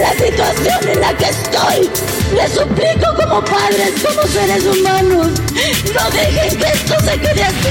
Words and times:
La 0.00 0.12
situación 0.12 0.88
en 0.88 1.00
la 1.00 1.16
que 1.16 1.26
estoy. 1.26 1.90
Les 2.34 2.52
suplico 2.52 3.14
como 3.16 3.44
padres, 3.44 3.92
como 4.02 4.22
seres 4.26 4.64
humanos, 4.64 5.28
no 5.94 6.10
dejen 6.10 6.58
que 6.58 6.66
esto 6.66 6.94
se 7.00 7.20
quede 7.20 7.44
así. 7.44 7.68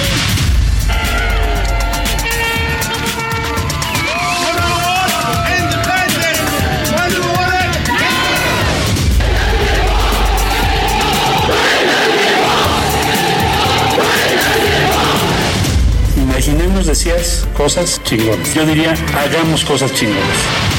Imaginemos, 16.17 16.86
decías, 16.86 17.47
cosas 17.58 18.02
chingonas. 18.03 18.53
Yo 18.53 18.66
diría, 18.66 18.93
hagamos 19.17 19.66
cosas 19.66 19.93
chingonas. 19.93 20.78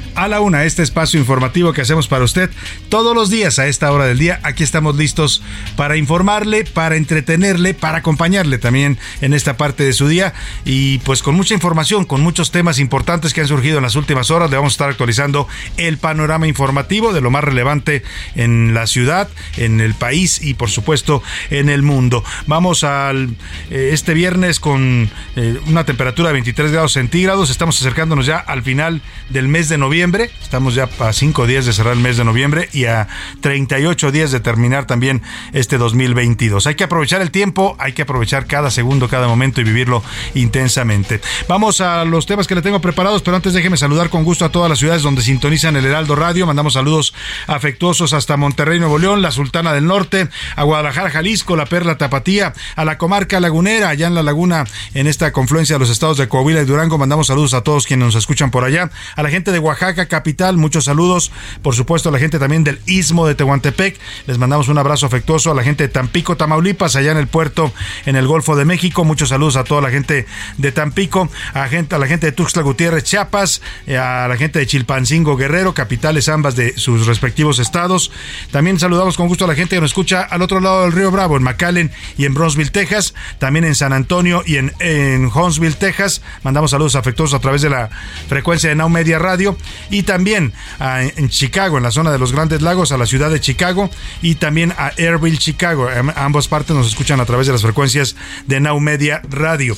a 0.15 0.27
la 0.27 0.41
una 0.41 0.65
este 0.65 0.83
espacio 0.83 1.19
informativo 1.19 1.73
que 1.73 1.81
hacemos 1.81 2.07
para 2.07 2.23
usted 2.23 2.49
todos 2.89 3.15
los 3.15 3.29
días 3.29 3.59
a 3.59 3.67
esta 3.67 3.91
hora 3.91 4.05
del 4.05 4.17
día. 4.17 4.39
Aquí 4.43 4.63
estamos 4.63 4.95
listos 4.95 5.41
para 5.75 5.97
informarle, 5.97 6.65
para 6.65 6.95
entretenerle, 6.95 7.73
para 7.73 7.99
acompañarle 7.99 8.57
también 8.57 8.97
en 9.21 9.33
esta 9.33 9.57
parte 9.57 9.83
de 9.83 9.93
su 9.93 10.07
día 10.07 10.33
y 10.65 10.99
pues 10.99 11.23
con 11.23 11.35
mucha 11.35 11.53
información, 11.53 12.05
con 12.05 12.21
muchos 12.21 12.51
temas 12.51 12.79
importantes 12.79 13.33
que 13.33 13.41
han 13.41 13.47
surgido 13.47 13.77
en 13.77 13.83
las 13.83 13.95
últimas 13.95 14.31
horas. 14.31 14.49
Le 14.49 14.57
vamos 14.57 14.73
a 14.73 14.75
estar 14.75 14.89
actualizando 14.89 15.47
el 15.77 15.97
panorama 15.97 16.47
informativo 16.47 17.13
de 17.13 17.21
lo 17.21 17.31
más 17.31 17.43
relevante 17.43 18.03
en 18.35 18.73
la 18.73 18.87
ciudad, 18.87 19.29
en 19.57 19.81
el 19.81 19.93
país 19.93 20.41
y 20.41 20.53
por 20.53 20.69
supuesto 20.69 21.23
en 21.49 21.69
el 21.69 21.83
mundo. 21.83 22.23
Vamos 22.47 22.83
al 22.83 23.35
eh, 23.69 23.91
este 23.93 24.13
viernes 24.13 24.59
con 24.59 25.09
eh, 25.35 25.59
una 25.67 25.85
temperatura 25.85 26.29
de 26.29 26.33
23 26.33 26.71
grados 26.71 26.93
centígrados. 26.93 27.49
Estamos 27.49 27.79
acercándonos 27.79 28.25
ya 28.25 28.37
al 28.37 28.63
final 28.63 29.01
del 29.29 29.47
mes 29.47 29.69
de 29.69 29.77
noviembre. 29.77 30.00
Estamos 30.01 30.73
ya 30.73 30.89
a 30.99 31.13
cinco 31.13 31.45
días 31.45 31.67
de 31.67 31.73
cerrar 31.73 31.93
el 31.93 31.99
mes 31.99 32.17
de 32.17 32.23
noviembre 32.23 32.69
y 32.73 32.85
a 32.85 33.07
38 33.41 34.11
días 34.11 34.31
de 34.31 34.39
terminar 34.39 34.87
también 34.87 35.21
este 35.53 35.77
2022. 35.77 36.65
Hay 36.65 36.73
que 36.73 36.85
aprovechar 36.85 37.21
el 37.21 37.29
tiempo, 37.29 37.75
hay 37.77 37.93
que 37.93 38.01
aprovechar 38.01 38.47
cada 38.47 38.71
segundo, 38.71 39.07
cada 39.07 39.27
momento 39.27 39.61
y 39.61 39.63
vivirlo 39.63 40.03
intensamente. 40.33 41.21
Vamos 41.47 41.81
a 41.81 42.03
los 42.03 42.25
temas 42.25 42.47
que 42.47 42.55
le 42.55 42.63
tengo 42.63 42.81
preparados, 42.81 43.21
pero 43.21 43.35
antes 43.35 43.53
déjeme 43.53 43.77
saludar 43.77 44.09
con 44.09 44.23
gusto 44.23 44.43
a 44.43 44.49
todas 44.49 44.71
las 44.71 44.79
ciudades 44.79 45.03
donde 45.03 45.21
sintonizan 45.21 45.75
el 45.75 45.85
Heraldo 45.85 46.15
Radio. 46.15 46.47
Mandamos 46.47 46.73
saludos 46.73 47.13
afectuosos 47.45 48.13
hasta 48.13 48.37
Monterrey, 48.37 48.79
Nuevo 48.79 48.97
León, 48.97 49.21
la 49.21 49.29
Sultana 49.29 49.71
del 49.71 49.85
Norte, 49.85 50.29
a 50.55 50.63
Guadalajara, 50.63 51.11
Jalisco, 51.11 51.55
la 51.55 51.67
Perla 51.67 51.99
Tapatía, 51.99 52.53
a 52.75 52.85
la 52.85 52.97
comarca 52.97 53.39
lagunera, 53.39 53.89
allá 53.89 54.07
en 54.07 54.15
la 54.15 54.23
laguna, 54.23 54.65
en 54.95 55.05
esta 55.05 55.31
confluencia 55.31 55.75
de 55.75 55.79
los 55.79 55.91
estados 55.91 56.17
de 56.17 56.27
Coahuila 56.27 56.61
y 56.61 56.65
Durango. 56.65 56.97
Mandamos 56.97 57.27
saludos 57.27 57.53
a 57.53 57.61
todos 57.61 57.85
quienes 57.85 58.07
nos 58.07 58.15
escuchan 58.15 58.49
por 58.49 58.63
allá, 58.63 58.89
a 59.15 59.21
la 59.21 59.29
gente 59.29 59.51
de 59.51 59.59
Oaxaca, 59.59 59.90
capital, 59.95 60.57
muchos 60.57 60.85
saludos, 60.85 61.31
por 61.61 61.75
supuesto 61.75 62.09
a 62.09 62.11
la 62.11 62.19
gente 62.19 62.39
también 62.39 62.63
del 62.63 62.79
Istmo 62.85 63.27
de 63.27 63.35
Tehuantepec, 63.35 63.99
les 64.27 64.37
mandamos 64.37 64.67
un 64.67 64.77
abrazo 64.77 65.05
afectuoso 65.05 65.51
a 65.51 65.55
la 65.55 65.63
gente 65.63 65.87
de 65.87 65.89
Tampico, 65.89 66.37
Tamaulipas, 66.37 66.95
allá 66.95 67.11
en 67.11 67.17
el 67.17 67.27
puerto, 67.27 67.73
en 68.05 68.15
el 68.15 68.27
Golfo 68.27 68.55
de 68.55 68.65
México, 68.65 69.03
muchos 69.03 69.29
saludos 69.29 69.55
a 69.55 69.63
toda 69.63 69.81
la 69.81 69.89
gente 69.89 70.25
de 70.57 70.71
Tampico, 70.71 71.29
a, 71.53 71.67
gente, 71.67 71.95
a 71.95 71.99
la 71.99 72.07
gente 72.07 72.27
de 72.27 72.31
Tuxtla 72.31 72.61
Gutiérrez, 72.61 73.03
Chiapas, 73.03 73.61
eh, 73.87 73.97
a 73.97 74.27
la 74.27 74.37
gente 74.37 74.59
de 74.59 74.67
Chilpancingo, 74.67 75.35
Guerrero, 75.35 75.73
capitales 75.73 76.29
ambas 76.29 76.55
de 76.55 76.77
sus 76.77 77.07
respectivos 77.07 77.59
estados. 77.59 78.11
También 78.51 78.79
saludamos 78.79 79.17
con 79.17 79.27
gusto 79.27 79.45
a 79.45 79.47
la 79.47 79.55
gente 79.55 79.75
que 79.75 79.81
nos 79.81 79.91
escucha 79.91 80.21
al 80.21 80.41
otro 80.41 80.59
lado 80.59 80.83
del 80.83 80.91
río 80.91 81.11
Bravo, 81.11 81.37
en 81.37 81.43
McAllen 81.43 81.91
y 82.17 82.25
en 82.25 82.33
Bronzeville, 82.33 82.71
Texas, 82.71 83.13
también 83.39 83.65
en 83.65 83.75
San 83.75 83.93
Antonio 83.93 84.43
y 84.45 84.57
en, 84.57 84.73
en 84.79 85.25
Huntsville, 85.25 85.75
Texas. 85.75 86.21
Mandamos 86.43 86.71
saludos 86.71 86.95
afectuosos 86.95 87.37
a 87.37 87.41
través 87.41 87.61
de 87.61 87.69
la 87.69 87.89
frecuencia 88.27 88.69
de 88.69 88.75
Now 88.75 88.89
Media 88.89 89.19
Radio 89.19 89.57
y 89.89 90.03
también 90.03 90.53
a, 90.79 91.03
en 91.03 91.29
Chicago, 91.29 91.77
en 91.77 91.83
la 91.83 91.91
zona 91.91 92.11
de 92.11 92.19
los 92.19 92.31
Grandes 92.31 92.61
Lagos, 92.61 92.91
a 92.91 92.97
la 92.97 93.05
ciudad 93.05 93.29
de 93.29 93.39
Chicago 93.39 93.89
y 94.21 94.35
también 94.35 94.73
a 94.77 94.91
Airville, 94.97 95.37
Chicago. 95.37 95.89
Am- 95.89 96.13
ambas 96.15 96.47
partes 96.47 96.75
nos 96.75 96.87
escuchan 96.87 97.19
a 97.19 97.25
través 97.25 97.47
de 97.47 97.53
las 97.53 97.61
frecuencias 97.61 98.15
de 98.47 98.59
Now 98.59 98.79
Media 98.79 99.21
Radio. 99.29 99.75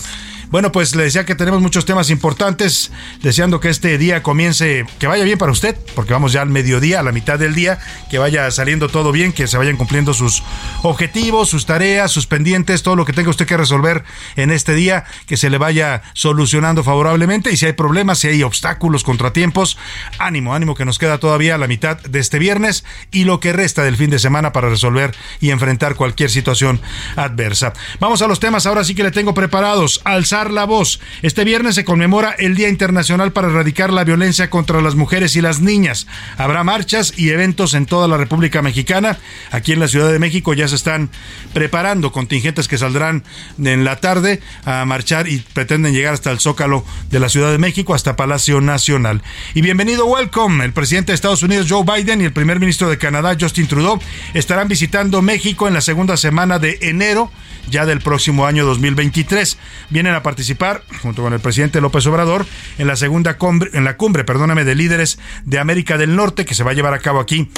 Bueno, 0.54 0.72
pues 0.72 0.96
le 0.96 1.06
decía 1.06 1.26
que 1.26 1.34
tenemos 1.34 1.64
muchos 1.64 1.84
temas 1.84 2.12
importantes, 2.12 2.92
deseando 3.24 3.60
que 3.60 3.70
este 3.70 3.98
día 3.98 4.22
comience, 4.22 4.86
que 5.00 5.08
vaya 5.08 5.24
bien 5.24 5.40
para 5.40 5.52
usted, 5.52 5.76
porque 5.96 6.14
vamos 6.14 6.32
ya 6.32 6.44
al 6.44 6.50
mediodía, 6.50 7.00
a 7.00 7.04
la 7.04 7.12
mitad 7.12 7.40
del 7.40 7.56
día, 7.56 7.80
que 8.12 8.20
vaya 8.20 8.52
saliendo 8.52 8.88
todo 8.88 9.12
bien, 9.12 9.34
que 9.34 9.48
se 9.48 9.58
vayan 9.58 9.78
cumpliendo 9.78 10.14
sus 10.14 10.44
objetivos, 10.84 11.50
sus 11.50 11.66
tareas, 11.66 12.12
sus 12.12 12.28
pendientes, 12.28 12.84
todo 12.84 12.96
lo 12.96 13.04
que 13.04 13.14
tenga 13.14 13.32
usted 13.32 13.48
que 13.48 13.58
resolver 13.58 14.04
en 14.36 14.52
este 14.52 14.76
día, 14.76 15.06
que 15.26 15.38
se 15.38 15.50
le 15.50 15.58
vaya 15.58 16.04
solucionando 16.14 16.84
favorablemente 16.84 17.52
y 17.52 17.58
si 17.58 17.66
hay 17.66 17.74
problemas, 17.74 18.20
si 18.20 18.28
hay 18.28 18.44
obstáculos, 18.44 19.04
contratiempos, 19.04 19.80
ánimo, 20.20 20.54
ánimo 20.54 20.76
que 20.76 20.86
nos 20.86 21.00
queda 21.00 21.18
todavía 21.18 21.58
la 21.58 21.66
mitad 21.66 21.98
de 21.98 22.20
este 22.20 22.38
viernes 22.38 22.86
y 23.12 23.24
lo 23.24 23.40
que 23.40 23.54
resta 23.54 23.82
del 23.82 23.98
fin 23.98 24.12
de 24.12 24.20
semana 24.20 24.54
para 24.54 24.70
resolver 24.70 25.16
y 25.42 25.50
enfrentar 25.50 25.96
cualquier 25.96 26.30
situación 26.30 26.80
adversa. 27.16 27.74
Vamos 28.00 28.22
a 28.22 28.28
los 28.28 28.40
temas, 28.40 28.68
ahora 28.68 28.84
sí 28.84 28.94
que 28.94 29.02
le 29.02 29.10
tengo 29.10 29.34
preparados. 29.34 30.00
Alzar 30.04 30.43
la 30.52 30.66
voz. 30.66 31.00
Este 31.22 31.44
viernes 31.44 31.76
se 31.76 31.86
conmemora 31.86 32.32
el 32.32 32.56
Día 32.56 32.70
Internacional 32.70 33.32
para 33.32 33.48
erradicar 33.48 33.92
la 33.92 34.04
violencia 34.04 34.50
contra 34.50 34.82
las 34.82 34.96
mujeres 34.96 35.36
y 35.36 35.42
las 35.42 35.62
niñas. 35.62 36.08
Habrá 36.38 36.64
marchas 36.64 37.14
y 37.18 37.30
eventos 37.30 37.74
en 37.74 37.86
toda 37.86 38.08
la 38.08 38.18
República 38.18 38.62
Mexicana. 38.62 39.18
Aquí 39.52 39.74
en 39.74 39.80
la 39.80 39.88
Ciudad 39.88 40.12
de 40.12 40.20
México 40.20 40.54
ya 40.54 40.68
se 40.68 40.76
están 40.76 41.10
preparando 41.54 42.12
contingentes 42.12 42.68
que 42.68 42.78
saldrán 42.78 43.24
en 43.64 43.84
la 43.84 44.00
tarde 44.00 44.42
a 44.66 44.86
marchar 44.86 45.28
y 45.28 45.44
pretenden 45.54 45.94
llegar 45.94 46.14
hasta 46.14 46.32
el 46.32 46.40
Zócalo 46.40 46.86
de 47.10 47.20
la 47.20 47.30
Ciudad 47.30 47.52
de 47.52 47.58
México, 47.58 47.94
hasta 47.94 48.16
Palacio 48.16 48.62
Nacional. 48.62 49.22
Y 49.54 49.62
bienvenido, 49.62 50.06
welcome. 50.06 50.64
El 50.64 50.74
presidente 50.74 51.12
de 51.12 51.16
Estados 51.16 51.44
Unidos, 51.44 51.68
Joe 51.70 51.84
Biden, 51.84 52.22
y 52.22 52.26
el 52.26 52.34
primer 52.34 52.60
ministro 52.60 52.90
de 52.90 52.98
Canadá, 52.98 53.38
Justin 53.40 53.68
Trudeau, 53.68 54.00
estarán 54.34 54.68
visitando 54.68 55.22
México 55.22 55.68
en 55.68 55.74
la 55.74 55.82
segunda 55.82 56.18
semana 56.18 56.60
de 56.60 56.80
enero 56.82 57.32
ya 57.70 57.86
del 57.86 58.02
próximo 58.02 58.46
año 58.46 58.66
2023. 58.66 59.58
Vienen 59.90 60.16
a 60.16 60.23
participar, 60.24 60.84
junto 61.02 61.22
con 61.22 61.34
el 61.34 61.40
presidente 61.40 61.82
López 61.82 62.06
Obrador, 62.08 62.46
en 62.78 62.88
la 62.88 62.96
segunda 62.96 63.38
cumbre, 63.38 63.70
en 63.74 63.84
la 63.84 63.98
cumbre, 63.98 64.24
perdóname, 64.24 64.64
de 64.64 64.76
líderes 64.76 65.20
de 65.46 65.60
América 65.60 65.98
del 65.98 66.16
Norte, 66.16 66.46
que 66.46 66.56
se 66.56 66.64
va 66.64 66.72
a 66.72 66.74
llevar 66.74 66.94
a 66.94 67.00
cabo 67.00 67.20
aquí 67.20 67.50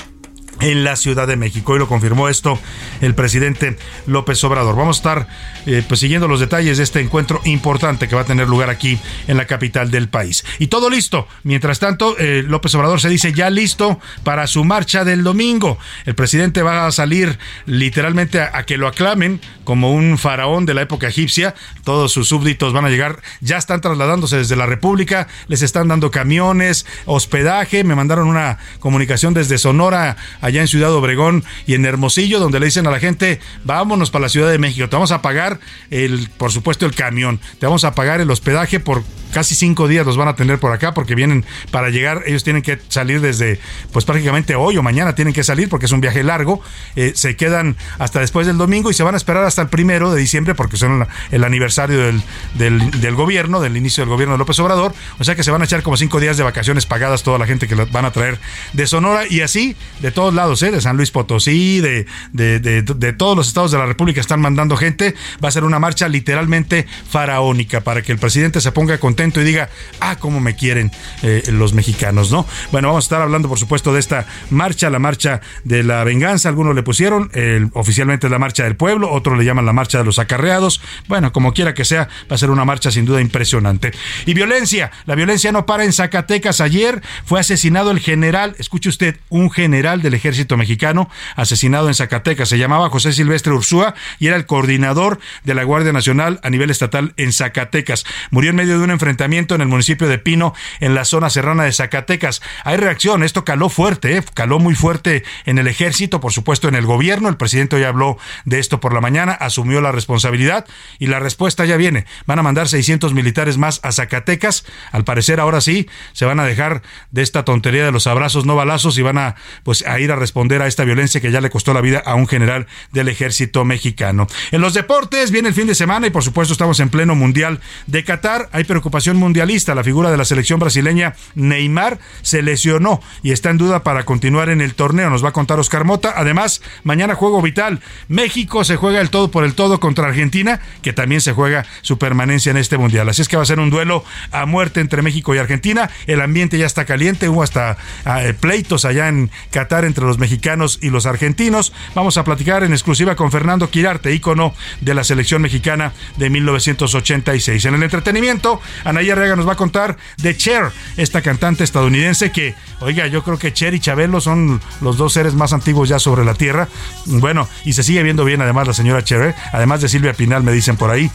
en 0.61 0.83
la 0.83 0.95
Ciudad 0.95 1.27
de 1.27 1.35
México. 1.35 1.75
Y 1.75 1.79
lo 1.79 1.87
confirmó 1.87 2.29
esto 2.29 2.59
el 3.01 3.15
presidente 3.15 3.77
López 4.05 4.43
Obrador. 4.43 4.75
Vamos 4.75 4.97
a 4.97 4.99
estar 4.99 5.27
eh, 5.65 5.83
pues, 5.87 5.99
siguiendo 5.99 6.27
los 6.27 6.39
detalles 6.39 6.77
de 6.77 6.83
este 6.83 6.99
encuentro 6.99 7.41
importante 7.45 8.07
que 8.07 8.15
va 8.15 8.21
a 8.21 8.25
tener 8.25 8.47
lugar 8.47 8.69
aquí 8.69 8.99
en 9.27 9.37
la 9.37 9.45
capital 9.45 9.91
del 9.91 10.09
país. 10.09 10.45
Y 10.59 10.67
todo 10.67 10.89
listo. 10.89 11.27
Mientras 11.43 11.79
tanto, 11.79 12.17
eh, 12.17 12.43
López 12.45 12.73
Obrador 12.75 13.01
se 13.01 13.09
dice 13.09 13.33
ya 13.33 13.49
listo 13.49 13.99
para 14.23 14.47
su 14.47 14.63
marcha 14.63 15.03
del 15.03 15.23
domingo. 15.23 15.77
El 16.05 16.15
presidente 16.15 16.61
va 16.61 16.87
a 16.87 16.91
salir 16.91 17.37
literalmente 17.65 18.39
a, 18.39 18.51
a 18.53 18.63
que 18.63 18.77
lo 18.77 18.87
aclamen 18.87 19.41
como 19.63 19.91
un 19.91 20.17
faraón 20.17 20.65
de 20.65 20.73
la 20.73 20.81
época 20.81 21.07
egipcia. 21.07 21.55
Todos 21.83 22.11
sus 22.11 22.29
súbditos 22.29 22.73
van 22.73 22.85
a 22.85 22.89
llegar, 22.89 23.21
ya 23.41 23.57
están 23.57 23.81
trasladándose 23.81 24.37
desde 24.37 24.55
la 24.55 24.65
República, 24.65 25.27
les 25.47 25.61
están 25.61 25.87
dando 25.87 26.11
camiones, 26.11 26.85
hospedaje. 27.05 27.83
Me 27.83 27.95
mandaron 27.95 28.27
una 28.27 28.59
comunicación 28.79 29.33
desde 29.33 29.57
Sonora 29.57 30.15
allá 30.45 30.61
en 30.61 30.67
Ciudad 30.67 30.93
Obregón 30.93 31.43
y 31.65 31.73
en 31.73 31.85
Hermosillo, 31.85 32.39
donde 32.39 32.59
le 32.59 32.67
dicen 32.67 32.85
a 32.85 32.91
la 32.91 32.99
gente, 32.99 33.39
vámonos 33.63 34.11
para 34.11 34.23
la 34.23 34.29
Ciudad 34.29 34.51
de 34.51 34.59
México, 34.59 34.87
te 34.87 34.95
vamos 34.95 35.11
a 35.11 35.23
pagar 35.23 35.59
el, 35.89 36.29
por 36.37 36.51
supuesto, 36.51 36.85
el 36.85 36.93
camión, 36.93 37.39
te 37.59 37.65
vamos 37.65 37.83
a 37.83 37.95
pagar 37.95 38.21
el 38.21 38.29
hospedaje 38.29 38.79
por 38.79 39.03
casi 39.35 39.53
cinco 39.53 39.89
días 39.89 40.05
los 40.05 40.15
van 40.15 40.29
a 40.29 40.35
tener 40.37 40.59
por 40.59 40.71
acá 40.71 40.93
porque 40.93 41.13
vienen 41.13 41.43
para 41.69 41.89
llegar, 41.89 42.23
ellos 42.25 42.45
tienen 42.45 42.61
que 42.61 42.79
salir 42.87 43.19
desde, 43.19 43.59
pues 43.91 44.05
prácticamente 44.05 44.55
hoy 44.55 44.77
o 44.77 44.83
mañana 44.83 45.13
tienen 45.13 45.33
que 45.33 45.43
salir 45.43 45.67
porque 45.67 45.87
es 45.87 45.91
un 45.91 45.99
viaje 45.99 46.23
largo, 46.23 46.61
eh, 46.95 47.11
se 47.15 47.35
quedan 47.35 47.75
hasta 47.99 48.21
después 48.21 48.47
del 48.47 48.57
domingo 48.57 48.91
y 48.91 48.93
se 48.93 49.03
van 49.03 49.13
a 49.13 49.17
esperar 49.17 49.43
hasta 49.43 49.63
el 49.63 49.67
primero 49.67 50.13
de 50.13 50.21
diciembre 50.21 50.55
porque 50.55 50.77
son 50.77 51.05
el 51.31 51.43
aniversario 51.43 51.99
del, 51.99 52.23
del, 52.53 53.15
gobierno, 53.15 53.59
del 53.59 53.75
inicio 53.75 54.03
del 54.03 54.09
gobierno 54.09 54.35
de 54.35 54.37
López 54.37 54.57
Obrador, 54.59 54.93
o 55.19 55.23
sea 55.25 55.35
que 55.35 55.43
se 55.43 55.51
van 55.51 55.61
a 55.61 55.65
echar 55.65 55.83
como 55.83 55.97
cinco 55.97 56.21
días 56.21 56.37
de 56.37 56.43
vacaciones 56.43 56.85
pagadas 56.85 57.23
toda 57.23 57.37
la 57.37 57.45
gente 57.45 57.67
que 57.67 57.75
van 57.75 58.05
a 58.05 58.11
traer 58.11 58.39
de 58.71 58.87
Sonora 58.87 59.23
y 59.29 59.41
así 59.41 59.75
de 59.99 60.11
todos 60.11 60.33
lados, 60.35 60.61
¿eh? 60.63 60.71
de 60.71 60.81
San 60.81 60.97
Luis 60.97 61.11
Potosí, 61.11 61.81
de, 61.81 62.05
de, 62.33 62.59
de, 62.59 63.13
todos 63.13 63.35
los 63.35 63.47
estados 63.47 63.71
de 63.71 63.77
la 63.77 63.85
República 63.85 64.21
están 64.21 64.41
mandando 64.41 64.77
gente. 64.77 65.15
Va 65.43 65.47
a 65.47 65.51
ser 65.51 65.63
una 65.63 65.79
marcha 65.79 66.07
literalmente 66.07 66.85
faraónica 67.09 67.81
para 67.81 68.01
que 68.01 68.11
el 68.11 68.19
presidente 68.19 68.61
se 68.61 68.71
ponga 68.71 68.97
contento 68.97 69.41
y 69.41 69.43
diga, 69.43 69.69
ah, 69.99 70.17
cómo 70.17 70.39
me 70.39 70.55
quieren 70.55 70.91
eh, 71.23 71.43
los 71.47 71.73
mexicanos, 71.73 72.31
¿no? 72.31 72.45
Bueno, 72.71 72.89
vamos 72.89 73.05
a 73.05 73.07
estar 73.07 73.21
hablando, 73.21 73.49
por 73.49 73.59
supuesto, 73.59 73.93
de 73.93 73.99
esta 73.99 74.25
marcha, 74.49 74.89
la 74.89 74.99
marcha 74.99 75.41
de 75.63 75.83
la 75.83 76.03
venganza. 76.03 76.49
Algunos 76.49 76.75
le 76.75 76.83
pusieron, 76.83 77.31
oficialmente 77.73 78.27
es 78.27 78.31
la 78.31 78.39
marcha 78.39 78.63
del 78.63 78.75
pueblo, 78.75 79.11
otros 79.11 79.37
le 79.37 79.45
llaman 79.45 79.65
la 79.65 79.73
marcha 79.73 79.97
de 79.97 80.03
los 80.03 80.19
acarreados. 80.19 80.81
Bueno, 81.07 81.31
como 81.31 81.53
quiera 81.53 81.73
que 81.73 81.85
sea, 81.85 82.09
va 82.29 82.35
a 82.35 82.37
ser 82.37 82.49
una 82.49 82.65
marcha 82.65 82.91
sin 82.91 83.05
duda 83.05 83.21
impresionante. 83.21 83.91
Y 84.25 84.33
violencia, 84.33 84.91
la 85.05 85.15
violencia 85.15 85.51
no 85.51 85.65
para 85.65 85.85
en 85.85 85.93
Zacatecas. 85.93 86.61
Ayer 86.61 87.01
fue 87.25 87.39
asesinado 87.39 87.91
el 87.91 87.99
general, 87.99 88.55
escuche 88.59 88.89
usted, 88.89 89.17
un 89.29 89.49
general 89.49 90.01
del 90.01 90.13
ejército 90.13 90.24
mexicano 90.57 91.09
asesinado 91.35 91.87
en 91.87 91.93
Zacatecas. 91.93 92.49
Se 92.49 92.57
llamaba 92.57 92.89
José 92.89 93.13
Silvestre 93.13 93.53
Ursúa 93.53 93.93
y 94.19 94.27
era 94.27 94.35
el 94.35 94.45
coordinador 94.45 95.19
de 95.43 95.53
la 95.53 95.63
Guardia 95.63 95.93
Nacional 95.93 96.39
a 96.43 96.49
nivel 96.49 96.69
estatal 96.69 97.13
en 97.17 97.31
Zacatecas. 97.31 98.05
Murió 98.31 98.49
en 98.49 98.55
medio 98.55 98.77
de 98.77 98.83
un 98.83 98.91
enfrentamiento 98.91 99.55
en 99.55 99.61
el 99.61 99.67
municipio 99.67 100.07
de 100.07 100.17
Pino, 100.17 100.53
en 100.79 100.95
la 100.95 101.05
zona 101.05 101.29
serrana 101.29 101.63
de 101.63 101.71
Zacatecas. 101.71 102.41
Hay 102.63 102.77
reacción, 102.77 103.23
esto 103.23 103.45
caló 103.45 103.69
fuerte, 103.69 104.17
¿eh? 104.17 104.23
caló 104.33 104.59
muy 104.59 104.75
fuerte 104.75 105.23
en 105.45 105.57
el 105.57 105.67
ejército, 105.67 106.19
por 106.19 106.33
supuesto 106.33 106.67
en 106.67 106.75
el 106.75 106.85
gobierno. 106.85 107.29
El 107.29 107.37
presidente 107.37 107.75
hoy 107.75 107.83
habló 107.83 108.17
de 108.45 108.59
esto 108.59 108.79
por 108.79 108.93
la 108.93 109.01
mañana, 109.01 109.33
asumió 109.33 109.81
la 109.81 109.91
responsabilidad 109.91 110.65
y 110.99 111.07
la 111.07 111.19
respuesta 111.19 111.65
ya 111.65 111.77
viene. 111.77 112.05
Van 112.25 112.39
a 112.39 112.43
mandar 112.43 112.67
600 112.67 113.13
militares 113.13 113.57
más 113.57 113.79
a 113.83 113.91
Zacatecas. 113.91 114.65
Al 114.91 115.03
parecer 115.03 115.39
ahora 115.39 115.61
sí 115.61 115.87
se 116.13 116.25
van 116.25 116.39
a 116.39 116.45
dejar 116.45 116.81
de 117.11 117.21
esta 117.21 117.45
tontería 117.45 117.85
de 117.85 117.91
los 117.91 118.07
abrazos 118.07 118.45
no 118.45 118.55
balazos 118.55 118.97
y 118.97 119.01
van 119.01 119.17
a 119.17 119.35
pues 119.63 119.85
a 119.85 119.99
ir 119.99 120.11
a 120.11 120.14
responder 120.15 120.61
a 120.61 120.67
esta 120.67 120.83
violencia 120.83 121.21
que 121.21 121.31
ya 121.31 121.41
le 121.41 121.49
costó 121.49 121.73
la 121.73 121.81
vida 121.81 122.01
a 122.05 122.15
un 122.15 122.27
general 122.27 122.67
del 122.91 123.07
ejército 123.09 123.65
mexicano. 123.65 124.27
En 124.51 124.61
los 124.61 124.73
deportes 124.73 125.31
viene 125.31 125.49
el 125.49 125.53
fin 125.53 125.67
de 125.67 125.75
semana 125.75 126.07
y 126.07 126.09
por 126.09 126.23
supuesto 126.23 126.53
estamos 126.53 126.79
en 126.79 126.89
pleno 126.89 127.15
mundial 127.15 127.59
de 127.87 128.03
Qatar. 128.03 128.49
Hay 128.51 128.63
preocupación 128.63 129.17
mundialista. 129.17 129.75
La 129.75 129.83
figura 129.83 130.11
de 130.11 130.17
la 130.17 130.25
selección 130.25 130.59
brasileña, 130.59 131.15
Neymar, 131.35 131.99
se 132.21 132.41
lesionó 132.41 133.01
y 133.23 133.31
está 133.31 133.49
en 133.49 133.57
duda 133.57 133.83
para 133.83 134.03
continuar 134.03 134.49
en 134.49 134.61
el 134.61 134.75
torneo. 134.75 135.09
Nos 135.09 135.23
va 135.23 135.29
a 135.29 135.33
contar 135.33 135.59
Oscar 135.59 135.85
Mota. 135.85 136.13
Además, 136.15 136.61
mañana 136.83 137.15
juego 137.15 137.41
vital. 137.41 137.81
México 138.07 138.63
se 138.63 138.75
juega 138.75 139.01
el 139.01 139.09
todo 139.09 139.31
por 139.31 139.43
el 139.43 139.55
todo 139.55 139.79
contra 139.79 140.07
Argentina, 140.07 140.59
que 140.81 140.93
también 140.93 141.21
se 141.21 141.33
juega 141.33 141.65
su 141.81 141.97
permanencia 141.97 142.51
en 142.51 142.57
este 142.57 142.77
mundial. 142.77 143.09
Así 143.09 143.21
es 143.21 143.27
que 143.27 143.37
va 143.37 143.43
a 143.43 143.45
ser 143.45 143.59
un 143.59 143.69
duelo 143.69 144.03
a 144.31 144.45
muerte 144.45 144.79
entre 144.79 145.01
México 145.01 145.35
y 145.35 145.37
Argentina. 145.37 145.89
El 146.07 146.21
ambiente 146.21 146.57
ya 146.57 146.65
está 146.65 146.85
caliente. 146.85 147.29
Hubo 147.29 147.43
hasta 147.43 147.77
ah, 148.05 148.23
eh, 148.23 148.33
pleitos 148.33 148.85
allá 148.85 149.07
en 149.07 149.31
Qatar 149.51 149.85
entre 149.85 150.04
los 150.05 150.17
mexicanos 150.17 150.79
y 150.81 150.89
los 150.89 151.05
argentinos. 151.05 151.73
Vamos 151.93 152.17
a 152.17 152.23
platicar 152.23 152.63
en 152.63 152.73
exclusiva 152.73 153.15
con 153.15 153.31
Fernando 153.31 153.69
Quirarte, 153.69 154.13
ícono 154.13 154.53
de 154.81 154.93
la 154.93 155.03
selección 155.03 155.41
mexicana 155.41 155.93
de 156.17 156.29
1986. 156.29 157.65
En 157.65 157.75
el 157.75 157.83
entretenimiento, 157.83 158.61
Anaya 158.83 159.13
Arriaga 159.13 159.35
nos 159.35 159.47
va 159.47 159.53
a 159.53 159.57
contar 159.57 159.97
de 160.17 160.35
Cher, 160.35 160.71
esta 160.97 161.21
cantante 161.21 161.63
estadounidense 161.63 162.31
que, 162.31 162.55
oiga, 162.79 163.07
yo 163.07 163.23
creo 163.23 163.37
que 163.37 163.53
Cher 163.53 163.73
y 163.73 163.79
Chabelo 163.79 164.21
son 164.21 164.61
los 164.81 164.97
dos 164.97 165.13
seres 165.13 165.33
más 165.33 165.53
antiguos 165.53 165.89
ya 165.89 165.99
sobre 165.99 166.25
la 166.25 166.33
Tierra. 166.33 166.67
Bueno, 167.05 167.47
y 167.63 167.73
se 167.73 167.83
sigue 167.83 168.03
viendo 168.03 168.25
bien 168.25 168.41
además 168.41 168.67
la 168.67 168.73
señora 168.73 169.03
Cher, 169.03 169.21
¿eh? 169.21 169.35
además 169.51 169.81
de 169.81 169.89
Silvia 169.89 170.13
Pinal, 170.13 170.43
me 170.43 170.51
dicen 170.51 170.77
por 170.77 170.91
ahí. 170.91 171.09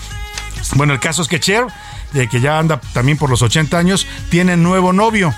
Bueno, 0.75 0.93
el 0.93 1.01
caso 1.01 1.23
es 1.23 1.29
que 1.29 1.41
Cher, 1.41 1.67
de 2.13 2.29
que 2.29 2.41
ya 2.41 2.59
anda 2.59 2.81
también 2.93 3.19
por 3.19 3.31
los 3.31 3.43
80 3.43 3.77
años, 3.79 4.07
tiene 4.31 4.57
nuevo 4.57 4.93
novio. 4.93 5.35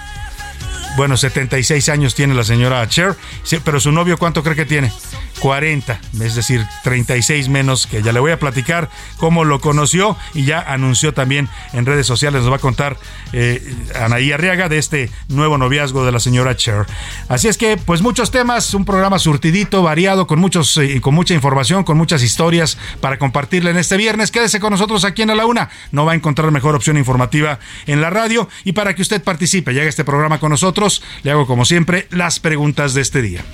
Bueno, 0.96 1.16
76 1.16 1.88
años 1.88 2.14
tiene 2.14 2.34
la 2.34 2.44
señora 2.44 2.86
Cher, 2.86 3.16
pero 3.64 3.80
su 3.80 3.92
novio, 3.92 4.18
¿cuánto 4.18 4.42
cree 4.42 4.56
que 4.56 4.66
tiene? 4.66 4.92
40, 5.40 6.00
es 6.20 6.34
decir, 6.36 6.64
36 6.84 7.48
menos 7.48 7.88
que 7.88 8.02
ya 8.02 8.12
le 8.12 8.20
voy 8.20 8.30
a 8.30 8.38
platicar 8.38 8.90
cómo 9.16 9.44
lo 9.44 9.60
conoció 9.60 10.16
y 10.34 10.44
ya 10.44 10.60
anunció 10.60 11.14
también 11.14 11.48
en 11.72 11.84
redes 11.84 12.06
sociales, 12.06 12.42
nos 12.42 12.52
va 12.52 12.56
a 12.56 12.60
contar 12.60 12.96
eh, 13.32 13.60
Anaí 14.00 14.30
Arriaga 14.30 14.68
de 14.68 14.78
este 14.78 15.10
nuevo 15.28 15.58
noviazgo 15.58 16.04
de 16.04 16.12
la 16.12 16.20
señora 16.20 16.56
Cher. 16.56 16.86
Así 17.28 17.48
es 17.48 17.56
que, 17.58 17.76
pues 17.76 18.02
muchos 18.02 18.30
temas, 18.30 18.72
un 18.74 18.84
programa 18.84 19.18
surtidito, 19.18 19.82
variado, 19.82 20.26
con 20.26 20.38
muchos 20.38 20.76
eh, 20.76 21.00
con 21.00 21.14
mucha 21.14 21.34
información, 21.34 21.82
con 21.82 21.96
muchas 21.96 22.22
historias 22.22 22.78
para 23.00 23.18
compartirle 23.18 23.70
en 23.70 23.78
este 23.78 23.96
viernes. 23.96 24.30
Quédese 24.30 24.60
con 24.60 24.70
nosotros 24.70 25.04
aquí 25.04 25.22
en 25.22 25.30
A 25.30 25.34
la 25.34 25.46
Una, 25.46 25.70
no 25.90 26.04
va 26.04 26.12
a 26.12 26.14
encontrar 26.14 26.52
mejor 26.52 26.76
opción 26.76 26.98
informativa 26.98 27.58
en 27.86 28.00
la 28.00 28.10
radio 28.10 28.48
y 28.64 28.72
para 28.72 28.94
que 28.94 29.02
usted 29.02 29.22
participe, 29.22 29.72
llegue 29.72 29.86
a 29.86 29.88
este 29.88 30.04
programa 30.04 30.38
con 30.38 30.50
nosotros, 30.50 30.81
le 31.22 31.30
hago 31.30 31.46
como 31.46 31.64
siempre 31.64 32.06
las 32.10 32.40
preguntas 32.40 32.94
de 32.94 33.02
este 33.02 33.22
día. 33.22 33.44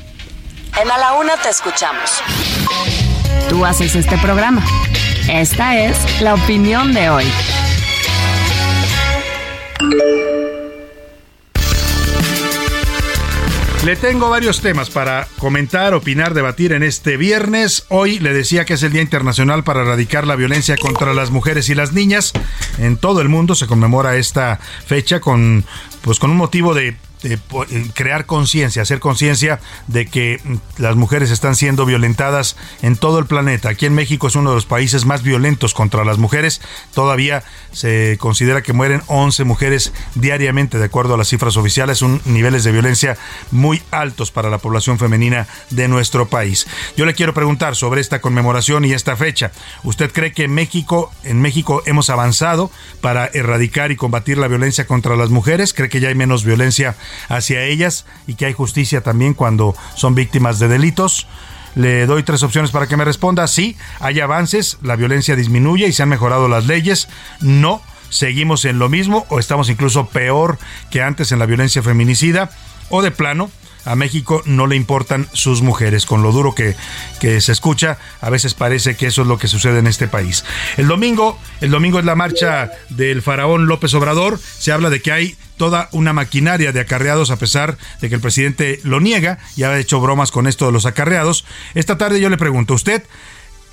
En 0.80 0.90
A 0.90 0.98
la 0.98 1.14
Una 1.14 1.36
te 1.36 1.50
escuchamos. 1.50 2.22
Tú 3.48 3.64
haces 3.64 3.94
este 3.96 4.16
programa. 4.18 4.64
Esta 5.28 5.78
es 5.78 6.20
la 6.20 6.34
opinión 6.34 6.94
de 6.94 7.10
hoy. 7.10 7.24
Le 13.84 13.96
tengo 13.96 14.28
varios 14.28 14.60
temas 14.60 14.90
para 14.90 15.26
comentar, 15.38 15.94
opinar, 15.94 16.34
debatir 16.34 16.72
en 16.72 16.82
este 16.82 17.16
viernes. 17.16 17.86
Hoy 17.88 18.18
le 18.18 18.34
decía 18.34 18.64
que 18.64 18.74
es 18.74 18.82
el 18.82 18.92
Día 18.92 19.02
Internacional 19.02 19.64
para 19.64 19.80
erradicar 19.80 20.26
la 20.26 20.36
violencia 20.36 20.76
contra 20.76 21.14
las 21.14 21.30
mujeres 21.30 21.68
y 21.68 21.74
las 21.74 21.92
niñas. 21.92 22.32
En 22.78 22.96
todo 22.96 23.20
el 23.20 23.28
mundo 23.28 23.54
se 23.54 23.66
conmemora 23.66 24.16
esta 24.16 24.60
fecha 24.86 25.20
con 25.20 25.64
pues 26.02 26.18
con 26.18 26.30
un 26.30 26.36
motivo 26.36 26.74
de 26.74 26.96
eh, 27.24 27.36
eh, 27.70 27.90
crear 27.94 28.26
conciencia, 28.26 28.82
hacer 28.82 29.00
conciencia 29.00 29.60
de 29.88 30.06
que 30.06 30.40
mm, 30.42 30.54
las 30.82 30.94
mujeres 30.94 31.30
están 31.30 31.56
siendo 31.56 31.84
violentadas 31.84 32.56
en 32.82 32.96
todo 32.96 33.18
el 33.18 33.26
planeta. 33.26 33.70
Aquí 33.70 33.86
en 33.86 33.94
México 33.94 34.28
es 34.28 34.36
uno 34.36 34.50
de 34.50 34.56
los 34.56 34.66
países 34.66 35.04
más 35.04 35.22
violentos 35.22 35.74
contra 35.74 36.04
las 36.04 36.18
mujeres. 36.18 36.60
Todavía 36.94 37.42
se 37.72 38.16
considera 38.20 38.62
que 38.62 38.72
mueren 38.72 39.02
11 39.06 39.44
mujeres 39.44 39.92
diariamente, 40.14 40.78
de 40.78 40.84
acuerdo 40.84 41.14
a 41.14 41.16
las 41.18 41.28
cifras 41.28 41.56
oficiales, 41.56 41.98
son 41.98 42.20
niveles 42.24 42.62
de 42.62 42.72
violencia 42.72 43.16
muy 43.50 43.82
altos 43.90 44.30
para 44.30 44.48
la 44.48 44.58
población 44.58 44.98
femenina 44.98 45.48
de 45.70 45.88
nuestro 45.88 46.28
país. 46.28 46.66
Yo 46.96 47.04
le 47.04 47.14
quiero 47.14 47.34
preguntar 47.34 47.74
sobre 47.74 48.00
esta 48.00 48.20
conmemoración 48.20 48.84
y 48.84 48.92
esta 48.92 49.16
fecha. 49.16 49.50
¿Usted 49.82 50.12
cree 50.12 50.32
que 50.32 50.46
México, 50.46 51.10
en 51.24 51.40
México 51.40 51.82
hemos 51.86 52.10
avanzado 52.10 52.70
para 53.00 53.26
erradicar 53.26 53.90
y 53.90 53.96
combatir 53.96 54.38
la 54.38 54.48
violencia 54.48 54.86
contra 54.86 55.16
las 55.16 55.30
mujeres? 55.30 55.74
¿Cree 55.74 55.88
que 55.88 56.00
ya 56.00 56.08
hay 56.08 56.14
menos 56.14 56.44
violencia 56.44 56.96
hacia 57.28 57.64
ellas 57.64 58.06
y 58.26 58.34
que 58.34 58.46
hay 58.46 58.52
justicia 58.52 59.02
también 59.02 59.34
cuando 59.34 59.74
son 59.94 60.14
víctimas 60.14 60.58
de 60.58 60.68
delitos. 60.68 61.26
Le 61.74 62.06
doy 62.06 62.22
tres 62.22 62.42
opciones 62.42 62.70
para 62.70 62.86
que 62.86 62.96
me 62.96 63.04
responda. 63.04 63.46
Sí, 63.46 63.76
hay 64.00 64.20
avances, 64.20 64.78
la 64.82 64.96
violencia 64.96 65.36
disminuye 65.36 65.86
y 65.86 65.92
se 65.92 66.02
han 66.02 66.08
mejorado 66.08 66.48
las 66.48 66.66
leyes. 66.66 67.08
No, 67.40 67.82
seguimos 68.10 68.64
en 68.64 68.78
lo 68.78 68.88
mismo 68.88 69.26
o 69.28 69.38
estamos 69.38 69.68
incluso 69.68 70.06
peor 70.08 70.58
que 70.90 71.02
antes 71.02 71.30
en 71.32 71.38
la 71.38 71.46
violencia 71.46 71.82
feminicida. 71.82 72.50
O 72.90 73.02
de 73.02 73.10
plano, 73.10 73.50
a 73.88 73.96
México 73.96 74.42
no 74.44 74.66
le 74.66 74.76
importan 74.76 75.28
sus 75.32 75.62
mujeres. 75.62 76.04
Con 76.04 76.22
lo 76.22 76.30
duro 76.30 76.54
que, 76.54 76.76
se 77.20 77.52
escucha, 77.52 77.98
a 78.20 78.30
veces 78.30 78.54
parece 78.54 78.96
que 78.96 79.06
eso 79.06 79.22
es 79.22 79.28
lo 79.28 79.38
que 79.38 79.48
sucede 79.48 79.78
en 79.78 79.86
este 79.86 80.08
país. 80.08 80.44
El 80.76 80.88
domingo, 80.88 81.38
el 81.60 81.70
domingo 81.70 81.98
es 81.98 82.04
la 82.04 82.14
marcha 82.14 82.70
del 82.90 83.22
faraón 83.22 83.66
López 83.66 83.94
Obrador. 83.94 84.38
Se 84.38 84.72
habla 84.72 84.90
de 84.90 85.00
que 85.00 85.12
hay 85.12 85.36
toda 85.56 85.88
una 85.92 86.12
maquinaria 86.12 86.70
de 86.72 86.80
acarreados 86.80 87.30
a 87.30 87.38
pesar 87.38 87.78
de 88.00 88.08
que 88.08 88.14
el 88.14 88.20
presidente 88.20 88.80
lo 88.84 89.00
niega 89.00 89.38
y 89.56 89.62
ha 89.62 89.76
hecho 89.78 90.00
bromas 90.00 90.30
con 90.30 90.46
esto 90.46 90.66
de 90.66 90.72
los 90.72 90.86
acarreados. 90.86 91.46
Esta 91.74 91.98
tarde 91.98 92.20
yo 92.20 92.28
le 92.28 92.36
pregunto, 92.36 92.74
¿usted 92.74 93.02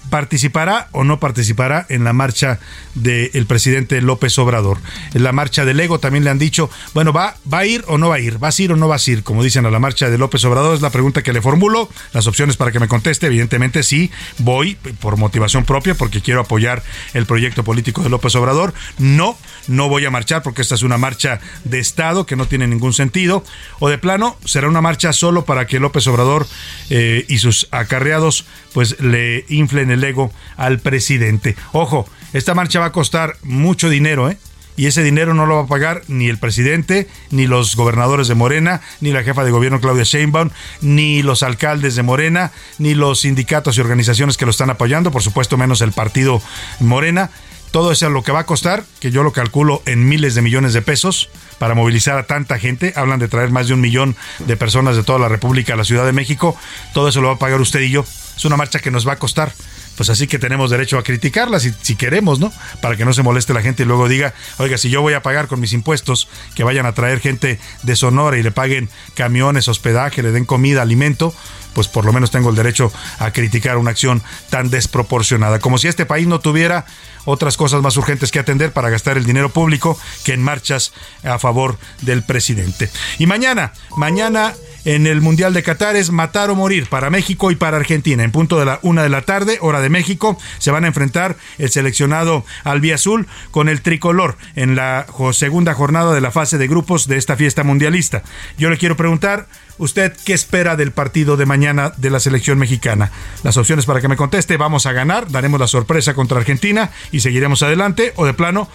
participará 0.10 0.88
o 0.92 1.04
no 1.04 1.20
participará 1.20 1.86
en 1.90 2.04
la 2.04 2.14
marcha 2.14 2.60
del 2.94 3.46
presidente 3.46 4.02
López 4.02 4.38
Obrador. 4.38 4.78
En 5.14 5.24
la 5.24 5.32
marcha 5.32 5.66
del 5.66 5.80
Ego 5.80 6.00
también 6.00 6.24
le 6.24 6.30
han 6.30 6.40
dicho, 6.40 6.70
bueno, 6.94 7.14
¿va, 7.14 7.36
¿va 7.52 7.60
a 7.60 7.66
ir 7.66 7.84
o 7.88 7.98
no 7.98 8.10
va 8.10 8.16
a 8.16 8.20
ir? 8.20 8.38
¿Vas 8.38 8.60
a 8.60 8.64
ir 8.64 8.72
o 8.72 8.76
no 8.76 8.88
vas 8.88 9.08
a 9.08 9.12
ir? 9.12 9.24
Como 9.24 9.44
dicen 9.44 9.66
a 9.66 9.72
la 9.72 9.80
marcha 9.80 10.10
de 10.10 10.18
López 10.18 10.44
Obrador, 10.46 10.76
es 10.76 10.82
la 10.82 10.90
pregunta 10.90 11.24
que 11.24 11.34
le 11.34 11.42
formulo. 11.42 11.90
Las 12.14 12.28
opciones 12.28 12.58
para 12.58 12.72
que 12.72 12.80
me 12.80 12.88
conteste, 12.88 13.28
evidentemente 13.28 13.84
sí, 13.84 14.12
voy 14.40 14.76
por 15.00 15.18
motivación 15.18 15.66
propia, 15.66 15.96
porque 15.96 16.22
quiero 16.22 16.42
apoyar 16.42 16.84
el 17.14 17.26
proyecto 17.26 17.64
político 17.64 18.04
de 18.04 18.10
López 18.10 18.36
Obrador. 18.36 18.74
No, 18.98 19.38
no 19.68 19.90
voy 19.90 20.06
a 20.06 20.12
marchar 20.12 20.44
porque 20.44 20.62
esta 20.62 20.76
es 20.76 20.84
una 20.84 20.98
marcha 20.98 21.40
de 21.64 21.80
Estado 21.80 22.26
que 22.26 22.36
no 22.36 22.48
tiene 22.48 22.68
ningún 22.68 22.94
sentido. 22.94 23.44
O 23.80 23.90
de 23.90 23.98
plano, 23.98 24.38
será 24.46 24.68
una 24.68 24.82
marcha 24.82 25.14
solo 25.14 25.46
para 25.46 25.68
que 25.68 25.80
López 25.80 26.08
Obrador 26.08 26.48
eh, 26.90 27.26
y 27.28 27.38
sus 27.40 27.68
acarreados 27.72 28.46
pues 28.74 29.00
le 29.00 29.46
inflen 29.48 29.90
el 29.92 29.95
ego 30.04 30.32
al 30.58 30.80
presidente. 30.80 31.56
Ojo, 31.72 32.08
esta 32.34 32.54
marcha 32.54 32.80
va 32.80 32.88
a 32.88 32.92
costar 32.92 33.38
mucho 33.44 33.90
dinero, 33.90 34.30
¿eh? 34.30 34.38
y 34.78 34.88
ese 34.88 35.04
dinero 35.04 35.34
no 35.34 35.46
lo 35.46 35.56
va 35.56 35.62
a 35.64 35.68
pagar 35.68 36.02
ni 36.08 36.28
el 36.28 36.38
presidente, 36.38 37.08
ni 37.32 37.48
los 37.48 37.76
gobernadores 37.76 38.28
de 38.28 38.36
Morena, 38.36 38.82
ni 39.00 39.12
la 39.12 39.24
jefa 39.24 39.44
de 39.44 39.52
gobierno 39.52 39.80
Claudia 39.80 40.04
Sheinbaum, 40.04 40.50
ni 40.82 41.24
los 41.24 41.44
alcaldes 41.44 41.96
de 41.96 42.04
Morena, 42.04 42.52
ni 42.78 42.94
los 42.94 43.22
sindicatos 43.22 43.78
y 43.78 43.82
organizaciones 43.82 44.38
que 44.38 44.46
lo 44.46 44.52
están 44.52 44.70
apoyando, 44.70 45.12
por 45.12 45.24
supuesto 45.24 45.58
menos 45.58 45.82
el 45.82 45.92
partido 45.92 46.42
Morena. 46.80 47.30
Todo 47.72 47.92
eso 47.92 48.08
es 48.08 48.12
lo 48.12 48.24
que 48.24 48.32
va 48.32 48.40
a 48.40 48.46
costar, 48.46 48.86
que 49.02 49.12
yo 49.12 49.22
lo 49.24 49.34
calculo 49.34 49.82
en 49.86 50.08
miles 50.08 50.34
de 50.34 50.42
millones 50.42 50.72
de 50.72 50.82
pesos 50.82 51.30
para 51.58 51.76
movilizar 51.76 52.18
a 52.18 52.26
tanta 52.26 52.58
gente. 52.58 52.94
Hablan 52.96 53.20
de 53.20 53.28
traer 53.28 53.52
más 53.52 53.68
de 53.68 53.74
un 53.74 53.82
millón 53.82 54.16
de 54.40 54.56
personas 54.56 54.96
de 54.96 55.04
toda 55.04 55.20
la 55.20 55.28
República 55.28 55.74
a 55.74 55.76
la 55.76 55.84
Ciudad 55.84 56.06
de 56.06 56.14
México. 56.14 56.58
Todo 56.94 57.10
eso 57.10 57.20
lo 57.20 57.28
va 57.28 57.34
a 57.34 57.40
pagar 57.40 57.60
usted 57.60 57.82
y 57.82 57.90
yo. 57.90 58.06
Es 58.38 58.46
una 58.46 58.56
marcha 58.56 58.80
que 58.80 58.92
nos 58.92 59.06
va 59.06 59.14
a 59.14 59.20
costar. 59.20 59.52
Pues 59.96 60.10
así 60.10 60.28
que 60.28 60.40
tenemos 60.40 60.72
derecho 60.72 60.98
a 60.98 61.04
criticarla 61.04 61.60
si, 61.60 61.74
si 61.82 61.96
queremos, 61.96 62.40
¿no? 62.40 62.52
Para 62.82 62.96
que 62.98 63.06
no 63.06 63.14
se 63.14 63.24
moleste 63.24 63.54
la 63.54 63.62
gente 63.62 63.84
y 63.84 63.86
luego 63.86 64.08
diga, 64.08 64.34
oiga, 64.58 64.78
si 64.78 64.90
yo 64.90 65.02
voy 65.02 65.14
a 65.14 65.22
pagar 65.22 65.48
con 65.48 65.60
mis 65.60 65.74
impuestos 65.74 66.28
que 66.54 66.64
vayan 66.64 66.86
a 66.86 66.94
traer 66.94 67.20
gente 67.20 67.60
de 67.84 67.96
Sonora 67.96 68.38
y 68.38 68.44
le 68.44 68.52
paguen 68.52 68.90
camiones, 69.14 69.68
hospedaje, 69.68 70.22
le 70.24 70.32
den 70.32 70.46
comida, 70.46 70.82
alimento, 70.82 71.34
pues 71.76 71.88
por 71.88 72.06
lo 72.06 72.14
menos 72.14 72.32
tengo 72.32 72.50
el 72.50 72.56
derecho 72.56 72.92
a 73.20 73.30
criticar 73.32 73.78
una 73.78 73.92
acción 73.92 74.24
tan 74.50 74.72
desproporcionada. 74.72 75.60
Como 75.60 75.78
si 75.78 75.88
este 75.88 76.08
país 76.08 76.26
no 76.26 76.40
tuviera 76.40 76.86
otras 77.26 77.58
cosas 77.58 77.82
más 77.82 77.98
urgentes 77.98 78.32
que 78.32 78.40
atender 78.40 78.72
para 78.72 78.90
gastar 78.90 79.18
el 79.18 79.26
dinero 79.26 79.50
público 79.50 80.00
que 80.24 80.34
en 80.34 80.42
marchas 80.42 80.94
a 81.24 81.38
favor 81.38 81.78
del 82.02 82.24
presidente. 82.24 82.90
Y 83.20 83.28
mañana, 83.28 83.74
mañana 83.98 84.54
en 84.86 85.08
el 85.08 85.20
Mundial 85.20 85.54
de 85.54 85.64
Qatar 85.64 85.96
es 85.96 86.12
matar 86.12 86.52
o 86.52 86.56
morir 86.56 86.88
para 86.88 87.10
México 87.10 87.52
y 87.52 87.56
para 87.56 87.78
Argentina. 87.78 88.24
En 88.24 88.32
punto 88.32 88.60
de 88.60 88.66
la 88.66 88.80
una 88.84 89.04
de 89.04 89.10
la 89.10 89.24
tarde, 89.24 89.58
hora 89.62 89.82
de 89.82 89.90
México, 89.90 90.38
se 90.60 90.72
van 90.72 90.86
a 90.86 90.88
enfrentar 90.88 91.36
el 91.58 91.72
seleccionado 91.72 92.46
albiazul 92.64 93.28
con 93.52 93.68
el 93.68 93.82
tricolor 93.82 94.38
en 94.56 94.76
la 94.76 95.08
segunda 95.34 95.74
jornada 95.74 96.14
de 96.14 96.22
la 96.22 96.32
fase 96.32 96.60
de 96.60 96.68
grupos 96.68 97.08
de 97.08 97.18
esta 97.18 97.36
fiesta 97.36 97.64
mundialista. 97.64 98.22
Yo 98.58 98.70
le 98.70 98.78
quiero 98.78 98.96
preguntar, 98.96 99.48
¿usted 99.78 100.14
qué 100.26 100.34
espera 100.34 100.76
del 100.76 100.92
partido 100.92 101.38
de 101.38 101.46
mañana 101.46 101.94
de 101.98 102.10
la 102.10 102.20
selección 102.20 102.58
mexicana? 102.58 103.12
Las 103.44 103.58
opciones 103.58 103.86
para 103.86 104.02
que 104.02 104.08
me 104.08 104.18
conteste, 104.18 104.58
vamos 104.58 104.86
a 104.86 104.92
ganar, 104.92 105.30
daremos 105.32 105.60
la 105.60 105.68
sorpresa 105.68 106.14
contra 106.14 106.40
Argentina 106.40 106.92
y 107.12 107.20
seguiremos 107.20 107.64
adelante, 107.64 108.14
o 108.16 108.26
de 108.26 108.34
plano, 108.34 108.70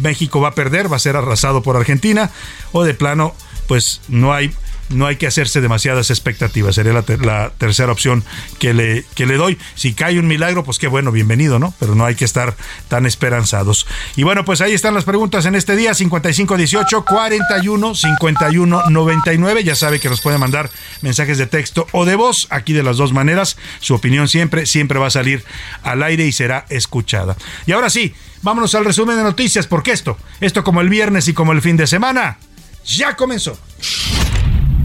México 0.00 0.40
va 0.40 0.48
a 0.48 0.54
perder, 0.54 0.90
va 0.90 0.96
a 0.96 1.00
ser 1.00 1.16
arrasado 1.16 1.62
por 1.62 1.76
Argentina, 1.76 2.30
o 2.72 2.84
de 2.84 2.94
plano, 2.94 3.34
pues 3.66 4.00
no 4.08 4.32
hay 4.32 4.52
no 4.90 5.06
hay 5.06 5.16
que 5.16 5.26
hacerse 5.26 5.60
demasiadas 5.60 6.10
expectativas. 6.10 6.74
Sería 6.74 6.92
la, 6.92 7.50
tercera 7.56 7.92
opción 7.92 8.24
que 8.58 8.74
le, 8.74 9.04
que 9.14 9.26
le 9.26 9.36
doy. 9.36 9.58
Si 9.74 9.94
cae 9.94 10.18
un 10.18 10.26
milagro, 10.26 10.64
pues 10.64 10.78
qué 10.78 10.88
bueno, 10.88 11.12
bienvenido, 11.12 11.58
¿no? 11.58 11.74
Pero 11.78 11.94
no 11.94 12.04
hay 12.04 12.14
que 12.14 12.24
estar 12.24 12.56
tan 12.88 13.06
esperanzados. 13.06 13.86
Y 14.16 14.24
bueno, 14.24 14.44
pues 14.44 14.60
ahí 14.60 14.72
están 14.72 14.94
las 14.94 15.04
preguntas 15.04 15.46
en 15.46 15.54
este 15.54 15.76
día, 15.76 15.94
5518 15.94 17.04
41 17.04 17.94
51 17.94 18.82
99. 18.90 19.64
Ya 19.64 19.74
sabe 19.74 20.00
que 20.00 20.08
nos 20.08 20.20
puede 20.20 20.38
mandar 20.38 20.70
mensajes 21.02 21.38
de 21.38 21.46
texto 21.46 21.86
o 21.92 22.04
de 22.04 22.16
voz, 22.16 22.46
aquí 22.50 22.72
de 22.72 22.82
las 22.82 22.96
dos 22.96 23.12
maneras. 23.12 23.56
Su 23.80 23.94
opinión 23.94 24.28
siempre, 24.28 24.66
siempre 24.66 24.98
va 24.98 25.06
a 25.06 25.10
salir 25.10 25.44
al 25.82 26.02
aire 26.02 26.26
y 26.26 26.32
será 26.32 26.66
escuchada. 26.68 27.36
Y 27.66 27.72
ahora 27.72 27.90
sí, 27.90 28.14
vámonos 28.42 28.74
al 28.74 28.84
resumen 28.84 29.16
de 29.16 29.22
noticias, 29.22 29.66
porque 29.66 29.92
esto, 29.92 30.16
esto 30.40 30.64
como 30.64 30.80
el 30.80 30.88
viernes 30.88 31.28
y 31.28 31.34
como 31.34 31.52
el 31.52 31.62
fin 31.62 31.76
de 31.76 31.86
semana, 31.86 32.38
ya 32.84 33.14
comenzó. 33.16 33.58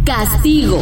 Castigo. 0.05 0.79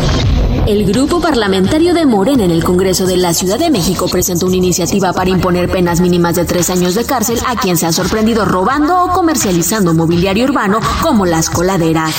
El 0.67 0.85
grupo 0.85 1.21
parlamentario 1.21 1.93
de 1.93 2.05
Morena 2.05 2.43
en 2.43 2.51
el 2.51 2.63
Congreso 2.63 3.05
de 3.05 3.15
la 3.15 3.33
Ciudad 3.33 3.57
de 3.57 3.69
México 3.69 4.07
presentó 4.11 4.47
una 4.47 4.57
iniciativa 4.57 5.13
para 5.13 5.29
imponer 5.29 5.69
penas 5.69 6.01
mínimas 6.01 6.35
de 6.35 6.43
tres 6.43 6.69
años 6.69 6.93
de 6.93 7.05
cárcel 7.05 7.39
a 7.47 7.55
quien 7.55 7.77
se 7.77 7.85
ha 7.85 7.93
sorprendido 7.93 8.43
robando 8.43 9.01
o 9.01 9.13
comercializando 9.13 9.93
mobiliario 9.93 10.43
urbano 10.43 10.81
como 11.01 11.25
las 11.25 11.49
coladeras. 11.49 12.13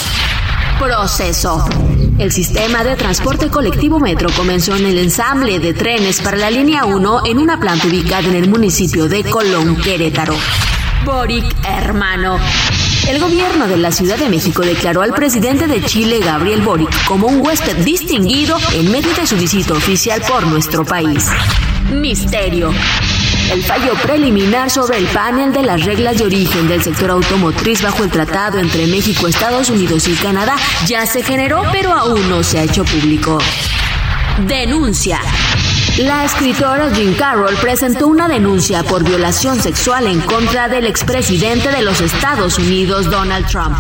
Proceso. 0.79 1.67
El 2.19 2.33
sistema 2.33 2.83
de 2.83 2.97
transporte 2.97 3.49
colectivo 3.51 4.01
Metro 4.01 4.31
comenzó 4.35 4.75
en 4.75 4.87
el 4.87 4.99
ensamble 4.99 5.59
de 5.59 5.75
trenes 5.75 6.23
para 6.23 6.39
la 6.39 6.51
línea 6.51 6.87
1 6.87 7.27
en 7.27 7.39
una 7.39 7.61
planta 7.61 7.87
ubicada 7.87 8.29
en 8.29 8.35
el 8.35 8.49
municipio 8.49 9.09
de 9.09 9.25
Colón, 9.25 9.77
Querétaro. 9.77 10.35
Boric, 11.05 11.45
hermano. 11.69 12.39
El 13.09 13.21
gobierno 13.21 13.69
de 13.69 13.77
la 13.77 13.93
Ciudad 13.93 14.17
de 14.17 14.31
México 14.31 14.63
declaró 14.63 15.03
al 15.03 15.13
presidente 15.13 15.67
de 15.67 15.83
Chile, 15.85 16.21
Gabriel 16.21 16.63
Boric, 16.63 17.05
como 17.05 17.27
un 17.27 17.45
huésped 17.45 17.77
distinguido 17.85 18.57
en 18.73 18.91
medio 18.91 19.13
de 19.15 19.27
su 19.27 19.37
visita 19.37 19.75
oficial 19.75 20.23
por 20.27 20.47
nuestro 20.47 20.85
país. 20.87 21.29
Misterio. 21.93 22.73
El 23.53 23.63
fallo 23.63 23.93
preliminar 24.03 24.71
sobre 24.71 24.97
el 24.97 25.07
panel 25.09 25.53
de 25.53 25.63
las 25.63 25.85
reglas 25.85 26.17
de 26.17 26.25
origen 26.25 26.67
del 26.67 26.83
sector 26.83 27.11
automotriz 27.11 27.83
bajo 27.83 28.05
el 28.05 28.11
tratado 28.11 28.59
entre 28.59 28.87
México, 28.87 29.29
Estados 29.29 29.69
Unidos 29.69 30.09
y 30.09 30.15
Canadá 30.15 30.57
ya 30.87 31.05
se 31.05 31.23
generó, 31.23 31.63
pero 31.73 31.93
aún 31.93 32.29
no 32.31 32.43
se 32.43 32.59
ha 32.59 32.63
hecho 32.63 32.85
público. 32.85 33.39
Denuncia. 34.47 35.21
La 35.99 36.25
escritora 36.25 36.93
Jean 36.93 37.15
Carroll 37.15 37.55
presentó 37.61 38.09
una 38.09 38.27
denuncia 38.27 38.83
por 38.83 39.05
violación 39.05 39.61
sexual 39.61 40.09
en 40.09 40.21
contra 40.23 40.69
del 40.69 40.87
expresidente 40.87 41.71
de 41.71 41.83
los 41.83 42.01
Estados 42.01 42.59
Unidos, 42.59 43.09
Donald 43.09 43.47
Trump. 43.47 43.77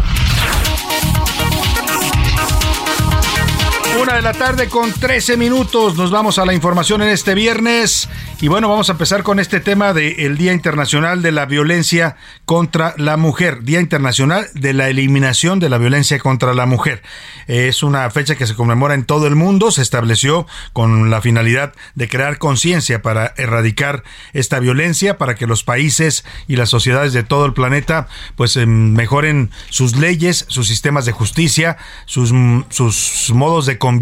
Una 4.04 4.16
de 4.16 4.22
la 4.22 4.34
tarde 4.34 4.68
con 4.68 4.92
13 4.92 5.38
minutos. 5.38 5.96
Nos 5.96 6.10
vamos 6.10 6.38
a 6.38 6.44
la 6.44 6.52
información 6.52 7.00
en 7.00 7.08
este 7.08 7.34
viernes. 7.34 8.06
Y 8.42 8.48
bueno, 8.48 8.68
vamos 8.68 8.90
a 8.90 8.92
empezar 8.92 9.22
con 9.22 9.40
este 9.40 9.60
tema 9.60 9.94
del 9.94 10.36
Día 10.36 10.52
Internacional 10.52 11.22
de 11.22 11.32
la 11.32 11.46
Violencia 11.46 12.16
contra 12.44 12.94
la 12.98 13.16
Mujer. 13.16 13.62
Día 13.62 13.80
Internacional 13.80 14.46
de 14.52 14.74
la 14.74 14.90
Eliminación 14.90 15.58
de 15.58 15.70
la 15.70 15.78
Violencia 15.78 16.18
contra 16.18 16.52
la 16.52 16.66
Mujer. 16.66 17.02
Es 17.46 17.82
una 17.82 18.10
fecha 18.10 18.34
que 18.34 18.46
se 18.46 18.54
conmemora 18.54 18.92
en 18.92 19.04
todo 19.04 19.26
el 19.26 19.36
mundo. 19.36 19.70
Se 19.70 19.80
estableció 19.80 20.46
con 20.74 21.08
la 21.08 21.22
finalidad 21.22 21.72
de 21.94 22.06
crear 22.06 22.36
conciencia 22.36 23.00
para 23.00 23.32
erradicar 23.38 24.02
esta 24.34 24.60
violencia, 24.60 25.16
para 25.16 25.34
que 25.34 25.46
los 25.46 25.64
países 25.64 26.26
y 26.46 26.56
las 26.56 26.68
sociedades 26.68 27.14
de 27.14 27.22
todo 27.22 27.46
el 27.46 27.54
planeta 27.54 28.08
pues 28.36 28.58
em, 28.58 28.92
mejoren 28.92 29.50
sus 29.70 29.96
leyes, 29.96 30.44
sus 30.48 30.66
sistemas 30.66 31.06
de 31.06 31.12
justicia, 31.12 31.78
sus, 32.04 32.34
sus 32.68 33.32
modos 33.32 33.64
de 33.64 33.78
convivencia 33.78 33.93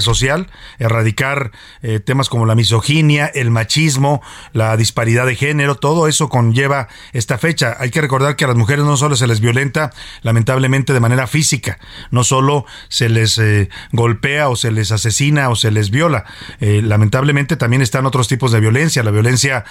social, 0.00 0.48
erradicar 0.78 1.52
eh, 1.82 2.00
temas 2.00 2.28
como 2.28 2.46
la 2.46 2.54
misoginia, 2.54 3.26
el 3.26 3.50
machismo, 3.50 4.22
la 4.52 4.76
disparidad 4.76 5.26
de 5.26 5.36
género, 5.36 5.74
todo 5.76 6.08
eso 6.08 6.28
conlleva 6.28 6.88
esta 7.12 7.38
fecha. 7.38 7.76
Hay 7.78 7.90
que 7.90 8.00
recordar 8.00 8.36
que 8.36 8.44
a 8.44 8.48
las 8.48 8.56
mujeres 8.56 8.84
no 8.84 8.96
solo 8.96 9.16
se 9.16 9.26
les 9.26 9.40
violenta, 9.40 9.92
lamentablemente, 10.22 10.92
de 10.92 11.00
manera 11.00 11.26
física, 11.26 11.78
no 12.10 12.24
solo 12.24 12.66
se 12.88 13.08
les 13.08 13.38
eh, 13.38 13.68
golpea 13.92 14.48
o 14.48 14.56
se 14.56 14.70
les 14.70 14.92
asesina 14.92 15.48
o 15.50 15.56
se 15.56 15.70
les 15.70 15.90
viola, 15.90 16.24
eh, 16.60 16.80
lamentablemente 16.82 17.56
también 17.56 17.82
están 17.82 18.06
otros 18.06 18.28
tipos 18.28 18.52
de 18.52 18.60
violencia, 18.60 19.02
la 19.02 19.10
violencia 19.10 19.64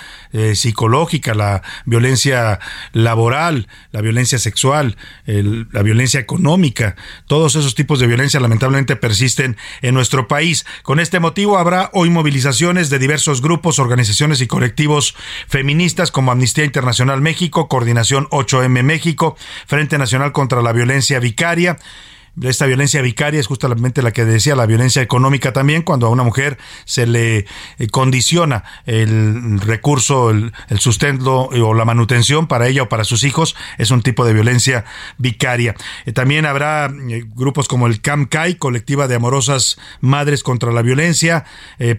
psicológica, 0.53 1.33
la 1.33 1.61
violencia 1.85 2.59
laboral, 2.91 3.67
la 3.91 4.01
violencia 4.01 4.37
sexual, 4.37 4.97
la 5.25 5.81
violencia 5.81 6.19
económica, 6.19 6.95
todos 7.27 7.55
esos 7.55 7.75
tipos 7.75 7.99
de 7.99 8.07
violencia 8.07 8.39
lamentablemente 8.39 8.95
persisten 8.95 9.57
en 9.81 9.93
nuestro 9.93 10.27
país. 10.27 10.65
Con 10.83 10.99
este 10.99 11.19
motivo 11.19 11.57
habrá 11.57 11.89
hoy 11.93 12.09
movilizaciones 12.09 12.89
de 12.89 12.99
diversos 12.99 13.41
grupos, 13.41 13.79
organizaciones 13.79 14.41
y 14.41 14.47
colectivos 14.47 15.15
feministas 15.47 16.11
como 16.11 16.31
Amnistía 16.31 16.65
Internacional 16.65 17.21
México, 17.21 17.67
Coordinación 17.67 18.27
8M 18.29 18.83
México, 18.83 19.37
Frente 19.65 19.97
Nacional 19.97 20.31
contra 20.31 20.61
la 20.61 20.73
Violencia 20.73 21.19
Vicaria, 21.19 21.77
esta 22.43 22.65
violencia 22.65 23.01
vicaria 23.01 23.39
es 23.39 23.47
justamente 23.47 24.01
la 24.01 24.11
que 24.11 24.25
decía 24.25 24.55
la 24.55 24.65
violencia 24.65 25.01
económica 25.01 25.53
también, 25.53 25.81
cuando 25.81 26.07
a 26.07 26.09
una 26.09 26.23
mujer 26.23 26.57
se 26.85 27.07
le 27.07 27.37
eh, 27.37 27.87
condiciona 27.91 28.63
el 28.85 29.59
recurso, 29.59 30.29
el, 30.29 30.51
sustento 30.77 31.49
o 31.49 31.73
la 31.73 31.85
manutención 31.85 32.47
para 32.47 32.67
ella 32.67 32.83
o 32.83 32.89
para 32.89 33.03
sus 33.03 33.23
hijos, 33.23 33.55
es 33.77 33.91
un 33.91 34.01
tipo 34.01 34.25
de 34.25 34.33
violencia 34.33 34.85
vicaria. 35.17 35.75
Eh, 36.05 36.11
también 36.11 36.45
habrá 36.45 36.85
eh, 37.09 37.25
grupos 37.35 37.67
como 37.67 37.87
el 37.87 38.01
CAMCAI, 38.01 38.55
Colectiva 38.55 39.07
de 39.07 39.15
Amorosas 39.15 39.77
Madres 40.01 40.43
contra 40.43 40.71
la 40.71 40.81
Violencia, 40.81 41.45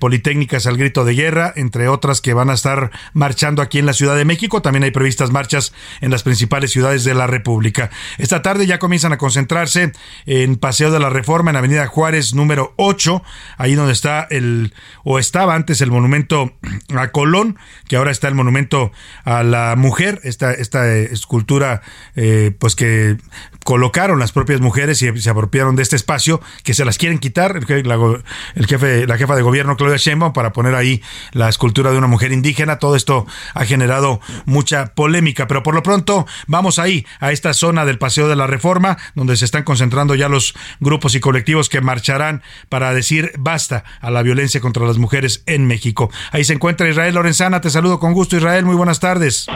Politécnicas 0.01 0.67
al 0.67 0.77
Grito 0.77 1.05
de 1.05 1.15
Guerra, 1.15 1.53
entre 1.57 1.89
otras 1.89 2.21
que 2.21 2.35
van 2.35 2.51
a 2.51 2.55
estar 2.55 2.91
marchando 3.13 3.63
aquí 3.63 3.79
en 3.79 3.87
la 3.87 3.93
Ciudad 3.93 4.17
de 4.17 4.25
México. 4.25 4.63
También 4.63 4.85
hay 4.85 4.91
previstas 4.91 5.31
marchas 5.31 5.73
en 6.01 6.11
las 6.11 6.23
principales 6.23 6.71
ciudades 6.71 7.05
de 7.05 7.15
la 7.15 7.27
República. 7.27 7.91
Esta 8.19 8.43
tarde 8.43 8.67
ya 8.67 8.79
comienzan 8.79 9.13
a 9.13 9.19
concentrarse 9.19 9.93
en 10.29 10.57
Paseo 10.57 10.91
de 10.91 11.01
la 11.01 11.09
Reforma, 11.09 11.51
en 11.51 11.57
Avenida 11.57 11.87
Juárez 11.87 12.35
número 12.35 12.75
8, 12.77 13.23
ahí 13.57 13.75
donde 13.75 13.95
está 13.95 14.27
el, 14.29 14.75
o 15.03 15.19
estaba 15.19 15.55
antes 15.55 15.81
el 15.81 15.91
monumento 15.91 16.53
a 16.95 17.09
Colón, 17.09 17.59
que 17.89 17.97
ahora 17.97 18.11
está 18.11 18.29
el 18.29 18.35
monumento 18.35 18.93
a 19.25 19.43
la 19.43 19.75
mujer, 19.75 20.21
esta, 20.25 20.53
esta 20.53 20.95
escultura, 20.95 21.81
eh, 22.15 22.55
pues 22.59 22.77
que 22.77 23.17
colocaron 23.65 24.19
las 24.19 24.33
propias 24.33 24.61
mujeres 24.61 25.01
y 25.01 25.19
se 25.19 25.31
apropiaron 25.31 25.77
de 25.77 25.83
este 25.83 25.97
espacio, 25.97 26.43
que 26.63 26.75
se 26.75 26.85
las 26.85 26.99
quieren 26.99 27.19
quitar, 27.19 27.57
el, 27.57 28.13
el 28.55 28.67
jefe, 28.67 29.07
la 29.07 29.17
jefa 29.17 29.35
de 29.35 29.43
gobierno 29.43 29.79
Claudia 29.79 29.97
Sheinbaum 29.97 30.35
para 30.35 30.53
poner 30.53 30.75
ahí 30.75 31.03
la 31.33 31.49
escultura 31.49 31.91
de 31.91 31.97
una 31.97 32.07
mujer 32.07 32.33
indígena. 32.33 32.79
Todo 32.79 32.97
esto 32.97 33.27
ha 33.55 33.65
generado 33.65 34.21
mucha 34.45 34.95
polémica, 34.95 35.47
pero 35.47 35.63
por 35.63 35.75
lo 35.75 35.83
pronto 35.83 36.27
vamos 36.47 36.79
ahí, 36.79 37.07
a 37.19 37.33
esta 37.33 37.55
zona 37.55 37.87
del 37.87 37.99
Paseo 37.99 38.29
de 38.29 38.37
la 38.37 38.47
Reforma, 38.47 38.99
donde 39.15 39.35
se 39.37 39.47
están 39.47 39.65
concentrando 39.65 40.18
ya 40.19 40.29
los 40.29 40.55
grupos 40.81 41.15
y 41.15 41.21
colectivos 41.21 41.69
que 41.69 41.81
marcharán 41.81 42.43
para 42.69 42.93
decir 42.93 43.33
basta 43.39 43.85
a 44.01 44.11
la 44.11 44.23
violencia 44.23 44.61
contra 44.61 44.85
las 44.85 44.99
mujeres 44.99 45.43
en 45.47 45.67
México. 45.67 46.11
Ahí 46.33 46.45
se 46.45 46.53
encuentra 46.53 46.89
Israel 46.89 47.15
Lorenzana, 47.15 47.61
te 47.61 47.71
saludo 47.71 47.99
con 47.99 48.13
gusto 48.13 48.37
Israel, 48.37 48.67
muy 48.67 48.77
buenas 48.77 49.01
tardes. 49.01 49.47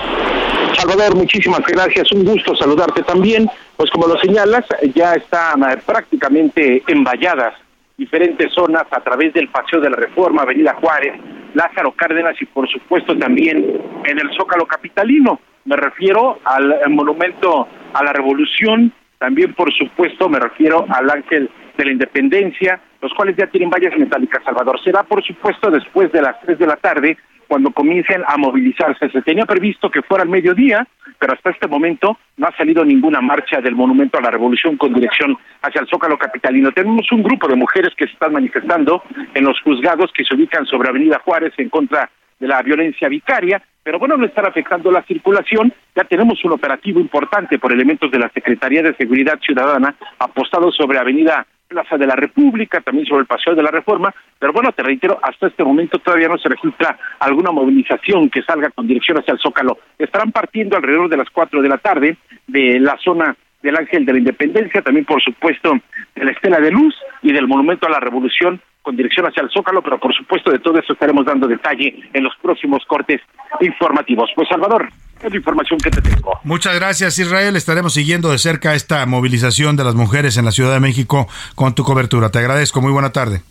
Salvador, 0.78 1.14
muchísimas 1.14 1.60
gracias. 1.60 2.10
Un 2.12 2.24
gusto 2.24 2.56
saludarte 2.56 3.02
también. 3.02 3.48
Pues 3.76 3.90
como 3.90 4.06
lo 4.06 4.18
señalas, 4.18 4.64
ya 4.94 5.14
están 5.14 5.62
eh, 5.62 5.76
prácticamente 5.84 6.82
envalladas 6.88 7.54
diferentes 7.96 8.52
zonas 8.52 8.84
a 8.90 9.00
través 9.00 9.32
del 9.32 9.48
Paseo 9.48 9.80
de 9.80 9.90
la 9.90 9.96
Reforma, 9.96 10.42
Avenida 10.42 10.74
Juárez, 10.80 11.14
Lázaro 11.54 11.92
Cárdenas 11.92 12.34
y 12.40 12.46
por 12.46 12.68
supuesto 12.68 13.16
también 13.16 13.80
en 14.04 14.18
el 14.18 14.30
Zócalo 14.36 14.66
Capitalino. 14.66 15.40
Me 15.64 15.76
refiero 15.76 16.40
al 16.44 16.72
eh, 16.72 16.88
monumento 16.88 17.68
a 17.92 18.02
la 18.02 18.12
Revolución, 18.12 18.92
también 19.22 19.54
por 19.54 19.72
supuesto 19.72 20.28
me 20.28 20.40
refiero 20.40 20.84
al 20.88 21.08
Ángel 21.08 21.48
de 21.78 21.84
la 21.84 21.92
Independencia, 21.92 22.80
los 23.00 23.14
cuales 23.14 23.36
ya 23.36 23.46
tienen 23.46 23.70
vallas 23.70 23.96
metálicas, 23.96 24.42
Salvador. 24.42 24.82
Será 24.82 25.04
por 25.04 25.22
supuesto 25.22 25.70
después 25.70 26.10
de 26.10 26.22
las 26.22 26.40
3 26.40 26.58
de 26.58 26.66
la 26.66 26.74
tarde 26.74 27.16
cuando 27.46 27.70
comiencen 27.70 28.24
a 28.26 28.36
movilizarse. 28.36 29.10
Se 29.10 29.22
tenía 29.22 29.46
previsto 29.46 29.92
que 29.92 30.02
fuera 30.02 30.24
al 30.24 30.28
mediodía, 30.28 30.88
pero 31.20 31.34
hasta 31.34 31.50
este 31.50 31.68
momento 31.68 32.18
no 32.36 32.48
ha 32.48 32.56
salido 32.56 32.84
ninguna 32.84 33.20
marcha 33.20 33.60
del 33.60 33.76
Monumento 33.76 34.18
a 34.18 34.22
la 34.22 34.30
Revolución 34.32 34.76
con 34.76 34.92
dirección 34.92 35.38
hacia 35.62 35.82
el 35.82 35.86
Zócalo 35.86 36.18
Capitalino. 36.18 36.72
Tenemos 36.72 37.06
un 37.12 37.22
grupo 37.22 37.46
de 37.46 37.54
mujeres 37.54 37.94
que 37.96 38.06
se 38.06 38.14
están 38.14 38.32
manifestando 38.32 39.04
en 39.34 39.44
los 39.44 39.60
juzgados 39.60 40.10
que 40.12 40.24
se 40.24 40.34
ubican 40.34 40.66
sobre 40.66 40.88
Avenida 40.88 41.20
Juárez 41.24 41.52
en 41.58 41.68
contra 41.68 42.10
de 42.42 42.48
la 42.48 42.60
violencia 42.60 43.08
vicaria, 43.08 43.62
pero 43.84 44.00
bueno, 44.00 44.16
no 44.16 44.26
estar 44.26 44.44
afectando 44.44 44.90
la 44.90 45.04
circulación. 45.04 45.72
Ya 45.94 46.02
tenemos 46.02 46.44
un 46.44 46.50
operativo 46.50 46.98
importante 46.98 47.56
por 47.60 47.72
elementos 47.72 48.10
de 48.10 48.18
la 48.18 48.28
Secretaría 48.30 48.82
de 48.82 48.96
Seguridad 48.96 49.38
Ciudadana 49.38 49.94
apostado 50.18 50.72
sobre 50.72 50.98
Avenida 50.98 51.46
Plaza 51.68 51.96
de 51.96 52.06
la 52.06 52.16
República, 52.16 52.80
también 52.80 53.06
sobre 53.06 53.20
el 53.20 53.26
Paseo 53.26 53.54
de 53.54 53.62
la 53.62 53.70
Reforma, 53.70 54.12
pero 54.40 54.52
bueno, 54.52 54.72
te 54.72 54.82
reitero, 54.82 55.20
hasta 55.22 55.46
este 55.46 55.62
momento 55.62 56.00
todavía 56.00 56.28
no 56.28 56.36
se 56.36 56.48
registra 56.48 56.98
alguna 57.20 57.52
movilización 57.52 58.28
que 58.28 58.42
salga 58.42 58.70
con 58.70 58.88
dirección 58.88 59.18
hacia 59.18 59.34
el 59.34 59.38
Zócalo. 59.38 59.78
Estarán 59.96 60.32
partiendo 60.32 60.76
alrededor 60.76 61.08
de 61.08 61.18
las 61.18 61.30
cuatro 61.30 61.62
de 61.62 61.68
la 61.68 61.78
tarde 61.78 62.16
de 62.48 62.80
la 62.80 62.98
zona 62.98 63.36
del 63.62 63.76
Ángel 63.76 64.04
de 64.04 64.14
la 64.14 64.18
Independencia, 64.18 64.82
también 64.82 65.06
por 65.06 65.22
supuesto 65.22 65.78
de 66.16 66.24
la 66.24 66.32
Estela 66.32 66.58
de 66.58 66.72
Luz 66.72 66.96
y 67.22 67.32
del 67.32 67.46
Monumento 67.46 67.86
a 67.86 67.90
la 67.90 68.00
Revolución 68.00 68.60
con 68.82 68.96
dirección 68.96 69.26
hacia 69.26 69.42
el 69.42 69.50
Zócalo, 69.50 69.82
pero 69.82 69.98
por 69.98 70.14
supuesto 70.14 70.50
de 70.50 70.58
todo 70.58 70.78
eso 70.78 70.92
estaremos 70.92 71.24
dando 71.24 71.46
detalle 71.46 71.94
en 72.12 72.24
los 72.24 72.34
próximos 72.42 72.82
cortes 72.86 73.20
informativos. 73.60 74.30
Pues 74.34 74.48
Salvador, 74.48 74.88
es 75.22 75.30
la 75.30 75.36
información 75.36 75.78
que 75.78 75.90
te 75.90 76.02
tengo. 76.02 76.38
Muchas 76.44 76.74
gracias 76.74 77.18
Israel, 77.18 77.56
estaremos 77.56 77.94
siguiendo 77.94 78.30
de 78.30 78.38
cerca 78.38 78.74
esta 78.74 79.06
movilización 79.06 79.76
de 79.76 79.84
las 79.84 79.94
mujeres 79.94 80.36
en 80.36 80.44
la 80.44 80.52
Ciudad 80.52 80.72
de 80.72 80.80
México 80.80 81.28
con 81.54 81.74
tu 81.74 81.84
cobertura. 81.84 82.30
Te 82.30 82.40
agradezco, 82.40 82.80
muy 82.80 82.92
buena 82.92 83.12
tarde. 83.12 83.42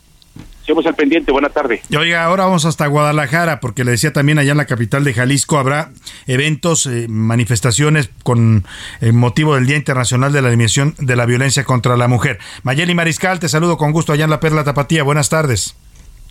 Estamos 0.62 0.86
al 0.86 0.95
pendiente, 0.95 1.32
buena 1.32 1.50
tarde. 1.50 1.82
Y 1.89 1.95
oiga, 1.95 2.24
ahora 2.24 2.45
vamos 2.45 2.65
hasta 2.65 2.86
Guadalajara, 2.88 3.60
porque 3.60 3.84
le 3.84 3.91
decía 3.91 4.13
también 4.13 4.38
allá 4.39 4.52
en 4.52 4.58
la 4.58 4.65
capital 4.65 5.04
de 5.04 5.13
Jalisco 5.13 5.58
habrá 5.58 5.89
eventos, 6.28 6.86
eh, 6.86 7.08
manifestaciones 7.10 8.10
con 8.24 8.63
eh, 9.02 9.12
motivo 9.12 9.56
del 9.56 9.65
Día 9.65 9.76
Internacional 9.76 10.32
de 10.32 10.41
la 10.41 10.50
Eliminación 10.50 10.95
de 11.00 11.15
la 11.15 11.26
Violencia 11.26 11.63
contra 11.63 11.97
la 11.97 12.08
Mujer. 12.08 12.39
Mayeli 12.63 12.93
Mariscal, 12.93 13.39
te 13.39 13.50
saludo 13.50 13.78
con 13.78 13.91
gusto 13.91 14.13
allá 14.13 14.24
en 14.24 14.30
la 14.30 14.39
Perla 14.39 14.63
Tapatía. 14.63 15.04
Buenas 15.04 15.30
tardes. 15.30 15.76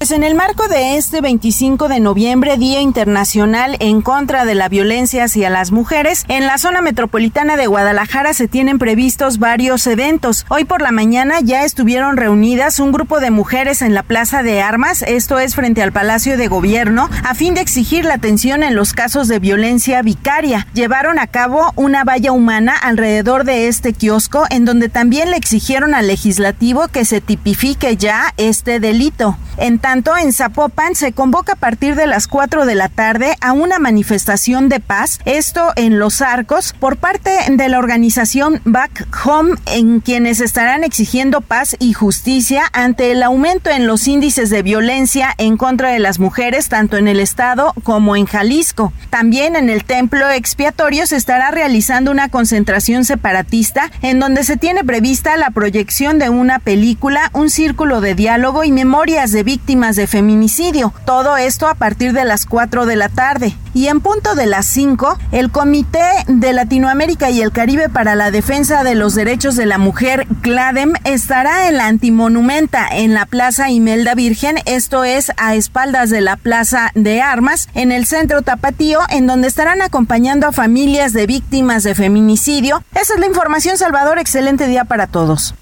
Pues 0.00 0.12
en 0.12 0.22
el 0.22 0.34
marco 0.34 0.66
de 0.66 0.96
este 0.96 1.20
25 1.20 1.88
de 1.88 2.00
noviembre, 2.00 2.56
Día 2.56 2.80
Internacional 2.80 3.76
en 3.80 4.00
contra 4.00 4.46
de 4.46 4.54
la 4.54 4.70
violencia 4.70 5.24
hacia 5.24 5.50
las 5.50 5.72
mujeres, 5.72 6.24
en 6.28 6.46
la 6.46 6.56
zona 6.56 6.80
metropolitana 6.80 7.58
de 7.58 7.66
Guadalajara 7.66 8.32
se 8.32 8.48
tienen 8.48 8.78
previstos 8.78 9.38
varios 9.38 9.86
eventos. 9.86 10.46
Hoy 10.48 10.64
por 10.64 10.80
la 10.80 10.90
mañana 10.90 11.40
ya 11.42 11.64
estuvieron 11.66 12.16
reunidas 12.16 12.80
un 12.80 12.92
grupo 12.92 13.20
de 13.20 13.30
mujeres 13.30 13.82
en 13.82 13.92
la 13.92 14.02
Plaza 14.02 14.42
de 14.42 14.62
Armas, 14.62 15.02
esto 15.02 15.38
es 15.38 15.54
frente 15.54 15.82
al 15.82 15.92
Palacio 15.92 16.38
de 16.38 16.48
Gobierno, 16.48 17.10
a 17.22 17.34
fin 17.34 17.52
de 17.52 17.60
exigir 17.60 18.06
la 18.06 18.14
atención 18.14 18.62
en 18.62 18.76
los 18.76 18.94
casos 18.94 19.28
de 19.28 19.38
violencia 19.38 20.00
vicaria. 20.00 20.66
Llevaron 20.72 21.18
a 21.18 21.26
cabo 21.26 21.74
una 21.76 22.04
valla 22.04 22.32
humana 22.32 22.74
alrededor 22.74 23.44
de 23.44 23.68
este 23.68 23.92
kiosco, 23.92 24.46
en 24.48 24.64
donde 24.64 24.88
también 24.88 25.30
le 25.30 25.36
exigieron 25.36 25.92
al 25.92 26.06
legislativo 26.06 26.88
que 26.88 27.04
se 27.04 27.20
tipifique 27.20 27.98
ya 27.98 28.32
este 28.38 28.80
delito. 28.80 29.36
En 29.58 29.78
tanto, 29.90 30.16
en 30.16 30.33
Zapopan 30.33 30.94
se 30.94 31.11
convoca 31.11 31.55
a 31.55 31.57
partir 31.57 31.96
de 31.96 32.07
las 32.07 32.29
4 32.29 32.64
de 32.64 32.76
la 32.76 32.88
tarde 32.88 33.37
a 33.40 33.50
una 33.50 33.81
manifestación 33.81 34.68
de 34.68 34.79
paz, 34.79 35.18
esto 35.24 35.72
en 35.74 35.98
Los 35.98 36.22
Arcos, 36.22 36.72
por 36.79 36.96
parte 36.96 37.33
de 37.50 37.68
la 37.68 37.81
organización 37.81 38.61
Back 38.64 39.09
Home, 39.24 39.57
en 39.66 39.98
quienes 39.98 40.40
estarán 40.40 40.85
exigiendo 40.85 41.40
paz 41.40 41.74
y 41.81 41.92
justicia 41.92 42.62
ante 42.72 43.11
el 43.11 43.24
aumento 43.24 43.68
en 43.68 43.88
los 43.88 44.07
índices 44.07 44.48
de 44.48 44.62
violencia 44.62 45.35
en 45.38 45.57
contra 45.57 45.88
de 45.88 45.98
las 45.98 46.20
mujeres, 46.20 46.68
tanto 46.68 46.96
en 46.96 47.09
el 47.09 47.18
estado 47.18 47.74
como 47.83 48.14
en 48.14 48.26
Jalisco. 48.26 48.92
También 49.11 49.57
en 49.57 49.68
el 49.70 49.83
templo 49.83 50.31
expiatorio 50.31 51.05
se 51.07 51.16
estará 51.16 51.50
realizando 51.50 52.12
una 52.12 52.29
concentración 52.29 53.05
separatista 53.05 53.90
en 54.03 54.20
donde 54.20 54.44
se 54.44 54.57
tiene 54.57 54.85
prevista 54.85 55.37
la 55.37 55.50
proyección 55.50 56.20
de 56.20 56.29
una 56.29 56.61
película, 56.61 57.31
un 57.33 57.50
círculo 57.50 58.00
de 58.00 58.14
diálogo 58.14 58.62
y 58.62 58.70
memorias 58.70 59.33
de 59.33 59.42
víctimas 59.42 59.79
de 59.80 60.06
feminicidio. 60.06 60.92
Todo 61.04 61.36
esto 61.36 61.66
a 61.66 61.74
partir 61.74 62.12
de 62.12 62.24
las 62.24 62.46
4 62.46 62.86
de 62.86 62.96
la 62.96 63.08
tarde. 63.08 63.56
Y 63.72 63.86
en 63.86 64.00
punto 64.00 64.34
de 64.34 64.46
las 64.46 64.66
5, 64.66 65.18
el 65.32 65.50
Comité 65.50 66.08
de 66.26 66.52
Latinoamérica 66.52 67.30
y 67.30 67.40
el 67.40 67.52
Caribe 67.52 67.88
para 67.88 68.14
la 68.14 68.30
Defensa 68.30 68.82
de 68.82 68.94
los 68.94 69.14
Derechos 69.14 69.56
de 69.56 69.66
la 69.66 69.78
Mujer, 69.78 70.26
CLADEM, 70.42 70.92
estará 71.04 71.68
en 71.68 71.76
la 71.76 71.86
Antimonumenta 71.86 72.88
en 72.90 73.14
la 73.14 73.26
Plaza 73.26 73.70
Imelda 73.70 74.14
Virgen, 74.14 74.56
esto 74.66 75.04
es 75.04 75.32
a 75.36 75.54
espaldas 75.54 76.10
de 76.10 76.20
la 76.20 76.36
Plaza 76.36 76.90
de 76.94 77.22
Armas, 77.22 77.68
en 77.74 77.92
el 77.92 78.06
centro 78.06 78.42
Tapatío, 78.42 78.98
en 79.08 79.26
donde 79.26 79.48
estarán 79.48 79.82
acompañando 79.82 80.46
a 80.46 80.52
familias 80.52 81.12
de 81.12 81.26
víctimas 81.26 81.82
de 81.82 81.94
feminicidio. 81.94 82.82
Esa 82.94 83.14
es 83.14 83.20
la 83.20 83.26
información, 83.26 83.78
Salvador. 83.78 84.18
Excelente 84.18 84.66
día 84.66 84.84
para 84.84 85.06
todos. 85.06 85.54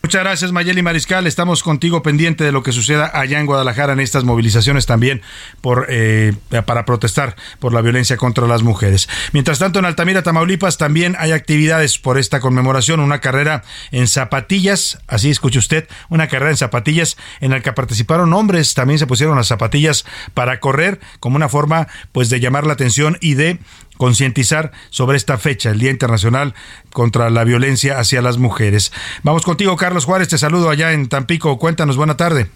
Muchas 0.00 0.22
gracias, 0.22 0.52
Mayeli 0.52 0.80
Mariscal. 0.80 1.26
Estamos 1.26 1.64
contigo 1.64 2.02
pendiente 2.02 2.44
de 2.44 2.52
lo 2.52 2.62
que 2.62 2.70
suceda 2.70 3.10
allá 3.12 3.40
en 3.40 3.46
Guadalajara 3.46 3.92
en 3.92 4.00
estas 4.00 4.22
movilizaciones 4.22 4.86
también 4.86 5.22
por 5.60 5.86
eh, 5.88 6.34
para 6.66 6.84
protestar 6.84 7.34
por 7.58 7.74
la 7.74 7.80
violencia 7.80 8.16
contra 8.16 8.46
las 8.46 8.62
mujeres. 8.62 9.08
Mientras 9.32 9.58
tanto, 9.58 9.80
en 9.80 9.84
Altamira, 9.84 10.22
Tamaulipas, 10.22 10.78
también 10.78 11.16
hay 11.18 11.32
actividades 11.32 11.98
por 11.98 12.16
esta 12.16 12.38
conmemoración. 12.38 13.00
Una 13.00 13.20
carrera 13.20 13.64
en 13.90 14.06
zapatillas, 14.06 15.00
así 15.08 15.30
escuche 15.30 15.58
usted, 15.58 15.88
una 16.08 16.28
carrera 16.28 16.52
en 16.52 16.56
zapatillas 16.56 17.16
en 17.40 17.50
la 17.50 17.60
que 17.60 17.72
participaron 17.72 18.32
hombres. 18.32 18.74
También 18.74 19.00
se 19.00 19.08
pusieron 19.08 19.36
las 19.36 19.48
zapatillas 19.48 20.04
para 20.32 20.60
correr 20.60 21.00
como 21.18 21.34
una 21.34 21.48
forma, 21.48 21.88
pues, 22.12 22.30
de 22.30 22.38
llamar 22.38 22.66
la 22.66 22.74
atención 22.74 23.18
y 23.20 23.34
de 23.34 23.58
concientizar 23.98 24.72
sobre 24.88 25.18
esta 25.18 25.36
fecha, 25.36 25.70
el 25.70 25.78
Día 25.78 25.90
Internacional 25.90 26.54
contra 26.90 27.28
la 27.28 27.44
Violencia 27.44 27.98
hacia 27.98 28.22
las 28.22 28.38
Mujeres. 28.38 28.92
Vamos 29.22 29.44
contigo, 29.44 29.76
Carlos 29.76 30.06
Juárez, 30.06 30.28
te 30.28 30.38
saludo 30.38 30.70
allá 30.70 30.92
en 30.92 31.08
Tampico. 31.08 31.58
Cuéntanos, 31.58 31.98
buena 31.98 32.16
tarde. 32.16 32.48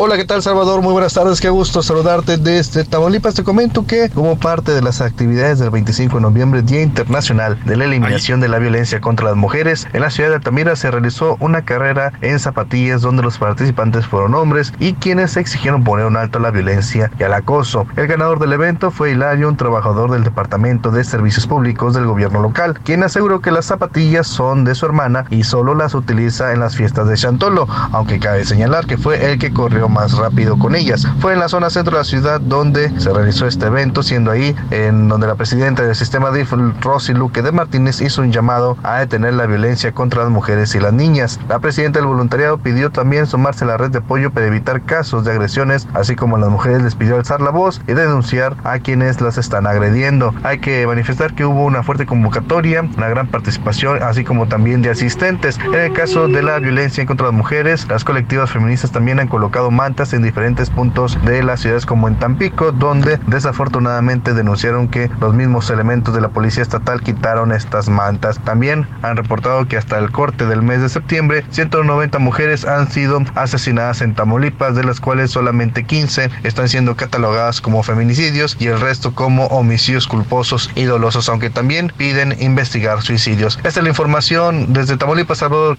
Hola, 0.00 0.16
¿qué 0.16 0.24
tal 0.24 0.44
Salvador? 0.44 0.80
Muy 0.80 0.92
buenas 0.92 1.14
tardes, 1.14 1.40
qué 1.40 1.50
gusto 1.50 1.82
saludarte 1.82 2.36
desde 2.36 2.84
Tamaulipas. 2.84 3.34
Te 3.34 3.42
comento 3.42 3.84
que 3.84 4.08
como 4.10 4.38
parte 4.38 4.70
de 4.70 4.80
las 4.80 5.00
actividades 5.00 5.58
del 5.58 5.70
25 5.70 6.14
de 6.14 6.22
noviembre, 6.22 6.62
Día 6.62 6.82
Internacional 6.82 7.58
de 7.64 7.76
la 7.76 7.86
Eliminación 7.86 8.38
de 8.38 8.46
la 8.46 8.60
Violencia 8.60 9.00
contra 9.00 9.26
las 9.26 9.34
Mujeres, 9.34 9.88
en 9.92 10.02
la 10.02 10.10
ciudad 10.10 10.28
de 10.28 10.36
Altamira 10.36 10.76
se 10.76 10.92
realizó 10.92 11.36
una 11.40 11.64
carrera 11.64 12.12
en 12.20 12.38
zapatillas 12.38 13.02
donde 13.02 13.24
los 13.24 13.38
participantes 13.38 14.06
fueron 14.06 14.36
hombres 14.36 14.72
y 14.78 14.92
quienes 14.92 15.36
exigieron 15.36 15.82
poner 15.82 16.06
un 16.06 16.16
alto 16.16 16.38
a 16.38 16.42
la 16.42 16.52
violencia 16.52 17.10
y 17.18 17.24
al 17.24 17.34
acoso. 17.34 17.84
El 17.96 18.06
ganador 18.06 18.38
del 18.38 18.52
evento 18.52 18.92
fue 18.92 19.10
Hilario, 19.10 19.48
un 19.48 19.56
trabajador 19.56 20.12
del 20.12 20.22
Departamento 20.22 20.92
de 20.92 21.02
Servicios 21.02 21.48
Públicos 21.48 21.94
del 21.94 22.06
gobierno 22.06 22.40
local, 22.40 22.78
quien 22.84 23.02
aseguró 23.02 23.40
que 23.40 23.50
las 23.50 23.64
zapatillas 23.64 24.28
son 24.28 24.62
de 24.62 24.76
su 24.76 24.86
hermana 24.86 25.24
y 25.28 25.42
solo 25.42 25.74
las 25.74 25.96
utiliza 25.96 26.52
en 26.52 26.60
las 26.60 26.76
fiestas 26.76 27.08
de 27.08 27.16
Chantolo, 27.16 27.66
aunque 27.90 28.20
cabe 28.20 28.44
señalar 28.44 28.86
que 28.86 28.96
fue 28.96 29.32
el 29.32 29.40
que 29.40 29.52
corrió 29.52 29.87
más 29.88 30.16
rápido 30.16 30.58
con 30.58 30.74
ellas. 30.74 31.06
Fue 31.20 31.32
en 31.32 31.40
la 31.40 31.48
zona 31.48 31.70
centro 31.70 31.92
de 31.92 31.98
la 31.98 32.04
ciudad 32.04 32.40
donde 32.40 32.90
se 33.00 33.12
realizó 33.12 33.46
este 33.46 33.66
evento, 33.66 34.02
siendo 34.02 34.30
ahí 34.30 34.54
en 34.70 35.08
donde 35.08 35.26
la 35.26 35.34
presidenta 35.34 35.82
del 35.82 35.94
sistema 35.94 36.30
DIF, 36.30 36.52
Rosy 36.80 37.14
Luque 37.14 37.42
de 37.42 37.52
Martínez, 37.52 38.00
hizo 38.00 38.22
un 38.22 38.32
llamado 38.32 38.76
a 38.82 38.98
detener 38.98 39.34
la 39.34 39.46
violencia 39.46 39.92
contra 39.92 40.22
las 40.22 40.30
mujeres 40.30 40.74
y 40.74 40.80
las 40.80 40.92
niñas. 40.92 41.40
La 41.48 41.58
presidenta 41.58 41.98
del 41.98 42.08
voluntariado 42.08 42.58
pidió 42.58 42.90
también 42.90 43.26
sumarse 43.26 43.64
a 43.64 43.68
la 43.68 43.76
red 43.76 43.90
de 43.90 43.98
apoyo 43.98 44.30
para 44.30 44.46
evitar 44.46 44.82
casos 44.82 45.24
de 45.24 45.32
agresiones, 45.32 45.88
así 45.94 46.16
como 46.16 46.36
a 46.36 46.38
las 46.38 46.50
mujeres 46.50 46.82
les 46.82 46.94
pidió 46.94 47.16
alzar 47.16 47.40
la 47.40 47.50
voz 47.50 47.80
y 47.86 47.92
denunciar 47.92 48.56
a 48.64 48.78
quienes 48.78 49.20
las 49.20 49.38
están 49.38 49.66
agrediendo. 49.66 50.34
Hay 50.42 50.58
que 50.58 50.86
manifestar 50.86 51.34
que 51.34 51.44
hubo 51.44 51.64
una 51.64 51.82
fuerte 51.82 52.06
convocatoria, 52.06 52.82
una 52.96 53.08
gran 53.08 53.26
participación, 53.28 54.02
así 54.02 54.24
como 54.24 54.48
también 54.48 54.82
de 54.82 54.90
asistentes. 54.90 55.58
En 55.58 55.74
el 55.74 55.92
caso 55.92 56.28
de 56.28 56.42
la 56.42 56.58
violencia 56.58 57.06
contra 57.06 57.26
las 57.26 57.34
mujeres, 57.34 57.86
las 57.88 58.04
colectivas 58.04 58.50
feministas 58.50 58.90
también 58.90 59.20
han 59.20 59.28
colocado 59.28 59.70
mantas 59.78 60.12
en 60.12 60.24
diferentes 60.24 60.70
puntos 60.70 61.16
de 61.24 61.44
las 61.44 61.60
ciudades 61.60 61.86
como 61.86 62.08
en 62.08 62.18
Tampico, 62.18 62.72
donde 62.72 63.20
desafortunadamente 63.28 64.34
denunciaron 64.34 64.88
que 64.88 65.08
los 65.20 65.34
mismos 65.34 65.70
elementos 65.70 66.12
de 66.12 66.20
la 66.20 66.30
policía 66.30 66.64
estatal 66.64 67.00
quitaron 67.00 67.52
estas 67.52 67.88
mantas. 67.88 68.40
También 68.40 68.88
han 69.02 69.16
reportado 69.16 69.68
que 69.68 69.76
hasta 69.76 69.96
el 69.98 70.10
corte 70.10 70.46
del 70.46 70.62
mes 70.62 70.80
de 70.82 70.88
septiembre, 70.88 71.44
190 71.50 72.18
mujeres 72.18 72.64
han 72.64 72.90
sido 72.90 73.22
asesinadas 73.36 74.00
en 74.00 74.16
Tamaulipas, 74.16 74.74
de 74.74 74.82
las 74.82 74.98
cuales 74.98 75.30
solamente 75.30 75.84
15 75.84 76.28
están 76.42 76.68
siendo 76.68 76.96
catalogadas 76.96 77.60
como 77.60 77.84
feminicidios 77.84 78.56
y 78.58 78.66
el 78.66 78.80
resto 78.80 79.14
como 79.14 79.46
homicidios 79.46 80.08
culposos 80.08 80.72
y 80.74 80.84
dolosos, 80.86 81.28
aunque 81.28 81.50
también 81.50 81.92
piden 81.96 82.34
investigar 82.40 83.00
suicidios. 83.02 83.58
Esta 83.58 83.68
es 83.68 83.82
la 83.84 83.90
información 83.90 84.72
desde 84.72 84.96
Tamaulipas, 84.96 85.38
Salvador. 85.38 85.78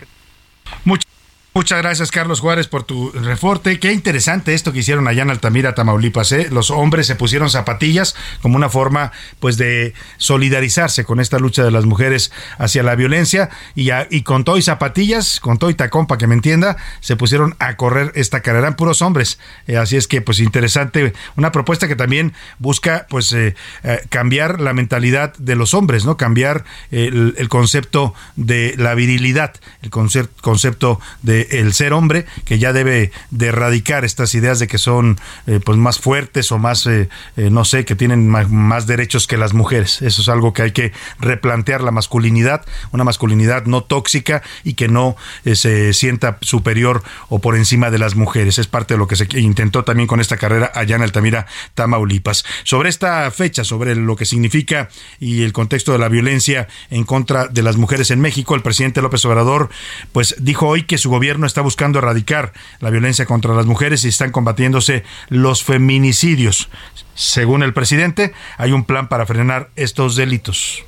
Muchas 1.60 1.80
gracias, 1.80 2.10
Carlos 2.10 2.40
Juárez, 2.40 2.68
por 2.70 2.84
tu 2.84 3.12
reporte. 3.12 3.82
Qué 3.82 3.92
interesante 3.92 4.54
esto 4.54 4.72
que 4.72 4.80
hicieron 4.80 5.10
allá 5.10 5.24
en 5.24 5.30
Altamira, 5.30 5.76
Tamaulipas. 5.76 6.32
¿eh? 6.32 6.48
Los 6.50 6.72
hombres 6.72 7.06
se 7.06 7.16
pusieron 7.16 7.50
zapatillas 7.50 8.16
como 8.42 8.56
una 8.56 8.70
forma, 8.70 9.12
pues, 9.42 9.58
de 9.58 9.94
solidarizarse 10.16 11.04
con 11.04 11.20
esta 11.20 11.38
lucha 11.38 11.66
de 11.66 11.72
las 11.72 11.84
mujeres 11.84 12.32
hacia 12.60 12.82
la 12.82 12.96
violencia 12.96 13.50
y, 13.76 13.90
y 14.10 14.24
con 14.24 14.46
todo 14.46 14.58
y 14.58 14.62
zapatillas, 14.62 15.42
con 15.42 15.58
todo 15.58 15.70
y 15.70 15.74
tacón, 15.74 16.08
para 16.08 16.18
que 16.18 16.28
me 16.28 16.34
entienda, 16.34 16.78
se 17.02 17.18
pusieron 17.18 17.58
a 17.60 17.76
correr 17.76 18.14
esta 18.16 18.40
carrera. 18.40 18.70
en 18.70 18.76
puros 18.76 19.02
hombres. 19.02 19.38
Eh, 19.68 19.76
así 19.76 19.98
es 19.98 20.08
que, 20.08 20.22
pues, 20.22 20.40
interesante. 20.40 21.12
Una 21.36 21.52
propuesta 21.52 21.90
que 21.90 21.98
también 21.98 22.32
busca, 22.60 23.06
pues, 23.10 23.34
eh, 23.34 23.54
eh, 23.84 24.00
cambiar 24.08 24.62
la 24.62 24.72
mentalidad 24.72 25.36
de 25.36 25.58
los 25.58 25.74
hombres, 25.74 26.06
¿no? 26.06 26.16
Cambiar 26.16 26.64
el 26.90 27.50
concepto 27.50 28.14
de 28.38 28.76
la 28.78 28.96
virilidad, 28.96 29.56
el 29.82 29.90
concepto 29.90 31.02
de 31.22 31.49
el 31.52 31.74
ser 31.74 31.94
hombre, 31.94 32.26
que 32.46 32.60
ya 32.60 32.74
debe 32.74 33.12
de 33.32 33.48
erradicar 33.48 34.06
estas 34.06 34.34
ideas 34.36 34.60
de 34.60 34.68
que 34.68 34.78
son 34.78 35.20
eh, 35.48 35.60
pues 35.64 35.78
más 35.78 36.00
fuertes 36.00 36.52
o 36.52 36.58
más, 36.58 36.86
eh, 36.86 37.10
eh, 37.38 37.50
no 37.50 37.66
sé, 37.66 37.86
que 37.86 37.96
tienen 37.96 38.28
más, 38.28 38.88
derechos 38.88 39.28
que 39.28 39.38
las 39.38 39.54
mujeres. 39.54 40.02
Eso 40.02 40.22
es 40.22 40.30
algo 40.30 40.54
que 40.54 40.62
hay 40.62 40.72
que 40.72 40.94
replantear 41.20 41.82
la 41.82 41.92
masculinidad, 41.92 42.66
una 42.92 43.04
masculinidad 43.04 43.66
no 43.66 43.84
tóxica 43.84 44.42
y 44.64 44.74
que 44.74 44.88
no 44.88 45.16
se 45.54 45.94
sienta 45.94 46.38
superior 46.42 47.04
o 47.28 47.40
por 47.40 47.56
encima 47.56 47.92
de 47.92 48.00
las 48.00 48.16
mujeres. 48.16 48.58
Es 48.58 48.68
parte 48.68 48.94
de 48.94 48.98
lo 48.98 49.08
que 49.08 49.16
se 49.16 49.28
intentó 49.40 49.84
también 49.84 50.08
con 50.08 50.20
esta 50.20 50.38
carrera 50.38 50.72
allá 50.74 50.96
en 50.96 51.02
Altamira, 51.02 51.46
Tamaulipas. 51.74 52.46
Sobre 52.64 52.90
esta 52.90 53.30
fecha, 53.32 53.64
sobre 53.64 53.96
lo 53.96 54.16
que 54.16 54.26
significa 54.26 54.90
y 55.20 55.44
el 55.44 55.54
contexto 55.54 55.92
de 55.92 56.00
la 56.00 56.10
violencia 56.10 56.68
en 56.90 57.04
contra 57.04 57.48
de 57.48 57.64
las 57.64 57.78
mujeres 57.78 58.12
en 58.12 58.22
México, 58.22 58.56
el 58.56 58.62
presidente 58.62 59.02
López 59.02 59.24
Obrador 59.26 59.70
pues 60.12 60.36
dijo 60.40 60.68
hoy 60.68 60.84
que 60.84 60.98
su 60.98 61.10
gobierno 61.10 61.29
gobierno 61.30 61.46
está 61.46 61.62
buscando 61.62 62.00
erradicar 62.00 62.54
la 62.80 62.90
violencia 62.90 63.28
contra 63.28 63.54
las 63.54 63.68
mujeres 63.68 64.04
y 64.04 64.08
están 64.08 64.32
combatiéndose 64.32 65.04
los 65.28 65.64
feminicidios. 65.64 66.70
Según 67.14 67.62
el 67.62 67.72
presidente, 67.72 68.34
hay 68.58 68.72
un 68.72 68.84
plan 68.84 69.10
para 69.10 69.28
frenar 69.28 69.70
estos 69.76 70.16
delitos. 70.16 70.84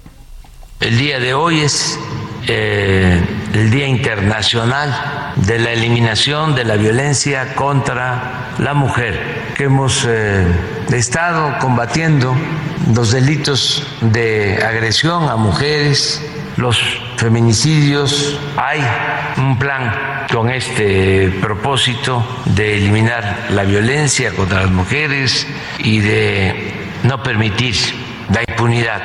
El 0.80 0.98
día 0.98 1.20
de 1.20 1.36
hoy 1.36 1.60
es 1.60 2.00
eh, 2.48 3.24
el 3.54 3.70
Día 3.70 3.86
Internacional 3.86 5.34
de 5.36 5.60
la 5.60 5.74
Eliminación 5.74 6.56
de 6.56 6.66
la 6.66 6.76
Violencia 6.76 7.54
contra 7.54 8.56
la 8.58 8.74
Mujer, 8.74 9.54
que 9.56 9.66
hemos 9.66 10.08
eh, 10.08 10.44
estado 10.92 11.60
combatiendo 11.60 12.36
los 12.96 13.12
delitos 13.12 13.86
de 14.02 14.58
agresión 14.66 15.30
a 15.30 15.36
mujeres, 15.36 16.20
los 16.58 16.80
feminicidios. 17.18 18.40
Hay 18.58 18.82
un 19.38 19.58
plan 19.58 20.28
con 20.32 20.50
este 20.50 21.30
propósito 21.42 22.26
de 22.46 22.78
eliminar 22.78 23.48
la 23.50 23.64
violencia 23.64 24.32
contra 24.32 24.62
las 24.62 24.72
mujeres 24.72 25.48
y 25.80 26.00
de 26.00 26.74
no 27.04 27.22
permitir 27.24 27.76
la 28.34 28.42
impunidad. 28.48 29.02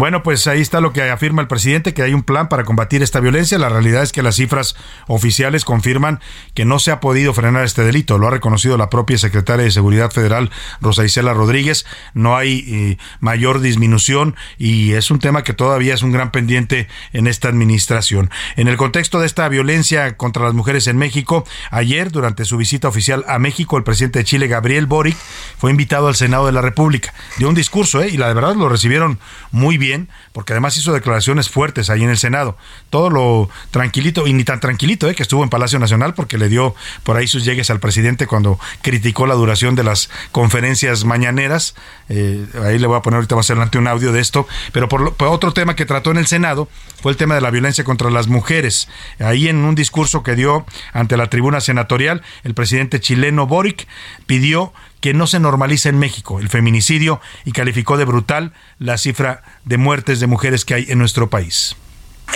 Bueno, 0.00 0.22
pues 0.22 0.46
ahí 0.46 0.62
está 0.62 0.80
lo 0.80 0.94
que 0.94 1.02
afirma 1.10 1.42
el 1.42 1.46
presidente, 1.46 1.92
que 1.92 2.00
hay 2.00 2.14
un 2.14 2.22
plan 2.22 2.48
para 2.48 2.64
combatir 2.64 3.02
esta 3.02 3.20
violencia. 3.20 3.58
La 3.58 3.68
realidad 3.68 4.02
es 4.02 4.12
que 4.12 4.22
las 4.22 4.36
cifras 4.36 4.74
oficiales 5.08 5.66
confirman 5.66 6.20
que 6.54 6.64
no 6.64 6.78
se 6.78 6.90
ha 6.90 7.00
podido 7.00 7.34
frenar 7.34 7.66
este 7.66 7.84
delito. 7.84 8.16
Lo 8.16 8.26
ha 8.26 8.30
reconocido 8.30 8.78
la 8.78 8.88
propia 8.88 9.18
secretaria 9.18 9.66
de 9.66 9.70
Seguridad 9.70 10.10
Federal, 10.10 10.50
Rosa 10.80 11.04
Isela 11.04 11.34
Rodríguez. 11.34 11.84
No 12.14 12.34
hay 12.34 12.64
eh, 12.66 12.96
mayor 13.20 13.60
disminución 13.60 14.36
y 14.56 14.92
es 14.92 15.10
un 15.10 15.18
tema 15.18 15.44
que 15.44 15.52
todavía 15.52 15.92
es 15.92 16.02
un 16.02 16.12
gran 16.12 16.30
pendiente 16.30 16.88
en 17.12 17.26
esta 17.26 17.48
administración. 17.48 18.30
En 18.56 18.68
el 18.68 18.78
contexto 18.78 19.20
de 19.20 19.26
esta 19.26 19.46
violencia 19.50 20.16
contra 20.16 20.44
las 20.44 20.54
mujeres 20.54 20.86
en 20.86 20.96
México, 20.96 21.44
ayer, 21.70 22.10
durante 22.10 22.46
su 22.46 22.56
visita 22.56 22.88
oficial 22.88 23.22
a 23.28 23.38
México, 23.38 23.76
el 23.76 23.84
presidente 23.84 24.20
de 24.20 24.24
Chile, 24.24 24.48
Gabriel 24.48 24.86
Boric, 24.86 25.18
fue 25.58 25.70
invitado 25.70 26.08
al 26.08 26.16
Senado 26.16 26.46
de 26.46 26.52
la 26.52 26.62
República. 26.62 27.12
Dio 27.36 27.50
un 27.50 27.54
discurso, 27.54 28.02
¿eh? 28.02 28.08
y 28.08 28.16
la 28.16 28.32
verdad 28.32 28.54
lo 28.54 28.70
recibieron 28.70 29.18
muy 29.50 29.76
bien, 29.76 29.89
porque 30.32 30.52
además 30.52 30.76
hizo 30.76 30.92
declaraciones 30.92 31.48
fuertes 31.48 31.90
ahí 31.90 32.02
en 32.02 32.10
el 32.10 32.18
Senado. 32.18 32.56
Todo 32.90 33.10
lo 33.10 33.50
tranquilito, 33.70 34.26
y 34.26 34.32
ni 34.32 34.44
tan 34.44 34.60
tranquilito, 34.60 35.08
¿eh? 35.08 35.14
que 35.14 35.22
estuvo 35.22 35.42
en 35.42 35.50
Palacio 35.50 35.78
Nacional, 35.78 36.14
porque 36.14 36.38
le 36.38 36.48
dio 36.48 36.74
por 37.02 37.16
ahí 37.16 37.26
sus 37.26 37.44
llegues 37.44 37.70
al 37.70 37.80
presidente 37.80 38.26
cuando 38.26 38.58
criticó 38.82 39.26
la 39.26 39.34
duración 39.34 39.74
de 39.74 39.84
las 39.84 40.10
conferencias 40.32 41.04
mañaneras. 41.04 41.74
Eh, 42.08 42.46
ahí 42.64 42.78
le 42.78 42.86
voy 42.86 42.96
a 42.96 43.02
poner 43.02 43.16
ahorita 43.16 43.36
más 43.36 43.50
adelante 43.50 43.78
un 43.78 43.88
audio 43.88 44.12
de 44.12 44.20
esto. 44.20 44.46
Pero 44.72 44.88
por, 44.88 45.14
por 45.14 45.28
otro 45.28 45.52
tema 45.52 45.76
que 45.76 45.86
trató 45.86 46.10
en 46.10 46.18
el 46.18 46.26
Senado 46.26 46.68
fue 47.02 47.12
el 47.12 47.18
tema 47.18 47.34
de 47.34 47.40
la 47.40 47.50
violencia 47.50 47.84
contra 47.84 48.10
las 48.10 48.28
mujeres. 48.28 48.88
Ahí 49.18 49.48
en 49.48 49.56
un 49.56 49.74
discurso 49.74 50.22
que 50.22 50.36
dio 50.36 50.66
ante 50.92 51.16
la 51.16 51.28
tribuna 51.28 51.60
senatorial, 51.60 52.22
el 52.44 52.54
presidente 52.54 53.00
chileno 53.00 53.46
Boric 53.46 53.86
pidió 54.26 54.72
que 55.00 55.14
no 55.14 55.26
se 55.26 55.40
normalice 55.40 55.88
en 55.88 55.98
México 55.98 56.40
el 56.40 56.48
feminicidio 56.48 57.20
y 57.44 57.52
calificó 57.52 57.96
de 57.96 58.04
brutal 58.04 58.52
la 58.78 58.98
cifra 58.98 59.42
de 59.64 59.76
muertes 59.78 60.20
de 60.20 60.26
mujeres 60.26 60.64
que 60.64 60.74
hay 60.74 60.86
en 60.88 60.98
nuestro 60.98 61.30
país. 61.30 61.76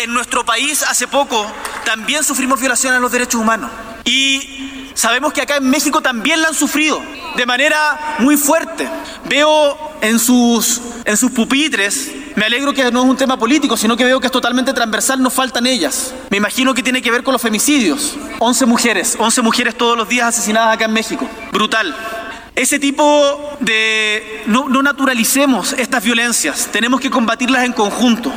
En 0.02 0.12
nuestro 0.12 0.44
país 0.44 0.82
hace 0.82 1.06
poco 1.06 1.46
también 1.84 2.24
sufrimos 2.24 2.60
violaciones 2.60 2.98
a 2.98 3.00
los 3.00 3.12
derechos 3.12 3.40
humanos 3.40 3.70
y 4.04 4.90
sabemos 4.94 5.32
que 5.32 5.42
acá 5.42 5.56
en 5.56 5.70
México 5.70 6.00
también 6.00 6.42
la 6.42 6.48
han 6.48 6.54
sufrido 6.54 7.00
de 7.36 7.46
manera 7.46 8.16
muy 8.18 8.36
fuerte. 8.36 8.88
Veo 9.26 9.94
en 10.00 10.18
sus, 10.18 10.80
en 11.04 11.16
sus 11.16 11.30
pupitres, 11.30 12.10
me 12.36 12.44
alegro 12.44 12.72
que 12.72 12.90
no 12.90 13.04
es 13.04 13.08
un 13.08 13.16
tema 13.16 13.38
político, 13.38 13.76
sino 13.76 13.96
que 13.96 14.04
veo 14.04 14.20
que 14.20 14.26
es 14.26 14.32
totalmente 14.32 14.72
transversal, 14.72 15.22
nos 15.22 15.32
faltan 15.32 15.66
ellas. 15.66 16.14
Me 16.30 16.36
imagino 16.36 16.74
que 16.74 16.82
tiene 16.82 17.00
que 17.00 17.10
ver 17.10 17.22
con 17.22 17.32
los 17.32 17.42
femicidios. 17.42 18.16
11 18.40 18.66
mujeres, 18.66 19.16
11 19.18 19.42
mujeres 19.42 19.78
todos 19.78 19.96
los 19.96 20.08
días 20.08 20.28
asesinadas 20.28 20.74
acá 20.74 20.86
en 20.86 20.92
México. 20.92 21.28
Brutal. 21.52 21.94
Ese 22.56 22.78
tipo 22.78 23.56
de... 23.60 24.42
No, 24.46 24.68
naturalicemos 24.82 25.72
estas 25.72 26.04
violencias, 26.04 26.68
tenemos 26.70 27.00
que 27.00 27.10
combatirlas 27.10 27.64
en 27.64 27.72
conjunto. 27.72 28.32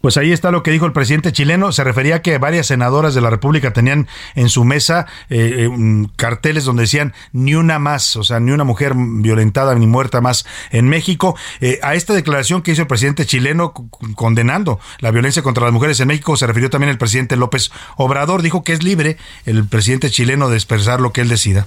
Pues 0.00 0.16
ahí 0.16 0.32
está 0.32 0.50
lo 0.50 0.62
que 0.62 0.70
dijo 0.70 0.86
el 0.86 0.92
presidente 0.92 1.32
chileno. 1.32 1.70
Se 1.72 1.84
refería 1.84 2.16
a 2.16 2.22
que 2.22 2.38
varias 2.38 2.68
senadoras 2.68 3.14
de 3.14 3.20
la 3.20 3.28
República 3.30 3.72
tenían 3.72 4.06
en 4.36 4.48
su 4.48 4.64
mesa 4.64 5.06
eh, 5.28 5.66
eh, 5.66 6.06
carteles 6.16 6.64
donde 6.64 6.82
decían 6.84 7.12
ni 7.32 7.56
una 7.56 7.78
más, 7.78 8.16
o 8.16 8.22
sea, 8.22 8.40
ni 8.40 8.52
una 8.52 8.64
mujer 8.64 8.94
violentada 8.96 9.74
ni 9.74 9.86
muerta 9.86 10.22
más 10.22 10.46
en 10.70 10.88
México. 10.88 11.36
Eh, 11.60 11.80
a 11.82 11.94
esta 11.94 12.14
declaración 12.14 12.62
que 12.62 12.70
hizo 12.70 12.82
el 12.82 12.88
presidente 12.88 13.26
chileno 13.26 13.74
condenando 14.14 14.78
la 15.00 15.10
violencia 15.10 15.42
contra 15.42 15.64
las 15.64 15.72
mujeres 15.72 16.00
en 16.00 16.08
México 16.08 16.36
se 16.36 16.46
refirió 16.46 16.70
también 16.70 16.90
el 16.90 16.98
presidente 16.98 17.36
López 17.36 17.70
Obrador. 17.96 18.40
Dijo 18.40 18.62
que 18.62 18.72
es 18.72 18.82
libre 18.82 19.18
el 19.44 19.66
presidente 19.66 20.10
chileno 20.10 20.48
de 20.48 20.56
expresar 20.56 21.00
lo 21.00 21.12
que 21.12 21.20
él 21.22 21.28
decida. 21.28 21.66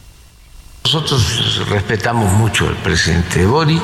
Nosotros 0.83 1.69
respetamos 1.69 2.33
mucho 2.33 2.67
al 2.67 2.75
presidente 2.75 3.45
Bori, 3.45 3.79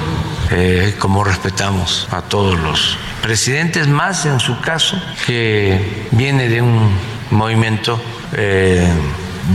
eh, 0.52 0.96
como 1.00 1.24
respetamos 1.24 2.08
a 2.12 2.22
todos 2.24 2.60
los 2.60 2.98
presidentes, 3.22 3.88
más 3.88 4.26
en 4.26 4.40
su 4.40 4.60
caso, 4.60 5.00
que 5.26 6.08
viene 6.12 6.50
de 6.50 6.62
un 6.62 6.90
movimiento 7.32 7.98
eh, 8.34 8.92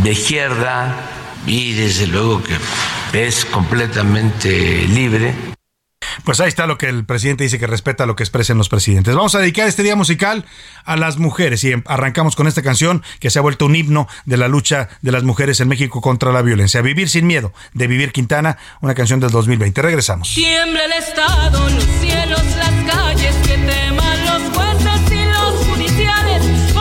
de 0.03 0.13
izquierda 0.13 0.95
y 1.47 1.73
desde 1.73 2.07
luego 2.07 2.43
que 2.43 3.27
es 3.27 3.45
completamente 3.45 4.87
libre 4.89 5.52
pues 6.25 6.41
ahí 6.41 6.49
está 6.49 6.67
lo 6.67 6.79
que 6.79 6.87
el 6.87 7.05
presidente 7.05 7.45
dice 7.45 7.59
que 7.59 7.67
respeta 7.67 8.07
lo 8.07 8.17
que 8.17 8.23
expresen 8.23 8.59
los 8.59 8.69
presidentes. 8.69 9.15
Vamos 9.15 9.35
a 9.35 9.39
dedicar 9.39 9.69
este 9.69 9.83
día 9.83 9.97
musical 9.97 10.45
a 10.85 10.97
las 10.97 11.19
mujeres 11.19 11.65
y 11.65 11.73
arrancamos 11.87 12.37
con 12.37 12.47
esta 12.47 12.63
canción 12.63 13.03
que 13.21 13.31
se 13.31 13.39
ha 13.39 13.43
vuelto 13.43 13.67
un 13.67 13.77
himno 13.77 14.09
de 14.25 14.37
la 14.37 14.49
lucha 14.49 14.89
de 15.01 15.13
las 15.13 15.23
mujeres 15.23 15.61
en 15.61 15.69
México 15.69 16.01
contra 16.01 16.33
la 16.33 16.43
violencia. 16.43 16.83
Vivir 16.83 17.09
sin 17.09 17.27
miedo, 17.27 17.53
de 17.75 17.87
Vivir 17.87 18.13
Quintana, 18.13 18.59
una 18.81 18.95
canción 18.95 19.21
del 19.21 19.31
2020. 19.31 19.83
Regresamos. 19.83 20.35
Tiembla 20.35 20.85
el 20.85 20.93
Estado, 20.93 21.69
los 21.71 21.85
cielos, 22.01 22.43
las 22.57 22.95
calles 22.95 23.37
que 23.47 23.59
teman 23.59 24.27
los 24.27 24.57
jueces 24.57 25.13
y 25.13 25.25
los 25.25 25.67
judiciales. 25.67 26.72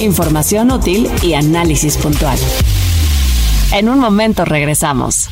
Información 0.00 0.70
útil 0.70 1.10
y 1.22 1.34
análisis 1.34 1.98
puntual. 1.98 2.38
En 3.72 3.88
un 3.90 3.98
momento 3.98 4.46
regresamos. 4.46 5.28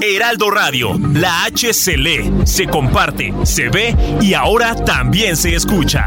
Heraldo 0.00 0.50
Radio, 0.52 0.96
la 1.12 1.44
H 1.44 1.74
se 1.74 1.96
lee, 1.96 2.32
se 2.44 2.66
comparte, 2.66 3.34
se 3.42 3.68
ve 3.68 3.96
y 4.20 4.34
ahora 4.34 4.76
también 4.76 5.36
se 5.36 5.56
escucha. 5.56 6.06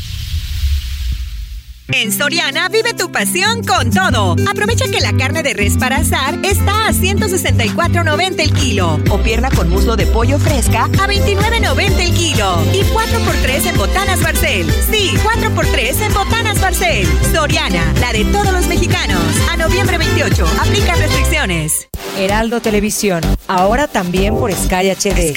En 1.93 2.11
Soriana 2.11 2.69
vive 2.69 2.93
tu 2.93 3.11
pasión 3.11 3.63
con 3.63 3.91
todo. 3.91 4.35
Aprovecha 4.49 4.85
que 4.85 5.01
la 5.01 5.13
carne 5.13 5.43
de 5.43 5.53
res 5.53 5.77
para 5.77 5.97
asar 5.97 6.39
está 6.43 6.87
a 6.87 6.91
164.90 6.91 8.39
el 8.39 8.53
kilo 8.53 8.99
o 9.09 9.17
pierna 9.17 9.49
con 9.49 9.69
muslo 9.69 9.95
de 9.95 10.07
pollo 10.07 10.39
fresca 10.39 10.85
a 10.85 11.07
29.90 11.07 11.99
el 11.99 12.13
kilo 12.13 12.63
y 12.73 12.81
4x3 12.83 13.69
en 13.69 13.77
botanas 13.77 14.21
Barcel. 14.21 14.71
Sí, 14.89 15.11
4x3 15.23 16.01
en 16.01 16.13
botanas 16.13 16.61
Barcel. 16.61 17.07
Soriana, 17.33 17.93
la 17.99 18.13
de 18.13 18.25
todos 18.25 18.53
los 18.53 18.67
mexicanos. 18.67 19.21
A 19.49 19.57
noviembre 19.57 19.97
28, 19.97 20.45
aplica 20.61 20.95
restricciones. 20.95 21.87
Heraldo 22.17 22.61
Televisión, 22.61 23.21
ahora 23.47 23.87
también 23.87 24.35
por 24.35 24.51
Sky 24.51 24.89
HD. 24.91 25.33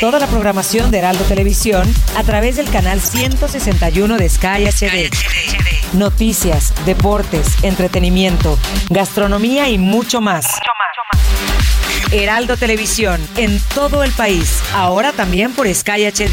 Toda 0.00 0.18
la 0.18 0.26
programación 0.26 0.90
de 0.90 0.98
Heraldo 0.98 1.24
Televisión 1.24 1.92
a 2.16 2.22
través 2.22 2.56
del 2.56 2.68
canal 2.70 3.00
161 3.00 4.16
de 4.16 4.28
Sky 4.28 4.66
HD. 4.66 5.61
Noticias, 5.92 6.72
deportes, 6.86 7.62
entretenimiento, 7.62 8.58
gastronomía 8.88 9.68
y 9.68 9.76
mucho 9.76 10.22
más. 10.22 10.46
Heraldo 12.10 12.56
Televisión, 12.56 13.20
en 13.36 13.60
todo 13.74 14.02
el 14.02 14.10
país, 14.12 14.62
ahora 14.72 15.12
también 15.12 15.52
por 15.52 15.72
Sky 15.72 16.06
HD. 16.06 16.32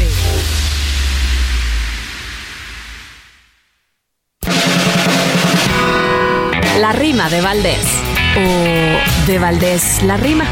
La 6.78 6.92
rima 6.92 7.28
de 7.28 7.42
Valdés. 7.42 7.86
O 8.38 9.26
de 9.26 9.38
Valdés 9.38 10.02
la 10.04 10.16
rima. 10.16 10.46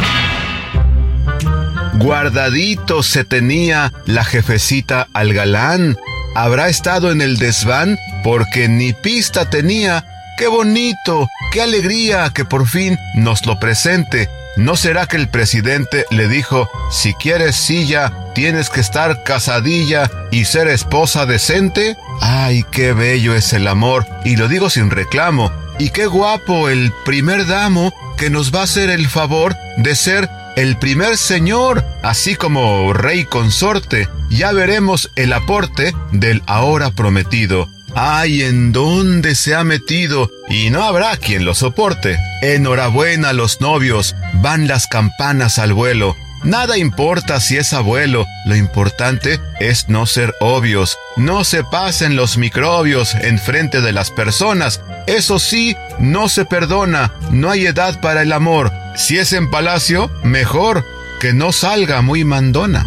Guardadito 1.94 3.03
se 3.03 3.25
tenía 3.25 3.90
la 4.05 4.25
jefecita 4.25 5.09
al 5.14 5.33
galán. 5.33 5.97
Habrá 6.35 6.68
estado 6.68 7.11
en 7.11 7.23
el 7.23 7.38
desván 7.38 7.99
porque 8.23 8.69
ni 8.69 8.93
pista 8.93 9.49
tenía. 9.49 10.05
¡Qué 10.37 10.47
bonito! 10.47 11.29
¡Qué 11.51 11.63
alegría 11.63 12.31
que 12.33 12.45
por 12.45 12.69
fin 12.69 12.97
nos 13.15 13.45
lo 13.47 13.59
presente! 13.59 14.29
¿No 14.57 14.75
será 14.75 15.07
que 15.07 15.17
el 15.17 15.29
presidente 15.29 16.05
le 16.11 16.27
dijo, 16.27 16.69
si 16.91 17.15
quieres 17.15 17.55
silla, 17.55 18.13
tienes 18.35 18.71
que 18.71 18.81
estar 18.81 19.23
casadilla 19.23 20.11
y 20.33 20.47
ser 20.47 20.67
esposa 20.67 21.27
decente? 21.27 21.97
¡Ay, 22.21 22.65
qué 22.71 22.93
bello 22.93 23.37
es 23.37 23.53
el 23.53 23.69
amor! 23.69 24.05
Y 24.25 24.37
lo 24.37 24.49
digo 24.49 24.69
sin 24.69 24.91
reclamo. 24.91 25.53
Y 25.79 25.91
qué 25.91 26.07
guapo 26.07 26.69
el 26.69 26.93
primer 27.05 27.47
damo 27.47 27.93
que 28.17 28.31
nos 28.31 28.53
va 28.53 28.61
a 28.61 28.65
hacer 28.65 28.91
el 28.91 29.09
favor 29.09 29.57
de 29.77 29.95
ser 29.95 30.29
el 30.57 30.77
primer 30.77 31.17
señor, 31.17 31.85
así 32.03 32.35
como 32.35 32.93
rey 32.93 33.25
consorte. 33.25 34.09
Ya 34.29 34.51
veremos 34.51 35.11
el 35.15 35.33
aporte 35.33 35.95
del 36.11 36.43
ahora 36.47 36.91
prometido. 36.91 37.69
Ay, 37.94 38.42
¿en 38.42 38.72
dónde 38.72 39.35
se 39.35 39.55
ha 39.55 39.64
metido? 39.64 40.31
Y 40.48 40.70
no 40.70 40.83
habrá 40.83 41.16
quien 41.16 41.44
lo 41.44 41.55
soporte. 41.55 42.18
Enhorabuena 42.42 43.31
a 43.31 43.33
los 43.33 43.61
novios, 43.61 44.14
van 44.35 44.68
las 44.68 44.87
campanas 44.87 45.59
al 45.59 45.72
vuelo. 45.72 46.16
Nada 46.44 46.79
importa 46.79 47.40
si 47.40 47.57
es 47.57 47.72
abuelo, 47.72 48.24
lo 48.46 48.55
importante 48.55 49.40
es 49.59 49.88
no 49.88 50.07
ser 50.07 50.35
obvios. 50.40 50.96
No 51.16 51.42
se 51.42 51.64
pasen 51.64 52.14
los 52.14 52.38
microbios 52.38 53.14
en 53.16 53.38
frente 53.38 53.81
de 53.81 53.92
las 53.92 54.11
personas. 54.12 54.81
Eso 55.09 55.40
sí, 55.40 55.77
no 55.98 56.29
se 56.29 56.44
perdona, 56.44 57.12
no 57.33 57.51
hay 57.51 57.66
edad 57.66 58.01
para 58.01 58.22
el 58.22 58.33
amor. 58.33 58.72
Si 58.94 59.18
es 59.18 59.33
en 59.33 59.51
palacio, 59.51 60.11
mejor 60.22 60.85
que 61.18 61.33
no 61.33 61.51
salga 61.51 62.03
muy 62.03 62.24
mandona. 62.24 62.87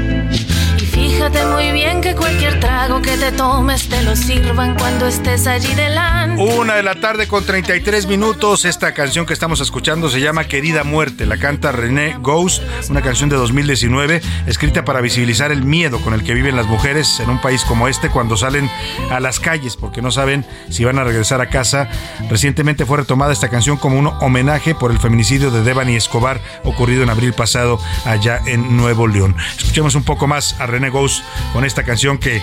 Una 6.39 6.73
de 6.73 6.81
la 6.81 6.95
tarde 6.95 7.27
con 7.27 7.45
33 7.45 8.07
minutos. 8.07 8.65
Esta 8.65 8.95
canción 8.95 9.27
que 9.27 9.33
estamos 9.33 9.59
escuchando 9.61 10.09
se 10.09 10.19
llama 10.19 10.45
Querida 10.45 10.83
Muerte. 10.83 11.27
La 11.27 11.37
canta 11.37 11.71
René 11.71 12.17
Ghost, 12.19 12.63
una 12.89 13.03
canción 13.03 13.29
de 13.29 13.35
2019 13.35 14.19
escrita 14.47 14.83
para 14.83 14.99
visibilizar 14.99 15.51
el 15.51 15.63
miedo 15.63 15.99
con 15.99 16.15
el 16.15 16.23
que 16.23 16.33
viven 16.33 16.55
las 16.55 16.65
mujeres 16.65 17.19
en 17.19 17.29
un 17.29 17.39
país 17.39 17.63
como 17.65 17.87
este 17.87 18.09
cuando 18.09 18.35
salen 18.35 18.67
a 19.11 19.19
las 19.19 19.39
calles 19.39 19.77
porque 19.77 20.01
no 20.01 20.09
saben 20.09 20.43
si 20.71 20.85
van 20.85 20.97
a 20.97 21.03
regresar 21.03 21.39
a 21.39 21.49
casa. 21.49 21.87
Recientemente 22.31 22.87
fue 22.87 22.97
retomada 22.97 23.31
esta 23.31 23.49
canción 23.49 23.77
como 23.77 23.99
un 23.99 24.07
homenaje 24.07 24.73
por 24.73 24.89
el 24.89 24.97
feminicidio 24.97 25.51
de 25.51 25.61
Devani 25.61 25.95
Escobar 25.95 26.41
ocurrido 26.63 27.03
en 27.03 27.11
abril 27.11 27.33
pasado 27.33 27.79
allá 28.05 28.41
en 28.47 28.75
Nuevo 28.75 29.05
León. 29.05 29.35
Escuchemos 29.55 29.93
un 29.93 30.03
poco 30.03 30.25
más 30.25 30.59
a 30.59 30.65
René 30.65 30.89
Ghost 30.89 31.10
con 31.53 31.65
esta 31.65 31.83
canción 31.83 32.17
que 32.17 32.41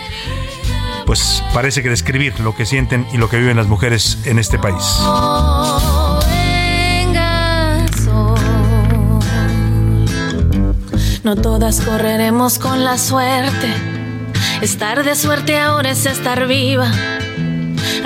pues 1.07 1.42
parece 1.54 1.83
que 1.83 1.88
describir 1.88 2.38
lo 2.40 2.54
que 2.54 2.66
sienten 2.66 3.07
y 3.12 3.16
lo 3.16 3.31
que 3.31 3.38
viven 3.38 3.57
las 3.57 3.66
mujeres 3.66 4.18
en 4.24 4.38
este 4.38 4.59
país. 4.59 4.83
No 11.24 11.37
todas 11.37 11.81
correremos 11.81 12.59
con 12.59 12.85
la 12.85 12.96
suerte. 12.96 13.68
Estar 14.62 15.04
de 15.04 15.14
suerte 15.14 15.59
ahora 15.59 15.90
es 15.90 16.07
estar 16.07 16.46
viva. 16.46 16.90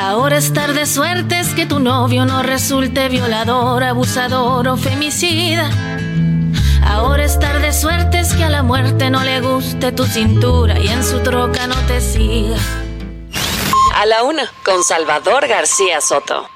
Ahora 0.01 0.39
estar 0.39 0.73
de 0.73 0.87
suerte 0.87 1.39
es 1.39 1.55
que 1.55 1.67
tu 1.67 1.79
novio 1.79 2.25
no 2.25 2.43
resulte 2.43 3.09
violador, 3.09 3.85
abusador 3.85 4.67
o 4.67 4.77
femicida. 4.77 5.71
Ahora 6.93 7.25
estar 7.25 7.59
de 7.63 7.73
suerte 7.73 8.21
es 8.21 8.35
que 8.35 8.45
a 8.45 8.51
la 8.51 8.63
muerte 8.63 9.09
no 9.09 9.25
le 9.25 9.41
guste 9.41 9.93
tu 9.93 10.05
cintura 10.05 10.79
y 10.79 10.89
en 10.89 11.03
su 11.03 11.21
troca 11.21 11.67
no 11.67 11.75
te 11.87 12.03
siga. 12.03 12.59
A 13.97 14.05
la 14.05 14.23
una, 14.25 14.43
con 14.63 14.85
Salvador 14.85 15.49
García 15.49 16.03
Soto. 16.03 16.47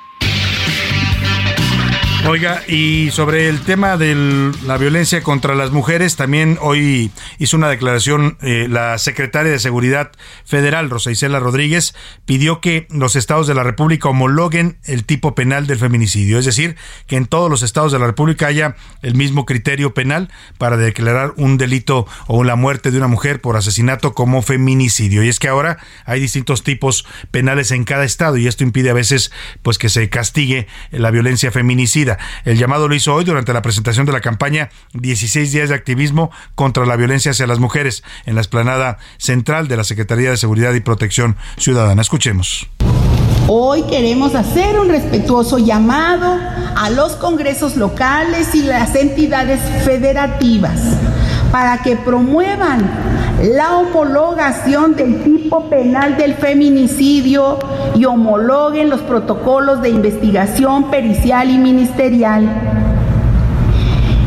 Oiga, 2.29 2.61
y 2.67 3.11
sobre 3.13 3.49
el 3.49 3.61
tema 3.61 3.97
de 3.97 4.53
la 4.67 4.77
violencia 4.79 5.23
contra 5.23 5.55
las 5.55 5.71
mujeres, 5.71 6.17
también 6.17 6.59
hoy 6.61 7.13
hizo 7.39 7.57
una 7.57 7.69
declaración 7.69 8.37
eh, 8.43 8.67
la 8.69 8.99
secretaria 8.99 9.53
de 9.53 9.61
Seguridad 9.61 10.11
Federal, 10.45 10.91
Rosa 10.91 11.13
Isela 11.13 11.39
Rodríguez, 11.39 11.95
pidió 12.25 12.61
que 12.61 12.89
los 12.91 13.15
estados 13.15 13.47
de 13.47 13.55
la 13.55 13.63
República 13.63 14.09
homologuen 14.09 14.77
el 14.85 15.05
tipo 15.05 15.37
penal 15.37 15.69
del 15.69 15.79
feminicidio, 15.79 16.41
es 16.41 16.47
decir, 16.47 16.75
que 17.07 17.15
en 17.15 17.27
todos 17.27 17.49
los 17.49 17.63
estados 17.63 17.93
de 17.93 18.01
la 18.01 18.07
República 18.07 18.49
haya 18.49 18.75
el 19.03 19.15
mismo 19.15 19.47
criterio 19.47 19.95
penal 19.95 20.29
para 20.59 20.77
declarar 20.77 21.33
un 21.37 21.59
delito 21.59 22.09
o 22.27 22.43
la 22.43 22.57
muerte 22.57 22.91
de 22.91 22.99
una 22.99 23.07
mujer 23.07 23.41
por 23.41 23.57
asesinato 23.57 24.15
como 24.15 24.43
feminicidio. 24.43 25.23
Y 25.23 25.29
es 25.29 25.39
que 25.39 25.47
ahora 25.49 25.79
hay 26.05 26.19
distintos 26.19 26.65
tipos 26.65 27.07
penales 27.31 27.71
en 27.71 27.85
cada 27.85 28.03
estado 28.03 28.37
y 28.37 28.49
esto 28.49 28.65
impide 28.65 28.91
a 28.91 28.95
veces 28.95 29.31
pues 29.63 29.79
que 29.79 29.89
se 29.89 30.09
castigue 30.09 30.67
la 30.91 31.13
violencia 31.13 31.53
feminicida. 31.53 32.16
El 32.45 32.59
llamado 32.59 32.89
lo 32.89 32.95
hizo 32.95 33.15
hoy 33.15 33.25
durante 33.25 33.53
la 33.53 33.63
presentación 33.63 34.07
de 34.07 34.13
la 34.13 34.21
campaña 34.21 34.71
16 34.95 35.53
días 35.53 35.69
de 35.69 35.75
activismo 35.75 36.31
contra 36.55 36.87
la 36.87 36.97
violencia 36.97 37.31
hacia 37.31 37.47
las 37.47 37.59
mujeres 37.59 38.03
en 38.25 38.35
la 38.35 38.41
esplanada 38.41 38.99
central 39.19 39.69
de 39.69 39.77
la 39.77 39.85
Secretaría 39.85 40.31
de 40.31 40.37
Seguridad 40.37 40.75
y 40.75 40.81
Protección 40.81 41.37
Ciudadana. 41.57 42.03
Escuchemos. 42.03 42.69
Hoy 43.49 43.85
queremos 43.85 44.35
hacer 44.35 44.79
un 44.79 44.89
respetuoso 44.89 45.59
llamado 45.59 46.37
a 46.77 46.91
los 46.91 47.13
congresos 47.13 47.77
locales 47.77 48.55
y 48.55 48.63
las 48.63 48.95
entidades 48.97 49.61
federativas 49.85 50.81
para 51.51 51.79
que 51.79 51.97
promuevan 51.97 52.89
la 53.43 53.77
homologación 53.79 54.97
del 54.97 55.23
tipo 55.23 55.69
penal 55.69 56.17
del 56.17 56.35
feminicidio 56.35 57.59
y 57.95 58.05
homologuen 58.05 58.89
los 58.89 59.03
protocolos 59.03 59.83
de 59.83 59.91
investigación 59.91 60.91
pericial 60.91 61.51
y 61.51 61.59
ministerial. 61.59 62.49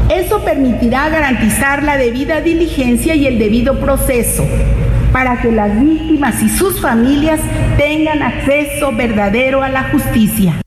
Eso 0.10 0.44
permitirá 0.44 1.10
garantizar 1.10 1.84
la 1.84 1.98
debida 1.98 2.42
diligencia 2.42 3.16
y 3.16 3.28
el 3.28 3.38
debido 3.38 3.80
proceso 3.80 4.44
para 5.12 5.42
que 5.42 5.52
las 5.52 5.80
víctimas 5.80 6.42
y 6.42 6.50
sus 6.50 6.80
familias 6.82 7.40
tengan 7.78 8.22
acceso 8.22 8.92
verdadero 8.92 9.64
a 9.64 9.70
la 9.70 9.90
justicia. 9.90 10.62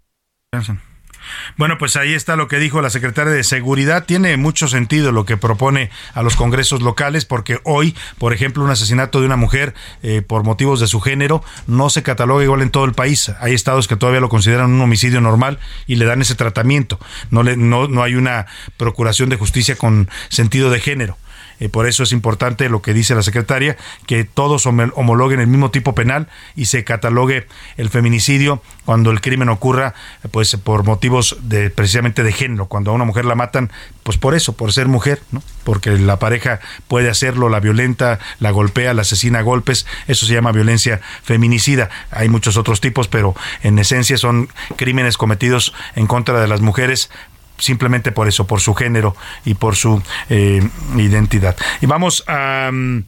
Bueno, 1.57 1.79
pues 1.79 1.97
ahí 1.97 2.15
está 2.15 2.37
lo 2.37 2.49
que 2.49 2.59
dijo 2.59 2.81
la 2.83 2.91
secretaria 2.91 3.33
de 3.33 3.45
Seguridad. 3.45 4.05
Tiene 4.05 4.37
mucho 4.37 4.69
sentido 4.69 5.13
lo 5.13 5.25
que 5.25 5.37
propone 5.37 5.91
a 6.15 6.23
los 6.23 6.37
congresos 6.37 6.83
locales, 6.83 7.25
porque 7.25 7.61
hoy, 7.65 7.97
por 8.19 8.33
ejemplo, 8.33 8.65
un 8.65 8.71
asesinato 8.71 9.21
de 9.21 9.27
una 9.27 9.37
mujer 9.37 9.75
eh, 10.03 10.23
por 10.23 10.45
motivos 10.45 10.81
de 10.81 10.87
su 10.87 11.01
género 11.01 11.43
no 11.67 11.91
se 11.91 12.03
cataloga 12.03 12.45
igual 12.45 12.63
en 12.63 12.71
todo 12.71 12.85
el 12.85 12.93
país. 12.93 13.31
Hay 13.41 13.55
estados 13.55 13.89
que 13.89 13.97
todavía 13.97 14.21
lo 14.21 14.29
consideran 14.29 14.73
un 14.73 14.81
homicidio 14.81 15.21
normal 15.21 15.59
y 15.87 15.97
le 15.97 16.05
dan 16.05 16.23
ese 16.23 16.35
tratamiento. 16.35 16.99
No, 17.31 17.43
le, 17.43 17.57
no, 17.57 17.89
no 17.89 18.03
hay 18.03 18.15
una 18.15 18.47
procuración 18.77 19.29
de 19.29 19.37
justicia 19.37 19.77
con 19.77 20.09
sentido 20.29 20.71
de 20.71 20.81
género. 20.81 21.17
Eh, 21.63 21.69
por 21.69 21.87
eso 21.87 22.03
es 22.03 22.11
importante 22.11 22.69
lo 22.69 22.83
que 22.83 22.93
dice 22.93 23.15
la 23.15 23.23
secretaria, 23.23 23.77
que 24.09 24.25
todos 24.25 24.67
homologuen 24.67 25.39
el 25.39 25.47
mismo 25.47 25.71
tipo 25.71 25.95
penal 25.95 26.27
y 26.57 26.65
se 26.65 26.83
catalogue 26.83 27.47
el 27.77 27.89
feminicidio 27.89 28.61
cuando 28.85 29.13
el 29.13 29.21
crimen 29.21 29.49
ocurra 29.49 29.95
pues 30.33 30.57
por 30.57 30.83
motivos 30.83 31.37
de 31.43 31.71
precisamente 31.71 32.25
de 32.25 32.33
género, 32.33 32.67
cuando 32.67 32.91
a 32.91 32.95
una 32.95 33.05
mujer 33.05 33.27
la 33.27 33.37
matan 33.37 33.71
pues 34.03 34.19
por 34.19 34.35
eso, 34.35 34.55
por 34.55 34.73
ser 34.73 34.89
mujer, 34.89 35.23
¿no? 35.31 35.41
Porque 35.63 35.91
la 35.91 36.19
pareja 36.19 36.59
puede 36.89 37.09
hacerlo, 37.09 37.49
la 37.49 37.61
violenta, 37.61 38.19
la 38.41 38.51
golpea, 38.51 38.93
la 38.93 39.03
asesina 39.03 39.39
a 39.39 39.43
golpes, 39.43 39.87
eso 40.09 40.27
se 40.27 40.35
llama 40.35 40.51
violencia 40.51 41.01
feminicida. 41.23 41.91
Hay 42.11 42.29
muchos 42.29 42.57
otros 42.57 42.81
tipos, 42.81 43.07
pero 43.07 43.37
en 43.63 43.79
esencia 43.79 44.19
son 44.19 44.49
crímenes 44.75 45.17
cometidos 45.17 45.73
en 45.95 46.09
contra 46.09 46.41
de 46.41 46.49
las 46.49 46.61
mujeres 46.61 47.09
simplemente 47.59 48.13
por 48.13 48.29
eso, 48.29 48.47
por 48.47 48.61
su 48.61 48.75
género 48.75 49.17
y 49.45 49.55
por 49.55 49.77
su 49.77 50.03
eh, 50.29 50.67
identidad. 50.97 51.57
Y 51.81 51.87
vamos 51.87 52.25
a... 52.27 52.71
Mm, 52.73 53.05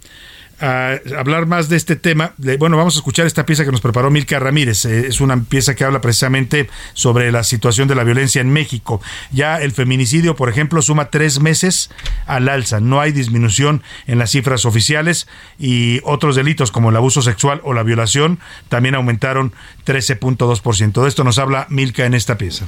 a 0.60 0.98
hablar 1.18 1.46
más 1.46 1.68
de 1.68 1.76
este 1.76 1.96
tema. 1.96 2.32
bueno, 2.58 2.76
vamos 2.76 2.94
a 2.94 2.98
escuchar 2.98 3.26
esta 3.26 3.46
pieza 3.46 3.64
que 3.64 3.72
nos 3.72 3.80
preparó 3.80 4.10
Milka 4.10 4.38
Ramírez. 4.38 4.84
Eh, 4.84 5.06
es 5.08 5.20
una 5.20 5.42
pieza 5.42 5.74
que 5.74 5.84
habla 5.84 6.00
precisamente 6.00 6.68
sobre 6.92 7.30
la 7.32 7.44
situación 7.44 7.88
de 7.88 7.94
la 7.94 8.04
violencia 8.04 8.40
en 8.40 8.52
México. 8.52 9.00
Ya 9.32 9.60
el 9.60 9.72
feminicidio, 9.72 10.36
por 10.36 10.48
ejemplo, 10.48 10.80
suma 10.82 11.10
tres 11.10 11.40
meses 11.40 11.90
al 12.26 12.48
alza. 12.48 12.80
No 12.80 13.00
hay 13.00 13.12
disminución 13.12 13.82
en 14.06 14.18
las 14.18 14.30
cifras 14.30 14.64
oficiales 14.64 15.26
y 15.58 16.00
otros 16.04 16.36
delitos 16.36 16.70
como 16.70 16.90
el 16.90 16.96
abuso 16.96 17.22
sexual 17.22 17.60
o 17.64 17.74
la 17.74 17.82
violación 17.82 18.38
también 18.68 18.94
aumentaron 18.94 19.52
13.2%. 19.86 21.02
De 21.02 21.08
esto 21.08 21.24
nos 21.24 21.38
habla 21.38 21.66
Milka 21.68 22.06
en 22.06 22.14
esta 22.14 22.38
pieza. 22.38 22.66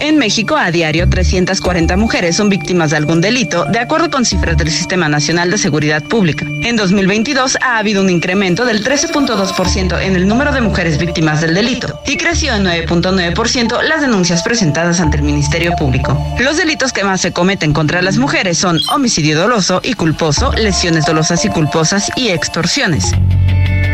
En 0.00 0.16
México, 0.16 0.56
a 0.56 0.70
diario, 0.70 1.08
340 1.08 1.96
mujeres 1.96 2.36
son 2.36 2.48
víctimas 2.48 2.90
de 2.90 2.96
algún 2.96 3.20
delito, 3.20 3.64
de 3.64 3.80
acuerdo 3.80 4.10
con 4.10 4.24
cifras 4.24 4.56
del 4.56 4.70
Sistema 4.70 5.08
Nacional 5.08 5.50
de 5.50 5.58
Seguridad 5.58 6.02
Pública. 6.02 6.46
En 6.62 6.76
2022 6.76 7.58
ha 7.60 7.78
habido 7.78 8.02
un 8.02 8.10
incremento 8.10 8.64
del 8.64 8.84
13.2% 8.84 10.00
en 10.00 10.16
el 10.16 10.28
número 10.28 10.52
de 10.52 10.60
mujeres 10.60 10.98
víctimas 10.98 11.40
del 11.40 11.54
delito 11.54 12.00
y 12.06 12.16
creció 12.16 12.54
en 12.54 12.64
9.9% 12.64 13.82
las 13.82 14.00
denuncias 14.00 14.42
presentadas 14.42 15.00
ante 15.00 15.16
el 15.16 15.24
Ministerio 15.24 15.74
Público. 15.76 16.16
Los 16.38 16.56
delitos 16.56 16.92
que 16.92 17.04
más 17.04 17.20
se 17.20 17.32
cometen 17.32 17.72
contra 17.72 18.00
las 18.00 18.18
mujeres 18.18 18.58
son 18.58 18.78
homicidio 18.94 19.38
doloso 19.38 19.80
y 19.82 19.94
culposo, 19.94 20.52
lesiones 20.52 21.06
dolosas 21.06 21.44
y 21.44 21.48
culposas 21.48 22.10
y 22.16 22.28
extorsiones 22.28 23.12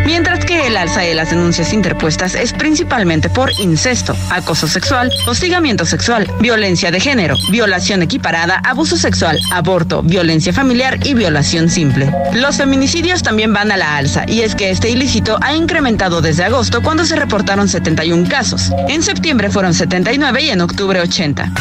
mientras 0.04 0.44
que 0.44 0.66
el 0.66 0.76
alza 0.76 1.00
de 1.00 1.14
las 1.14 1.30
denuncias 1.30 1.72
interpuestas 1.72 2.34
es 2.34 2.52
principalmente 2.52 3.30
por 3.30 3.50
incesto, 3.58 4.16
acoso 4.30 4.66
sexual, 4.66 5.10
hostigamiento 5.26 5.84
sexual, 5.84 6.30
violencia 6.40 6.90
de 6.90 7.00
género, 7.00 7.36
violación 7.50 8.02
equiparada, 8.02 8.60
abuso 8.64 8.96
sexual, 8.96 9.38
aborto, 9.52 10.02
violencia 10.02 10.52
familiar 10.52 10.98
y 11.04 11.14
violación 11.14 11.68
simple. 11.68 12.12
Los 12.32 12.56
feminicidios 12.56 13.22
también 13.22 13.52
van 13.52 13.72
a 13.72 13.76
la 13.76 13.96
alza 13.96 14.24
y 14.28 14.40
es 14.40 14.54
que 14.54 14.70
este 14.70 14.90
ilícito 14.90 15.38
ha 15.40 15.54
incrementado 15.54 16.20
desde 16.20 16.44
agosto 16.44 16.82
cuando 16.82 17.04
se 17.04 17.16
reportaron 17.16 17.68
71 17.68 18.28
casos. 18.28 18.70
En 18.88 19.02
septiembre 19.02 19.50
fueron 19.50 19.74
79 19.74 20.42
y 20.42 20.50
en 20.50 20.60
octubre 20.60 21.00
80. 21.00 21.52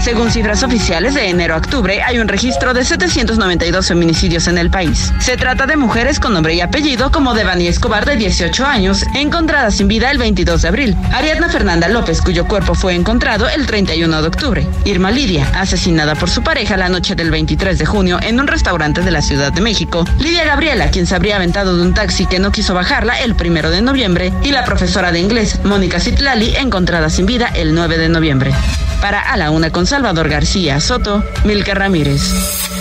Según 0.00 0.30
cifras 0.30 0.62
oficiales 0.62 1.14
de 1.14 1.28
enero 1.28 1.54
a 1.54 1.58
octubre, 1.58 2.02
hay 2.02 2.18
un 2.18 2.28
registro 2.28 2.72
de 2.72 2.84
792 2.84 3.88
feminicidios 3.88 4.46
en 4.46 4.56
el 4.56 4.70
país. 4.70 5.12
Se 5.18 5.36
trata 5.36 5.66
de 5.66 5.76
mujeres 5.76 6.20
con 6.20 6.32
nombre 6.32 6.54
y 6.54 6.60
apellido 6.60 7.10
como 7.10 7.34
Devani 7.58 7.74
Escobar 7.74 8.06
de 8.06 8.14
18 8.14 8.64
años, 8.64 9.04
encontrada 9.14 9.72
sin 9.72 9.88
vida 9.88 10.12
el 10.12 10.18
22 10.18 10.62
de 10.62 10.68
abril. 10.68 10.96
Ariadna 11.12 11.48
Fernanda 11.48 11.88
López, 11.88 12.22
cuyo 12.22 12.46
cuerpo 12.46 12.76
fue 12.76 12.94
encontrado 12.94 13.48
el 13.48 13.66
31 13.66 14.22
de 14.22 14.28
octubre. 14.28 14.66
Irma 14.84 15.10
Lidia, 15.10 15.44
asesinada 15.54 16.14
por 16.14 16.30
su 16.30 16.44
pareja 16.44 16.76
la 16.76 16.88
noche 16.88 17.16
del 17.16 17.32
23 17.32 17.76
de 17.76 17.84
junio 17.84 18.20
en 18.22 18.38
un 18.38 18.46
restaurante 18.46 19.02
de 19.02 19.10
la 19.10 19.22
Ciudad 19.22 19.52
de 19.52 19.60
México. 19.60 20.04
Lidia 20.20 20.44
Gabriela, 20.44 20.92
quien 20.92 21.08
se 21.08 21.16
habría 21.16 21.34
aventado 21.34 21.76
de 21.76 21.82
un 21.82 21.94
taxi 21.94 22.26
que 22.26 22.38
no 22.38 22.52
quiso 22.52 22.74
bajarla 22.74 23.20
el 23.22 23.32
1 23.32 23.70
de 23.70 23.82
noviembre. 23.82 24.32
Y 24.44 24.52
la 24.52 24.64
profesora 24.64 25.10
de 25.10 25.18
inglés, 25.18 25.58
Mónica 25.64 25.98
Citlali, 25.98 26.54
encontrada 26.54 27.10
sin 27.10 27.26
vida 27.26 27.50
el 27.56 27.74
9 27.74 27.98
de 27.98 28.08
noviembre. 28.08 28.52
Para 29.00 29.20
A 29.20 29.36
la 29.36 29.50
Una 29.50 29.70
con 29.70 29.84
Salvador 29.84 30.28
García 30.28 30.78
Soto, 30.78 31.24
Milka 31.44 31.74
Ramírez. 31.74 32.77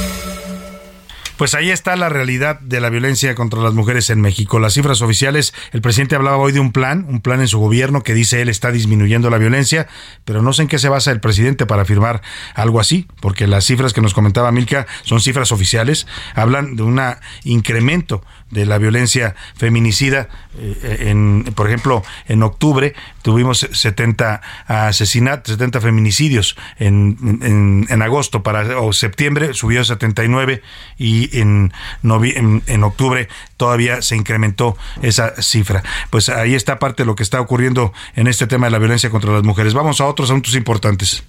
Pues 1.37 1.53
ahí 1.53 1.69
está 1.69 1.95
la 1.95 2.09
realidad 2.09 2.59
de 2.61 2.81
la 2.81 2.89
violencia 2.89 3.35
contra 3.35 3.61
las 3.61 3.75
mujeres 3.75 4.09
en 4.09 4.19
México. 4.19 4.57
Las 4.57 4.73
cifras 4.73 5.03
oficiales, 5.03 5.53
el 5.71 5.81
presidente 5.81 6.15
hablaba 6.15 6.37
hoy 6.37 6.51
de 6.51 6.59
un 6.59 6.71
plan, 6.71 7.05
un 7.07 7.21
plan 7.21 7.41
en 7.41 7.47
su 7.47 7.59
gobierno 7.59 8.01
que 8.01 8.15
dice 8.15 8.41
él 8.41 8.49
está 8.49 8.71
disminuyendo 8.71 9.29
la 9.29 9.37
violencia, 9.37 9.87
pero 10.25 10.41
no 10.41 10.51
sé 10.51 10.63
en 10.63 10.67
qué 10.67 10.79
se 10.79 10.89
basa 10.89 11.11
el 11.11 11.19
presidente 11.19 11.67
para 11.67 11.83
afirmar 11.83 12.23
algo 12.55 12.79
así, 12.79 13.07
porque 13.21 13.45
las 13.45 13.65
cifras 13.65 13.93
que 13.93 14.01
nos 14.01 14.15
comentaba 14.15 14.51
Milka 14.51 14.87
son 15.03 15.21
cifras 15.21 15.51
oficiales, 15.51 16.07
hablan 16.33 16.75
de 16.75 16.81
un 16.81 16.99
incremento 17.43 18.23
de 18.51 18.65
la 18.65 18.77
violencia 18.77 19.35
feminicida. 19.55 20.29
Eh, 20.57 21.07
en, 21.09 21.43
por 21.55 21.67
ejemplo, 21.67 22.03
en 22.27 22.43
octubre 22.43 22.93
tuvimos 23.21 23.67
70 23.71 24.41
asesinatos, 24.67 25.53
70 25.53 25.81
feminicidios. 25.81 26.55
En, 26.77 27.85
en, 27.89 28.01
agosto 28.01 28.43
para 28.43 28.79
o 28.79 28.93
septiembre 28.93 29.53
subió 29.53 29.81
a 29.81 29.83
79 29.83 30.61
y 30.97 31.37
en, 31.39 31.73
en, 32.03 32.63
en 32.67 32.83
octubre 32.83 33.27
todavía 33.57 34.01
se 34.01 34.15
incrementó 34.15 34.77
esa 35.01 35.41
cifra. 35.41 35.83
Pues 36.09 36.29
ahí 36.29 36.55
está 36.55 36.79
parte 36.79 37.03
de 37.03 37.07
lo 37.07 37.15
que 37.15 37.23
está 37.23 37.41
ocurriendo 37.41 37.91
en 38.15 38.27
este 38.27 38.47
tema 38.47 38.67
de 38.67 38.71
la 38.71 38.79
violencia 38.79 39.09
contra 39.09 39.31
las 39.31 39.43
mujeres. 39.43 39.73
Vamos 39.73 39.99
a 39.99 40.05
otros 40.05 40.29
asuntos 40.29 40.55
importantes. 40.55 41.23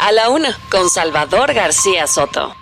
A 0.00 0.12
la 0.12 0.28
una, 0.28 0.56
con 0.70 0.88
Salvador 0.90 1.54
García 1.54 2.06
Soto. 2.06 2.54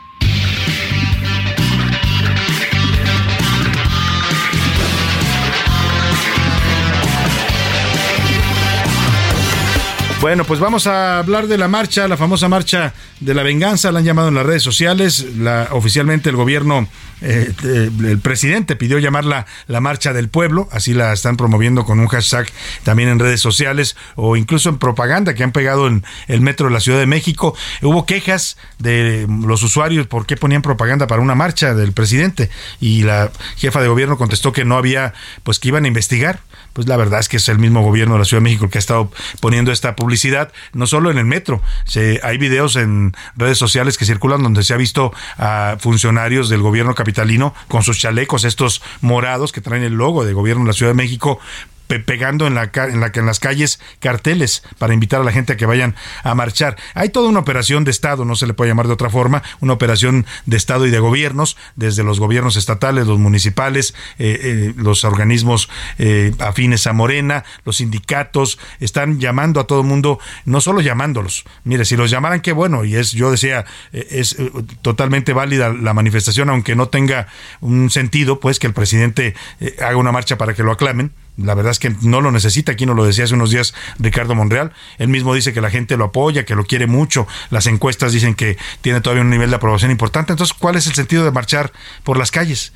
Bueno, 10.27 10.43
pues 10.43 10.59
vamos 10.59 10.89
a 10.89 11.19
hablar 11.19 11.47
de 11.47 11.57
la 11.57 11.69
marcha, 11.69 12.09
la 12.09 12.17
famosa 12.17 12.49
marcha 12.49 12.95
de 13.21 13.33
la 13.33 13.45
venganza, 13.45 13.93
la 13.93 14.01
han 14.01 14.05
llamado 14.05 14.27
en 14.27 14.35
las 14.35 14.45
redes 14.45 14.65
sociales. 14.65 15.25
La, 15.39 15.69
oficialmente 15.71 16.31
el 16.31 16.35
gobierno, 16.35 16.89
eh, 17.21 17.53
el 17.63 18.19
presidente 18.19 18.75
pidió 18.75 18.99
llamarla 18.99 19.47
la 19.69 19.81
marcha 19.81 20.13
del 20.13 20.29
pueblo, 20.29 20.69
así 20.73 20.95
la 20.95 21.13
están 21.13 21.37
promoviendo 21.37 21.85
con 21.85 22.01
un 22.01 22.09
hashtag 22.09 22.49
también 22.83 23.09
en 23.09 23.21
redes 23.21 23.41
sociales 23.41 23.97
o 24.17 24.37
incluso 24.37 24.69
en 24.69 24.79
propaganda 24.79 25.33
que 25.35 25.45
han 25.45 25.53
pegado 25.53 25.87
en 25.87 26.05
el 26.27 26.41
metro 26.41 26.67
de 26.67 26.75
la 26.75 26.81
Ciudad 26.81 26.99
de 26.99 27.07
México. 27.07 27.55
Hubo 27.81 28.05
quejas 28.05 28.57
de 28.81 29.29
los 29.29 29.63
usuarios 29.63 30.09
por 30.09 30.27
qué 30.27 30.37
ponían 30.37 30.61
propaganda 30.61 31.07
para 31.07 31.23
una 31.23 31.37
marcha 31.37 31.73
del 31.73 31.93
presidente 31.93 32.51
y 32.81 33.05
la 33.05 33.31
jefa 33.59 33.81
de 33.81 33.87
gobierno 33.87 34.19
contestó 34.19 34.53
que 34.53 34.65
no 34.65 34.77
había, 34.77 35.15
pues 35.45 35.61
que 35.61 35.69
iban 35.69 35.85
a 35.85 35.87
investigar 35.87 36.41
pues 36.77 36.87
la 36.89 36.99
verdad 36.99 37.21
es 37.21 37.31
que 37.31 37.39
es 37.39 37.49
el 37.49 37.59
mismo 37.59 37.81
gobierno 37.81 38.17
de 38.17 38.19
la 38.19 38.25
Ciudad 38.27 38.43
de 38.43 38.51
México 38.51 38.69
que 38.69 38.77
ha 38.77 38.81
estado 38.81 39.11
poniendo 39.41 39.73
esta 39.73 39.97
publicidad, 39.97 40.53
no 40.75 40.87
solo 40.87 41.11
en 41.11 41.17
el 41.17 41.25
metro, 41.25 41.63
se, 41.87 42.21
hay 42.23 42.37
videos 42.37 42.77
en 42.77 43.17
redes 43.35 43.57
sociales 43.57 43.97
que 43.97 44.05
circulan 44.05 44.43
donde 44.43 44.63
se 44.63 44.75
ha 44.75 44.77
visto 44.77 45.11
a 45.39 45.79
funcionarios 45.81 46.51
del 46.51 46.61
gobierno 46.61 46.95
capitalino 46.95 47.55
con 47.69 47.83
sus 47.83 47.99
chalecos, 47.99 48.45
estos 48.45 48.83
morados 49.01 49.53
que 49.53 49.63
traen 49.63 49.85
el 49.85 49.95
logo 49.95 50.27
de 50.27 50.35
gobierno 50.35 50.65
de 50.65 50.69
la 50.69 50.73
Ciudad 50.75 50.91
de 50.91 50.97
México, 50.97 51.41
pegando 51.87 52.47
en 52.47 52.55
la, 52.55 52.71
en 52.75 53.01
la 53.01 53.11
en 53.15 53.27
las 53.27 53.41
calles 53.41 53.81
carteles 54.01 54.63
para 54.79 54.95
invitar 54.95 55.21
a 55.21 55.25
la 55.25 55.33
gente 55.33 55.55
a 55.55 55.57
que 55.57 55.67
vayan 55.67 55.95
a 56.23 56.35
marchar. 56.35 56.77
Hay 56.95 57.09
toda 57.11 57.29
una 57.29 57.41
operación 57.41 57.85
de 57.85 57.91
Estado, 57.91 58.25
no 58.25 58.37
se 58.37 58.47
le 58.47 58.55
puede 58.55 58.71
llamar 58.71 58.87
de 58.87 58.93
otra 58.93 59.11
forma, 59.11 59.43
una 59.61 59.73
operación 59.73 60.27
de 60.47 60.57
Estado 60.57 60.87
y 60.87 60.91
de 60.91 60.99
gobiernos, 60.99 61.57
desde 61.77 62.05
los 62.05 62.21
gobiernos 62.21 62.57
estatales, 62.57 63.07
los 63.07 63.19
municipales, 63.19 63.95
eh, 64.19 64.39
eh, 64.43 64.75
los 64.77 65.05
organismos 65.05 65.69
eh, 65.99 66.33
afines 66.39 66.87
a 66.87 66.93
Morena, 66.93 67.45
los 67.65 67.77
sindicatos, 67.77 68.59
están 68.81 69.21
llamando 69.21 69.61
a 69.61 69.67
todo 69.67 69.81
el 69.81 69.87
mundo, 69.87 70.19
no 70.45 70.61
solo 70.61 70.81
llamándolos. 70.81 71.45
Mire, 71.65 71.85
si 71.85 71.97
los 71.97 72.11
llamaran, 72.11 72.41
qué 72.41 72.53
bueno, 72.53 72.85
y 72.85 72.97
es, 72.97 73.13
yo 73.13 73.31
decía, 73.31 73.65
es 73.93 74.37
totalmente 74.83 75.33
válida 75.33 75.73
la 75.73 75.95
manifestación, 75.95 76.51
aunque 76.51 76.77
no 76.77 76.89
tenga 76.89 77.29
un 77.61 77.91
sentido, 77.91 78.41
pues 78.41 78.59
que 78.59 78.67
el 78.67 78.73
presidente 78.73 79.35
haga 79.81 79.97
una 79.97 80.13
marcha 80.13 80.39
para 80.39 80.55
que 80.55 80.63
lo 80.63 80.73
aclamen 80.73 81.13
la 81.37 81.55
verdad 81.55 81.73
es 81.73 81.79
que 81.79 81.95
no 82.03 82.21
lo 82.21 82.31
necesita, 82.33 82.73
aquí 82.73 82.87
nos 82.87 82.97
lo 82.97 83.05
decía 83.05 83.25
hace 83.25 83.35
unos 83.35 83.51
días 83.51 83.75
Ricardo 83.99 84.35
Monreal, 84.35 84.73
él 84.99 85.09
mismo 85.09 85.35
dice 85.35 85.53
que 85.53 85.61
la 85.61 85.71
gente 85.71 85.97
lo 85.97 86.07
apoya, 86.07 86.45
que 86.45 86.55
lo 86.55 86.65
quiere 86.65 86.87
mucho, 86.87 87.27
las 87.51 87.67
encuestas 87.67 88.13
dicen 88.13 88.35
que 88.35 88.57
tiene 88.81 89.01
todavía 89.01 89.23
un 89.23 89.31
nivel 89.31 89.51
de 89.51 89.57
aprobación 89.57 89.91
importante, 89.91 90.33
entonces 90.33 90.57
¿cuál 90.59 90.77
es 90.77 90.87
el 90.87 90.95
sentido 90.95 91.25
de 91.25 91.31
marchar 91.31 91.73
por 92.05 92.19
las 92.19 92.31
calles? 92.31 92.73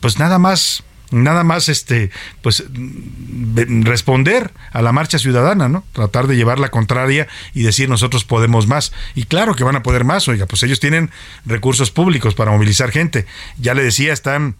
Pues 0.00 0.18
nada 0.18 0.38
más 0.38 0.84
nada 1.10 1.44
más 1.44 1.68
este 1.68 2.10
pues 2.42 2.64
responder 3.84 4.52
a 4.72 4.82
la 4.82 4.92
marcha 4.92 5.18
ciudadana, 5.18 5.68
¿no? 5.68 5.84
Tratar 5.92 6.26
de 6.26 6.36
llevar 6.36 6.58
la 6.58 6.70
contraria 6.70 7.28
y 7.54 7.62
decir 7.62 7.88
nosotros 7.88 8.24
podemos 8.24 8.66
más. 8.66 8.92
Y 9.14 9.24
claro 9.24 9.54
que 9.54 9.64
van 9.64 9.76
a 9.76 9.82
poder 9.82 10.04
más, 10.04 10.28
oiga, 10.28 10.46
pues 10.46 10.62
ellos 10.62 10.80
tienen 10.80 11.10
recursos 11.44 11.90
públicos 11.90 12.34
para 12.34 12.50
movilizar 12.50 12.90
gente. 12.90 13.26
Ya 13.58 13.74
le 13.74 13.82
decía, 13.82 14.12
están 14.12 14.56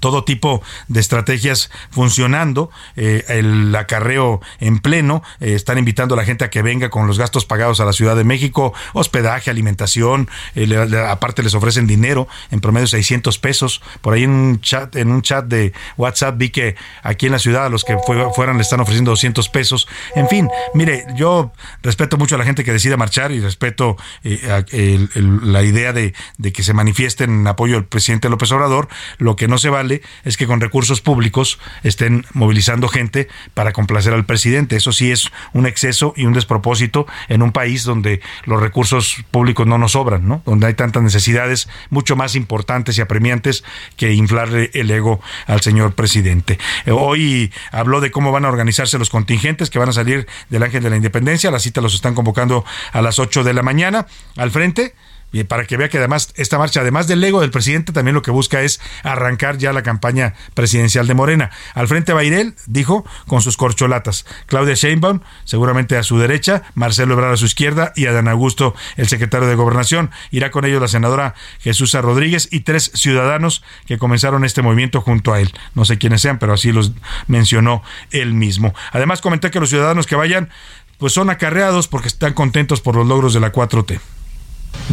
todo 0.00 0.24
tipo 0.24 0.62
de 0.88 1.00
estrategias 1.00 1.70
funcionando, 1.90 2.70
eh, 2.96 3.24
el 3.28 3.74
acarreo 3.74 4.40
en 4.60 4.78
pleno, 4.78 5.22
eh, 5.40 5.54
están 5.54 5.78
invitando 5.78 6.14
a 6.14 6.16
la 6.16 6.24
gente 6.24 6.44
a 6.44 6.50
que 6.50 6.62
venga 6.62 6.90
con 6.90 7.06
los 7.06 7.18
gastos 7.18 7.44
pagados 7.44 7.80
a 7.80 7.84
la 7.84 7.92
Ciudad 7.92 8.16
de 8.16 8.24
México, 8.24 8.72
hospedaje, 8.92 9.50
alimentación, 9.50 10.28
eh, 10.54 11.06
aparte 11.08 11.42
les 11.42 11.54
ofrecen 11.54 11.86
dinero, 11.86 12.28
en 12.50 12.60
promedio 12.60 12.86
600 12.86 13.38
pesos, 13.38 13.82
por 14.00 14.14
ahí 14.14 14.24
en 14.24 14.30
un 14.30 14.60
chat, 14.60 14.96
en 14.96 15.10
un 15.10 15.22
chat 15.22 15.44
de 15.44 15.72
WhatsApp 15.96 16.36
vi 16.36 16.50
que 16.50 16.76
aquí 17.02 17.26
en 17.26 17.32
la 17.32 17.38
ciudad 17.38 17.66
a 17.66 17.68
los 17.68 17.84
que 17.84 17.96
fueran 18.34 18.56
le 18.56 18.62
están 18.62 18.80
ofreciendo 18.80 19.10
200 19.12 19.48
pesos, 19.48 19.88
en 20.14 20.28
fin, 20.28 20.48
mire, 20.74 21.04
yo 21.16 21.52
respeto 21.82 22.16
mucho 22.16 22.34
a 22.34 22.38
la 22.38 22.44
gente 22.44 22.64
que 22.64 22.72
decide 22.72 22.96
marchar 22.96 23.32
y 23.32 23.40
respeto 23.40 23.96
la 24.22 25.62
idea 25.62 25.92
de, 25.92 26.14
de 26.38 26.52
que 26.52 26.62
se 26.62 26.74
manifiesten 26.74 27.30
en 27.30 27.46
apoyo 27.46 27.76
al 27.76 27.86
presidente 27.86 28.28
López 28.28 28.50
Obrador, 28.52 28.88
lo 29.18 29.36
que 29.36 29.48
no 29.48 29.58
se 29.58 29.70
va 29.70 29.82
es 30.24 30.36
que 30.36 30.46
con 30.46 30.60
recursos 30.60 31.00
públicos 31.00 31.58
estén 31.82 32.24
movilizando 32.32 32.88
gente 32.88 33.28
para 33.54 33.72
complacer 33.72 34.12
al 34.12 34.24
presidente. 34.24 34.76
Eso 34.76 34.92
sí 34.92 35.10
es 35.10 35.30
un 35.52 35.66
exceso 35.66 36.14
y 36.16 36.24
un 36.24 36.32
despropósito 36.32 37.06
en 37.28 37.42
un 37.42 37.52
país 37.52 37.84
donde 37.84 38.20
los 38.44 38.60
recursos 38.60 39.16
públicos 39.30 39.66
no 39.66 39.78
nos 39.78 39.92
sobran, 39.92 40.26
¿no? 40.26 40.42
Donde 40.44 40.66
hay 40.66 40.74
tantas 40.74 41.02
necesidades 41.02 41.68
mucho 41.90 42.16
más 42.16 42.34
importantes 42.34 42.98
y 42.98 43.00
apremiantes 43.00 43.64
que 43.96 44.12
inflarle 44.12 44.70
el 44.74 44.90
ego 44.90 45.20
al 45.46 45.60
señor 45.60 45.94
presidente. 45.94 46.58
Eh, 46.86 46.90
Hoy 46.90 47.52
habló 47.70 48.00
de 48.00 48.10
cómo 48.10 48.32
van 48.32 48.44
a 48.44 48.48
organizarse 48.48 48.98
los 48.98 49.10
contingentes 49.10 49.70
que 49.70 49.78
van 49.78 49.88
a 49.88 49.92
salir 49.92 50.26
del 50.48 50.62
Ángel 50.62 50.82
de 50.82 50.90
la 50.90 50.96
Independencia. 50.96 51.50
La 51.50 51.58
cita 51.58 51.80
los 51.80 51.94
están 51.94 52.14
convocando 52.14 52.64
a 52.92 53.02
las 53.02 53.18
8 53.18 53.44
de 53.44 53.52
la 53.52 53.62
mañana 53.62 54.06
al 54.36 54.50
frente. 54.50 54.94
Para 55.42 55.64
que 55.64 55.76
vea 55.76 55.88
que 55.88 55.98
además 55.98 56.32
esta 56.36 56.58
marcha, 56.58 56.80
además 56.80 57.08
del 57.08 57.24
ego 57.24 57.40
del 57.40 57.50
presidente, 57.50 57.92
también 57.92 58.14
lo 58.14 58.22
que 58.22 58.30
busca 58.30 58.62
es 58.62 58.80
arrancar 59.02 59.58
ya 59.58 59.72
la 59.72 59.82
campaña 59.82 60.34
presidencial 60.54 61.08
de 61.08 61.14
Morena. 61.14 61.50
Al 61.74 61.88
frente 61.88 62.12
Bairel, 62.12 62.54
dijo, 62.66 63.04
con 63.26 63.40
sus 63.40 63.56
corcholatas. 63.56 64.26
Claudia 64.46 64.74
Sheinbaum, 64.74 65.20
seguramente 65.44 65.96
a 65.96 66.02
su 66.02 66.18
derecha, 66.18 66.62
Marcelo 66.74 67.14
Ebrard 67.14 67.32
a 67.32 67.36
su 67.36 67.46
izquierda 67.46 67.92
y 67.96 68.06
Adán 68.06 68.28
Augusto, 68.28 68.74
el 68.96 69.08
secretario 69.08 69.48
de 69.48 69.54
Gobernación. 69.54 70.10
Irá 70.30 70.50
con 70.50 70.64
ellos 70.64 70.80
la 70.80 70.88
senadora 70.88 71.34
Jesús 71.60 71.94
Rodríguez 71.94 72.48
y 72.50 72.60
tres 72.60 72.90
ciudadanos 72.94 73.62
que 73.86 73.98
comenzaron 73.98 74.44
este 74.44 74.62
movimiento 74.62 75.00
junto 75.00 75.32
a 75.32 75.40
él. 75.40 75.52
No 75.74 75.84
sé 75.84 75.98
quiénes 75.98 76.20
sean, 76.20 76.38
pero 76.38 76.54
así 76.54 76.72
los 76.72 76.92
mencionó 77.26 77.82
él 78.10 78.34
mismo. 78.34 78.74
Además 78.92 79.20
comenté 79.20 79.50
que 79.50 79.60
los 79.60 79.70
ciudadanos 79.70 80.06
que 80.06 80.16
vayan 80.16 80.50
pues 80.98 81.12
son 81.12 81.30
acarreados 81.30 81.88
porque 81.88 82.08
están 82.08 82.34
contentos 82.34 82.80
por 82.80 82.96
los 82.96 83.06
logros 83.06 83.34
de 83.34 83.40
la 83.40 83.52
4T. 83.52 84.00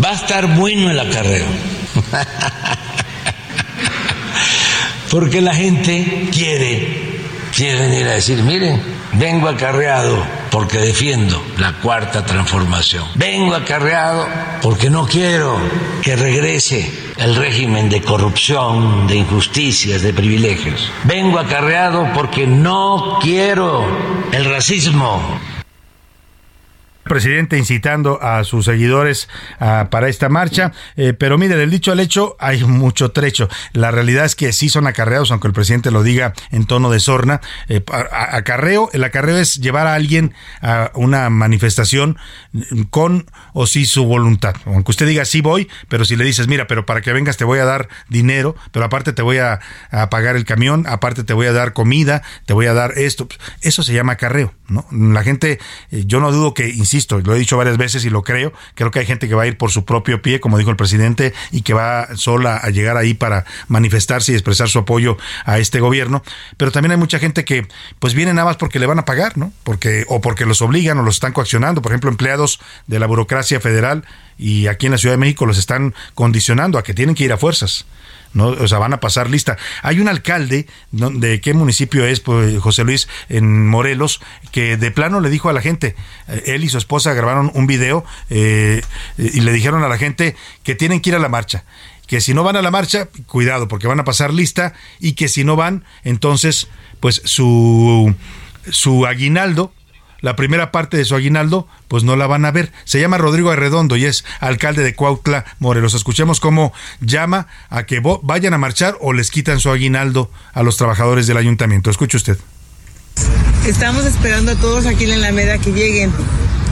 Va 0.04 0.12
a 0.12 0.16
estar 0.16 0.48
bueno 0.56 0.90
el 0.90 1.00
acarreo. 1.00 1.48
Porque 5.10 5.42
la 5.42 5.54
gente 5.54 6.30
quiere, 6.32 7.20
quiere 7.54 7.80
venir 7.82 8.08
a 8.08 8.14
decir, 8.14 8.42
miren, 8.44 8.82
vengo 9.14 9.50
acarreado 9.50 10.24
porque 10.50 10.78
defiendo 10.78 11.44
la 11.58 11.74
cuarta 11.74 12.26
transformación. 12.26 13.06
Vengo 13.16 13.56
acarreado 13.56 14.28
porque 14.62 14.90
no 14.90 15.06
quiero 15.06 15.58
que 16.02 16.16
regrese 16.16 16.90
el 17.18 17.36
régimen 17.36 17.90
de 17.90 18.02
corrupción, 18.02 19.08
de 19.08 19.18
injusticias, 19.18 20.02
de 20.02 20.14
privilegios. 20.14 20.90
Vengo 21.04 21.40
acarreado 21.40 22.08
porque 22.14 22.48
no 22.48 23.20
quiero 23.22 23.86
el 24.32 24.46
racismo, 24.46 25.22
presidente 27.04 27.58
incitando 27.58 28.22
a 28.22 28.44
sus 28.44 28.66
seguidores 28.66 29.30
ah, 29.60 29.88
para 29.90 30.10
esta 30.10 30.30
marcha, 30.30 30.72
eh, 30.96 31.14
pero 31.14 31.38
mire, 31.38 31.56
del 31.56 31.72
dicho 31.72 31.92
al 31.92 32.00
hecho 32.00 32.36
hay 32.40 32.64
mucho 32.64 33.12
trecho. 33.12 33.50
La 33.74 33.92
realidad 33.92 34.26
es 34.26 34.36
que 34.36 34.54
sí 34.54 34.70
son 34.70 34.88
acarreados, 34.88 35.32
aunque 35.32 35.48
el 35.48 35.54
presidente 35.54 35.92
lo 35.92 36.04
diga 36.04 36.34
en 36.52 36.66
tono 36.66 36.90
de 36.90 37.00
sorna. 37.00 37.42
Eh, 37.68 37.84
acarreo, 38.12 38.90
el 38.94 39.04
acarreo 39.04 39.38
es 39.38 39.56
llevar 39.56 39.88
a 39.88 39.96
alguien 39.96 40.34
a 40.62 40.92
una 40.94 41.30
manifestación 41.30 42.18
con 42.90 43.26
o 43.54 43.68
sin 43.68 43.86
su 43.86 44.06
voluntad. 44.06 44.56
Aunque 44.66 44.92
usted 44.92 45.08
diga 45.08 45.26
sí 45.26 45.42
voy, 45.42 45.70
pero 45.88 46.06
si 46.06 46.16
le 46.16 46.24
dices, 46.24 46.48
mira, 46.48 46.68
pero 46.68 46.86
para 46.86 47.02
que 47.02 47.14
vengas 47.14 47.38
te 47.38 47.46
voy 47.46 47.60
a 47.60 47.66
dar 47.66 47.90
dinero, 48.10 48.56
pero 48.72 48.86
aparte 48.86 49.14
te 49.14 49.22
voy 49.22 49.38
a, 49.38 49.60
pagar 50.10 50.36
el 50.36 50.46
camión, 50.46 50.86
aparte 50.88 51.24
te 51.24 51.34
voy 51.34 51.48
a 51.48 51.54
dar 51.54 51.74
comida, 51.74 52.22
te 52.46 52.54
voy 52.54 52.66
a 52.66 52.74
dar 52.74 52.98
esto, 52.98 53.28
eso 53.62 53.84
se 53.84 53.94
llama 53.94 54.14
acarreo, 54.14 54.54
¿no? 54.68 54.86
La 54.92 55.24
gente, 55.24 55.60
eh, 55.92 56.04
yo 56.06 56.20
no 56.20 56.32
dudo 56.32 56.54
que, 56.54 56.70
insisto, 56.92 57.20
lo 57.20 57.34
he 57.34 57.40
dicho 57.40 57.56
varias 57.56 57.78
veces 57.78 58.04
y 58.04 58.10
lo 58.10 58.22
creo, 58.22 58.52
creo 58.76 58.92
que 58.92 59.00
hay 59.00 59.06
gente 59.06 59.30
que 59.30 59.36
va 59.36 59.44
a 59.44 59.48
ir 59.48 59.58
por 59.58 59.72
su 59.72 59.86
propio 59.86 60.22
pie, 60.22 60.42
como 60.42 60.58
dijo 60.58 60.72
el 60.72 60.76
presidente, 60.76 61.34
y 61.52 61.62
que 61.62 61.74
va 61.74 62.10
sola 62.16 62.58
a 62.58 62.70
llegar 62.70 62.98
ahí 62.98 63.14
para 63.14 63.46
manifestarse 63.70 64.34
y 64.34 64.36
expresar 64.36 64.68
su 64.68 64.80
apoyo 64.80 65.18
a 65.46 65.58
este 65.60 65.80
gobierno, 65.80 66.22
pero 66.58 66.72
también 66.72 66.92
hay 66.92 66.98
mucha 66.98 67.18
gente 67.20 67.46
que 67.46 67.66
pues 68.00 68.14
viene 68.14 68.34
nada 68.34 68.46
más 68.46 68.58
porque 68.58 68.80
le 68.80 68.88
van 68.88 69.00
a 69.00 69.06
pagar, 69.06 69.38
¿no? 69.38 69.54
Porque 69.64 70.04
o 70.10 70.20
porque 70.20 70.46
los 70.46 70.62
obligan 70.62 70.98
o 70.98 71.04
los 71.04 71.16
están 71.16 71.32
coaccionando, 71.32 71.82
por 71.82 71.92
ejemplo, 71.92 72.10
empleados 72.10 72.60
de 72.88 73.00
la 73.00 73.08
burocracia 73.08 73.62
federal 73.62 74.04
y 74.38 74.68
aquí 74.68 74.88
en 74.88 74.92
la 74.92 74.98
Ciudad 74.98 75.14
de 75.14 75.20
México 75.20 75.46
los 75.46 75.58
están 75.58 75.94
condicionando 76.14 76.78
a 76.78 76.84
que 76.84 76.94
tienen 76.94 77.16
que 77.16 77.24
ir 77.24 77.32
a 77.32 77.38
fuerzas. 77.38 77.86
¿No? 78.34 78.48
O 78.48 78.68
sea, 78.68 78.80
van 78.80 78.94
a 78.94 79.00
pasar 79.00 79.30
lista. 79.30 79.58
Hay 79.82 80.00
un 80.00 80.08
alcalde. 80.08 80.68
¿de 80.92 81.42
qué 81.42 81.54
municipio 81.54 82.06
es, 82.06 82.20
pues, 82.20 82.60
José 82.60 82.84
Luis, 82.84 83.08
en 83.30 83.68
Morelos, 83.68 84.22
que 84.52 84.78
de 84.78 84.92
plano 84.92 85.20
le 85.20 85.30
dijo 85.30 85.50
a 85.50 85.54
la 85.54 85.62
gente, 85.62 85.96
eh, 86.28 86.44
él 86.48 86.64
y 86.64 86.70
su 86.70 86.78
esposa 86.78 87.14
grabaron 87.14 87.52
un 87.54 87.68
video 87.68 88.06
eh, 88.30 88.82
y 89.18 89.42
le 89.42 89.52
dijeron 89.52 89.84
a 89.84 89.88
la 89.88 89.98
gente 89.98 90.36
que 90.64 90.76
tienen 90.76 91.02
que 91.02 91.12
ir 91.12 91.16
a 91.16 91.20
la 91.20 91.30
marcha 91.30 91.64
que 92.12 92.20
si 92.20 92.34
no 92.34 92.44
van 92.44 92.58
a 92.58 92.62
la 92.62 92.72
marcha, 92.72 93.08
cuidado, 93.26 93.70
porque 93.70 93.88
van 93.88 94.02
a 94.02 94.04
pasar 94.04 94.34
lista 94.34 94.74
y 95.00 95.14
que 95.14 95.30
si 95.30 95.46
no 95.46 95.56
van, 95.56 95.86
entonces, 96.04 96.68
pues 97.00 97.22
su, 97.24 98.14
su 98.70 99.06
aguinaldo, 99.06 99.72
la 100.22 100.36
primera 100.36 100.72
parte 100.72 100.98
de 100.98 101.06
su 101.06 101.16
aguinaldo, 101.16 101.68
pues 101.88 102.04
no 102.04 102.16
la 102.16 102.28
van 102.28 102.46
a 102.46 102.52
ver. 102.52 102.72
Se 102.86 103.00
llama 103.02 103.18
Rodrigo 103.18 103.52
Arredondo 103.52 103.96
y 103.98 104.06
es 104.06 104.24
alcalde 104.40 104.84
de 104.84 104.96
Cuautla, 104.96 105.46
Morelos. 105.60 105.94
Escuchemos 105.94 106.40
cómo 106.40 106.74
llama 107.02 107.48
a 107.70 107.84
que 107.84 108.02
vayan 108.24 108.54
a 108.54 108.58
marchar 108.58 108.96
o 109.02 109.14
les 109.14 109.32
quitan 109.32 109.60
su 109.60 109.70
aguinaldo 109.72 110.32
a 110.54 110.64
los 110.64 110.78
trabajadores 110.78 111.28
del 111.28 111.38
ayuntamiento. 111.38 111.90
Escuche 111.90 112.18
usted. 112.18 112.38
Estamos 113.66 114.06
esperando 114.06 114.52
a 114.52 114.56
todos 114.56 114.86
aquí 114.86 115.04
en 115.04 115.10
la 115.12 115.16
Alameda 115.18 115.58
que 115.58 115.72
lleguen. 115.72 116.12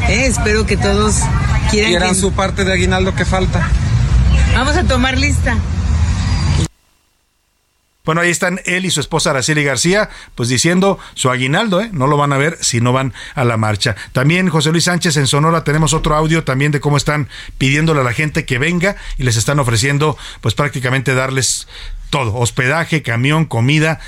Eh, 0.08 0.26
espero 0.26 0.66
que 0.66 0.78
todos 0.78 1.16
quieran. 1.70 1.92
Quieran 1.92 2.10
que- 2.10 2.16
su 2.16 2.32
parte 2.32 2.64
de 2.66 2.74
aguinaldo 2.74 3.14
que 3.16 3.26
falta. 3.26 3.68
Vamos 4.54 4.76
a 4.76 4.84
tomar 4.84 5.18
lista. 5.18 5.56
Bueno, 8.10 8.22
ahí 8.22 8.32
están 8.32 8.60
él 8.66 8.86
y 8.86 8.90
su 8.90 9.02
esposa 9.02 9.30
Araceli 9.30 9.64
García, 9.64 10.10
pues 10.34 10.50
diciendo 10.50 10.98
su 11.14 11.30
aguinaldo, 11.30 11.80
¿eh? 11.80 11.92
No 11.94 12.08
lo 12.08 12.18
van 12.18 12.34
a 12.34 12.40
ver 12.40 12.58
si 12.60 12.82
no 12.82 12.92
van 12.92 13.14
a 13.36 13.44
la 13.44 13.56
marcha. 13.56 13.96
También 14.14 14.50
José 14.50 14.72
Luis 14.72 14.86
Sánchez 14.86 15.16
en 15.18 15.28
Sonora 15.28 15.64
tenemos 15.64 15.94
otro 15.94 16.16
audio 16.16 16.44
también 16.44 16.72
de 16.72 16.80
cómo 16.80 16.98
están 16.98 17.30
pidiéndole 17.60 18.02
a 18.02 18.04
la 18.04 18.14
gente 18.14 18.46
que 18.46 18.58
venga 18.58 18.96
y 19.20 19.26
les 19.26 19.38
están 19.38 19.60
ofreciendo, 19.60 20.18
pues 20.42 20.56
prácticamente 20.56 21.14
darles 21.14 21.68
todo, 22.10 22.36
hospedaje, 22.36 23.02
camión, 23.02 23.46
comida, 23.46 24.00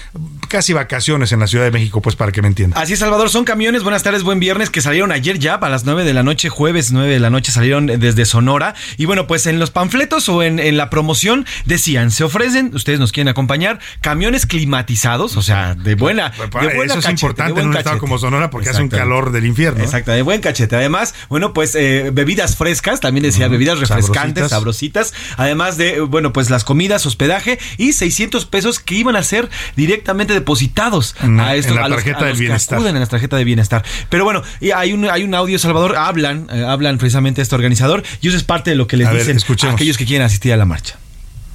casi 0.47 0.73
vacaciones 0.73 1.31
en 1.31 1.39
la 1.39 1.47
Ciudad 1.47 1.65
de 1.65 1.71
México, 1.71 2.01
pues 2.01 2.15
para 2.15 2.31
que 2.31 2.41
me 2.41 2.47
entiendan. 2.47 2.81
Así 2.81 2.93
es, 2.93 2.99
Salvador, 2.99 3.29
son 3.29 3.45
camiones, 3.45 3.83
buenas 3.83 4.03
tardes, 4.03 4.23
buen 4.23 4.39
viernes, 4.39 4.69
que 4.69 4.81
salieron 4.81 5.11
ayer 5.11 5.39
ya 5.39 5.55
a 5.55 5.69
las 5.69 5.85
9 5.85 6.03
de 6.03 6.13
la 6.13 6.23
noche, 6.23 6.49
jueves 6.49 6.91
9 6.91 7.11
de 7.11 7.19
la 7.19 7.29
noche, 7.29 7.51
salieron 7.51 7.85
desde 7.87 8.25
Sonora. 8.25 8.73
Y 8.97 9.05
bueno, 9.05 9.27
pues 9.27 9.45
en 9.45 9.59
los 9.59 9.71
panfletos 9.71 10.27
o 10.29 10.43
en, 10.43 10.59
en 10.59 10.77
la 10.77 10.89
promoción 10.89 11.45
decían, 11.65 12.11
se 12.11 12.23
ofrecen, 12.23 12.71
ustedes 12.73 12.99
nos 12.99 13.11
quieren 13.11 13.29
acompañar, 13.29 13.79
camiones 14.01 14.45
climatizados, 14.45 15.37
o 15.37 15.41
sea, 15.41 15.75
de 15.75 15.95
buena, 15.95 16.31
de 16.31 16.75
buena 16.75 16.93
Eso 16.93 16.99
es 16.99 17.09
importante 17.09 17.61
en 17.61 17.67
un 17.67 17.77
estado 17.77 17.99
como 17.99 18.17
Sonora 18.17 18.49
porque 18.49 18.69
hace 18.69 18.81
un 18.81 18.89
calor 18.89 19.31
del 19.31 19.45
infierno. 19.45 19.81
¿eh? 19.81 19.85
Exacto, 19.85 20.11
de 20.11 20.21
buen 20.21 20.41
cachete. 20.41 20.75
Además, 20.75 21.13
bueno, 21.29 21.53
pues 21.53 21.75
eh, 21.75 22.09
bebidas 22.13 22.55
frescas, 22.55 22.99
también 22.99 23.23
decía 23.23 23.47
bebidas 23.47 23.79
refrescantes, 23.79 24.49
sabrositas. 24.49 25.09
sabrositas. 25.09 25.37
Además 25.37 25.77
de, 25.77 25.95
eh, 25.95 25.99
bueno, 26.01 26.33
pues 26.33 26.49
las 26.49 26.63
comidas, 26.63 27.05
hospedaje 27.05 27.59
y 27.77 27.90
600 27.93 28.45
pesos 28.45 28.79
que 28.79 28.95
iban 28.95 29.15
a 29.15 29.23
ser 29.23 29.49
directamente 29.75 30.33
depositados 30.33 31.15
En- 31.21 31.39
a 31.39 31.55
estos 31.55 31.71
en 31.71 31.79
la 31.79 31.85
a 31.85 31.89
los- 31.89 31.97
tarjeta 31.97 32.17
a 32.17 32.21
del 32.21 32.29
los 32.29 32.37
que 32.37 32.43
bienestar. 32.45 32.77
acuden 32.77 32.95
en 32.95 33.01
la 33.01 33.07
tarjeta 33.07 33.37
de 33.37 33.43
bienestar. 33.43 33.83
Pero 34.09 34.23
bueno, 34.23 34.41
y 34.59 34.71
hay 34.71 34.93
un, 34.93 35.09
hay 35.09 35.23
un 35.23 35.33
audio, 35.35 35.57
Salvador, 35.59 35.95
hablan, 35.97 36.47
eh, 36.51 36.65
hablan 36.67 36.97
precisamente 36.97 37.41
este 37.41 37.55
organizador 37.55 38.03
y 38.21 38.27
eso 38.27 38.37
es 38.37 38.43
parte 38.43 38.69
de 38.71 38.75
lo 38.75 38.87
que 38.87 38.97
les 38.97 39.07
A 39.07 39.11
ver, 39.11 39.19
dicen 39.19 39.35
a 39.35 39.37
escuchemos. 39.37 39.75
aquellos 39.75 39.97
que 39.97 40.05
quieren 40.05 40.25
asistir 40.25 40.53
a 40.53 40.57
la 40.57 40.65
marcha. 40.65 40.95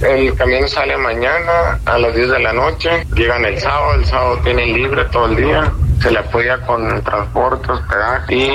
El 0.01 0.35
camión 0.35 0.69
sale 0.69 0.95
mañana 0.99 1.79
a 1.87 1.97
las 1.99 2.15
10 2.15 2.29
de 2.29 2.39
la 2.39 2.53
noche, 2.53 2.91
llegan 3.15 3.43
el 3.47 3.59
sábado, 3.59 3.95
el 3.95 4.05
sábado 4.05 4.39
tienen 4.45 4.75
libre 4.75 5.05
todo 5.11 5.25
el 5.27 5.37
día, 5.37 5.73
se 6.03 6.11
le 6.11 6.19
apoya 6.19 6.59
con 6.67 7.03
transporte, 7.03 7.73
hospedaje 7.73 8.35
y 8.37 8.51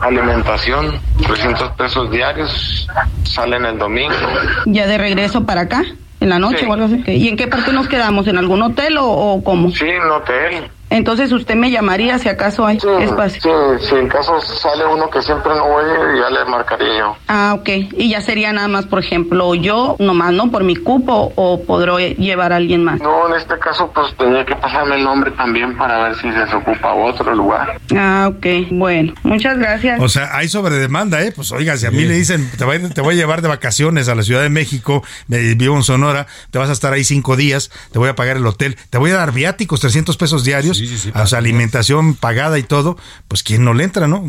alimentación, 0.00 1.00
300 1.26 1.72
pesos 1.72 2.10
diarios, 2.12 2.86
salen 3.24 3.64
el 3.64 3.76
domingo. 3.76 4.14
¿Ya 4.66 4.86
de 4.86 4.96
regreso 4.96 5.44
para 5.44 5.62
acá? 5.62 5.82
¿En 6.24 6.30
la 6.30 6.38
noche 6.38 6.60
Sí. 6.60 6.66
o 6.66 6.72
algo 6.72 6.86
así? 6.86 7.02
¿Y 7.06 7.28
en 7.28 7.36
qué 7.36 7.46
parte 7.48 7.70
nos 7.70 7.86
quedamos? 7.86 8.26
¿En 8.28 8.38
algún 8.38 8.62
hotel 8.62 8.96
o, 8.96 9.04
o 9.06 9.44
cómo? 9.44 9.70
Sí, 9.70 9.84
en 9.84 10.10
hotel. 10.10 10.70
Entonces 10.90 11.32
usted 11.32 11.54
me 11.54 11.70
llamaría 11.70 12.18
si 12.18 12.28
acaso 12.28 12.66
hay 12.66 12.78
espacio. 13.00 13.40
Sí, 13.78 13.86
si 13.88 13.94
en 13.94 14.08
caso 14.08 14.40
sale 14.40 14.84
uno 14.86 15.10
que 15.10 15.22
siempre 15.22 15.54
no 15.54 15.68
voy, 15.68 15.84
ya 16.18 16.30
le 16.30 16.44
marcaría 16.50 16.98
yo. 16.98 17.16
Ah, 17.28 17.56
ok. 17.58 17.68
Y 17.96 18.10
ya 18.10 18.20
sería 18.20 18.52
nada 18.52 18.68
más, 18.68 18.86
por 18.86 19.00
ejemplo, 19.00 19.54
yo 19.54 19.96
nomás, 19.98 20.32
¿no? 20.32 20.50
Por 20.50 20.64
mi 20.64 20.76
cupo 20.76 21.32
o 21.36 21.62
podré 21.62 22.14
llevar 22.14 22.52
a 22.52 22.56
alguien 22.56 22.84
más. 22.84 23.00
No, 23.00 23.28
en 23.28 23.34
este 23.34 23.58
caso 23.58 23.90
pues 23.94 24.14
tenía 24.16 24.44
que 24.44 24.54
pasarme 24.56 24.96
el 24.96 25.04
nombre 25.04 25.30
también 25.32 25.76
para 25.76 26.04
ver 26.04 26.14
si 26.16 26.30
se 26.30 26.56
ocupa 26.56 26.94
otro 26.94 27.34
lugar. 27.34 27.80
Ah, 27.96 28.30
ok. 28.30 28.46
Bueno, 28.70 29.14
muchas 29.22 29.58
gracias. 29.58 30.00
O 30.00 30.08
sea, 30.08 30.36
hay 30.36 30.48
sobredemanda, 30.48 31.22
¿eh? 31.22 31.32
Pues 31.32 31.52
oiga, 31.52 31.76
si 31.76 31.86
a 31.86 31.90
mí 31.90 32.04
le 32.04 32.14
dicen, 32.14 32.50
te 32.56 32.64
voy, 32.64 32.78
te 32.78 33.00
voy 33.00 33.14
a 33.14 33.16
llevar 33.16 33.42
de 33.42 33.48
vacaciones 33.48 34.08
a 34.08 34.14
la 34.14 34.22
Ciudad 34.22 34.42
de 34.42 34.48
México, 34.48 35.02
me 35.28 35.38
vivo 35.54 35.76
en 35.76 35.82
Sonora, 35.82 36.26
te 36.50 36.58
vas 36.58 36.68
a 36.68 36.72
estar 36.72 36.92
ahí 36.92 37.04
cinco 37.04 37.36
días, 37.36 37.70
te 37.92 37.98
voy 37.98 38.08
a 38.08 38.14
pagar 38.14 38.36
el 38.36 38.46
hotel, 38.46 38.76
te 38.90 38.98
voy 38.98 39.10
a 39.10 39.16
dar 39.16 39.32
viáticos, 39.32 39.80
300 39.80 40.16
pesos 40.16 40.44
diarios, 40.44 40.73
ellos, 40.80 41.08
a 41.12 41.26
su 41.26 41.36
alimentación 41.36 42.14
pagada 42.14 42.58
y 42.58 42.62
todo, 42.62 42.98
pues 43.28 43.42
quién 43.42 43.64
no 43.64 43.74
le 43.74 43.84
entra, 43.84 44.08
¿no? 44.08 44.24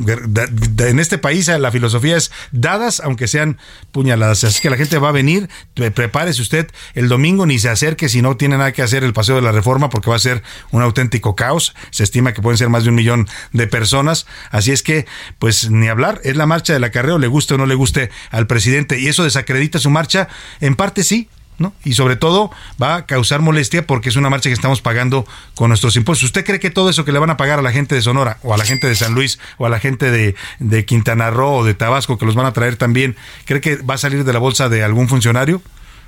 En 0.79 0.99
este 0.99 1.17
país 1.17 1.47
eh, 1.47 1.59
la 1.59 1.71
filosofía 1.71 2.17
es 2.17 2.31
dadas, 2.51 2.99
aunque 2.99 3.27
sean 3.27 3.57
puñaladas. 3.91 4.43
Así 4.43 4.61
que 4.61 4.69
la 4.69 4.77
gente 4.77 4.97
va 4.97 5.09
a 5.09 5.11
venir, 5.11 5.49
pre- 5.73 5.91
prepárese 5.91 6.41
usted 6.41 6.69
el 6.93 7.09
domingo, 7.09 7.45
ni 7.45 7.59
se 7.59 7.69
acerque 7.69 8.09
si 8.09 8.21
no 8.21 8.37
tiene 8.37 8.57
nada 8.57 8.71
que 8.71 8.81
hacer 8.81 9.03
el 9.03 9.13
paseo 9.13 9.35
de 9.35 9.41
la 9.41 9.51
reforma, 9.51 9.89
porque 9.89 10.09
va 10.09 10.15
a 10.15 10.19
ser 10.19 10.43
un 10.71 10.81
auténtico 10.81 11.35
caos. 11.35 11.75
Se 11.91 12.03
estima 12.03 12.33
que 12.33 12.41
pueden 12.41 12.57
ser 12.57 12.69
más 12.69 12.83
de 12.83 12.89
un 12.89 12.95
millón 12.95 13.27
de 13.53 13.67
personas. 13.67 14.25
Así 14.51 14.71
es 14.71 14.83
que, 14.83 15.05
pues 15.39 15.69
ni 15.69 15.87
hablar, 15.87 16.21
es 16.23 16.35
la 16.35 16.45
marcha 16.45 16.73
del 16.73 16.83
acarreo, 16.83 17.17
le 17.19 17.27
guste 17.27 17.55
o 17.55 17.57
no 17.57 17.65
le 17.65 17.75
guste 17.75 18.09
al 18.31 18.47
presidente. 18.47 18.99
Y 18.99 19.07
eso 19.07 19.23
desacredita 19.23 19.79
su 19.79 19.89
marcha, 19.89 20.27
en 20.61 20.75
parte 20.75 21.03
sí, 21.03 21.29
¿no? 21.57 21.73
Y 21.83 21.93
sobre 21.93 22.15
todo 22.15 22.51
va 22.81 22.95
a 22.95 23.05
causar 23.05 23.41
molestia 23.41 23.85
porque 23.85 24.09
es 24.09 24.15
una 24.15 24.29
marcha 24.29 24.49
que 24.49 24.53
estamos 24.53 24.81
pagando 24.81 25.25
con 25.55 25.69
nuestros 25.69 25.95
impuestos. 25.95 26.25
¿Usted 26.25 26.45
cree 26.45 26.59
que 26.59 26.69
todo 26.69 26.89
eso 26.89 27.05
que 27.05 27.11
le 27.11 27.19
van 27.19 27.29
a 27.29 27.37
pagar 27.37 27.59
a 27.59 27.61
la 27.61 27.71
gente 27.71 27.95
de 27.95 28.01
Sonora 28.01 28.37
o 28.43 28.53
a 28.53 28.57
la 28.57 28.65
gente 28.65 28.87
de 28.87 28.95
San 28.95 29.13
Luis 29.13 29.39
o 29.57 29.65
a 29.65 29.69
la 29.69 29.79
gente 29.79 30.11
de, 30.11 30.35
de 30.59 30.85
Quintana 30.85 31.29
Roo 31.29 31.59
o 31.59 31.65
de 31.65 31.73
Tabasco 31.73 32.17
que 32.17 32.25
los 32.25 32.35
van 32.35 32.45
a 32.45 32.53
traer 32.53 32.75
también, 32.75 33.15
cree 33.45 33.61
que 33.61 33.77
va 33.77 33.95
a 33.95 33.97
salir 33.97 34.23
de 34.23 34.33
la 34.33 34.39
bolsa 34.39 34.69
de 34.69 34.83
algún 34.83 35.07
funcionario? 35.07 35.61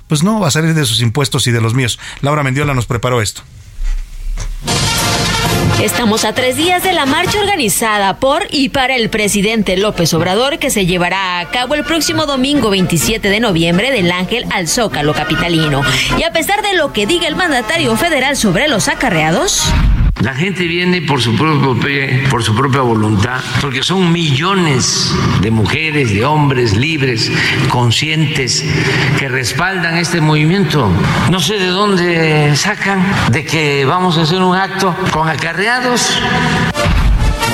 Pues 0.08 0.22
no, 0.22 0.40
va 0.40 0.48
a 0.48 0.50
salir 0.50 0.74
de 0.74 0.86
sus 0.86 1.02
impuestos 1.02 1.46
y 1.46 1.52
de 1.52 1.60
los 1.60 1.74
míos. 1.74 1.98
Laura 2.22 2.42
Mendiola 2.42 2.74
nos 2.74 2.86
preparó 2.86 3.20
esto. 3.20 3.42
Estamos 5.82 6.24
a 6.24 6.32
tres 6.32 6.56
días 6.56 6.82
de 6.82 6.92
la 6.92 7.06
marcha 7.06 7.38
organizada 7.38 8.16
por 8.16 8.48
y 8.50 8.70
para 8.70 8.96
el 8.96 9.10
presidente 9.10 9.76
López 9.76 10.12
Obrador 10.12 10.58
que 10.58 10.70
se 10.70 10.86
llevará 10.86 11.38
a 11.38 11.50
cabo 11.50 11.76
el 11.76 11.84
próximo 11.84 12.26
domingo 12.26 12.68
27 12.68 13.28
de 13.28 13.38
noviembre 13.38 13.92
del 13.92 14.10
Ángel 14.10 14.44
al 14.50 14.66
Zócalo 14.66 15.14
Capitalino. 15.14 15.82
Y 16.18 16.24
a 16.24 16.32
pesar 16.32 16.62
de 16.62 16.74
lo 16.74 16.92
que 16.92 17.06
diga 17.06 17.28
el 17.28 17.36
mandatario 17.36 17.96
federal 17.96 18.36
sobre 18.36 18.66
los 18.66 18.88
acarreados, 18.88 19.62
La 20.20 20.34
gente 20.34 20.64
viene 20.64 21.00
por 21.02 21.22
su 21.22 21.36
propio 21.36 21.76
por 22.28 22.42
su 22.42 22.54
propia 22.54 22.80
voluntad, 22.80 23.40
porque 23.60 23.82
son 23.82 24.10
millones 24.12 25.14
de 25.40 25.50
mujeres, 25.50 26.12
de 26.12 26.24
hombres 26.24 26.76
libres, 26.76 27.30
conscientes, 27.68 28.64
que 29.18 29.28
respaldan 29.28 29.96
este 29.96 30.20
movimiento. 30.20 30.90
No 31.30 31.38
sé 31.38 31.54
de 31.58 31.66
dónde 31.68 32.56
sacan 32.56 33.04
de 33.30 33.44
que 33.44 33.84
vamos 33.84 34.18
a 34.18 34.22
hacer 34.22 34.42
un 34.42 34.56
acto 34.56 34.94
con 35.12 35.28
acarreados. 35.28 36.20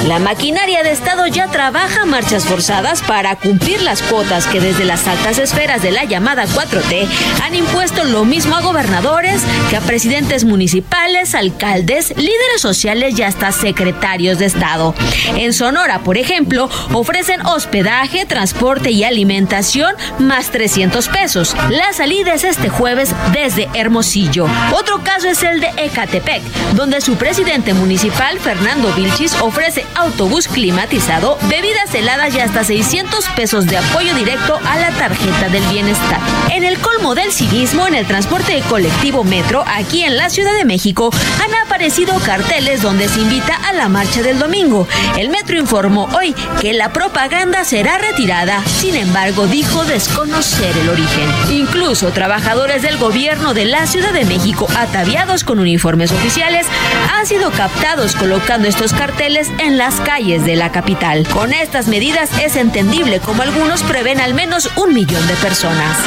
La 0.07 0.19
maquinaria 0.19 0.83
de 0.83 0.91
Estado 0.91 1.27
ya 1.29 1.49
trabaja 1.49 2.05
marchas 2.05 2.45
forzadas 2.45 3.01
para 3.01 3.37
cumplir 3.37 3.81
las 3.81 4.03
cuotas 4.03 4.47
que 4.47 4.61
desde 4.61 4.85
las 4.85 5.07
altas 5.07 5.39
esferas 5.39 5.81
de 5.83 5.93
la 5.93 6.05
llamada 6.05 6.45
4T 6.45 7.09
han 7.43 7.55
impuesto 7.55 8.05
lo 8.05 8.27
mismo 8.27 8.55
a 8.55 8.61
gobernadores 8.61 9.41
que 9.71 9.79
a 9.79 9.81
presidentes 9.81 10.45
municipales, 10.45 11.35
alcaldes, 11.35 12.11
líderes 12.19 12.61
sociales 12.61 13.19
y 13.19 13.23
hasta 13.23 13.51
secretarios 13.51 14.39
de 14.39 14.45
Estado. 14.45 14.95
En 15.37 15.55
Sonora, 15.55 16.01
por 16.01 16.19
ejemplo, 16.19 16.69
ofrecen 16.93 17.41
hospedaje, 17.47 18.27
transporte 18.27 18.91
y 18.91 19.05
alimentación 19.05 19.95
más 20.19 20.51
300 20.51 21.09
pesos. 21.09 21.57
La 21.71 21.95
salida 21.95 22.35
es 22.35 22.45
este 22.45 22.69
jueves 22.69 23.15
desde 23.33 23.71
Hermosillo. 23.73 24.49
Otro 24.75 25.03
caso 25.03 25.29
es 25.29 25.43
el 25.43 25.61
de 25.61 25.71
Ecatepec, 25.79 26.43
donde 26.75 27.01
su 27.01 27.15
presidente 27.15 27.73
municipal, 27.73 28.39
Fernando 28.39 28.93
Vilchis, 28.93 29.35
ofrece 29.41 29.87
autobús 29.97 30.49
climatizado, 30.49 31.39
bebidas 31.49 31.95
heladas 31.95 32.35
y 32.35 32.41
hasta 32.41 32.65
600 32.65 33.25
pesos 33.37 33.67
de 33.67 33.79
apoyo 33.79 34.15
directo 34.15 34.59
a 34.65 34.79
la 34.79 34.91
tarjeta 34.91 35.49
del 35.49 35.63
bienestar. 35.65 36.21
En 36.51 36.65
el 36.65 36.79
colmo 36.79 37.15
del 37.15 37.33
civismo, 37.33 37.87
en 37.87 37.95
el 37.95 38.07
transporte 38.07 38.63
colectivo 38.69 39.25
Metro, 39.25 39.65
aquí 39.67 40.03
en 40.03 40.17
la 40.17 40.31
Ciudad 40.31 40.55
de 40.57 40.65
México, 40.65 41.11
han 41.43 41.55
aparecido 41.67 42.19
carteles 42.21 42.83
donde 42.83 43.09
se 43.09 43.21
invita 43.21 43.55
a 43.55 43.73
la 43.73 43.89
marcha 43.89 44.23
del 44.23 44.39
domingo. 44.39 44.87
El 45.17 45.31
Metro 45.31 45.59
informó 45.59 46.09
hoy 46.17 46.35
que 46.61 46.73
la 46.73 46.93
propaganda 46.93 47.65
será 47.65 47.99
retirada, 47.99 48.63
sin 48.65 48.95
embargo 48.95 49.47
dijo 49.47 49.85
desconocer 49.85 50.77
el 50.77 50.89
origen. 50.89 51.29
Incluso 51.51 52.11
trabajadores 52.11 52.83
del 52.83 52.97
gobierno 52.97 53.55
de 53.55 53.65
la 53.65 53.87
Ciudad 53.87 54.13
de 54.13 54.25
México, 54.25 54.69
ataviados 54.77 55.45
con 55.45 55.59
uniformes 55.59 56.13
oficiales, 56.13 56.67
han 57.13 57.27
sido 57.27 57.51
captados 57.51 58.15
colocando 58.15 58.69
estos 58.69 58.93
carteles 58.93 59.51
en 59.59 59.79
las 59.85 60.01
calles 60.01 60.47
de 60.47 60.57
la 60.57 60.73
capital. 60.73 61.29
Con 61.29 61.53
estas 61.53 61.89
medidas 61.89 62.31
es 62.43 62.57
entendible 62.57 63.21
como 63.21 63.43
algunos 63.43 63.83
prevén 63.83 64.19
al 64.19 64.33
menos 64.33 64.71
un 64.79 64.95
millón 64.95 65.27
de 65.27 65.35
personas. 65.35 65.99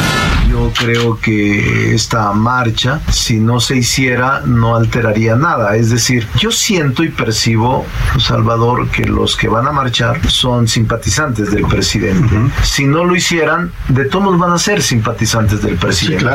Yo 0.49 0.71
creo 0.77 1.19
que 1.19 1.93
esta 1.93 2.31
marcha, 2.33 3.01
si 3.11 3.39
no 3.39 3.59
se 3.59 3.77
hiciera, 3.77 4.41
no 4.45 4.75
alteraría 4.75 5.35
nada. 5.35 5.75
Es 5.75 5.89
decir, 5.89 6.27
yo 6.37 6.51
siento 6.51 7.03
y 7.03 7.09
percibo, 7.09 7.85
Salvador, 8.19 8.89
que 8.89 9.05
los 9.05 9.35
que 9.35 9.47
van 9.47 9.67
a 9.67 9.71
marchar 9.71 10.19
son 10.29 10.67
simpatizantes 10.67 11.51
del 11.51 11.65
presidente. 11.65 12.35
Si 12.63 12.85
no 12.85 13.03
lo 13.03 13.15
hicieran, 13.15 13.71
de 13.89 14.05
todos 14.05 14.37
van 14.37 14.51
a 14.51 14.57
ser 14.57 14.81
simpatizantes 14.81 15.61
del 15.61 15.75
presidente. 15.75 16.25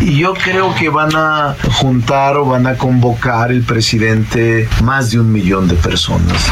Y 0.00 0.18
yo 0.18 0.34
creo 0.34 0.74
que 0.74 0.88
van 0.88 1.14
a 1.14 1.56
juntar 1.80 2.36
o 2.36 2.44
van 2.44 2.66
a 2.66 2.76
convocar 2.76 3.50
el 3.50 3.62
presidente 3.62 4.68
más 4.82 5.10
de 5.10 5.20
un 5.20 5.32
millón 5.32 5.68
de 5.68 5.74
personas. 5.74 6.48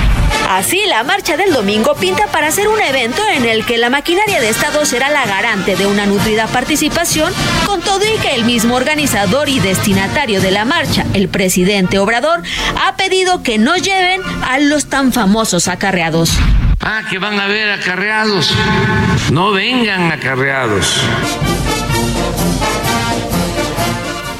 Así, 0.48 0.80
la 0.86 1.02
marcha 1.02 1.36
del 1.36 1.52
domingo 1.52 1.94
pinta 1.96 2.28
para 2.28 2.52
ser 2.52 2.68
un 2.68 2.80
evento 2.80 3.20
en 3.34 3.44
el 3.44 3.66
que 3.66 3.78
la 3.78 3.90
maquinaria 3.90 4.40
de 4.40 4.48
Estado 4.48 4.84
será 4.86 5.10
la 5.10 5.26
garante 5.26 5.74
de 5.74 5.86
una 5.86 6.06
nutrida 6.06 6.46
participación, 6.46 7.32
con 7.66 7.80
todo 7.80 8.00
y 8.04 8.16
que 8.18 8.34
el 8.34 8.44
mismo 8.44 8.76
organizador 8.76 9.48
y 9.48 9.58
destinatario 9.58 10.40
de 10.40 10.52
la 10.52 10.64
marcha, 10.64 11.04
el 11.14 11.28
presidente 11.28 11.98
Obrador, 11.98 12.42
ha 12.84 12.94
pedido 12.96 13.42
que 13.42 13.58
no 13.58 13.76
lleven 13.76 14.22
a 14.44 14.58
los 14.58 14.86
tan 14.86 15.12
famosos 15.12 15.66
acarreados. 15.66 16.30
Ah, 16.80 17.02
que 17.10 17.18
van 17.18 17.40
a 17.40 17.46
ver 17.46 17.72
acarreados. 17.72 18.54
No 19.32 19.50
vengan 19.50 20.12
acarreados. 20.12 21.00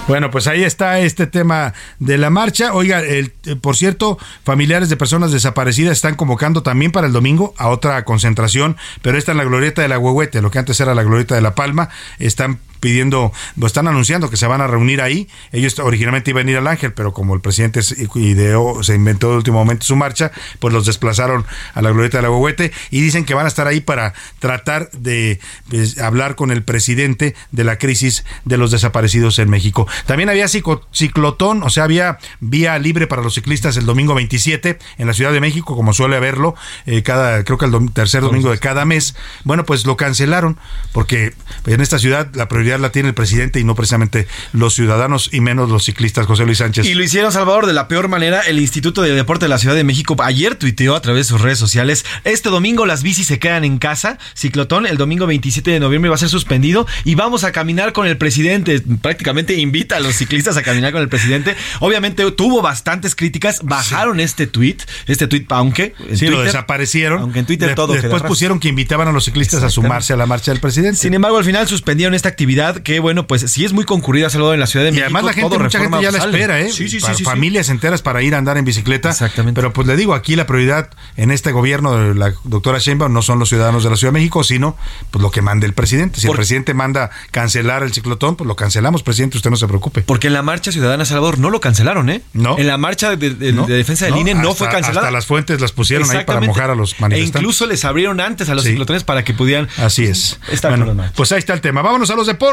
Bueno, 0.09 0.31
pues 0.31 0.47
ahí 0.47 0.63
está 0.63 1.01
este 1.01 1.27
tema 1.27 1.75
de 1.99 2.17
la 2.17 2.31
marcha. 2.31 2.73
Oiga, 2.75 3.01
el, 3.01 3.33
eh, 3.45 3.57
por 3.57 3.77
cierto, 3.77 4.19
familiares 4.45 4.89
de 4.89 4.97
personas 4.97 5.33
desaparecidas 5.33 5.93
están 5.93 6.15
convocando 6.15 6.63
también 6.63 6.93
para 6.93 7.09
el 7.09 7.13
domingo 7.13 7.55
a 7.57 7.69
otra 7.69 8.05
concentración, 8.05 8.77
pero 9.03 9.19
esta 9.19 9.33
en 9.33 9.39
la 9.39 9.45
glorieta 9.45 9.83
de 9.83 9.89
la 9.89 9.99
Huehuete, 9.99 10.43
lo 10.43 10.53
que 10.53 10.61
antes 10.61 10.79
era 10.79 10.95
la 10.95 11.03
glorieta 11.03 11.35
de 11.35 11.41
la 11.41 11.57
Palma. 11.57 11.89
Están 12.21 12.61
pidiendo, 12.81 13.33
lo 13.57 13.67
están 13.67 13.89
anunciando 13.89 14.31
que 14.31 14.37
se 14.37 14.47
van 14.47 14.61
a 14.61 14.67
reunir 14.67 15.01
ahí. 15.03 15.29
Ellos 15.53 15.79
originalmente 15.79 16.31
iban 16.31 16.47
a 16.49 16.51
ir 16.51 16.57
al 16.57 16.67
Ángel, 16.67 16.93
pero 16.93 17.13
como 17.13 17.35
el 17.35 17.41
presidente 17.41 17.83
se 17.83 18.09
ideó, 18.15 18.83
se 18.83 18.95
inventó 18.95 19.31
de 19.31 19.37
último 19.39 19.59
momento 19.59 19.87
su 19.87 19.97
marcha, 19.97 20.33
pues 20.59 20.73
los 20.75 20.87
desplazaron 20.87 21.45
a 21.75 21.83
la 21.83 21.91
glorieta 21.91 22.19
de 22.19 22.23
la 22.23 22.31
Huehuete 22.31 22.73
y 22.91 23.01
dicen 23.01 23.25
que 23.25 23.35
van 23.35 23.45
a 23.47 23.49
estar 23.49 23.67
ahí 23.67 23.81
para 23.81 24.15
tratar 24.39 24.91
de 24.93 25.41
pues, 25.69 25.99
hablar 25.99 26.35
con 26.37 26.51
el 26.51 26.63
presidente 26.63 27.35
de 27.53 27.65
la 27.65 27.79
crisis 27.79 28.25
de 28.45 28.57
los 28.57 28.71
desaparecidos 28.71 29.39
en 29.39 29.49
México. 29.51 29.87
También 30.07 30.29
había 30.29 30.47
ciclotón, 30.49 31.63
o 31.63 31.71
sea, 31.71 31.85
había 31.85 32.19
vía 32.41 32.79
libre 32.79 33.07
para 33.07 33.23
los 33.23 33.35
ciclistas 33.35 33.77
el 33.77 33.87
domingo 33.87 34.15
27 34.15 34.79
en 34.99 35.07
la 35.07 35.13
Ciudad 35.15 35.33
de 35.33 35.41
México, 35.41 35.77
como 35.77 35.93
suele 35.93 36.17
haberlo, 36.17 36.55
eh, 36.87 37.03
cada, 37.03 37.45
creo 37.45 37.59
que 37.59 37.67
el 37.67 37.73
dom- 37.73 37.93
tercer 37.93 38.23
domingo 38.23 38.51
de 38.51 38.59
cada 38.59 38.85
mes. 38.85 39.15
Bueno, 39.45 39.65
pues 39.65 39.87
lo 39.87 39.97
cancelaron, 39.97 40.59
porque 40.93 41.35
en 41.67 41.81
esta 41.81 41.99
ciudad 41.99 42.29
la 42.35 42.49
prioridad 42.49 42.66
la 42.81 42.91
tiene 42.91 43.09
el 43.09 43.15
presidente 43.15 43.61
y 43.61 43.65
no 43.65 43.75
precisamente 43.75 44.27
los 44.53 44.75
ciudadanos 44.75 45.31
y 45.33 45.41
menos 45.41 45.71
los 45.71 45.85
ciclistas, 45.85 46.27
José 46.27 46.45
Luis 46.45 46.59
Sánchez. 46.59 46.87
Y 46.87 46.95
lo 46.95 47.05
hicieron, 47.05 47.33
Salvador, 47.33 47.67
de 47.67 47.73
la 47.73 47.89
peor 47.89 48.09
manera. 48.09 48.41
El 48.41 48.59
Instituto 48.59 49.03
de 49.03 49.13
Deporte 49.13 49.45
de 49.45 49.49
la 49.49 49.59
Ciudad 49.59 49.75
de 49.75 49.85
México 49.85 50.17
ayer 50.23 50.57
tuiteó 50.57 50.97
a 50.97 51.01
través 51.01 51.27
de 51.27 51.31
sus 51.33 51.41
redes 51.41 51.59
sociales. 51.59 52.05
Este 52.25 52.49
domingo 52.49 52.87
las 52.87 53.03
bicis 53.03 53.27
se 53.27 53.39
quedan 53.39 53.65
en 53.65 53.79
casa. 53.79 54.19
Ciclotón, 54.35 54.87
el 54.87 54.97
domingo 54.97 55.27
27 55.27 55.71
de 55.71 55.81
noviembre 55.81 56.09
va 56.09 56.17
a 56.17 56.19
ser 56.19 56.29
suspendido 56.29 56.87
y 57.05 57.15
vamos 57.15 57.45
a 57.45 57.53
caminar 57.53 57.93
con 57.93 58.07
el 58.07 58.17
presidente. 58.19 58.83
Prácticamente 59.01 59.55
invita 59.55 59.97
a 59.97 60.01
los 60.01 60.15
ciclistas 60.17 60.57
a 60.57 60.63
caminar 60.63 60.93
con 60.93 61.03
el 61.03 61.09
presidente. 61.09 61.55
Obviamente 61.81 62.29
tuvo 62.33 62.63
bastantes 62.63 63.15
críticas. 63.15 63.61
Bajaron 63.63 64.21
este 64.21 64.47
tweet, 64.47 64.79
este 65.07 65.27
tweet, 65.27 65.47
aunque 65.51 65.95
en 66.09 66.17
Sí, 66.17 66.27
lo 66.29 66.43
desaparecieron. 66.43 67.21
Aunque 67.21 67.41
en 67.41 67.47
Twitter 67.47 67.69
De- 67.71 67.75
todo 67.75 67.93
Después 67.95 68.23
pusieron 68.23 68.61
que 68.61 68.69
invitaban 68.69 69.09
a 69.09 69.13
los 69.13 69.25
ciclistas 69.25 69.63
a 69.63 69.71
sumarse 69.71 70.13
a 70.13 70.17
la 70.17 70.27
marcha 70.27 70.51
del 70.53 70.61
presidente. 70.61 70.99
Sin 70.99 71.15
embargo, 71.15 71.39
al 71.39 71.45
final 71.45 71.67
suspendieron 71.69 72.15
esta 72.15 72.29
actividad 72.29 72.56
que, 72.83 73.01
bueno, 73.01 73.27
pues 73.27 73.43
sí 73.51 73.65
es 73.65 73.73
muy 73.73 73.85
concurrida, 73.85 74.31
Salvador, 74.31 74.55
en 74.55 74.61
la 74.61 74.67
Ciudad 74.67 74.85
de 74.85 74.91
Y 74.91 74.93
México. 74.93 75.07
además 75.07 75.25
la 75.25 75.33
gente, 75.33 75.51
todo 75.51 75.59
mucha 75.61 75.79
gente 75.79 75.99
ya 76.03 76.11
la 76.11 76.19
espera, 76.19 76.61
¿eh? 76.61 76.71
Sí, 76.73 76.89
sí, 76.89 77.01
sí, 77.01 77.07
sí. 77.17 77.25
Familias 77.25 77.69
enteras 77.69 78.03
para 78.03 78.23
ir 78.23 78.35
a 78.35 78.39
andar 78.39 78.57
en 78.59 78.65
bicicleta. 78.65 79.11
Exactamente. 79.11 79.59
Pero 79.61 79.73
pues 79.73 79.87
le 79.87 79.97
digo, 79.97 80.15
aquí 80.15 80.37
la 80.37 80.47
prioridad 80.47 80.91
en 81.17 81.31
este 81.31 81.53
gobierno 81.53 81.97
de 81.97 82.15
la 82.15 82.33
doctora 82.45 82.79
Sheinbaum 82.79 83.13
no 83.13 83.23
son 83.23 83.39
los 83.39 83.49
ciudadanos 83.49 83.85
de 83.85 83.91
la 83.91 83.97
Ciudad 83.97 84.13
de 84.13 84.19
México, 84.19 84.45
sino 84.45 84.77
pues 85.11 85.23
lo 85.23 85.31
que 85.31 85.43
manda 85.43 85.67
el 85.67 85.73
presidente. 85.73 86.21
Si 86.21 86.27
el 86.27 86.35
presidente 86.35 86.75
manda 86.75 87.11
cancelar 87.31 87.83
el 87.83 87.93
ciclotón, 87.93 88.37
pues 88.37 88.47
lo 88.49 88.57
cancelamos, 88.57 89.03
presidente, 89.03 89.37
usted 89.37 89.51
no 89.51 89.57
se 89.57 89.67
preocupe. 89.67 90.03
Porque 90.03 90.27
en 90.29 90.33
la 90.33 90.43
marcha 90.43 90.73
ciudadana 90.73 91.05
Salvador 91.05 91.39
no 91.39 91.51
lo 91.51 91.61
cancelaron, 91.61 92.11
¿eh? 92.11 92.23
No. 92.33 92.59
En 92.59 92.67
la 92.67 92.79
marcha 92.79 93.15
de, 93.17 93.31
de- 93.31 93.53
No, 93.53 93.67
de 93.67 93.75
defensa 93.75 94.05
del 94.07 94.15
no, 94.15 94.21
INE 94.21 94.35
no 94.35 94.41
hasta- 94.51 94.55
fue 94.55 94.69
cancelada. 94.69 95.01
hasta 95.01 95.11
las 95.11 95.27
fuentes 95.27 95.61
las 95.61 95.73
pusieron 95.73 96.09
ahí 96.11 96.25
para 96.25 96.41
mojar 96.41 96.71
a 96.71 96.75
los 96.75 97.01
manifestantes. 97.01 97.35
E 97.37 97.39
incluso 97.39 97.67
les 97.67 97.85
abrieron 97.85 98.21
antes 98.21 98.49
a 98.49 98.55
los 98.55 98.65
ciclotones 98.65 99.05
para 99.05 99.25
que 99.25 99.35
pudieran. 99.35 99.69
Así 99.79 100.05
es. 100.05 100.39
estar 100.51 100.71
Bueno, 100.71 100.87
con 100.87 100.97
los 100.97 101.11
pues 101.13 101.33
ahí 101.33 101.39
está 101.39 101.53
el 101.55 101.61
tema. 101.61 101.83
Vámonos 101.83 102.11
a 102.11 102.15
los 102.17 102.27
deportes. 102.27 102.46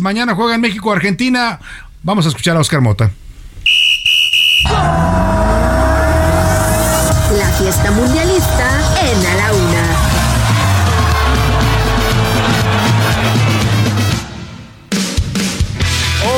Mañana 0.00 0.34
juega 0.34 0.54
en 0.54 0.60
México 0.60 0.92
Argentina. 0.92 1.60
Vamos 2.02 2.26
a 2.26 2.28
escuchar 2.28 2.56
a 2.56 2.60
Oscar 2.60 2.80
Mota. 2.80 3.10
fiesta 7.58 7.90
mundialista 7.92 8.68
en 9.00 9.26
A 9.26 9.34
la 9.36 9.52
Una. 9.52 9.84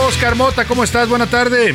Oscar 0.06 0.34
Mota, 0.34 0.64
¿cómo 0.66 0.84
estás? 0.84 1.08
Buena 1.08 1.26
tarde. 1.26 1.74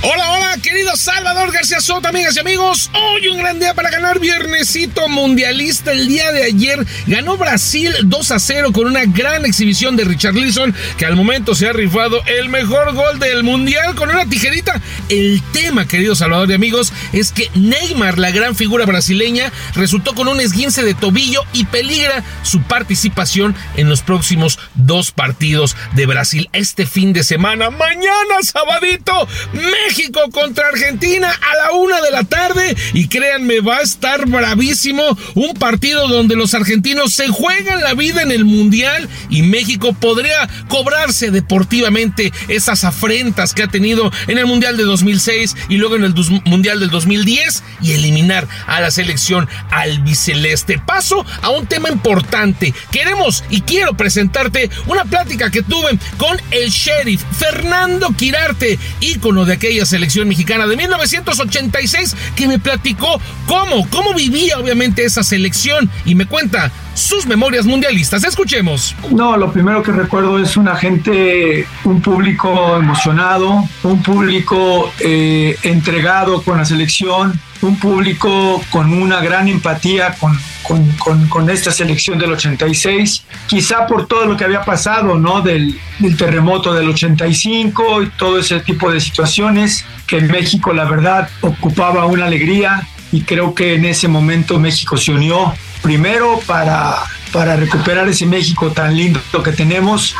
Hola, 0.00 0.30
hola, 0.30 0.56
querido 0.62 0.96
Salvador 0.96 1.50
García 1.50 1.80
Soto, 1.80 2.06
amigas 2.06 2.36
y 2.36 2.38
amigos. 2.38 2.88
Hoy 2.94 3.26
un 3.28 3.38
gran 3.38 3.58
día 3.58 3.74
para 3.74 3.90
ganar 3.90 4.20
viernesito 4.20 5.08
mundialista. 5.08 5.90
El 5.90 6.06
día 6.06 6.30
de 6.30 6.44
ayer 6.44 6.86
ganó 7.08 7.36
Brasil 7.36 7.92
2 8.04 8.30
a 8.30 8.38
0 8.38 8.72
con 8.72 8.86
una 8.86 9.06
gran 9.06 9.44
exhibición 9.44 9.96
de 9.96 10.04
Richard 10.04 10.36
Leeson, 10.36 10.72
que 10.98 11.04
al 11.04 11.16
momento 11.16 11.56
se 11.56 11.66
ha 11.66 11.72
rifado 11.72 12.22
el 12.26 12.48
mejor 12.48 12.94
gol 12.94 13.18
del 13.18 13.42
mundial 13.42 13.96
con 13.96 14.08
una 14.08 14.24
tijerita. 14.24 14.80
El 15.08 15.42
tema, 15.52 15.88
querido 15.88 16.14
Salvador 16.14 16.48
y 16.48 16.54
amigos, 16.54 16.92
es 17.12 17.32
que 17.32 17.50
Neymar, 17.56 18.20
la 18.20 18.30
gran 18.30 18.54
figura 18.54 18.86
brasileña, 18.86 19.50
resultó 19.74 20.14
con 20.14 20.28
un 20.28 20.40
esguince 20.40 20.84
de 20.84 20.94
tobillo 20.94 21.42
y 21.52 21.64
peligra 21.64 22.22
su 22.44 22.62
participación 22.62 23.56
en 23.76 23.88
los 23.88 24.02
próximos 24.02 24.60
dos 24.76 25.10
partidos 25.10 25.74
de 25.94 26.06
Brasil 26.06 26.48
este 26.52 26.86
fin 26.86 27.12
de 27.12 27.24
semana. 27.24 27.70
Mañana, 27.70 28.42
sabadito, 28.42 29.26
México 29.52 29.87
contra 30.32 30.68
Argentina 30.68 31.28
a 31.30 31.56
la 31.56 31.72
una 31.72 32.00
de 32.00 32.10
la 32.10 32.24
tarde. 32.24 32.76
Y 32.92 33.08
créanme, 33.08 33.60
va 33.60 33.78
a 33.78 33.82
estar 33.82 34.26
bravísimo. 34.26 35.02
Un 35.34 35.54
partido 35.54 36.08
donde 36.08 36.36
los 36.36 36.54
argentinos 36.54 37.14
se 37.14 37.28
juegan 37.28 37.82
la 37.82 37.94
vida 37.94 38.22
en 38.22 38.30
el 38.30 38.44
Mundial 38.44 39.08
y 39.30 39.42
México 39.42 39.94
podría 39.94 40.48
cobrarse 40.68 41.30
deportivamente 41.30 42.32
esas 42.48 42.84
afrentas 42.84 43.54
que 43.54 43.62
ha 43.62 43.68
tenido 43.68 44.10
en 44.26 44.38
el 44.38 44.46
Mundial 44.46 44.76
de 44.76 44.84
2006 44.84 45.56
y 45.68 45.76
luego 45.76 45.96
en 45.96 46.04
el 46.04 46.14
Mundial 46.44 46.80
del 46.80 46.90
2010 46.90 47.62
y 47.82 47.92
eliminar 47.92 48.46
a 48.66 48.80
la 48.80 48.90
selección 48.90 49.48
albiceleste. 49.70 50.78
Paso 50.78 51.24
a 51.42 51.50
un 51.50 51.66
tema 51.66 51.88
importante. 51.88 52.74
Queremos 52.90 53.44
y 53.50 53.62
quiero 53.62 53.94
presentarte 53.94 54.70
una 54.86 55.04
plática 55.04 55.50
que 55.50 55.62
tuve 55.62 55.98
con 56.16 56.36
el 56.50 56.70
sheriff 56.70 57.22
Fernando 57.38 58.12
Quirarte, 58.16 58.78
ícono 59.00 59.44
de 59.44 59.54
aquella 59.54 59.77
selección 59.86 60.28
mexicana 60.28 60.66
de 60.66 60.76
1986, 60.76 62.16
que 62.36 62.48
me 62.48 62.58
platicó 62.58 63.20
cómo, 63.46 63.88
cómo 63.90 64.14
vivía 64.14 64.58
obviamente 64.58 65.04
esa 65.04 65.22
selección 65.22 65.90
y 66.04 66.14
me 66.14 66.26
cuenta 66.26 66.70
sus 66.94 67.26
memorias 67.26 67.64
mundialistas. 67.64 68.24
Escuchemos. 68.24 68.94
No, 69.10 69.36
lo 69.36 69.52
primero 69.52 69.82
que 69.82 69.92
recuerdo 69.92 70.38
es 70.38 70.56
una 70.56 70.74
gente, 70.76 71.66
un 71.84 72.02
público 72.02 72.76
emocionado, 72.76 73.64
un 73.84 74.02
público 74.02 74.92
eh, 75.00 75.56
entregado 75.62 76.42
con 76.42 76.58
la 76.58 76.64
selección, 76.64 77.40
un 77.62 77.78
público 77.78 78.62
con 78.70 78.92
una 78.92 79.20
gran 79.20 79.48
empatía 79.48 80.14
con, 80.20 80.38
con, 80.62 81.26
con- 81.28 81.50
esta 81.50 81.70
selección 81.70 82.18
del 82.18 82.32
86, 82.32 83.24
quizá 83.46 83.86
por 83.86 84.06
todo 84.06 84.26
lo 84.26 84.36
que 84.36 84.44
había 84.44 84.62
pasado, 84.62 85.18
¿no? 85.18 85.40
Del, 85.40 85.78
del 85.98 86.16
terremoto 86.16 86.74
del 86.74 86.88
85 86.88 88.02
y 88.02 88.06
todo 88.10 88.38
ese 88.38 88.60
tipo 88.60 88.90
de 88.92 89.00
situaciones, 89.00 89.84
que 90.06 90.18
en 90.18 90.28
México 90.28 90.72
la 90.72 90.84
verdad 90.84 91.28
ocupaba 91.40 92.06
una 92.06 92.26
alegría 92.26 92.86
y 93.12 93.22
creo 93.22 93.54
que 93.54 93.74
en 93.74 93.86
ese 93.86 94.08
momento 94.08 94.58
México 94.58 94.96
se 94.96 95.12
unió 95.12 95.54
primero 95.82 96.40
para, 96.46 96.96
para 97.32 97.56
recuperar 97.56 98.06
ese 98.08 98.26
México 98.26 98.70
tan 98.70 98.96
lindo 98.96 99.20
que 99.42 99.52
tenemos. 99.52 100.14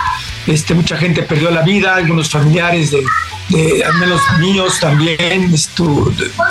Este, 0.46 0.74
mucha 0.74 0.96
gente 0.96 1.22
perdió 1.22 1.50
la 1.50 1.62
vida, 1.62 1.94
algunos 1.96 2.30
familiares 2.30 2.90
de, 2.90 3.02
de 3.48 3.84
al 3.84 3.94
menos 3.94 4.20
míos 4.38 4.78
también 4.80 5.50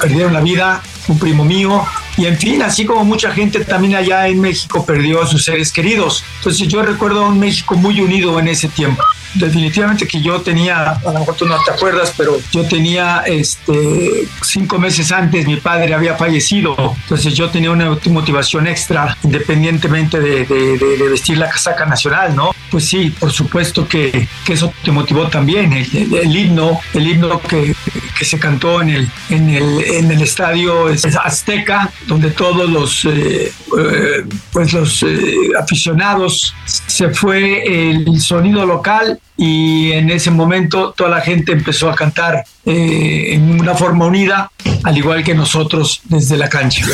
perdieron 0.02 0.34
la 0.34 0.42
vida, 0.42 0.82
un 1.08 1.20
primo 1.20 1.46
mío. 1.46 1.86
Y 2.18 2.26
en 2.26 2.38
fin, 2.38 2.62
así 2.64 2.86
como 2.86 3.04
mucha 3.06 3.32
gente 3.32 3.64
también 3.64 3.96
allá 3.96 4.28
en 4.28 4.42
México 4.42 4.86
perdió 4.86 5.22
a 5.22 5.28
sus 5.28 5.44
seres 5.44 5.72
queridos. 5.72 6.24
Entonces 6.40 6.68
yo 6.68 6.82
recuerdo 6.82 7.26
a 7.26 7.28
un 7.30 7.40
México 7.40 7.76
muy 7.76 8.02
unido 8.02 8.40
en 8.40 8.48
ese 8.48 8.68
tiempo. 8.70 9.04
Definitivamente 9.36 10.08
que 10.08 10.20
yo 10.22 10.42
tenía, 10.42 10.94
a 10.94 11.02
lo 11.12 11.20
mejor 11.20 11.36
tú 11.36 11.46
no 11.46 11.58
te 11.64 11.70
acuerdas, 11.72 12.14
pero 12.18 12.40
yo 12.52 12.64
tenía 12.68 13.24
este, 13.28 14.26
cinco 14.42 14.80
meses 14.80 15.12
antes, 15.12 15.46
mi 15.46 15.58
padre 15.58 15.94
había 15.94 16.16
fallecido. 16.16 16.76
Entonces 17.04 17.36
yo 17.36 17.50
tenía 17.50 17.70
una 17.70 17.96
motivación 18.10 18.66
extra, 18.68 19.16
independientemente 19.24 20.20
de, 20.20 20.46
de- 20.46 20.78
de- 20.78 20.98
de 20.98 21.10
vestir 21.10 21.38
la 21.38 21.50
casaca 21.50 21.86
nacional, 21.86 22.36
¿no? 22.36 22.52
Pues 22.72 22.86
sí, 22.86 23.14
por 23.20 23.32
supuesto 23.32 23.88
que, 23.88 24.28
que 24.46 24.54
eso 24.54 24.74
te 24.84 24.92
motivó 24.92 25.28
también. 25.28 25.72
El, 25.74 25.96
el- 25.96 26.14
el 26.16 26.36
himno, 26.36 26.80
el 26.94 27.08
himno 27.08 27.40
que, 27.42 27.76
que 28.18 28.26
se 28.26 28.40
cantó 28.40 28.82
en 28.82 28.90
el, 28.90 29.10
en 29.30 29.50
el, 29.50 29.84
en 29.84 30.12
el 30.12 30.22
estadio 30.22 30.88
Azteca, 31.24 31.92
donde 32.08 32.32
todos 32.32 32.70
los, 32.70 33.06
eh, 33.06 33.52
eh, 33.78 34.26
pues 34.52 34.74
los 34.74 35.04
eh, 35.04 35.52
aficionados 35.60 36.56
se 36.66 37.10
fue 37.10 37.90
el 37.90 38.20
sonido 38.22 38.66
local 38.66 39.20
y 39.36 39.92
en 39.92 40.10
ese 40.10 40.32
momento 40.32 40.96
toda 40.98 41.10
la 41.10 41.22
gente 41.22 41.52
empezó 41.52 41.92
a 41.92 41.96
cantar 41.96 42.44
en 42.70 43.62
una 43.62 43.76
forma 43.76 44.08
unida, 44.08 44.52
al 44.84 44.98
igual 44.98 45.24
que 45.24 45.34
nosotros 45.34 46.02
desde 46.06 46.36
la 46.36 46.50
cancha. 46.50 46.86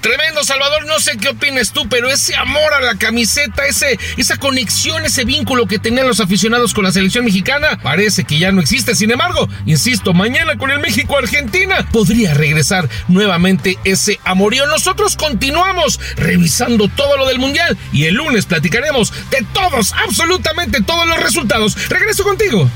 Tremendo, 0.00 0.42
Salvador. 0.42 0.86
No 0.86 0.98
sé 0.98 1.18
qué 1.18 1.28
opinas 1.28 1.72
tú, 1.72 1.88
pero 1.88 2.08
ese 2.08 2.34
amor 2.34 2.74
a 2.74 2.80
la 2.80 2.96
camiseta, 2.96 3.64
ese, 3.66 3.98
esa 4.16 4.38
conexión, 4.38 5.04
ese 5.04 5.24
vínculo 5.24 5.66
que 5.66 5.78
tenían 5.78 6.08
los 6.08 6.18
aficionados 6.18 6.74
con 6.74 6.82
la 6.82 6.90
selección 6.90 7.24
mexicana, 7.24 7.78
parece 7.80 8.24
que 8.24 8.38
ya 8.38 8.50
no 8.50 8.60
existe. 8.60 8.96
Sin 8.96 9.12
embargo, 9.12 9.48
insisto, 9.66 10.14
mañana 10.14 10.56
con 10.56 10.70
el 10.70 10.80
México-Argentina 10.80 11.86
podría 11.92 12.34
regresar 12.34 12.88
nuevamente 13.06 13.78
ese 13.84 14.18
amorío. 14.28 14.66
Nosotros 14.66 15.16
continuamos 15.16 15.98
revisando 16.16 16.88
todo 16.88 17.16
lo 17.16 17.26
del 17.26 17.38
Mundial 17.38 17.76
y 17.92 18.04
el 18.04 18.14
lunes 18.14 18.46
platicaremos 18.46 19.12
de 19.30 19.44
todos, 19.52 19.92
absolutamente 19.92 20.82
todos 20.82 21.06
los 21.06 21.22
resultados. 21.22 21.88
Regreso 21.88 22.24
contigo. 22.24 22.70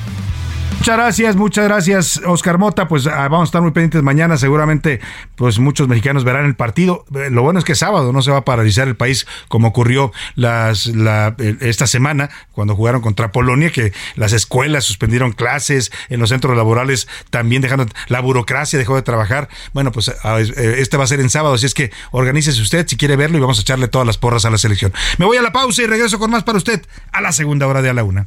Muchas 0.82 0.96
gracias, 0.96 1.36
muchas 1.36 1.64
gracias, 1.66 2.20
Oscar 2.26 2.58
Mota. 2.58 2.88
Pues 2.88 3.06
ah, 3.06 3.28
vamos 3.28 3.42
a 3.42 3.44
estar 3.44 3.62
muy 3.62 3.70
pendientes 3.70 4.02
mañana. 4.02 4.36
Seguramente, 4.36 4.98
pues 5.36 5.60
muchos 5.60 5.86
mexicanos 5.86 6.24
verán 6.24 6.44
el 6.44 6.56
partido. 6.56 7.04
Eh, 7.14 7.30
Lo 7.30 7.42
bueno 7.42 7.60
es 7.60 7.64
que 7.64 7.76
sábado 7.76 8.12
no 8.12 8.20
se 8.20 8.32
va 8.32 8.38
a 8.38 8.44
paralizar 8.44 8.88
el 8.88 8.96
país 8.96 9.28
como 9.46 9.68
ocurrió 9.68 10.10
esta 10.34 11.86
semana 11.86 12.30
cuando 12.50 12.74
jugaron 12.74 13.00
contra 13.00 13.30
Polonia, 13.30 13.70
que 13.70 13.92
las 14.16 14.32
escuelas 14.32 14.82
suspendieron 14.82 15.30
clases, 15.30 15.92
en 16.08 16.18
los 16.18 16.30
centros 16.30 16.56
laborales 16.56 17.06
también 17.30 17.62
dejando, 17.62 17.86
la 18.08 18.18
burocracia 18.18 18.76
dejó 18.76 18.96
de 18.96 19.02
trabajar. 19.02 19.48
Bueno, 19.72 19.92
pues 19.92 20.12
ah, 20.24 20.40
eh, 20.40 20.74
este 20.78 20.96
va 20.96 21.04
a 21.04 21.06
ser 21.06 21.20
en 21.20 21.30
sábado, 21.30 21.54
así 21.54 21.66
es 21.66 21.74
que 21.74 21.92
organícese 22.10 22.60
usted 22.60 22.88
si 22.88 22.96
quiere 22.96 23.14
verlo 23.14 23.38
y 23.38 23.40
vamos 23.40 23.60
a 23.60 23.62
echarle 23.62 23.86
todas 23.86 24.04
las 24.04 24.18
porras 24.18 24.46
a 24.46 24.50
la 24.50 24.58
selección. 24.58 24.92
Me 25.18 25.26
voy 25.26 25.36
a 25.36 25.42
la 25.42 25.52
pausa 25.52 25.80
y 25.80 25.86
regreso 25.86 26.18
con 26.18 26.32
más 26.32 26.42
para 26.42 26.58
usted 26.58 26.84
a 27.12 27.20
la 27.20 27.30
segunda 27.30 27.68
hora 27.68 27.82
de 27.82 27.90
a 27.90 27.94
la 27.94 28.02
una. 28.02 28.26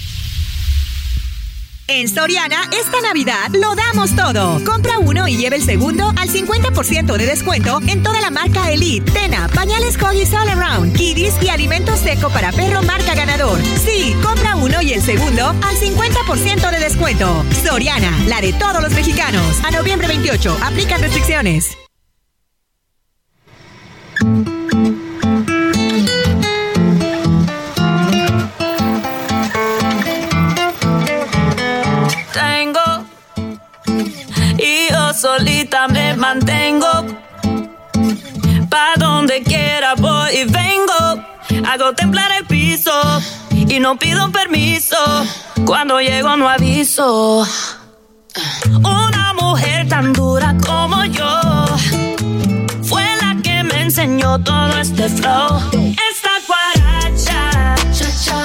En 1.93 2.07
Soriana, 2.07 2.69
esta 2.71 3.01
Navidad 3.01 3.49
lo 3.51 3.75
damos 3.75 4.15
todo. 4.15 4.63
Compra 4.63 4.97
uno 4.99 5.27
y 5.27 5.35
lleve 5.35 5.57
el 5.57 5.61
segundo 5.61 6.13
al 6.15 6.29
50% 6.29 7.17
de 7.17 7.25
descuento 7.25 7.81
en 7.85 8.01
toda 8.01 8.21
la 8.21 8.29
marca 8.31 8.71
Elite, 8.71 9.11
Tena, 9.11 9.49
pañales 9.49 9.97
Huggies 10.01 10.33
All 10.33 10.47
Around, 10.47 10.95
Kiddies 10.95 11.35
y 11.43 11.49
alimento 11.49 11.93
seco 11.97 12.29
para 12.29 12.53
perro 12.53 12.81
marca 12.83 13.13
ganador. 13.13 13.59
Sí, 13.83 14.15
compra 14.23 14.55
uno 14.55 14.81
y 14.81 14.93
el 14.93 15.01
segundo 15.01 15.47
al 15.47 15.75
50% 15.75 16.71
de 16.71 16.79
descuento. 16.79 17.43
Soriana, 17.61 18.17
la 18.25 18.39
de 18.39 18.53
todos 18.53 18.81
los 18.81 18.93
mexicanos. 18.93 19.59
A 19.65 19.71
noviembre 19.71 20.07
28, 20.07 20.59
aplican 20.63 21.01
restricciones. 21.01 21.77
Mantengo. 36.17 36.87
Pa' 38.69 38.93
donde 38.97 39.43
quiera 39.43 39.93
voy 39.95 40.31
y 40.35 40.43
vengo. 40.45 41.23
Hago 41.67 41.93
templar 41.93 42.31
el 42.39 42.45
piso 42.47 42.91
y 43.51 43.79
no 43.79 43.97
pido 43.97 44.31
permiso. 44.31 44.95
Cuando 45.65 45.99
llego 46.01 46.35
no 46.37 46.49
aviso. 46.49 47.45
Una 48.77 49.33
mujer 49.39 49.87
tan 49.87 50.13
dura 50.13 50.55
como 50.65 51.05
yo 51.05 51.41
fue 52.83 53.03
la 53.21 53.35
que 53.43 53.63
me 53.63 53.81
enseñó 53.81 54.39
todo 54.39 54.77
este 54.79 55.07
flow. 55.09 55.59
Esta 56.11 56.33
guaracha, 56.47 57.75
cha, 57.93 58.09
cha, 58.23 58.41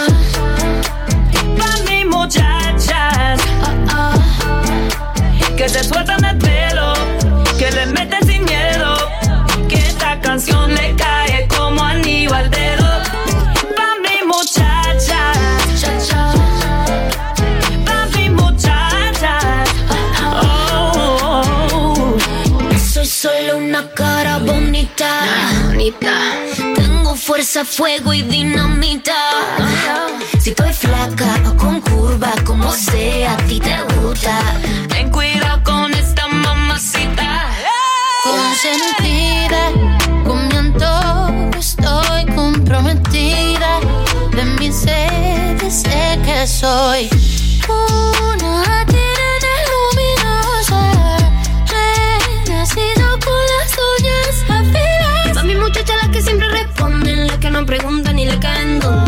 pa' 1.58 1.90
mis 1.90 2.06
muchachas 2.06 2.65
que 5.66 5.72
se 5.72 5.82
sueltan 5.82 6.24
el 6.24 6.38
pelo, 6.38 6.92
que 7.58 7.68
le 7.72 7.86
meten 7.86 8.24
sin 8.24 8.44
miedo, 8.44 8.96
que 9.68 9.74
esta 9.74 10.20
canción 10.20 10.72
le 10.72 10.94
cae 10.94 11.48
como 11.48 11.82
anillo 11.82 12.32
al 12.34 12.48
dedo. 12.50 12.86
Pa' 13.76 13.96
mi 14.04 14.24
muchacha, 14.32 15.32
pa' 17.84 18.06
mi 18.16 18.30
muchacha. 18.30 19.38
Oh, 20.22 21.02
oh, 21.32 21.44
oh. 21.74 22.78
Soy 22.78 23.06
solo 23.06 23.56
una 23.56 23.90
cara 23.90 24.38
bonita. 24.38 25.10
Tengo 26.76 27.16
fuerza, 27.16 27.64
fuego 27.64 28.14
y 28.14 28.22
dinamita. 28.22 29.16
Si 30.38 30.50
estoy 30.50 30.72
flaca 30.72 31.40
o 31.50 31.56
con 31.56 31.80
curva, 31.80 32.32
como 32.44 32.70
sea, 32.70 33.32
a 33.32 33.36
ti 33.48 33.58
te 33.58 33.76
gusta. 33.94 34.38
Consentida, 38.56 39.70
con 40.24 40.48
mi 40.48 41.58
estoy 41.58 42.24
comprometida. 42.34 43.80
De 44.34 44.44
mi 44.58 44.72
sed 44.72 45.58
sé 45.68 46.18
que 46.24 46.46
soy 46.46 47.10
una 47.68 48.86
tirana 48.86 49.52
luminosa. 49.68 51.18
Renacida 51.68 53.10
con 53.26 53.42
las 53.52 53.76
uñas 53.98 54.42
afiladas. 54.48 55.34
Pa' 55.34 55.42
mi 55.42 55.54
muchacha 55.56 55.92
la 56.02 56.10
que 56.10 56.22
siempre 56.22 56.48
responden, 56.48 57.26
la 57.26 57.38
que 57.38 57.50
no 57.50 57.66
preguntan 57.66 58.16
ni 58.16 58.24
le 58.24 58.38
caen 58.38 58.80
donde. 58.80 59.05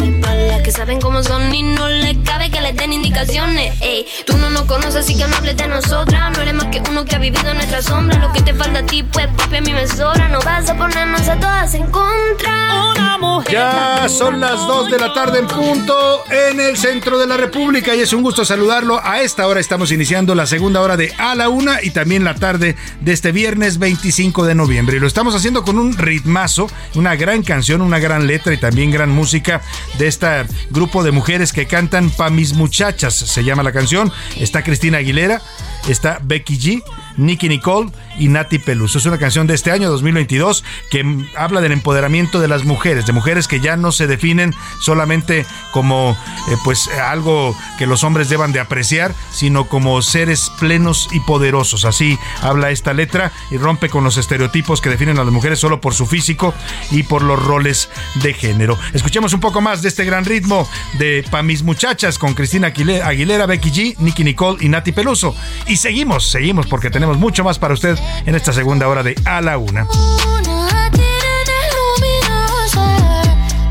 Que 0.69 0.73
saben 0.73 1.01
cómo 1.01 1.23
son 1.23 1.55
y 1.55 1.62
no 1.62 1.89
le 1.89 2.23
cabe 2.25 2.51
que 2.51 2.61
les 2.61 2.77
den 2.77 2.93
indicaciones. 2.93 3.81
Ey, 3.81 4.05
tú 4.27 4.37
no 4.37 4.51
nos 4.51 4.64
conoces 4.64 4.97
así 4.97 5.16
que 5.16 5.27
no 5.27 5.35
hables 5.35 5.57
de 5.57 5.66
nosotras. 5.66 6.31
No 6.37 6.43
eres 6.43 6.53
más 6.53 6.66
que 6.66 6.83
uno 6.91 7.07
que 7.07 7.16
ha 7.16 7.19
vivido 7.19 7.49
en 7.49 7.57
nuestra 7.57 7.81
sombra. 7.81 8.19
Lo 8.19 8.31
que 8.35 8.43
te 8.43 8.53
falta 8.53 8.81
a 8.81 8.83
ti, 8.85 9.03
pues 9.03 9.29
papi 9.29 9.57
a 9.57 9.61
mí 9.62 9.73
me 9.73 9.87
sobra. 9.87 10.29
No 10.29 10.41
vas 10.41 10.69
a 10.69 10.77
ponernos 10.77 11.27
a 11.27 11.41
todas 11.41 11.73
en 11.73 11.87
contra. 11.87 12.85
Una 12.91 13.16
mujer. 13.16 13.51
Ya 13.51 14.07
son 14.11 14.41
las 14.41 14.59
2 14.59 14.91
de 14.91 14.99
la 14.99 15.14
tarde 15.14 15.39
en 15.39 15.47
punto 15.47 16.25
en 16.31 16.61
el 16.61 16.77
centro 16.77 17.19
de 17.19 17.27
la 17.27 17.39
República 17.39 17.95
y 17.95 18.01
es 18.01 18.12
un 18.12 18.23
gusto 18.23 18.45
saludarlo. 18.45 19.01
A 19.03 19.23
esta 19.23 19.47
hora 19.47 19.61
estamos 19.61 19.91
iniciando 19.91 20.35
la 20.35 20.45
segunda 20.45 20.83
hora 20.83 20.99
de 20.99 21.14
A 21.16 21.35
la 21.35 21.49
Una 21.49 21.83
y 21.83 21.93
también 21.93 22.25
la 22.25 22.35
tarde 22.35 22.77
de 23.01 23.12
este 23.14 23.33
viernes 23.33 23.79
25 23.79 24.45
de 24.45 24.55
noviembre. 24.55 24.99
Y 24.99 25.01
lo 25.01 25.07
estamos 25.07 25.35
haciendo 25.35 25.62
con 25.62 25.79
un 25.79 25.97
ritmazo, 25.97 26.69
una 26.95 27.16
gran 27.16 27.43
canción, 27.43 27.81
una 27.81 27.99
gran 27.99 28.27
letra 28.27 28.53
y 28.53 28.59
también 28.59 28.91
gran 28.91 29.09
música 29.09 29.62
de 29.97 30.09
este 30.09 30.27
grupo 30.71 31.03
de 31.03 31.13
mujeres 31.13 31.53
que 31.53 31.67
cantan 31.67 32.11
Pa' 32.11 32.31
mis 32.31 32.55
muchachas. 32.55 33.15
Se 33.15 33.45
llama 33.45 33.63
la 33.63 33.73
canción. 33.73 34.13
Está 34.37 34.63
Cristina 34.63 34.99
Aguilera, 34.99 35.43
está 35.89 36.19
Becky 36.23 36.59
G, 36.59 36.83
Nicky 37.17 37.49
Nicole 37.49 37.91
y 38.19 38.29
Nati 38.29 38.59
Peluso. 38.59 38.99
Es 38.99 39.07
una 39.07 39.19
canción 39.19 39.47
de 39.47 39.55
este 39.55 39.71
año 39.71 39.91
2022 39.91 40.64
que 40.91 41.05
habla 41.37 41.61
del 41.61 41.73
empoderamiento 41.73 42.41
de 42.41 42.49
las 42.49 42.64
mujeres, 42.64 43.07
de 43.07 43.12
mujeres 43.12 43.49
que 43.49 43.61
ya 43.61 43.77
no 43.77 43.93
se 43.93 44.07
definen 44.07 44.55
solamente 44.81 45.47
como 45.73 46.16
eh, 46.51 46.57
pues 46.64 46.89
algo 46.89 47.57
que 47.79 47.87
los 47.87 48.05
hombres 48.05 48.29
deban 48.29 48.53
de 48.53 48.61
apreciar, 48.61 49.14
sino 49.31 49.69
como 49.69 50.03
seres 50.03 50.51
plenos 50.59 51.09
y 51.12 51.21
poderosos. 51.21 51.85
Así 51.85 52.19
habla 52.43 52.71
esta 52.71 52.93
letra 52.93 53.33
y 53.51 53.57
rompe 53.57 53.89
con 53.89 54.05
los 54.05 54.16
estereotipos 54.16 54.81
que 54.81 54.91
definen 54.91 55.19
a 55.19 55.25
las 55.25 55.33
mujeres 55.33 55.59
solo 55.59 55.81
por 55.81 55.95
su 55.95 56.07
físico 56.07 56.55
y 56.91 57.03
por 57.05 57.23
los 57.23 57.43
roles 57.43 57.89
de 58.23 58.35
género. 58.35 58.79
Escuchemos 58.93 59.33
un 59.33 59.41
poco 59.41 59.61
más 59.61 59.83
de 59.83 59.89
este 59.89 60.05
gran 60.05 60.25
ritmo 60.25 60.69
de 60.99 61.25
Pa' 61.31 61.43
mis 61.43 61.62
muchachas 61.62 62.19
con 62.19 62.35
Cristina 62.35 62.69
Aguilera, 62.69 63.47
Becky 63.47 63.71
G, 63.71 63.99
Nicky 63.99 64.25
Nicole 64.25 64.64
y 64.64 64.69
Nati 64.69 64.93
Peluso. 64.93 65.35
Y 65.66 65.77
seguimos, 65.77 66.31
seguimos 66.31 66.66
porque 66.66 66.91
tenemos 66.91 67.19
mucho 67.19 67.45
más 67.45 67.59
para 67.59 67.75
usted 67.75 67.99
en 68.27 68.35
esta 68.35 68.53
segunda 68.53 68.89
hora 68.89 69.03
de 69.03 69.15
A 69.25 69.41
la 69.41 69.59
Una. 69.59 69.85
Una 69.85 70.91
tirana 70.91 71.59
luminosa. 71.75 73.23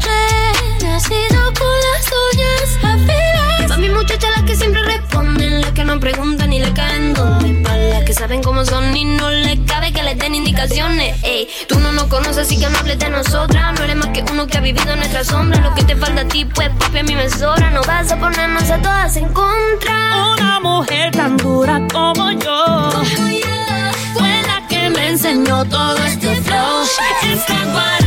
Renacida 0.02 1.44
con 1.60 1.76
las 1.86 2.06
uñas 2.34 2.78
afiladas. 2.84 3.70
Pa' 3.70 3.78
mi 3.78 3.90
muchacha 3.90 4.28
la 4.36 4.46
que 4.46 4.56
siempre 4.56 4.82
responden, 4.84 5.62
la 5.62 5.74
que 5.74 5.84
no 5.84 6.00
preguntan 6.00 6.50
ni 6.50 6.60
le 6.60 6.74
caen 6.74 7.14
donde. 7.14 7.62
Pa' 7.64 7.78
las 7.78 8.04
que 8.04 8.14
saben 8.14 8.42
cómo 8.42 8.66
son 8.66 8.96
y 8.96 9.06
no 9.06 9.30
le 9.30 9.64
cabe 9.66 9.92
que 9.92 10.04
les 10.04 10.18
den 10.18 10.36
indicaciones. 10.36 11.22
Ey, 11.24 11.48
tú 11.68 11.80
no 11.80 11.92
nos 11.92 12.06
conoces 12.06 12.40
así 12.40 12.58
que 12.58 12.70
no 12.70 12.78
hables 12.80 13.00
de 13.00 13.10
nosotras. 13.10 13.74
No 13.78 13.84
eres 13.84 13.96
más 13.96 14.08
que 14.08 14.24
uno 14.32 14.48
que 14.48 14.58
ha 14.58 14.62
vivido 14.62 14.92
en 14.92 15.00
nuestra 15.00 15.24
sombra. 15.24 15.60
Lo 15.62 15.74
que 15.76 15.84
te 15.84 15.96
falta 15.96 16.22
a 16.22 16.26
ti, 16.28 16.46
pues 16.46 16.70
papi 16.80 17.00
a 17.00 17.04
mí 17.04 17.16
me 17.16 17.30
sobra. 17.30 17.70
No 17.72 17.82
vas 17.84 18.12
a 18.12 18.18
ponernos 18.18 18.70
a 18.70 18.82
todas 18.82 19.16
en 19.18 19.28
contra. 19.34 20.34
Una 20.34 20.60
mujer 20.60 21.12
tan 21.12 21.38
dura 21.38 21.82
como 21.92 22.32
yo. 22.32 22.90
Que 23.16 23.22
me 23.22 23.57
enseñó 25.18 25.66
todo 25.66 25.98
este 26.06 26.36
flow. 26.44 28.07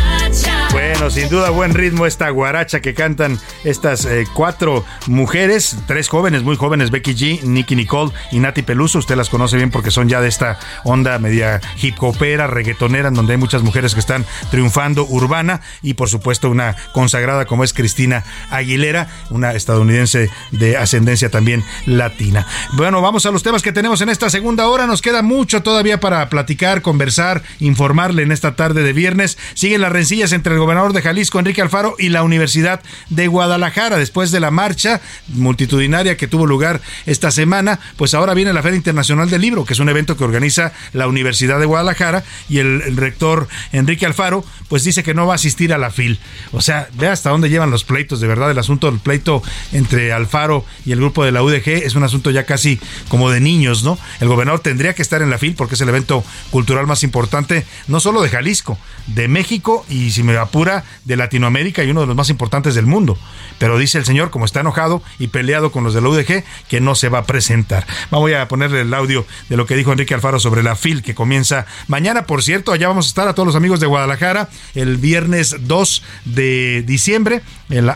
Bueno, 0.81 1.11
sin 1.11 1.29
duda 1.29 1.51
buen 1.51 1.75
ritmo 1.75 2.07
esta 2.07 2.31
guaracha 2.31 2.81
que 2.81 2.95
cantan 2.95 3.39
estas 3.65 4.07
eh, 4.07 4.27
cuatro 4.33 4.83
mujeres, 5.09 5.77
tres 5.87 6.09
jóvenes, 6.09 6.43
muy 6.43 6.57
jóvenes, 6.57 6.91
Becky 6.91 7.15
G, 7.15 7.43
Nicky 7.43 7.77
Nicole 7.77 8.13
y 8.33 8.39
Nati 8.39 8.63
Peluso. 8.63 8.99
Usted 8.99 9.15
las 9.15 9.29
conoce 9.29 9.59
bien 9.59 9.71
porque 9.71 9.91
son 9.91 10.09
ya 10.09 10.23
de 10.23 10.29
esta 10.29 10.59
onda 10.85 11.19
media 11.19 11.61
hip 11.83 12.03
hopera, 12.03 12.47
reggaetonera, 12.47 13.11
donde 13.11 13.35
hay 13.35 13.39
muchas 13.39 13.63
mujeres 13.63 13.93
que 13.93 14.01
están 14.01 14.25
triunfando 14.51 15.05
urbana 15.07 15.61
y 15.83 15.95
por 15.95 16.09
supuesto 16.09 16.49
una 16.49 16.75
consagrada 16.95 17.45
como 17.45 17.63
es 17.63 17.75
Cristina 17.75 18.25
Aguilera, 18.49 19.09
una 19.29 19.53
estadounidense 19.53 20.31
de 20.51 20.79
ascendencia 20.79 21.29
también 21.31 21.63
latina. 21.85 22.47
Bueno, 22.73 23.03
vamos 23.03 23.27
a 23.27 23.31
los 23.31 23.43
temas 23.43 23.63
que 23.63 23.73
tenemos 23.73 24.01
en 24.01 24.09
esta 24.09 24.31
segunda 24.31 24.67
hora. 24.67 24.87
Nos 24.87 25.03
queda 25.03 25.21
mucho 25.21 25.63
todavía 25.63 26.01
para 26.01 26.27
platicar, 26.31 26.81
conversar, 26.81 27.43
informarle 27.59 28.23
en 28.23 28.33
esta 28.33 28.57
tarde 28.57 28.83
de 28.83 28.95
viernes. 28.95 29.37
Siguen 29.53 29.83
las 29.83 29.93
rencillas 29.93 30.33
entre 30.33 30.55
el 30.55 30.70
gobernador 30.71 30.93
de 30.93 31.03
Jalisco, 31.03 31.41
Enrique 31.41 31.63
Alfaro, 31.63 31.97
y 31.99 32.11
la 32.11 32.23
Universidad 32.23 32.81
de 33.09 33.27
Guadalajara. 33.27 33.99
Después 33.99 34.31
de 34.31 34.39
la 34.39 34.53
marcha 34.53 35.01
multitudinaria 35.27 36.17
que 36.17 36.29
tuvo 36.29 36.47
lugar 36.47 36.81
esta 37.07 37.33
semana, 37.33 37.81
pues 37.97 38.15
ahora 38.15 38.35
viene 38.35 38.53
la 38.53 38.63
Feria 38.63 38.77
Internacional 38.77 39.29
del 39.29 39.41
Libro, 39.41 39.65
que 39.65 39.73
es 39.73 39.81
un 39.81 39.89
evento 39.89 40.17
que 40.17 40.23
organiza 40.23 40.73
la 40.93 41.09
Universidad 41.09 41.59
de 41.59 41.67
Guadalajara 41.67 42.23
y 42.49 42.59
el, 42.59 42.97
rector 42.97 43.49
Enrique 43.73 44.07
Alfaro, 44.07 44.45
pues 44.69 44.85
dice 44.85 45.03
que 45.03 45.13
no 45.13 45.27
va 45.27 45.33
a 45.33 45.37
asistir 45.37 45.75
a 45.75 45.79
la 45.79 45.91
FIL. 45.91 46.21
O 46.53 46.61
sea, 46.61 46.89
ve 46.93 47.09
hasta 47.09 47.31
dónde 47.31 47.51
llevan 47.51 47.73
los 47.73 47.83
pleitos, 47.83 48.21
de 48.21 48.29
verdad, 48.29 48.49
el 48.49 48.59
asunto 48.59 48.89
del 48.89 49.01
pleito 49.01 49.43
entre 49.73 50.13
Alfaro 50.13 50.65
y 50.87 50.93
el 50.93 50.99
grupo 50.99 51.25
de 51.25 51.33
la 51.33 51.43
UDG 51.43 51.69
es 51.83 51.97
un 51.97 52.05
asunto 52.05 52.31
ya 52.31 52.45
casi 52.45 52.79
como 53.09 53.29
de 53.31 53.41
niños, 53.41 53.83
¿no? 53.83 53.99
El 54.21 54.29
gobernador 54.29 54.61
tendría 54.61 54.95
que 54.95 55.03
estar 55.03 55.21
en 55.21 55.31
la 55.31 55.39
FIL 55.39 55.57
porque 55.57 55.75
es 55.75 55.81
el 55.81 55.89
evento 55.89 56.23
cultural 56.53 56.87
más 56.87 57.03
importante, 57.03 57.67
no 57.89 57.99
solo 57.99 58.23
de 58.23 58.29
Jalisco, 58.29 58.79
de 59.15 59.29
México 59.29 59.85
y 59.89 60.11
si 60.11 60.23
me 60.23 60.37
apura, 60.37 60.85
de 61.05 61.17
Latinoamérica 61.17 61.85
y 61.85 61.91
uno 61.91 62.03
de 62.03 62.07
los 62.07 62.17
más 62.17 62.31
importantes 62.31 62.75
del 62.75 62.87
mundo. 62.87 63.19
Pero 63.59 63.79
dice 63.79 63.99
el 63.99 64.05
señor, 64.05 64.31
como 64.31 64.45
está 64.45 64.61
enojado 64.61 65.03
y 65.19 65.29
peleado 65.29 65.73
con 65.73 65.85
los 65.85 65.95
de 65.95 66.01
la 66.01 66.09
UDG, 66.09 66.45
que 66.69 66.81
no 66.81 66.95
se 66.95 67.09
va 67.09 67.19
a 67.19 67.25
presentar. 67.25 67.87
Voy 68.11 68.35
a 68.35 68.49
ponerle 68.49 68.83
el 68.83 68.95
audio 68.95 69.27
de 69.49 69.57
lo 69.57 69.67
que 69.67 69.77
dijo 69.77 69.93
Enrique 69.93 70.15
Alfaro 70.15 70.41
sobre 70.41 70.63
la 70.63 70.77
FIL 70.77 71.03
que 71.03 71.15
comienza 71.15 71.67
mañana, 71.89 72.27
por 72.27 72.43
cierto, 72.43 72.73
allá 72.73 72.89
vamos 72.89 73.07
a 73.07 73.09
estar 73.09 73.29
a 73.29 73.35
todos 73.35 73.47
los 73.47 73.57
amigos 73.57 73.81
de 73.81 73.87
Guadalajara 73.87 74.49
el 74.75 74.97
viernes 74.97 75.57
2 75.61 76.03
de 76.25 76.83
diciembre. 76.87 77.43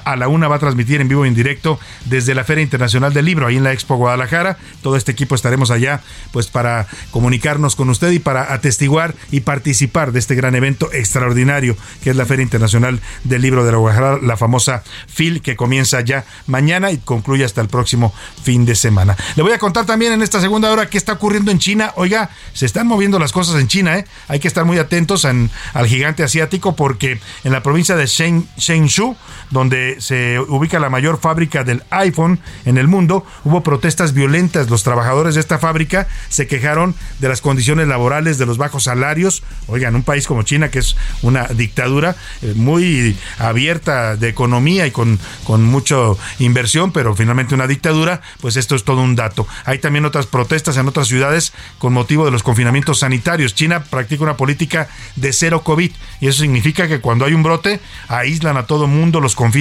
A 0.05 0.17
la 0.17 0.29
una 0.29 0.47
va 0.49 0.57
a 0.57 0.59
transmitir 0.61 1.01
en 1.01 1.09
vivo 1.09 1.25
y 1.25 1.29
en 1.29 1.35
directo 1.35 1.81
desde 2.05 2.35
la 2.35 2.45
Feria 2.45 2.63
Internacional 2.63 3.13
del 3.13 3.25
Libro, 3.25 3.47
ahí 3.47 3.57
en 3.57 3.65
la 3.65 3.73
Expo 3.73 3.97
Guadalajara. 3.97 4.57
Todo 4.83 4.97
este 4.97 5.13
equipo 5.13 5.35
estaremos 5.35 5.71
allá 5.71 6.01
pues 6.33 6.47
para 6.47 6.87
comunicarnos 7.11 7.75
con 7.75 7.91
usted 7.91 8.11
y 8.13 8.19
para 8.21 8.53
atestiguar 8.53 9.15
y 9.33 9.41
participar 9.41 10.13
de 10.13 10.21
este 10.21 10.35
gran 10.37 10.55
evento 10.55 10.93
extraordinario 10.93 11.77
que 12.03 12.11
es 12.11 12.17
la 12.17 12.25
Feria 12.27 12.43
Internacional 12.45 13.01
del 13.25 13.43
Libro 13.43 13.65
de 13.65 13.73
la 13.73 13.79
Guadalajara, 13.79 14.19
la 14.23 14.37
famosa 14.37 14.83
FIL, 15.09 15.43
que 15.43 15.57
comienza 15.57 16.01
ya 16.03 16.25
mañana 16.47 16.93
y 16.93 16.99
concluye 16.99 17.45
hasta 17.45 17.61
el 17.61 17.69
próximo 17.69 18.13
fin 18.43 18.65
de 18.67 18.75
semana. 18.77 19.17
Le 19.35 19.43
voy 19.43 19.53
a 19.53 19.59
contar 19.59 19.87
también 19.87 20.13
en 20.13 20.23
esta 20.23 20.41
segunda 20.41 20.71
hora 20.71 20.87
qué 20.89 20.99
está 20.99 21.13
ocurriendo 21.15 21.51
en 21.51 21.59
China. 21.59 21.93
Oiga, 21.97 22.31
se 22.53 22.67
están 22.67 22.87
moviendo 22.87 23.19
las 23.19 23.33
cosas 23.33 23.61
en 23.61 23.67
China, 23.69 23.99
¿eh? 23.99 24.05
Hay 24.29 24.39
que 24.39 24.47
estar 24.49 24.65
muy 24.65 24.79
atentos 24.79 25.25
en- 25.25 25.51
al 25.73 25.87
gigante 25.87 26.23
asiático 26.23 26.77
porque 26.77 27.21
en 27.43 27.53
la 27.53 27.63
provincia 27.63 27.97
de 27.97 28.05
Shen- 28.05 28.47
Shenzhou, 28.57 29.17
donde 29.51 29.64
se 29.99 30.39
ubica 30.41 30.79
la 30.79 30.91
mayor 30.91 31.19
fábrica 31.19 31.65
del 31.65 31.83
iPhone 31.91 32.41
en 32.65 32.79
el 32.79 32.89
mundo, 32.89 33.25
hubo 33.45 33.63
protestas 33.63 34.13
violentas. 34.13 34.71
Los 34.71 34.83
trabajadores 34.83 35.35
de 35.35 35.41
esta 35.41 35.59
fábrica 35.59 36.07
se 36.29 36.47
quejaron 36.47 36.95
de 37.19 37.29
las 37.29 37.41
condiciones 37.41 37.89
laborales, 37.89 38.39
de 38.39 38.47
los 38.47 38.59
bajos 38.59 38.85
salarios. 38.85 39.43
Oigan, 39.67 39.95
un 39.95 40.03
país 40.03 40.27
como 40.27 40.43
China, 40.43 40.71
que 40.71 40.81
es 40.81 40.97
una 41.23 41.45
dictadura 41.47 42.17
eh, 42.43 42.53
muy 42.57 43.17
abierta 43.39 44.17
de 44.17 44.29
economía 44.29 44.87
y 44.87 44.91
con, 44.91 45.19
con 45.45 45.63
mucha 45.65 45.97
inversión, 46.39 46.93
pero 46.93 47.15
finalmente 47.15 47.55
una 47.55 47.67
dictadura, 47.67 48.21
pues 48.41 48.57
esto 48.57 48.75
es 48.75 48.85
todo 48.85 49.01
un 49.01 49.17
dato. 49.17 49.47
Hay 49.65 49.79
también 49.79 50.05
otras 50.05 50.27
protestas 50.27 50.77
en 50.77 50.89
otras 50.89 51.09
ciudades 51.09 51.53
con 51.79 51.93
motivo 51.93 52.25
de 52.25 52.31
los 52.31 52.43
confinamientos 52.43 53.01
sanitarios. 53.01 53.55
China 53.55 53.85
practica 53.85 54.23
una 54.23 54.37
política 54.37 54.89
de 55.17 55.33
cero 55.33 55.63
COVID 55.63 55.91
y 56.21 56.29
eso 56.29 56.43
significa 56.43 56.89
que 56.89 57.01
cuando 57.01 57.25
hay 57.25 57.33
un 57.33 57.43
brote, 57.43 57.81
aíslan 58.09 58.57
a 58.57 58.67
todo 58.67 58.87
mundo, 58.87 59.21
los 59.21 59.35
confinan 59.35 59.54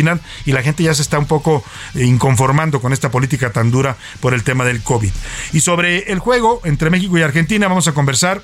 y 0.46 0.52
la 0.52 0.64
gente 0.64 0.84
ya 0.84 0.94
se 0.94 1.02
está 1.02 1.20
un 1.20 1.28
poco 1.28 1.64
inconformando 1.96 2.82
con 2.82 2.94
esta 2.94 3.12
política 3.12 3.52
tan 3.52 3.72
dura 3.72 3.98
por 4.20 4.34
el 4.34 4.44
tema 4.44 4.66
del 4.66 4.82
COVID. 4.82 5.12
Y 5.54 5.60
sobre 5.62 6.12
el 6.12 6.20
juego 6.20 6.62
entre 6.64 6.90
México 6.90 7.18
y 7.18 7.22
Argentina 7.22 7.68
vamos 7.68 7.88
a 7.88 7.94
conversar 7.94 8.42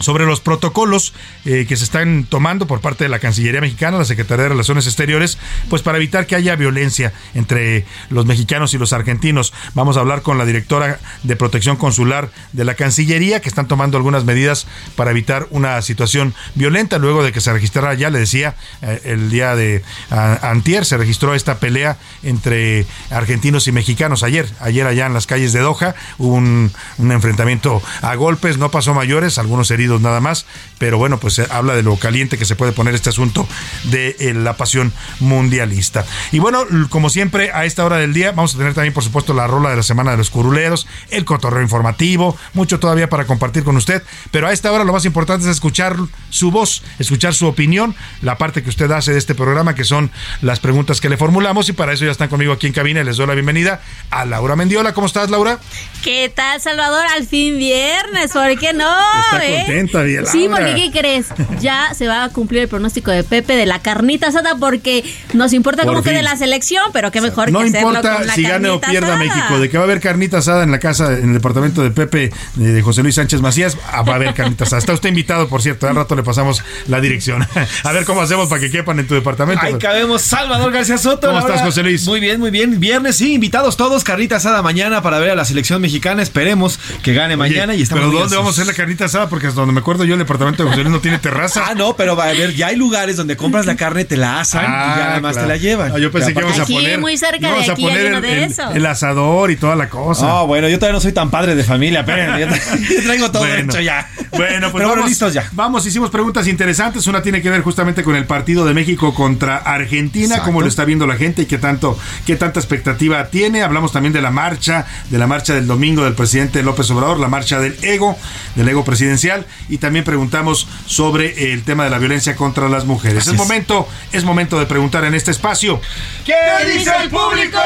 sobre 0.00 0.26
los 0.26 0.40
protocolos 0.40 1.12
eh, 1.44 1.66
que 1.68 1.76
se 1.76 1.84
están 1.84 2.24
tomando 2.24 2.66
por 2.66 2.80
parte 2.80 3.04
de 3.04 3.10
la 3.10 3.18
Cancillería 3.18 3.60
mexicana, 3.60 3.98
la 3.98 4.04
Secretaría 4.04 4.44
de 4.44 4.48
Relaciones 4.50 4.86
Exteriores, 4.86 5.38
pues 5.68 5.82
para 5.82 5.98
evitar 5.98 6.26
que 6.26 6.36
haya 6.36 6.56
violencia 6.56 7.12
entre 7.34 7.84
los 8.10 8.26
mexicanos 8.26 8.74
y 8.74 8.78
los 8.78 8.92
argentinos. 8.92 9.52
Vamos 9.74 9.96
a 9.96 10.00
hablar 10.00 10.22
con 10.22 10.38
la 10.38 10.44
directora 10.44 10.98
de 11.22 11.36
Protección 11.36 11.76
Consular 11.76 12.30
de 12.52 12.64
la 12.64 12.74
Cancillería, 12.74 13.40
que 13.40 13.48
están 13.48 13.68
tomando 13.68 13.96
algunas 13.96 14.24
medidas 14.24 14.66
para 14.96 15.10
evitar 15.10 15.46
una 15.50 15.80
situación 15.82 16.34
violenta 16.54 16.98
luego 16.98 17.22
de 17.22 17.32
que 17.32 17.40
se 17.40 17.52
registrara 17.52 17.94
ya, 17.94 18.10
le 18.10 18.20
decía, 18.20 18.54
eh, 18.82 19.00
el 19.04 19.30
día 19.30 19.54
de 19.56 19.82
antier 20.10 20.84
se 20.84 20.96
registró 20.96 21.34
esta 21.34 21.58
pelea 21.58 21.96
entre 22.22 22.86
argentinos 23.10 23.66
y 23.68 23.72
mexicanos. 23.72 24.22
Ayer, 24.22 24.48
ayer 24.60 24.86
allá 24.86 25.06
en 25.06 25.14
las 25.14 25.26
calles 25.26 25.52
de 25.52 25.60
Doha 25.60 25.94
hubo 26.18 26.34
un 26.34 26.72
enfrentamiento 26.98 27.82
a 28.02 28.14
golpes, 28.14 28.58
no 28.58 28.70
pasó 28.70 28.94
mayores, 28.94 29.38
algunos 29.38 29.70
heridos 29.70 29.87
nada 30.00 30.20
más, 30.20 30.46
pero 30.78 30.98
bueno, 30.98 31.18
pues 31.18 31.38
eh, 31.38 31.46
habla 31.50 31.74
de 31.74 31.82
lo 31.82 31.96
caliente 31.96 32.38
que 32.38 32.44
se 32.44 32.56
puede 32.56 32.72
poner 32.72 32.94
este 32.94 33.08
asunto 33.10 33.46
de 33.84 34.16
eh, 34.20 34.34
la 34.34 34.56
pasión 34.56 34.92
mundialista. 35.20 36.04
Y 36.32 36.38
bueno, 36.38 36.64
como 36.88 37.10
siempre, 37.10 37.50
a 37.52 37.64
esta 37.64 37.84
hora 37.84 37.96
del 37.96 38.12
día 38.12 38.32
vamos 38.32 38.54
a 38.54 38.58
tener 38.58 38.74
también, 38.74 38.94
por 38.94 39.02
supuesto, 39.02 39.34
la 39.34 39.46
rola 39.46 39.70
de 39.70 39.76
la 39.76 39.82
semana 39.82 40.12
de 40.12 40.16
los 40.16 40.30
curuleros, 40.30 40.86
el 41.10 41.24
cotorreo 41.24 41.62
informativo, 41.62 42.36
mucho 42.52 42.78
todavía 42.78 43.08
para 43.08 43.26
compartir 43.26 43.64
con 43.64 43.76
usted, 43.76 44.02
pero 44.30 44.46
a 44.46 44.52
esta 44.52 44.70
hora 44.70 44.84
lo 44.84 44.92
más 44.92 45.04
importante 45.04 45.44
es 45.46 45.50
escuchar 45.50 45.96
su 46.30 46.50
voz, 46.50 46.82
escuchar 46.98 47.34
su 47.34 47.46
opinión, 47.46 47.94
la 48.22 48.38
parte 48.38 48.62
que 48.62 48.68
usted 48.68 48.90
hace 48.90 49.12
de 49.12 49.18
este 49.18 49.34
programa, 49.34 49.74
que 49.74 49.84
son 49.84 50.10
las 50.42 50.60
preguntas 50.60 51.00
que 51.00 51.08
le 51.08 51.16
formulamos, 51.16 51.68
y 51.68 51.72
para 51.72 51.92
eso 51.92 52.04
ya 52.04 52.10
están 52.10 52.28
conmigo 52.28 52.52
aquí 52.52 52.66
en 52.66 52.72
cabina, 52.72 53.00
y 53.00 53.04
les 53.04 53.16
doy 53.16 53.26
la 53.26 53.34
bienvenida 53.34 53.80
a 54.10 54.24
Laura 54.24 54.56
Mendiola. 54.56 54.94
¿Cómo 54.94 55.06
estás, 55.06 55.30
Laura? 55.30 55.58
¿Qué 56.02 56.30
tal, 56.34 56.60
Salvador? 56.60 57.04
Al 57.14 57.26
fin 57.26 57.58
viernes, 57.58 58.32
¿por 58.32 58.58
qué 58.58 58.72
no? 58.72 58.90
Está 59.32 59.46
eh? 59.46 59.64
Bien, 59.86 60.26
Sí, 60.26 60.48
porque 60.50 60.74
¿qué 60.74 60.90
crees? 60.90 61.26
Ya 61.60 61.94
se 61.94 62.06
va 62.06 62.24
a 62.24 62.28
cumplir 62.30 62.62
el 62.62 62.68
pronóstico 62.68 63.10
de 63.10 63.24
Pepe 63.24 63.56
de 63.56 63.66
la 63.66 63.80
carnita 63.80 64.28
asada 64.28 64.56
porque 64.56 65.04
nos 65.34 65.52
importa 65.52 65.84
Por 65.84 65.94
cómo 65.94 66.02
quede 66.02 66.22
la 66.22 66.36
selección, 66.36 66.84
pero 66.92 67.10
qué 67.10 67.20
mejor 67.20 67.50
No 67.50 67.60
que 67.60 67.68
importa 67.68 68.16
con 68.16 68.26
la 68.26 68.34
si 68.34 68.42
gane 68.42 68.68
o 68.68 68.80
pierda 68.80 69.14
asada. 69.14 69.18
México, 69.18 69.58
de 69.58 69.68
que 69.68 69.78
va 69.78 69.84
a 69.84 69.86
haber 69.86 70.00
carnita 70.00 70.38
asada 70.38 70.64
en 70.64 70.70
la 70.70 70.78
casa, 70.78 71.12
en 71.14 71.28
el 71.28 71.34
departamento 71.34 71.82
de 71.82 71.90
Pepe, 71.90 72.24
eh, 72.24 72.32
de 72.60 72.82
José 72.82 73.02
Luis 73.02 73.14
Sánchez 73.14 73.40
Macías, 73.40 73.76
ah, 73.90 74.02
va 74.02 74.12
a 74.12 74.16
haber 74.16 74.34
carnita 74.34 74.64
asada. 74.64 74.78
Está 74.78 74.92
usted 74.92 75.08
invitado, 75.08 75.48
por 75.48 75.62
cierto, 75.62 75.88
al 75.88 75.96
rato 75.96 76.14
le 76.14 76.22
pasamos 76.22 76.62
la 76.86 77.00
dirección. 77.00 77.46
A 77.84 77.92
ver 77.92 78.04
cómo 78.04 78.22
hacemos 78.22 78.48
para 78.48 78.60
que 78.60 78.70
quepan 78.70 78.98
en 78.98 79.06
tu 79.06 79.14
departamento. 79.14 79.64
Ahí 79.64 79.74
cabemos 79.78 80.22
Salvador 80.22 80.72
García 80.72 80.98
Soto. 80.98 81.28
¿Cómo 81.28 81.40
estás, 81.40 81.62
José 81.62 81.82
Luis? 81.82 82.06
Muy 82.06 82.20
bien, 82.20 82.40
muy 82.40 82.50
bien. 82.50 82.78
Viernes, 82.80 83.16
sí, 83.16 83.34
invitados 83.34 83.76
todos. 83.76 84.04
Carnita 84.04 84.36
asada 84.36 84.62
mañana 84.62 85.02
para 85.02 85.18
ver 85.18 85.30
a 85.30 85.34
la 85.34 85.44
selección 85.44 85.80
mexicana. 85.80 86.22
Esperemos 86.22 86.78
que 87.02 87.14
gane 87.14 87.36
mañana 87.36 87.74
y 87.74 87.82
estamos 87.82 88.04
Pero 88.06 88.18
¿dónde 88.18 88.36
vamos 88.36 88.50
a 88.50 88.62
hacer 88.62 88.66
la 88.66 88.74
carnita 88.74 89.06
asada? 89.06 89.28
Porque 89.28 89.46
hasta 89.46 89.60
donde 89.60 89.67
me 89.72 89.80
acuerdo 89.80 90.04
yo, 90.04 90.14
el 90.14 90.18
departamento 90.20 90.62
de 90.64 90.70
José 90.70 90.82
Luis 90.82 90.92
no 90.94 91.00
tiene 91.00 91.18
terraza. 91.18 91.64
Ah, 91.68 91.74
no, 91.74 91.94
pero 91.96 92.16
va 92.16 92.24
a 92.24 92.28
haber, 92.30 92.54
ya 92.54 92.68
hay 92.68 92.76
lugares 92.76 93.16
donde 93.16 93.36
compras 93.36 93.66
la 93.66 93.76
carne, 93.76 94.04
te 94.04 94.16
la 94.16 94.40
asan 94.40 94.64
y 94.64 94.66
ya 94.68 94.70
nada 94.96 95.20
más 95.20 95.30
Ah, 95.36 95.40
claro. 95.40 95.48
te 95.48 95.54
la 95.54 95.56
llevan. 95.58 95.92
Ah, 95.94 95.98
yo 95.98 96.10
pensé 96.10 96.32
que 96.32 96.40
íbamos 96.40 96.58
a 96.58 96.62
Aquí, 96.62 96.72
poner. 96.74 96.98
muy 96.98 97.16
cerca 97.18 97.36
de 97.38 97.46
íbamos 97.48 97.68
a 97.68 97.72
aquí, 97.72 97.84
hay 97.84 97.88
poner 97.90 98.06
uno 98.06 98.16
el, 98.18 98.22
de 98.22 98.32
el- 98.44 98.50
esos. 98.50 98.74
el 98.76 98.86
asador 98.86 99.50
y 99.50 99.56
toda 99.56 99.76
la 99.76 99.88
cosa. 99.90 100.26
No, 100.26 100.46
bueno, 100.46 100.68
yo 100.68 100.78
todavía 100.78 100.94
no 100.94 101.00
soy 101.00 101.12
tan 101.12 101.30
padre 101.30 101.54
de 101.54 101.64
familia, 101.64 102.00
espérenme, 102.00 102.40
yo, 102.40 102.46
tra- 102.46 102.88
yo 102.96 103.02
traigo 103.02 103.30
todo 103.30 103.42
Bueno. 103.42 103.70
hecho 103.72 103.80
ya. 103.80 104.08
Bueno, 104.16 104.30
pues 104.30 104.50
Pero 104.60 104.70
bueno, 104.72 104.88
vamos, 104.90 105.08
listos 105.10 105.34
ya. 105.34 105.48
Vamos, 105.52 105.84
hicimos 105.86 106.10
preguntas 106.10 106.46
interesantes. 106.46 107.06
Una 107.06 107.22
tiene 107.22 107.42
que 107.42 107.50
ver 107.50 107.60
justamente 107.62 108.02
con 108.04 108.14
el 108.16 108.24
partido 108.24 108.64
de 108.64 108.72
México 108.74 109.12
contra 109.14 109.56
Argentina, 109.58 110.26
Exacto. 110.26 110.44
cómo 110.46 110.60
lo 110.62 110.68
está 110.68 110.84
viendo 110.84 111.06
la 111.06 111.16
gente 111.16 111.42
y 111.42 111.46
qué 111.46 111.58
tanto, 111.58 111.98
qué 112.26 112.36
tanta 112.36 112.60
expectativa 112.60 113.26
tiene. 113.28 113.62
Hablamos 113.62 113.92
también 113.92 114.12
de 114.12 114.22
la 114.22 114.30
marcha, 114.30 114.86
de 115.10 115.18
la 115.18 115.26
marcha 115.26 115.54
del 115.54 115.66
domingo 115.66 116.04
del 116.04 116.14
presidente 116.14 116.62
López 116.62 116.90
Obrador, 116.90 117.18
la 117.18 117.28
marcha 117.28 117.58
del 117.60 117.76
ego, 117.82 118.16
del 118.54 118.68
ego 118.68 118.84
presidencial, 118.84 119.44
y 119.68 119.78
también 119.78 120.04
preguntamos 120.04 120.68
sobre 120.86 121.52
el 121.52 121.62
tema 121.62 121.84
de 121.84 121.90
la 121.90 121.98
violencia 121.98 122.36
contra 122.36 122.68
las 122.68 122.84
mujeres. 122.84 123.22
Así 123.22 123.30
es 123.30 123.34
es. 123.34 123.38
momento, 123.38 123.88
es 124.12 124.24
momento 124.24 124.58
de 124.58 124.66
preguntar 124.66 125.04
en 125.04 125.14
este 125.14 125.30
espacio. 125.30 125.80
¿Qué 126.24 126.34
dice 126.72 126.90
el 127.02 127.10
público? 127.10 127.58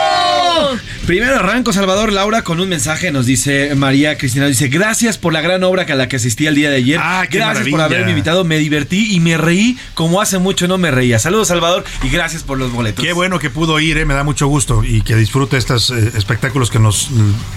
Primero 1.06 1.36
arranco, 1.36 1.72
Salvador 1.72 2.12
Laura, 2.12 2.42
con 2.42 2.60
un 2.60 2.68
mensaje. 2.68 3.10
Nos 3.10 3.26
dice 3.26 3.74
María 3.74 4.18
Cristina: 4.18 4.46
dice, 4.46 4.68
Gracias 4.68 5.18
por 5.18 5.32
la 5.32 5.40
gran 5.40 5.62
obra 5.64 5.86
que 5.86 5.92
a 5.92 5.96
la 5.96 6.08
que 6.08 6.16
asistí 6.16 6.46
el 6.46 6.54
día 6.54 6.70
de 6.70 6.76
ayer. 6.76 7.00
Ah, 7.02 7.24
qué 7.28 7.38
gracias 7.38 7.68
por 7.68 7.80
haberme 7.80 8.10
invitado. 8.10 8.44
Me 8.44 8.58
divertí 8.58 9.14
y 9.14 9.20
me 9.20 9.36
reí 9.36 9.78
como 9.94 10.20
hace 10.20 10.38
mucho 10.38 10.68
no 10.68 10.78
me 10.78 10.90
reía. 10.90 11.18
Saludos, 11.18 11.48
Salvador, 11.48 11.84
y 12.02 12.08
gracias 12.08 12.42
por 12.42 12.58
los 12.58 12.72
boletos. 12.72 13.04
Qué 13.04 13.12
bueno 13.12 13.38
que 13.38 13.50
pudo 13.50 13.80
ir, 13.80 13.98
eh, 13.98 14.04
me 14.04 14.14
da 14.14 14.24
mucho 14.24 14.46
gusto 14.46 14.84
y 14.84 15.02
que 15.02 15.16
disfrute 15.16 15.56
estos 15.56 15.90
eh, 15.90 16.12
espectáculos 16.16 16.70
que 16.70 16.78
nos 16.78 17.08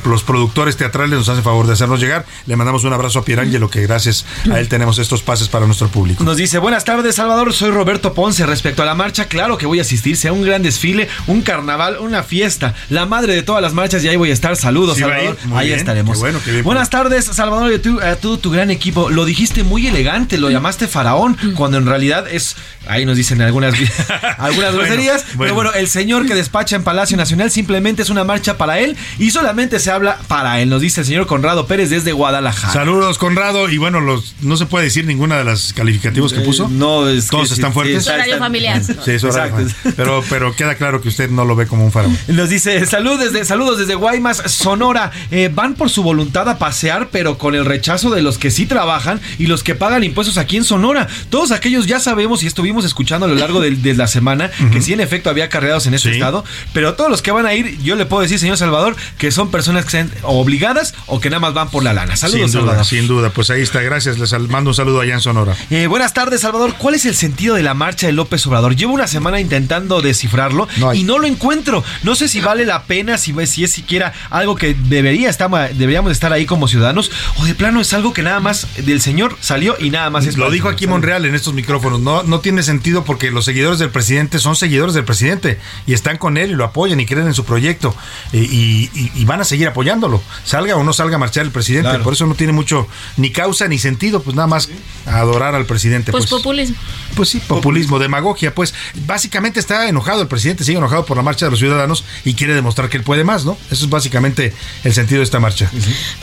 los 0.06 0.24
productores 0.24 0.78
teatrales 0.78 1.18
nos 1.18 1.30
hacen 1.30 1.44
favor 1.44 1.68
de 1.68 1.74
hacernos 1.74 2.00
llegar. 2.00 2.26
Le 2.46 2.56
mandamos 2.56 2.84
un 2.84 2.94
abrazo 2.94 3.20
a 3.20 3.26
Pierangelo, 3.26 3.70
que 3.70 3.82
gracias 3.82 4.15
a 4.52 4.60
él 4.60 4.68
tenemos 4.70 5.00
estos 5.00 5.22
pases 5.24 5.48
para 5.50 5.66
nuestro 5.66 5.88
público. 5.90 6.24
Nos 6.24 6.38
dice, 6.38 6.58
buenas 6.60 6.86
tardes 6.86 7.16
Salvador, 7.16 7.54
soy 7.54 7.72
Roberto 7.72 8.14
Ponce. 8.14 8.46
Respecto 8.46 8.84
a 8.84 8.86
la 8.86 8.96
marcha, 8.96 9.26
claro 9.28 9.58
que 9.58 9.66
voy 9.66 9.80
a 9.80 9.82
asistir, 9.82 10.16
sea 10.18 10.32
un 10.34 10.44
gran 10.44 10.62
desfile, 10.64 11.08
un 11.28 11.42
carnaval, 11.42 11.98
una 12.00 12.24
fiesta, 12.24 12.74
la 12.90 13.06
madre 13.06 13.34
de 13.36 13.44
todas 13.44 13.62
las 13.62 13.74
marchas 13.74 14.04
y 14.04 14.08
ahí 14.08 14.16
voy 14.16 14.30
a 14.30 14.34
estar. 14.34 14.56
Saludos, 14.56 14.96
Sí, 14.98 15.02
Salvador. 15.02 15.38
ahí 15.56 15.68
bien, 15.68 15.80
estaremos. 15.80 16.18
qué 16.18 16.20
bueno, 16.22 16.40
qué 16.46 16.52
bien. 16.52 16.64
buenas 16.64 16.90
tardes, 16.90 17.26
Salvador, 17.26 17.72
y 17.72 17.76
a, 17.76 17.82
tu- 17.82 18.00
a 18.00 18.16
todo 18.16 18.38
tu 18.40 18.52
gran 18.52 18.72
equipo. 18.72 19.10
Lo 19.10 19.26
dijiste 19.26 19.64
muy 19.64 19.88
elegante, 19.88 20.38
lo 20.38 20.50
llamaste 20.50 20.88
faraón, 20.88 21.38
cuando 21.56 21.78
en 21.78 21.86
realidad 21.86 22.26
es, 22.32 22.56
ahí 22.88 23.06
nos 23.06 23.18
dicen 23.18 23.42
algunas, 23.42 23.74
algunas 24.38 24.74
Bueno, 24.74 24.78
groserías, 24.80 25.24
bueno. 25.36 25.40
pero 25.40 25.56
bueno, 25.56 25.74
el 25.74 25.88
señor 25.88 26.26
que 26.26 26.36
despacha 26.36 26.76
en 26.76 26.84
Palacio 26.84 27.18
Nacional 27.18 27.52
simplemente 27.52 28.02
es 28.02 28.10
una 28.10 28.24
marcha 28.24 28.58
para 28.58 28.80
él 28.80 28.96
y 29.20 29.32
solamente 29.32 29.80
se 29.80 29.92
habla 29.92 30.18
para 30.28 30.60
él, 30.62 30.70
nos 30.70 30.82
dice 30.82 31.02
el 31.02 31.08
señor 31.08 31.28
Conrado 31.28 31.68
Pérez 31.68 31.90
desde 31.90 32.12
Guadalajara. 32.12 32.74
Saludos, 32.74 33.18
Conrado. 33.18 33.70
Y 33.70 33.78
bueno, 33.78 34.02
los, 34.06 34.36
no 34.42 34.56
se 34.58 34.66
puede 34.66 34.86
decir 34.86 35.06
ninguna 35.06 35.38
de 35.38 35.44
las 35.44 35.74
calificativos 35.74 36.32
que 36.34 36.40
Eh, 36.40 36.46
puso. 36.46 36.70
no, 36.70 37.08
es 37.10 37.28
Todos 37.28 37.50
que 37.50 37.54
están 37.56 37.72
sí, 37.72 37.74
fuertes. 37.74 38.04
sí, 38.06 38.10
Horario 38.12 38.38
familiar. 38.38 38.82
Sí, 38.84 38.94
eso 39.12 39.30
era- 39.30 39.48
Exacto. 39.48 39.92
pero, 39.98 40.24
pero 40.30 40.56
queda 40.56 40.76
claro 40.76 41.02
que 41.02 41.10
usted 41.10 41.30
no 41.30 41.44
lo 41.46 41.56
ve 41.56 41.68
como 41.68 41.84
un 41.86 41.92
faraón. 41.92 42.18
Nos 42.28 42.50
dice, 42.50 42.86
salud 42.86 43.20
desde, 43.20 43.44
saludos 43.46 43.78
desde 43.80 43.96
Guaymas, 43.96 44.38
Sonora. 44.46 45.12
Eh, 45.32 45.50
van 45.54 45.74
por 45.76 45.90
su 45.90 46.04
voluntad 46.04 46.48
a 46.50 46.58
pasear, 46.58 47.10
pero 47.12 47.38
con 47.38 47.56
el 47.56 47.66
rechazo 47.66 48.10
de 48.12 48.22
los 48.22 48.38
que 48.38 48.52
sí 48.52 48.66
trabajan 48.66 49.20
y 49.40 49.48
los 49.48 49.64
que 49.64 49.76
pagan 49.76 50.04
impuestos 50.04 50.38
aquí 50.38 50.58
en 50.58 50.64
Sonora. 50.64 51.08
Todos 51.30 51.52
aquellos 51.52 51.88
ya 51.88 52.00
sabemos 52.00 52.44
y 52.44 52.48
estuvimos 52.48 52.86
escuchando 52.86 53.26
a 53.26 53.30
lo 53.30 53.36
largo 53.36 53.60
de, 53.60 53.72
de 53.72 53.94
la 53.96 54.08
semana 54.08 54.52
que 54.72 54.82
sí, 54.82 54.94
en 54.94 55.00
efecto, 55.02 55.30
había 55.30 55.50
carreados 55.50 55.88
en 55.88 55.94
este 55.94 56.10
Sí. 56.10 56.16
estado. 56.16 56.46
Pero 56.74 56.94
todos 56.94 57.10
los 57.10 57.22
que 57.24 57.32
van 57.32 57.46
a 57.48 57.54
ir, 57.56 57.80
yo 57.82 57.96
le 57.96 58.06
puedo 58.06 58.22
decir, 58.22 58.38
señor 58.38 58.58
Salvador, 58.58 58.96
que 59.18 59.32
son 59.32 59.50
personas 59.50 59.86
que 59.86 59.92
sean 59.92 60.12
obligadas 60.22 60.94
o 61.08 61.20
que 61.20 61.30
nada 61.30 61.40
más 61.40 61.54
van 61.54 61.70
por 61.72 61.84
la 61.84 61.94
lana. 61.94 62.16
Saludos, 62.16 62.52
sin 62.52 62.60
duda, 62.60 62.62
Salvador. 62.72 62.86
sin 62.86 63.08
duda. 63.08 63.30
Pues 63.32 63.50
ahí 63.50 63.62
está. 63.62 63.82
Gracias. 63.82 63.95
Les 63.96 64.30
sal- 64.30 64.50
mando 64.50 64.72
un 64.72 64.74
saludo 64.76 65.00
allá 65.00 65.14
en 65.14 65.22
Sonora. 65.22 65.56
Eh, 65.70 65.88
buenas 65.88 66.14
tardes, 66.14 66.42
Salvador. 66.42 66.76
¿Cuál 66.78 66.96
es 66.96 67.06
el 67.06 67.16
sentido 67.16 67.56
de 67.56 67.64
la 67.64 67.74
marcha 67.74 68.08
de 68.08 68.14
López 68.14 68.46
Obrador? 68.46 68.76
Llevo 68.76 68.94
una 68.94 69.08
semana 69.08 69.40
intentando 69.40 70.02
descifrarlo 70.02 70.68
No 70.78 70.94
y 70.94 71.04
no 71.04 71.18
lo 71.18 71.28
encuentro. 71.28 71.82
No 72.04 72.14
sé 72.16 72.28
si 72.28 72.42
vale 72.42 72.66
la 72.66 72.84
pena, 72.84 73.18
si, 73.18 73.34
si 73.48 73.64
es 73.64 73.72
siquiera 73.72 74.12
algo 74.30 74.56
que 74.56 74.74
debería 74.74 75.30
estar, 75.30 75.50
deberíamos 75.74 76.12
estar 76.12 76.34
ahí 76.34 76.46
como 76.46 76.68
ciudadanos, 76.68 77.10
o 77.40 77.46
de 77.46 77.56
plano 77.56 77.80
es 77.80 77.94
algo 77.94 78.12
que 78.14 78.22
nada 78.22 78.40
más 78.42 78.68
del 78.86 79.00
señor 79.02 79.38
salió 79.40 79.76
y 79.80 79.90
nada 79.92 80.10
más 80.10 80.26
es 80.26 80.36
Lo 80.38 80.52
dijo 80.52 80.68
aquí. 80.68 80.88
Monreal 80.88 81.26
en 81.26 81.34
estos 81.36 81.54
micrófonos. 81.54 82.00
No, 82.02 82.24
no 82.24 82.42
tiene 82.42 82.64
sentido 82.64 83.06
porque 83.06 83.32
los 83.32 83.46
seguidores 83.46 83.80
del 83.80 83.90
presidente 83.92 84.40
son 84.40 84.56
seguidores 84.58 84.94
del 84.94 85.06
presidente 85.06 85.60
y 85.88 85.94
están 85.94 86.18
con 86.18 86.38
él 86.38 86.52
y 86.52 86.56
lo 86.56 86.66
apoyan 86.66 87.00
y 87.00 87.06
creen 87.06 87.28
en 87.28 87.34
su 87.34 87.46
proyecto 87.46 87.96
y, 88.34 88.40
y- 88.40 89.12
y 89.16 89.26
van 89.26 89.42
a 89.42 89.44
seguir 89.46 89.68
apoyándolo. 89.68 90.22
Salga 90.44 90.76
o 90.76 90.84
no 90.84 90.92
salga 90.94 91.16
a 91.16 91.20
marchar 91.20 91.44
el 91.46 91.52
presidente. 91.52 91.90
Claro. 91.90 92.04
Por 92.04 92.14
eso 92.14 92.26
no 92.26 92.36
tiene 92.36 92.52
mucho 92.54 92.88
ni 93.18 93.30
causa 93.32 93.68
ni 93.68 93.78
sentido, 93.80 93.85
pues 94.22 94.36
nada 94.36 94.48
más 94.48 94.70
adorar 95.06 95.56
al 95.56 95.66
presidente. 95.66 96.12
Pues, 96.12 96.26
Pues, 96.28 96.42
populismo. 96.42 96.76
pues 97.16 97.30
sí, 97.30 97.40
populismo, 97.40 98.00
demagogia, 98.00 98.54
pues 98.56 98.74
básicamente 99.06 99.60
está 99.60 99.88
enojado 99.88 100.22
el 100.22 100.28
presidente, 100.28 100.64
sigue 100.64 100.78
enojado 100.78 101.06
por 101.06 101.18
la 101.18 101.24
marcha 101.24 101.46
de 101.46 101.52
los 101.52 101.60
ciudadanos 101.60 102.04
y 102.24 102.34
quiere 102.34 102.54
demostrar 102.56 102.90
que 102.90 102.98
él 102.98 103.04
puede 103.04 103.24
más, 103.24 103.46
¿no? 103.46 103.58
Eso 103.72 103.86
es 103.86 103.90
básicamente 103.90 104.54
el 104.84 104.94
sentido 104.94 105.20
de 105.20 105.26
esta 105.26 105.40
marcha. 105.40 105.70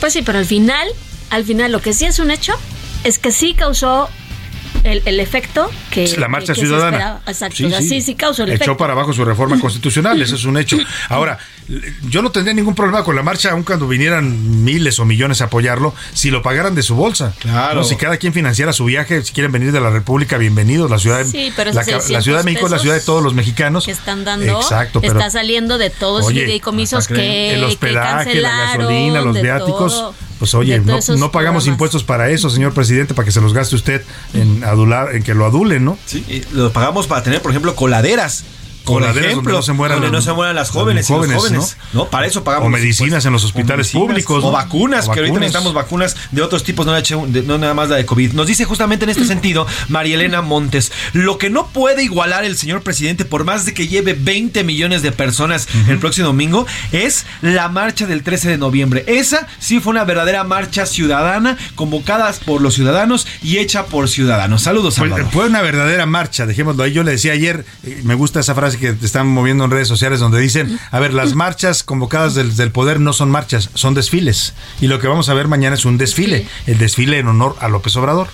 Pues 0.01 0.13
sí, 0.13 0.23
pero 0.23 0.39
al 0.39 0.47
final, 0.47 0.89
al 1.31 1.45
final 1.45 1.71
lo 1.73 1.81
que 1.81 1.93
sí 1.93 2.05
es 2.05 2.19
un 2.19 2.31
hecho 2.31 2.53
es 3.05 3.19
que 3.19 3.33
sí 3.33 3.55
causó 3.55 4.09
el, 4.85 5.03
el 5.05 5.21
efecto 5.21 5.71
que 5.91 6.09
La 6.19 6.29
marcha 6.29 6.55
que- 6.55 6.61
que 6.61 6.67
se 6.67 6.67
ciudadana. 6.67 7.21
Exacto, 7.27 7.69
sea, 7.69 7.81
sí, 7.83 8.01
sí, 8.01 8.15
causó 8.17 8.43
el 8.43 8.51
Echó 8.51 8.57
efecto. 8.57 8.77
para 8.77 8.95
abajo 8.95 9.13
su 9.13 9.25
reforma 9.25 9.59
constitucional, 9.61 10.21
eso 10.21 10.35
es 10.35 10.45
un 10.45 10.57
hecho. 10.57 10.77
Ahora, 11.09 11.39
yo 12.09 12.23
no 12.23 12.31
tendría 12.31 12.55
ningún 12.55 12.75
problema 12.75 13.05
con 13.05 13.15
la 13.17 13.23
marcha, 13.23 13.51
aun 13.53 13.63
cuando 13.63 13.87
vinieran 13.89 14.65
miles 14.65 14.99
o 14.99 15.05
millones 15.05 15.41
a 15.41 15.45
apoyarlo, 15.45 15.95
si 16.13 16.31
lo 16.31 16.43
pagaran 16.43 16.75
de 16.75 16.83
su 16.83 16.95
bolsa. 16.95 17.35
Claro. 17.39 17.77
¿no? 17.81 17.85
Si 17.85 17.97
cada 17.97 18.17
quien 18.17 18.33
financiara 18.33 18.73
su 18.73 18.85
viaje, 18.85 19.23
si 19.23 19.33
quieren 19.33 19.53
venir 19.53 19.73
de 19.73 19.81
la 19.81 19.91
República, 19.91 20.39
bienvenidos. 20.39 20.91
La 20.91 20.99
ciudad, 20.99 21.19
de- 21.19 21.25
Sí, 21.31 21.53
pero 21.57 21.71
la, 21.73 21.81
la 21.81 21.85
600 21.85 22.25
Ciudad 22.25 22.39
de 22.39 22.45
México 22.45 22.67
es 22.67 22.73
la 22.73 22.79
ciudad 22.79 22.95
de 22.97 23.01
todos 23.03 23.23
los 23.23 23.35
mexicanos. 23.35 23.85
que 23.87 23.93
están 23.93 24.25
dando 24.25 24.61
Exacto, 24.61 25.01
pero 25.01 25.15
está 25.15 25.31
saliendo 25.31 25.79
de 25.79 25.91
todos 25.91 26.21
los 26.25 26.33
fideicomisos 26.33 27.07
que, 27.07 27.55
el 27.55 27.61
que 27.61 27.67
hospedaje, 27.67 28.35
la 28.41 28.57
gasolina, 28.77 29.21
los 29.21 29.41
viáticos. 29.41 29.93
todo, 29.93 30.15
pues 30.39 30.55
oye, 30.55 30.79
no, 30.81 30.85
pagamos 30.99 31.31
programas. 31.31 31.67
impuestos 31.69 32.03
para 32.05 32.31
eso, 32.31 32.51
señor 32.51 32.75
presidente, 32.75 33.15
para 33.15 33.25
que 33.27 33.33
se 33.33 33.41
los 33.41 33.55
gaste 33.55 33.77
usted 33.77 34.03
en 34.35 34.65
adular, 34.65 35.15
en 35.15 35.23
que 35.23 35.35
lo 35.35 35.47
adulen, 35.47 35.85
¿no? 35.85 35.97
Sí, 36.07 36.25
y 36.29 36.43
lo 36.55 36.73
pagamos 36.73 37.07
para 37.07 37.23
tener, 37.23 37.41
por 37.43 37.53
ejemplo, 37.53 37.75
coladeras. 37.77 38.45
Por 38.85 39.03
ejemplo, 39.03 39.35
donde 39.35 39.53
no 39.53 39.63
se 39.63 39.73
mueran 39.73 39.97
donde 40.01 40.13
los- 40.13 40.25
no 40.27 40.31
se 40.33 40.35
mueran 40.37 40.55
las 40.57 40.69
los 40.69 40.77
jóvenes, 40.83 41.09
y 41.09 41.13
los 41.13 41.19
jóvenes, 41.21 41.37
jóvenes, 41.43 41.77
¿no? 41.93 42.07
Para 42.09 42.27
eso 42.27 42.43
pagamos 42.45 42.67
O 42.67 42.71
medicinas 42.71 43.25
en 43.25 43.33
los 43.33 43.45
hospitales 43.45 43.91
públicos, 43.91 44.43
O 44.45 44.51
vacunas, 44.51 45.09
que 45.09 45.21
ahorita 45.21 45.39
necesitamos 45.39 45.75
vacunas 45.75 46.17
de 46.31 46.43
otros 46.43 46.65
tipos, 46.65 46.85
no, 46.87 46.93
la 46.93 46.99
H1 46.99 47.27
de- 47.33 47.43
no 47.43 47.59
nada 47.59 47.75
más 47.75 47.89
la 47.89 47.97
de 47.97 48.07
COVID. 48.07 48.33
Nos 48.33 48.47
dice 48.47 48.65
justamente 48.65 49.05
en 49.05 49.11
este 49.11 49.25
sentido 49.25 49.67
María 49.89 50.15
Elena 50.17 50.43
Montes, 50.43 50.93
lo 51.13 51.39
que 51.39 51.51
no 51.51 51.69
puede 51.69 52.03
igualar 52.05 52.45
el 52.45 52.57
señor 52.57 52.83
presidente, 52.83 53.25
por 53.25 53.45
más 53.45 53.65
de 53.67 53.75
que 53.75 53.89
lleve 53.89 54.15
20 54.15 54.65
millones 54.65 55.03
de 55.03 55.13
personas 55.13 55.69
el 55.89 55.99
próximo 55.99 56.27
domingo, 56.29 56.67
es 56.93 57.25
la 57.41 57.69
marcha 57.69 58.07
del 58.07 58.23
13 58.23 58.49
de 58.49 58.59
noviembre. 58.59 59.05
Esa 59.07 59.47
sí 59.59 59.81
fue 59.81 59.91
una 59.93 60.05
verdadera 60.05 60.45
marcha 60.45 60.87
ciudadana, 60.87 61.57
convocada 61.75 62.33
por 62.45 62.61
los 62.61 62.75
ciudadanos 62.75 63.27
y 63.43 63.59
hecha 63.59 63.87
por 63.87 64.09
ciudadanos. 64.09 64.63
Saludos, 64.63 64.97
Fue, 64.97 65.09
Salvador. 65.09 65.33
fue 65.33 65.47
una 65.47 65.61
verdadera 65.63 66.07
marcha, 66.07 66.47
dejémoslo 66.47 66.83
ahí. 66.85 66.93
Yo 66.93 67.03
le 67.03 67.13
decía 67.13 67.33
ayer, 67.33 67.65
eh, 67.85 68.01
me 68.05 68.15
gusta 68.15 68.41
esa 68.41 68.55
frase 68.55 68.72
que 68.77 68.93
te 68.93 69.07
están 69.07 69.27
moviendo 69.27 69.65
en 69.65 69.71
redes 69.71 69.89
sociales 69.89 70.21
donde 70.21 70.41
dicen, 70.41 70.79
a 70.91 71.01
ver, 71.01 71.15
las 71.15 71.35
marchas 71.35 71.83
convocadas 71.83 72.35
del, 72.35 72.57
del 72.57 72.71
poder 72.71 73.01
no 73.01 73.13
son 73.13 73.31
marchas, 73.31 73.71
son 73.75 73.95
desfiles. 73.95 74.55
Y 74.81 74.87
lo 74.87 74.99
que 74.99 75.09
vamos 75.09 75.29
a 75.29 75.35
ver 75.35 75.49
mañana 75.49 75.75
es 75.75 75.85
un 75.85 75.99
desfile, 75.99 76.47
el 76.67 76.79
desfile 76.79 77.19
en 77.19 77.29
honor 77.29 77.57
a 77.61 77.69
López 77.69 77.97
Obrador. 77.97 78.29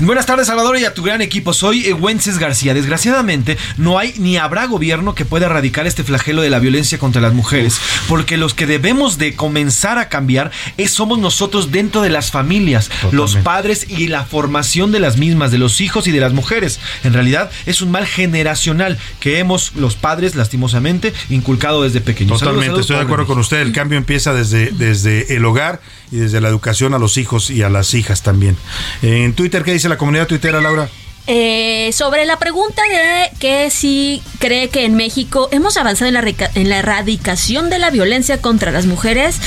Buenas 0.00 0.26
tardes, 0.26 0.46
Salvador, 0.46 0.78
y 0.78 0.84
a 0.84 0.94
tu 0.94 1.02
gran 1.02 1.22
equipo. 1.22 1.52
Soy 1.52 1.86
eh, 1.86 1.92
Wences 1.92 2.38
García. 2.38 2.74
Desgraciadamente, 2.74 3.56
no 3.76 3.98
hay 3.98 4.14
ni 4.18 4.36
habrá 4.36 4.66
gobierno 4.66 5.14
que 5.14 5.24
pueda 5.24 5.46
erradicar 5.46 5.86
este 5.86 6.04
flagelo 6.04 6.42
de 6.42 6.50
la 6.50 6.58
violencia 6.58 6.98
contra 6.98 7.20
las 7.20 7.34
mujeres, 7.34 7.80
porque 8.08 8.36
los 8.36 8.54
que 8.54 8.66
debemos 8.66 9.18
de 9.18 9.34
comenzar 9.34 9.98
a 9.98 10.08
cambiar 10.08 10.50
es 10.76 10.92
somos 10.92 11.18
nosotros 11.18 11.72
dentro 11.72 12.02
de 12.02 12.10
las 12.10 12.30
familias, 12.30 12.90
los 13.10 13.36
padres 13.36 13.86
y 13.88 14.08
la 14.08 14.24
formación 14.24 14.92
de 14.92 15.00
las 15.00 15.16
mismas, 15.16 15.50
de 15.50 15.58
los 15.58 15.80
hijos 15.80 16.06
y 16.06 16.12
de 16.12 16.20
las 16.20 16.32
mujeres. 16.32 16.78
En 17.04 17.12
realidad, 17.12 17.50
es 17.66 17.82
un 17.82 17.90
mal 17.90 18.06
generacional 18.06 18.98
que 19.20 19.38
hemos 19.38 19.72
los 19.74 19.96
padres 19.96 20.34
lastimosamente 20.34 21.12
inculcado 21.30 21.82
desde 21.82 22.00
pequeños. 22.00 22.38
Totalmente, 22.38 22.66
Saludos, 22.66 22.80
estoy 22.82 22.96
de 22.96 23.02
acuerdo 23.02 23.26
con 23.26 23.38
usted. 23.38 23.60
El 23.60 23.72
cambio 23.72 23.98
empieza 23.98 24.32
desde, 24.32 24.70
desde 24.70 25.36
el 25.36 25.44
hogar 25.44 25.80
y 26.12 26.18
desde 26.18 26.40
la 26.40 26.48
educación 26.48 26.94
a 26.94 26.98
los 26.98 27.16
hijos 27.16 27.50
y 27.50 27.62
a 27.62 27.70
las 27.70 27.94
hijas 27.94 28.22
también. 28.22 28.56
En 29.00 29.32
Twitter, 29.34 29.64
¿qué 29.64 29.72
dice 29.72 29.88
la 29.88 29.98
comunidad 29.98 30.28
tuitera, 30.28 30.60
Laura? 30.60 30.88
Eh, 31.26 31.90
sobre 31.92 32.26
la 32.26 32.38
pregunta 32.38 32.82
de 32.82 33.30
que 33.38 33.70
si 33.70 34.22
cree 34.38 34.68
que 34.68 34.84
en 34.84 34.94
México 34.94 35.48
hemos 35.52 35.76
avanzado 35.76 36.08
en 36.08 36.14
la, 36.14 36.50
en 36.54 36.68
la 36.68 36.78
erradicación 36.78 37.70
de 37.70 37.78
la 37.78 37.90
violencia 37.90 38.40
contra 38.40 38.72
las 38.72 38.86
mujeres, 38.86 39.40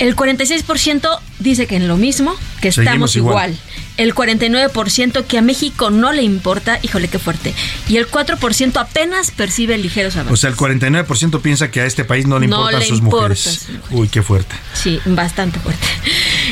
el 0.00 0.16
46% 0.16 1.18
dice 1.38 1.66
que 1.66 1.76
en 1.76 1.88
lo 1.88 1.96
mismo, 1.96 2.34
que 2.72 2.80
estamos 2.80 3.16
igual. 3.16 3.50
igual. 3.50 3.58
El 3.96 4.14
49% 4.14 5.24
que 5.26 5.38
a 5.38 5.42
México 5.42 5.90
no 5.90 6.12
le 6.12 6.22
importa, 6.22 6.78
híjole 6.82 7.08
qué 7.08 7.18
fuerte. 7.18 7.54
Y 7.88 7.96
el 7.96 8.08
4% 8.08 8.76
apenas 8.80 9.30
percibe 9.30 9.76
ligeros 9.78 10.16
O 10.16 10.20
avances. 10.20 10.40
sea, 10.40 10.50
el 10.50 10.56
49% 10.56 11.40
piensa 11.40 11.70
que 11.70 11.80
a 11.80 11.86
este 11.86 12.04
país 12.04 12.26
no 12.26 12.38
le 12.38 12.46
No 12.48 12.56
importan 12.58 12.80
le 12.80 12.86
sus 12.86 13.02
mujeres. 13.02 13.66
Uy, 13.90 14.08
qué 14.08 14.22
fuerte. 14.22 14.54
Sí, 14.72 15.00
bastante 15.04 15.58
fuerte. 15.60 15.86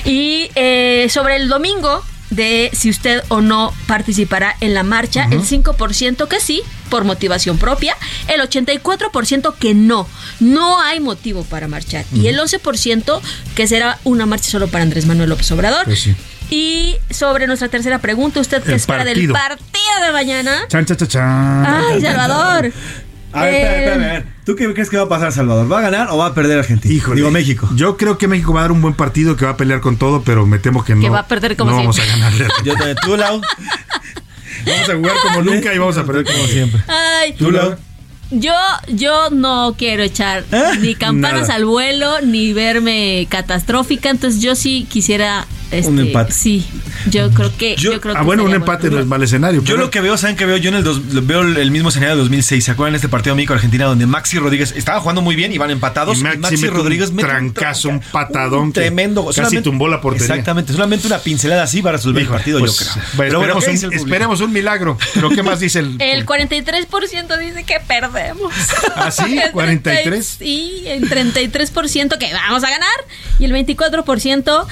Y 0.04 0.50
eh, 0.54 1.08
sobre 1.10 1.36
el 1.36 1.48
domingo, 1.48 2.04
de 2.34 2.70
si 2.72 2.90
usted 2.90 3.22
o 3.28 3.40
no 3.40 3.72
participará 3.86 4.56
en 4.60 4.74
la 4.74 4.82
marcha, 4.82 5.26
el 5.30 5.42
5% 5.42 6.28
que 6.28 6.40
sí, 6.40 6.62
por 6.90 7.04
motivación 7.04 7.58
propia, 7.58 7.96
el 8.28 8.40
84% 8.40 9.54
que 9.56 9.74
no, 9.74 10.06
no 10.40 10.80
hay 10.80 11.00
motivo 11.00 11.44
para 11.44 11.68
marchar, 11.68 12.04
y 12.14 12.26
el 12.28 12.38
11% 12.38 13.20
que 13.54 13.66
será 13.66 13.98
una 14.04 14.26
marcha 14.26 14.50
solo 14.50 14.68
para 14.68 14.82
Andrés 14.84 15.06
Manuel 15.06 15.28
López 15.30 15.50
Obrador. 15.52 15.84
Pues 15.84 16.00
sí. 16.00 16.14
Y 16.50 16.96
sobre 17.10 17.46
nuestra 17.46 17.68
tercera 17.68 17.98
pregunta, 17.98 18.40
¿usted 18.40 18.62
qué 18.62 18.70
El 18.70 18.76
espera 18.76 19.04
del 19.04 19.14
partido. 19.30 19.32
partido 19.34 20.06
de 20.06 20.12
mañana? 20.12 20.64
Chan, 20.68 20.84
chan, 20.84 20.96
chan, 20.98 21.08
chan. 21.08 21.66
Ay, 21.66 22.00
Salvador. 22.00 22.72
A 23.32 23.44
ver, 23.44 23.54
espera, 23.54 23.74
Eh, 23.74 23.78
espera, 23.78 23.94
a 23.94 23.98
ver. 23.98 24.26
¿Tú 24.44 24.56
qué 24.56 24.72
crees 24.74 24.90
que 24.90 24.96
va 24.96 25.04
a 25.04 25.08
pasar, 25.08 25.32
Salvador? 25.32 25.70
¿Va 25.70 25.78
a 25.78 25.82
ganar 25.82 26.08
o 26.10 26.16
va 26.16 26.26
a 26.26 26.34
perder 26.34 26.58
Argentina? 26.58 26.92
Híjole. 26.92 27.16
Digo, 27.16 27.30
México. 27.30 27.68
Yo 27.76 27.96
creo 27.96 28.18
que 28.18 28.26
México 28.26 28.52
va 28.52 28.60
a 28.60 28.62
dar 28.62 28.72
un 28.72 28.82
buen 28.82 28.94
partido, 28.94 29.36
que 29.36 29.44
va 29.44 29.52
a 29.52 29.56
pelear 29.56 29.80
con 29.80 29.96
todo, 29.96 30.22
pero 30.22 30.46
me 30.46 30.58
temo 30.58 30.84
que 30.84 30.96
no. 30.96 31.00
Que 31.00 31.10
va 31.10 31.20
a 31.20 31.28
perder 31.28 31.56
como 31.56 31.70
no 31.70 31.76
vamos 31.76 31.98
a 32.00 32.04
ganarle. 32.04 32.48
Yo 32.64 32.74
te, 32.74 32.94
tú, 32.96 33.16
Lau. 33.16 33.40
Vamos 34.64 34.88
a 34.88 34.94
jugar 34.94 35.16
como 35.24 35.42
nunca 35.42 35.74
y 35.74 35.78
vamos 35.78 35.98
a 35.98 36.04
perder 36.04 36.24
como 36.24 36.46
siempre. 36.46 36.80
Ay, 36.86 37.32
¿Tú, 37.32 37.50
Lau? 37.50 37.74
Yo, 38.30 38.54
yo 38.86 39.28
no 39.30 39.74
quiero 39.76 40.04
echar 40.04 40.44
ni 40.80 40.94
campanas 40.94 41.42
Nada. 41.42 41.54
al 41.56 41.64
vuelo, 41.64 42.20
ni 42.20 42.52
verme 42.52 43.26
catastrófica, 43.28 44.08
entonces 44.08 44.40
yo 44.40 44.54
sí 44.54 44.86
quisiera 44.88 45.46
este, 45.72 45.90
Un 45.90 45.98
empate. 46.00 46.32
Sí, 46.32 46.66
yo 47.10 47.30
creo 47.30 47.50
que 47.56 47.74
yo, 47.76 48.00
creo 48.00 48.14
Ah, 48.14 48.20
que 48.20 48.24
bueno, 48.24 48.44
un 48.44 48.54
empate 48.54 48.82
bueno. 48.82 48.96
no 48.96 49.02
es 49.02 49.06
mal 49.08 49.22
escenario. 49.22 49.60
Yo 49.62 49.74
pero- 49.74 49.84
lo 49.86 49.90
que 49.90 50.00
veo, 50.00 50.16
¿saben 50.16 50.36
qué 50.36 50.44
veo? 50.46 50.56
Yo 50.58 50.68
en 50.68 50.76
el 50.76 50.84
dos- 50.84 51.00
veo 51.26 51.40
el 51.42 51.70
mismo 51.70 51.88
escenario 51.88 52.14
de 52.16 52.22
2006. 52.22 52.64
¿Se 52.64 52.70
acuerdan 52.70 52.92
de 52.92 52.96
este 52.98 53.08
partido 53.08 53.34
México-Argentina 53.34 53.86
donde 53.86 54.06
Maxi 54.06 54.38
Rodríguez 54.38 54.72
estaba 54.76 55.00
jugando 55.00 55.22
muy 55.22 55.34
bien 55.34 55.52
y 55.52 55.58
van 55.58 55.70
empatados? 55.70 56.18
Y 56.18 56.20
Y 56.20 56.24
Maxi 56.24 56.38
Maxi, 56.38 56.56
mete 56.56 56.68
un 56.68 56.76
Rodríguez 56.76 57.10
mete 57.12 57.28
trancazo, 57.28 57.88
un 57.88 58.00
patadón 58.00 58.62
un 58.64 58.72
que 58.72 58.80
tremendo. 58.80 59.24
casi 59.26 59.36
solamente- 59.36 59.62
tumbó 59.62 59.88
la 59.88 60.00
portería. 60.00 60.26
Exactamente, 60.26 60.72
solamente 60.72 61.06
una 61.06 61.18
pincelada 61.18 61.62
así 61.64 61.82
para 61.82 61.96
resolver 61.96 62.22
Híjole, 62.22 62.36
el 62.36 62.40
partido, 62.40 62.58
pues, 62.60 62.72
yo 62.72 62.78
creo. 62.78 62.92
bueno, 62.94 63.06
Pero 63.16 63.38
bueno, 63.38 63.58
esperemos, 63.58 63.80
¿qué 63.80 63.86
un, 63.86 63.92
esperemos 63.94 64.40
un 64.40 64.52
milagro. 64.52 64.98
Pero 65.14 65.30
¿qué 65.30 65.42
más 65.42 65.60
dice 65.60 65.78
el...? 65.80 65.96
El 66.00 66.26
43% 66.26 67.38
dice 67.38 67.64
que 67.64 67.76
perdemos. 67.86 68.52
¿Ah, 68.96 69.10
sí? 69.10 69.38
El 69.42 69.50
43. 69.52 70.36
Sí, 70.38 70.82
el 70.86 71.08
33% 71.08 72.18
que 72.18 72.32
vamos 72.32 72.64
a 72.64 72.70
ganar 72.70 72.88
y 73.38 73.44
el 73.44 73.52
24% 73.52 74.66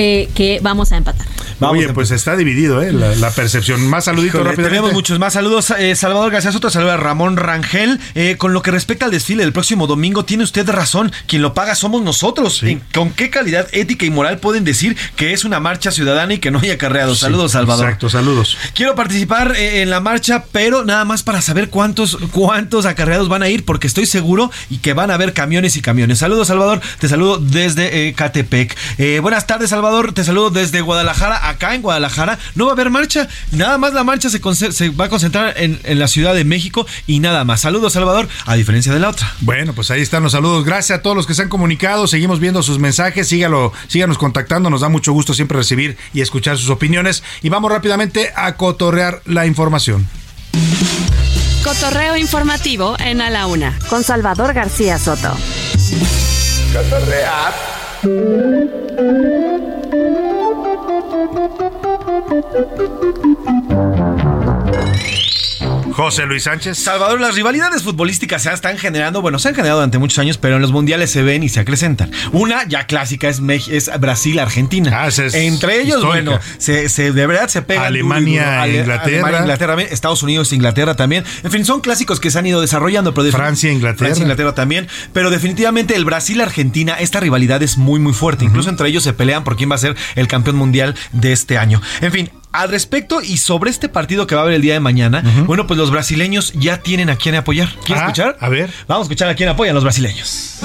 eh, 0.00 0.28
que 0.34 0.60
vamos 0.62 0.92
a 0.92 0.96
empatar. 0.96 1.26
Vamos 1.58 1.78
Oye, 1.78 1.90
a- 1.90 1.92
pues 1.92 2.12
está 2.12 2.36
dividido, 2.36 2.80
¿eh? 2.82 2.92
La, 2.92 3.16
la 3.16 3.30
percepción. 3.32 3.84
Más 3.88 4.04
saluditos 4.04 4.36
rápidamente. 4.44 4.70
tenemos 4.70 4.92
muchos 4.92 5.18
más 5.18 5.32
saludos. 5.32 5.72
Eh, 5.76 5.96
Salvador 5.96 6.30
García 6.30 6.52
Soto, 6.52 6.70
saluda 6.70 6.94
a 6.94 6.96
Ramón 6.96 7.36
Rangel. 7.36 7.98
Eh, 8.14 8.36
con 8.38 8.52
lo 8.52 8.62
que 8.62 8.70
respecta 8.70 9.06
al 9.06 9.10
desfile 9.10 9.42
del 9.42 9.52
próximo 9.52 9.88
domingo, 9.88 10.24
tiene 10.24 10.44
usted 10.44 10.68
razón. 10.70 11.10
Quien 11.26 11.42
lo 11.42 11.54
paga 11.54 11.74
somos 11.74 12.00
nosotros. 12.02 12.62
¿En- 12.62 12.80
¿Con 12.94 13.10
qué 13.10 13.28
calidad 13.28 13.66
ética 13.72 14.06
y 14.06 14.10
moral 14.10 14.38
pueden 14.38 14.62
decir 14.62 14.96
que 15.16 15.32
es 15.32 15.44
una 15.44 15.58
marcha 15.58 15.90
ciudadana 15.90 16.34
y 16.34 16.38
que 16.38 16.52
no 16.52 16.60
hay 16.60 16.70
acarreados? 16.70 17.18
Saludos, 17.18 17.50
Salvador. 17.52 17.86
Exacto, 17.86 18.08
saludos. 18.08 18.56
Quiero 18.74 18.94
participar 18.94 19.56
eh, 19.56 19.82
en 19.82 19.90
la 19.90 19.98
marcha, 20.00 20.44
pero 20.52 20.84
nada 20.84 21.04
más 21.04 21.24
para 21.24 21.42
saber 21.42 21.70
cuántos, 21.70 22.16
cuántos 22.30 22.86
acarreados 22.86 23.28
van 23.28 23.42
a 23.42 23.48
ir, 23.48 23.64
porque 23.64 23.88
estoy 23.88 24.06
seguro 24.06 24.52
y 24.70 24.78
que 24.78 24.92
van 24.92 25.10
a 25.10 25.14
haber 25.14 25.32
camiones 25.32 25.74
y 25.76 25.82
camiones. 25.82 26.20
Saludos, 26.20 26.46
Salvador. 26.46 26.80
Te 27.00 27.08
saludo 27.08 27.38
desde 27.38 28.06
eh, 28.06 28.12
Catepec. 28.12 28.76
Eh, 28.98 29.18
buenas 29.20 29.44
tardes, 29.48 29.70
Salvador. 29.70 29.87
Te 29.88 30.22
saludo 30.22 30.50
desde 30.50 30.82
Guadalajara. 30.82 31.48
Acá 31.48 31.74
en 31.74 31.80
Guadalajara 31.80 32.38
no 32.54 32.66
va 32.66 32.72
a 32.72 32.74
haber 32.74 32.90
marcha. 32.90 33.26
Nada 33.52 33.78
más 33.78 33.94
la 33.94 34.04
marcha 34.04 34.28
se, 34.28 34.38
va 34.90 35.06
a 35.06 35.08
concentrar 35.08 35.54
en, 35.56 35.80
en 35.84 35.98
la 35.98 36.08
Ciudad 36.08 36.34
de 36.34 36.44
México 36.44 36.86
y 37.06 37.20
nada 37.20 37.44
más. 37.44 37.62
Saludos, 37.62 37.94
Salvador, 37.94 38.28
a 38.44 38.54
diferencia 38.54 38.92
de 38.92 39.00
la 39.00 39.08
otra. 39.08 39.34
Bueno, 39.40 39.72
pues 39.72 39.90
ahí 39.90 40.02
están 40.02 40.22
los 40.22 40.32
saludos. 40.32 40.64
Gracias 40.64 40.98
a 40.98 41.02
todos 41.02 41.16
los 41.16 41.26
que 41.26 41.34
se 41.34 41.42
han 41.42 41.48
comunicado. 41.48 42.06
Seguimos 42.06 42.38
viendo 42.38 42.62
sus 42.62 42.78
mensajes. 42.78 43.28
Sígalo, 43.28 43.72
síganos 43.86 44.18
contactando. 44.18 44.68
Nos 44.68 44.82
da 44.82 44.90
mucho 44.90 45.12
gusto 45.12 45.32
siempre 45.32 45.56
recibir 45.56 45.96
y 46.12 46.20
escuchar 46.20 46.58
sus 46.58 46.68
opiniones. 46.68 47.22
Y 47.42 47.48
vamos 47.48 47.72
rápidamente 47.72 48.30
a 48.36 48.56
cotorrear 48.56 49.22
la 49.24 49.46
información. 49.46 50.06
Cotorreo 51.64 52.16
informativo 52.16 52.96
en 52.98 53.20
A 53.20 53.30
la 53.30 53.46
Una 53.46 53.78
con 53.88 54.04
Salvador 54.04 54.52
García 54.54 54.98
Soto. 54.98 55.34
Thank 62.40 63.24
you. 63.24 63.37
José 65.98 66.26
Luis 66.26 66.44
Sánchez. 66.44 66.78
Salvador, 66.78 67.20
las 67.20 67.34
rivalidades 67.34 67.82
futbolísticas 67.82 68.42
se 68.44 68.52
están 68.52 68.78
generando, 68.78 69.20
bueno, 69.20 69.40
se 69.40 69.48
han 69.48 69.56
generado 69.56 69.80
durante 69.80 69.98
muchos 69.98 70.20
años, 70.20 70.38
pero 70.38 70.54
en 70.54 70.62
los 70.62 70.70
mundiales 70.70 71.10
se 71.10 71.24
ven 71.24 71.42
y 71.42 71.48
se 71.48 71.58
acrecentan. 71.58 72.12
Una 72.30 72.62
ya 72.68 72.86
clásica 72.86 73.28
es, 73.28 73.42
Mex- 73.42 73.66
es 73.68 73.90
Brasil-Argentina. 74.00 74.92
Ah, 74.94 75.08
Entre 75.32 75.80
ellos, 75.82 75.96
histórica. 75.96 76.04
bueno, 76.30 76.40
se, 76.58 76.88
se- 76.88 77.10
de 77.12 77.26
verdad 77.26 77.48
se 77.48 77.62
pegan. 77.62 77.86
Alemania, 77.86 78.42
duro 78.42 78.44
y 78.44 78.46
duro. 78.46 78.60
Ale- 78.62 78.78
Inglaterra. 78.78 79.08
Alemania, 79.16 79.40
Inglaterra, 79.40 79.72
también, 79.72 79.88
Estados 79.92 80.22
Unidos, 80.22 80.52
Inglaterra 80.52 80.94
también. 80.94 81.24
En 81.42 81.50
fin, 81.50 81.64
son 81.64 81.80
clásicos 81.80 82.20
que 82.20 82.30
se 82.30 82.38
han 82.38 82.46
ido 82.46 82.60
desarrollando. 82.60 83.12
Pero 83.12 83.32
Francia, 83.32 83.72
Inglaterra. 83.72 83.98
Francia, 83.98 84.22
Inglaterra 84.22 84.54
también. 84.54 84.86
Pero 85.12 85.30
definitivamente 85.30 85.96
el 85.96 86.04
Brasil-Argentina, 86.04 86.94
esta 87.00 87.18
rivalidad 87.18 87.60
es 87.64 87.76
muy, 87.76 87.98
muy 87.98 88.12
fuerte. 88.12 88.44
Incluso 88.44 88.70
entre 88.70 88.88
ellos 88.88 89.02
se 89.02 89.14
pelean 89.14 89.42
por 89.42 89.56
quién 89.56 89.68
va 89.68 89.74
a 89.74 89.78
ser 89.78 89.96
el 90.14 90.28
campeón 90.28 90.54
mundial 90.54 90.94
de 91.10 91.32
este 91.32 91.58
año. 91.58 91.82
En 92.00 92.12
fin. 92.12 92.30
Al 92.50 92.70
respecto 92.70 93.20
y 93.20 93.36
sobre 93.36 93.70
este 93.70 93.88
partido 93.88 94.26
que 94.26 94.34
va 94.34 94.40
a 94.40 94.44
haber 94.44 94.54
el 94.56 94.62
día 94.62 94.72
de 94.74 94.80
mañana, 94.80 95.22
bueno, 95.46 95.66
pues 95.66 95.78
los 95.78 95.90
brasileños 95.90 96.52
ya 96.54 96.78
tienen 96.82 97.10
a 97.10 97.16
quién 97.16 97.34
apoyar. 97.34 97.68
¿Quieres 97.84 98.02
Ah, 98.02 98.06
escuchar? 98.06 98.36
A 98.40 98.48
ver. 98.48 98.72
Vamos 98.86 99.02
a 99.02 99.06
escuchar 99.06 99.28
a 99.28 99.34
quién 99.34 99.48
apoyan 99.50 99.74
los 99.74 99.84
brasileños. 99.84 100.58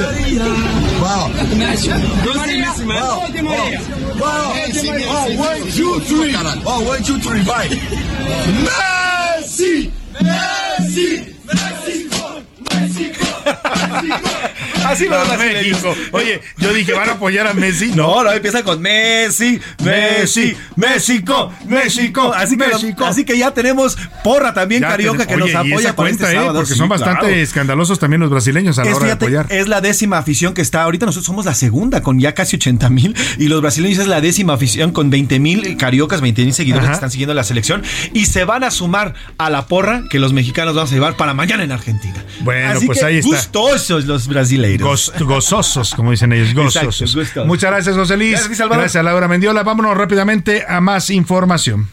Así 14.86 15.06
los 15.08 15.28
brasileños. 15.28 15.82
México. 15.84 15.96
Oye, 16.12 16.42
yo 16.58 16.74
dije, 16.74 16.94
¿van 16.94 17.10
a 17.10 17.14
apoyar 17.14 17.48
a 17.48 17.54
Messi? 17.54 17.92
No, 17.96 18.24
no, 18.24 18.32
empieza 18.32 18.64
con 18.64 18.82
Messi, 18.82 19.60
Messi, 19.84 20.56
México, 20.76 21.54
México. 21.68 22.34
Así 22.36 22.58
que, 22.58 22.68
México. 22.68 23.06
así 23.06 23.24
que 23.26 23.38
ya 23.38 23.52
tenemos 23.52 23.98
porra 24.24 24.54
también 24.54 24.82
Ya 24.82 24.90
carioca 24.90 25.26
tenemos- 25.26 25.48
que 25.48 25.54
nos 25.54 25.62
Oye, 25.64 25.74
apoya 25.74 25.96
para 25.96 26.10
cuenta, 26.10 26.24
este 26.26 26.36
¿eh? 26.36 26.40
sábado. 26.40 26.60
Porque 26.60 26.74
Sí, 26.74 26.78
son 26.78 26.90
bastante 26.90 27.20
claro. 27.22 27.36
escandalosos 27.36 28.00
también 28.00 28.20
los 28.22 28.30
brasileños 28.30 28.78
a 28.80 28.84
la 28.84 28.92
Es, 28.92 28.96
hora 28.98 29.06
de 29.06 29.12
fíjate, 29.12 29.26
apoyar. 29.26 29.46
es 29.50 29.68
la 29.68 29.82
décima 29.82 30.18
afición 30.18 30.54
que 30.54 30.62
está 30.62 30.84
ahorita. 30.84 31.06
Nosotros 31.06 31.26
somos 31.26 31.46
la 31.46 31.54
segunda 31.54 32.02
con 32.02 32.20
ya 32.20 32.34
casi 32.34 32.58
80 32.58 32.90
mil. 32.90 33.16
Y 33.38 33.48
los 33.48 33.62
brasileños 33.62 34.00
es 34.00 34.08
la 34.08 34.22
décima 34.22 34.54
afición 34.54 34.92
con 34.92 35.10
20 35.10 35.40
mil 35.40 35.78
cariocas, 35.78 36.22
20 36.22 36.44
mil 36.44 36.54
seguidores 36.54 36.84
Ajá. 36.86 36.92
que 36.92 36.96
están 36.96 37.12
siguiendo 37.12 37.34
la 37.34 37.44
selección. 37.44 37.84
Y 38.14 38.26
se 38.26 38.44
van 38.46 38.64
a 38.64 38.72
sumar 38.72 39.14
a 39.38 39.50
la 39.50 39.66
porra 39.68 40.04
que 40.10 40.20
los 40.20 40.34
mexicanos 40.34 40.76
vamos 40.76 40.92
a 40.92 40.94
llevar 40.96 41.16
para 41.16 41.34
mañana 41.34 41.64
en 41.64 41.72
Argentina. 41.72 42.24
Bueno, 42.42 42.72
Así 42.78 42.86
pues 42.86 43.00
que 43.00 43.06
ahí 43.06 43.18
está. 43.18 43.30
Gustosos 43.36 44.06
los 44.06 44.28
brasileiros. 44.28 45.12
Goz- 45.14 45.20
gozosos, 45.26 45.94
como 45.94 46.12
dicen 46.12 46.32
ellos, 46.34 46.50
Exacto, 46.50 46.88
gozosos. 46.88 47.16
gustosos. 47.16 47.48
Muchas 47.48 47.72
gracias, 47.72 47.96
José 47.96 48.18
Luis. 48.18 48.32
Gracias, 48.32 48.58
Salvador. 48.58 48.84
Gracias 48.84 49.00
a 49.00 49.04
Laura 49.04 49.28
Mendiola. 49.28 49.64
Vámonos 49.64 49.96
rápidamente 49.98 50.66
a 50.68 50.80
más 50.82 51.10
información. 51.10 51.90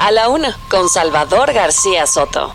A 0.00 0.10
la 0.12 0.28
una, 0.28 0.56
con 0.70 0.88
Salvador 0.88 1.52
García 1.52 2.06
Soto. 2.06 2.54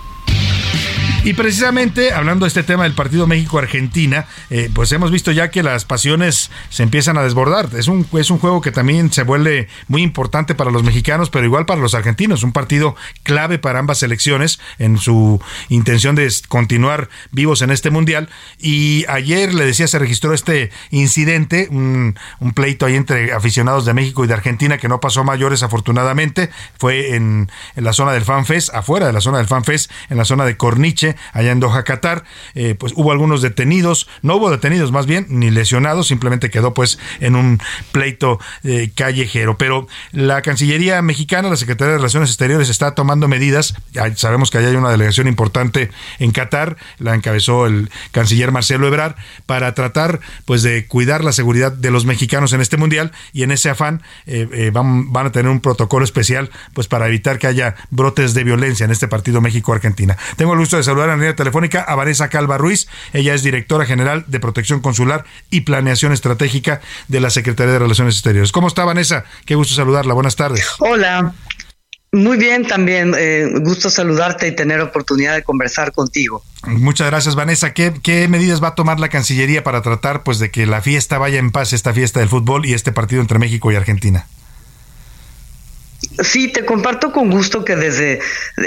Y 1.26 1.36
precisamente 1.36 2.12
hablando 2.12 2.44
de 2.44 2.50
este 2.50 2.64
tema 2.64 2.84
del 2.84 2.96
partido 2.96 3.28
México-Argentina, 3.28 4.26
eh, 4.50 4.70
pues 4.74 4.92
hemos 4.92 5.10
visto 5.10 5.32
ya 5.32 5.52
que 5.52 5.64
las 5.64 5.86
pasiones 5.86 6.52
se 6.70 6.84
empiezan 6.84 7.18
a 7.18 7.24
desbordar. 7.24 7.70
Es 7.78 7.88
un, 7.88 8.06
es 8.20 8.30
un 8.30 8.40
juego 8.40 8.60
que 8.60 8.74
también 8.74 9.10
se 9.10 9.24
vuelve 9.24 9.70
muy 9.88 10.02
importante 10.02 10.54
para 10.54 10.70
los 10.70 10.84
mexicanos, 10.84 11.30
pero 11.30 11.46
igual 11.46 11.66
para 11.66 11.80
los 11.80 11.94
argentinos. 11.94 12.44
Un 12.44 12.52
partido 12.52 12.98
clave 13.24 13.58
para 13.58 13.80
ambas 13.80 14.00
selecciones 14.00 14.60
en 14.80 14.98
su 14.98 15.42
intención 15.70 16.16
de 16.16 16.30
continuar 16.50 17.08
vivos 17.32 17.62
en 17.62 17.72
este 17.72 17.90
mundial. 17.90 18.28
Y 18.60 19.06
ayer, 19.08 19.54
le 19.54 19.64
decía, 19.64 19.88
se 19.88 20.00
registró 20.00 20.34
este 20.34 20.72
incidente, 20.92 21.70
un, 21.72 22.16
pleito 22.54 22.86
ahí 22.86 22.98
entre 22.98 23.32
aficionados 23.32 23.86
de 23.86 23.94
México 23.94 24.26
y 24.26 24.28
de 24.28 24.34
Argentina 24.34 24.78
que 24.78 24.90
no 24.90 25.00
pasó 25.00 25.24
mayores 25.24 25.64
afortunadamente. 25.64 26.50
Fue 26.78 27.16
en, 27.16 27.50
en 27.78 27.84
la 27.86 27.94
zona 27.94 28.12
del 28.12 28.26
FanFest, 28.26 28.76
afuera 28.76 29.08
de 29.08 29.14
la 29.14 29.22
zona 29.22 29.38
del 29.38 29.48
FanFest, 29.48 29.90
en 30.10 30.18
la 30.18 30.26
zona 30.26 30.44
de 30.44 30.58
Corniche, 30.58 31.13
allá 31.32 31.52
en 31.52 31.60
Doha, 31.60 31.84
Qatar. 31.84 32.24
Eh, 32.56 32.76
pues 32.76 32.94
hubo 32.96 33.12
algunos 33.12 33.42
detenidos, 33.42 34.08
no 34.22 34.36
hubo 34.36 34.50
detenidos 34.50 34.92
más 34.92 35.06
bien, 35.06 35.26
ni 35.30 35.52
lesionados, 35.52 36.08
simplemente 36.08 36.50
quedó 36.50 36.74
pues 36.74 37.00
en 37.20 37.36
un 37.36 37.60
pleito 37.92 38.40
eh, 38.64 38.92
callejero. 38.96 39.58
Pero 39.58 39.88
la 40.12 40.42
Cancillería 40.42 41.02
mexicana, 41.02 41.50
la 41.50 41.58
Secretaría 41.58 41.94
de 41.94 41.98
Relaciones 41.98 42.30
Exteriores 42.30 42.70
está 42.70 42.96
tomando 42.96 43.28
medidas. 43.28 43.76
Sabemos 44.16 44.52
que 44.52 44.58
allá 44.58 44.70
hay 44.70 44.76
una 44.76 44.92
delegación 44.92 45.28
importante 45.28 45.92
en 46.20 46.32
Qatar, 46.32 46.78
la 47.00 47.16
encabezó 47.16 47.66
el 47.66 47.90
canciller 48.12 48.52
Marcelo 48.52 48.88
Ebrard, 48.88 49.16
para 49.46 49.74
tratar 49.74 50.20
pues 50.46 50.64
de 50.64 50.88
cuidar 50.88 51.24
la 51.24 51.32
seguridad 51.32 51.72
de 51.72 51.92
los 51.92 52.06
mexicanos 52.06 52.54
en 52.54 52.62
este 52.62 52.78
mundial 52.78 53.12
y 53.32 53.44
en 53.44 53.52
ese 53.52 53.70
afán 53.70 54.02
eh, 54.26 54.72
van, 54.74 55.12
van 55.12 55.28
a 55.28 55.32
tener 55.32 55.52
un 55.52 55.60
protocolo 55.60 56.04
especial 56.04 56.50
pues 56.74 56.88
para 56.88 57.08
evitar 57.08 57.40
que 57.40 57.48
haya 57.48 57.76
brotes 57.90 58.34
de 58.34 58.44
violencia 58.44 58.86
en 58.86 58.92
este 58.92 59.08
partido 59.08 59.42
México-Argentina. 59.42 60.18
Tengo 60.38 60.54
el 60.54 60.60
gusto 60.60 60.78
de 60.78 60.84
saludar 60.84 61.03
en 61.06 61.12
la 61.12 61.16
línea 61.18 61.36
telefónica 61.36 61.82
a 61.82 61.96
Vanessa 61.96 62.30
Calva 62.30 62.58
Ruiz. 62.58 62.88
Ella 63.14 63.34
es 63.34 63.44
directora 63.44 63.86
general 63.86 64.26
de 64.28 64.40
Protección 64.40 64.82
Consular 64.82 65.26
y 65.50 65.62
Planeación 65.62 66.12
Estratégica 66.12 66.82
de 67.08 67.20
la 67.20 67.30
Secretaría 67.30 67.74
de 67.74 67.80
Relaciones 67.80 68.16
Exteriores. 68.16 68.52
¿Cómo 68.52 68.68
está 68.68 68.86
Vanessa? 68.86 69.26
Qué 69.46 69.56
gusto 69.56 69.74
saludarla. 69.74 70.14
Buenas 70.14 70.36
tardes. 70.36 70.68
Hola. 70.80 71.34
Muy 72.14 72.38
bien, 72.38 72.68
también 72.68 73.16
eh, 73.18 73.48
gusto 73.62 73.90
saludarte 73.90 74.48
y 74.48 74.56
tener 74.56 74.80
oportunidad 74.82 75.34
de 75.34 75.42
conversar 75.42 75.94
contigo. 75.94 76.44
Muchas 76.68 77.08
gracias, 77.08 77.34
Vanessa. 77.34 77.74
¿Qué, 77.74 77.92
¿Qué 78.04 78.28
medidas 78.28 78.62
va 78.64 78.70
a 78.70 78.76
tomar 78.76 79.00
la 79.00 79.10
Cancillería 79.10 79.64
para 79.64 79.82
tratar 79.82 80.22
pues 80.22 80.38
de 80.38 80.52
que 80.52 80.68
la 80.68 80.82
fiesta 80.82 81.18
vaya 81.18 81.40
en 81.40 81.50
paz, 81.50 81.74
esta 81.74 81.92
fiesta 81.92 82.20
del 82.20 82.30
fútbol 82.30 82.68
y 82.68 82.74
este 82.76 82.92
partido 82.92 83.20
entre 83.20 83.40
México 83.40 83.72
y 83.72 83.76
Argentina? 83.76 84.28
Sí, 86.20 86.52
te 86.52 86.66
comparto 86.66 87.12
con 87.12 87.32
gusto 87.32 87.66
que 87.66 87.76
desde, 87.76 88.20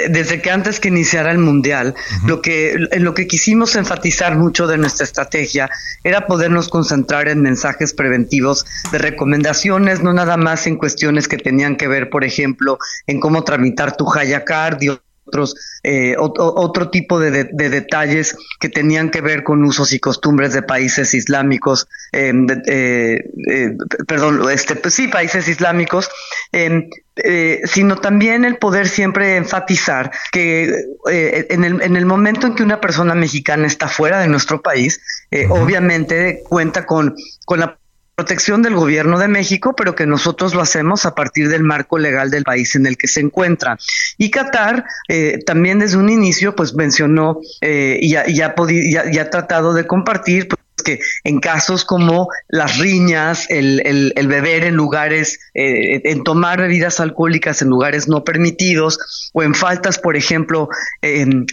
desde 0.08 0.42
que 0.42 0.50
antes 0.50 0.80
que 0.80 0.88
iniciara 0.88 1.30
el 1.30 1.38
Mundial, 1.38 1.94
lo 2.26 2.42
que, 2.42 2.76
en 2.90 3.04
lo 3.04 3.14
que 3.14 3.26
quisimos 3.26 3.76
enfatizar 3.76 4.36
mucho 4.36 4.66
de 4.66 4.78
nuestra 4.78 5.04
estrategia 5.04 5.70
era 6.02 6.26
podernos 6.26 6.68
concentrar 6.68 7.28
en 7.28 7.42
mensajes 7.42 7.92
preventivos 7.94 8.64
de 8.90 8.98
recomendaciones, 8.98 10.02
no 10.02 10.12
nada 10.12 10.36
más 10.36 10.66
en 10.66 10.76
cuestiones 10.76 11.28
que 11.28 11.38
tenían 11.38 11.76
que 11.76 11.88
ver, 11.88 12.10
por 12.10 12.24
ejemplo, 12.24 12.78
en 13.06 13.20
cómo 13.20 13.44
tramitar 13.44 13.96
tu 13.96 14.12
Hayacard 14.12 14.78
otros 15.26 15.54
eh, 15.82 16.16
otro, 16.18 16.52
otro 16.56 16.90
tipo 16.90 17.20
de, 17.20 17.30
de, 17.30 17.48
de, 17.52 17.70
detalles 17.70 18.36
que 18.58 18.68
tenían 18.68 19.10
que 19.10 19.20
ver 19.20 19.44
con 19.44 19.64
usos 19.64 19.92
y 19.92 20.00
costumbres 20.00 20.52
de 20.52 20.62
países 20.62 21.14
islámicos, 21.14 21.86
eh, 22.12 22.32
de, 22.34 23.24
eh, 23.46 23.76
perdón, 24.06 24.50
este, 24.50 24.74
pues 24.76 24.94
sí, 24.94 25.08
países 25.08 25.48
islámicos, 25.48 26.10
em, 26.52 26.90
eh, 27.16 27.60
sino 27.64 27.96
también 27.96 28.44
el 28.44 28.56
poder 28.58 28.88
siempre 28.88 29.36
enfatizar 29.36 30.10
que 30.32 30.74
eh, 31.10 31.46
en, 31.50 31.64
el, 31.64 31.80
en 31.80 31.96
el 31.96 32.04
momento 32.04 32.48
en 32.48 32.54
que 32.54 32.62
una 32.62 32.80
persona 32.80 33.14
mexicana 33.14 33.66
está 33.66 33.88
fuera 33.88 34.18
de 34.20 34.28
nuestro 34.28 34.60
país, 34.60 35.00
uh 35.30 35.36
-huh. 35.36 35.62
obviamente 35.62 36.42
cuenta 36.48 36.84
con, 36.84 37.14
con 37.44 37.60
la 37.60 37.78
protección 38.16 38.62
del 38.62 38.74
gobierno 38.74 39.18
de 39.18 39.28
México, 39.28 39.74
pero 39.76 39.94
que 39.94 40.06
nosotros 40.06 40.54
lo 40.54 40.62
hacemos 40.62 41.04
a 41.04 41.14
partir 41.14 41.50
del 41.50 41.62
marco 41.62 41.98
legal 41.98 42.30
del 42.30 42.44
país 42.44 42.74
en 42.74 42.86
el 42.86 42.96
que 42.96 43.08
se 43.08 43.20
encuentra. 43.20 43.76
Y 44.16 44.30
Qatar 44.30 44.86
eh, 45.08 45.38
también 45.44 45.78
desde 45.78 45.98
un 45.98 46.08
inicio 46.08 46.56
pues 46.56 46.74
mencionó 46.74 47.40
eh, 47.60 47.98
y, 48.00 48.10
ya, 48.10 48.26
ya, 48.26 48.54
ya, 48.56 49.10
ya, 49.10 49.22
ha 49.22 49.30
tratado 49.30 49.74
de 49.74 49.86
compartir 49.86 50.48
pues, 50.48 50.58
que 50.86 51.00
en 51.24 51.40
casos 51.40 51.84
como 51.84 52.28
las 52.48 52.78
riñas, 52.78 53.46
el, 53.48 53.82
el, 53.84 54.12
el 54.14 54.28
beber 54.28 54.62
en 54.62 54.76
lugares, 54.76 55.40
eh, 55.52 56.00
en 56.04 56.22
tomar 56.22 56.60
bebidas 56.60 57.00
alcohólicas 57.00 57.60
en 57.60 57.68
lugares 57.68 58.06
no 58.06 58.22
permitidos 58.22 59.30
o 59.32 59.42
en 59.42 59.54
faltas, 59.54 59.98
por 59.98 60.16
ejemplo, 60.16 60.68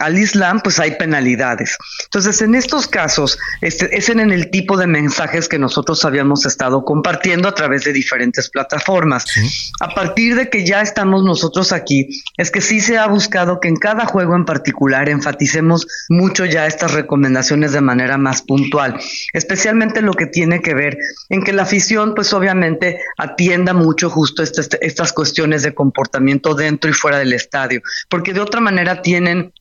al 0.00 0.18
Islam, 0.18 0.60
pues 0.62 0.78
hay 0.78 0.92
penalidades. 0.92 1.76
Entonces, 2.04 2.40
en 2.42 2.54
estos 2.54 2.86
casos, 2.86 3.38
este, 3.60 3.96
es 3.96 4.08
en 4.08 4.20
el 4.20 4.50
tipo 4.50 4.76
de 4.76 4.86
mensajes 4.86 5.48
que 5.48 5.58
nosotros 5.58 6.04
habíamos 6.04 6.46
estado 6.46 6.84
compartiendo 6.84 7.48
a 7.48 7.54
través 7.54 7.82
de 7.84 7.92
diferentes 7.92 8.48
plataformas. 8.48 9.24
Sí. 9.26 9.40
A 9.80 9.88
partir 9.94 10.36
de 10.36 10.48
que 10.48 10.64
ya 10.64 10.80
estamos 10.80 11.24
nosotros 11.24 11.72
aquí, 11.72 12.22
es 12.36 12.52
que 12.52 12.60
sí 12.60 12.80
se 12.80 12.98
ha 12.98 13.08
buscado 13.08 13.58
que 13.58 13.68
en 13.68 13.76
cada 13.76 14.06
juego 14.06 14.36
en 14.36 14.44
particular 14.44 15.08
enfaticemos 15.08 15.88
mucho 16.08 16.44
ya 16.44 16.66
estas 16.66 16.92
recomendaciones 16.92 17.72
de 17.72 17.80
manera 17.80 18.16
más 18.16 18.42
puntual 18.42 19.00
especialmente 19.32 20.02
lo 20.02 20.12
que 20.12 20.26
tiene 20.26 20.60
que 20.60 20.74
ver 20.74 20.98
en 21.28 21.42
que 21.42 21.52
la 21.52 21.62
afición 21.62 22.14
pues 22.14 22.32
obviamente 22.32 23.00
atienda 23.16 23.72
mucho 23.72 24.10
justo 24.10 24.42
este, 24.42 24.60
este, 24.60 24.86
estas 24.86 25.12
cuestiones 25.12 25.62
de 25.62 25.74
comportamiento 25.74 26.54
dentro 26.54 26.90
y 26.90 26.94
fuera 26.94 27.18
del 27.18 27.32
estadio, 27.32 27.80
porque 28.08 28.32
de 28.32 28.40
otra 28.40 28.60
manera 28.60 29.02
tienen 29.02 29.52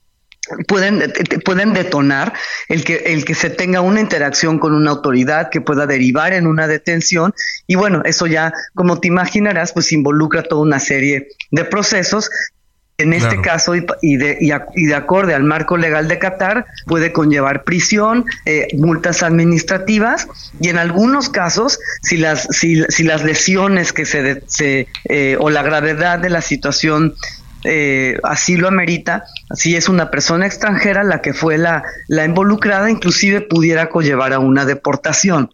pueden, 0.67 1.13
pueden 1.45 1.73
detonar 1.73 2.33
el 2.67 2.83
que, 2.83 2.95
el 3.05 3.23
que 3.25 3.33
se 3.33 3.49
tenga 3.49 3.81
una 3.81 4.01
interacción 4.01 4.59
con 4.59 4.73
una 4.73 4.91
autoridad 4.91 5.49
que 5.49 5.61
pueda 5.61 5.85
derivar 5.85 6.33
en 6.33 6.47
una 6.47 6.67
detención 6.67 7.33
y 7.65 7.75
bueno, 7.75 8.01
eso 8.05 8.27
ya 8.27 8.53
como 8.73 8.99
te 8.99 9.07
imaginarás 9.07 9.71
pues 9.71 9.91
involucra 9.91 10.43
toda 10.43 10.61
una 10.61 10.79
serie 10.79 11.29
de 11.51 11.65
procesos 11.65 12.29
en 12.97 13.13
este 13.13 13.41
caso, 13.41 13.75
y, 13.75 13.85
y, 14.01 14.17
de, 14.17 14.37
y, 14.39 14.51
a, 14.51 14.67
y, 14.75 14.85
de, 14.85 14.95
acorde 14.95 15.33
al 15.33 15.43
marco 15.43 15.77
legal 15.77 16.07
de 16.07 16.19
Qatar, 16.19 16.65
puede 16.85 17.11
conllevar 17.11 17.63
prisión, 17.63 18.25
eh, 18.45 18.67
multas 18.77 19.23
administrativas 19.23 20.27
y 20.59 20.69
en 20.69 20.77
algunos 20.77 21.29
casos, 21.29 21.79
si 22.01 22.17
las, 22.17 22.47
si, 22.51 22.83
si 22.89 23.03
las 23.03 23.23
lesiones 23.23 23.93
que 23.93 24.05
se, 24.05 24.43
se 24.47 24.87
eh, 25.05 25.37
o 25.39 25.49
la 25.49 25.63
gravedad 25.63 26.19
de 26.19 26.29
la 26.29 26.41
situación 26.41 27.15
eh, 27.63 28.19
así 28.23 28.57
lo 28.57 28.67
amerita, 28.67 29.25
si 29.55 29.75
es 29.75 29.89
una 29.89 30.11
persona 30.11 30.45
extranjera 30.45 31.03
la 31.03 31.21
que 31.21 31.33
fue 31.33 31.57
la, 31.57 31.83
la 32.07 32.25
involucrada, 32.25 32.89
inclusive 32.89 33.41
pudiera 33.41 33.89
conllevar 33.89 34.33
a 34.33 34.39
una 34.39 34.65
deportación. 34.65 35.49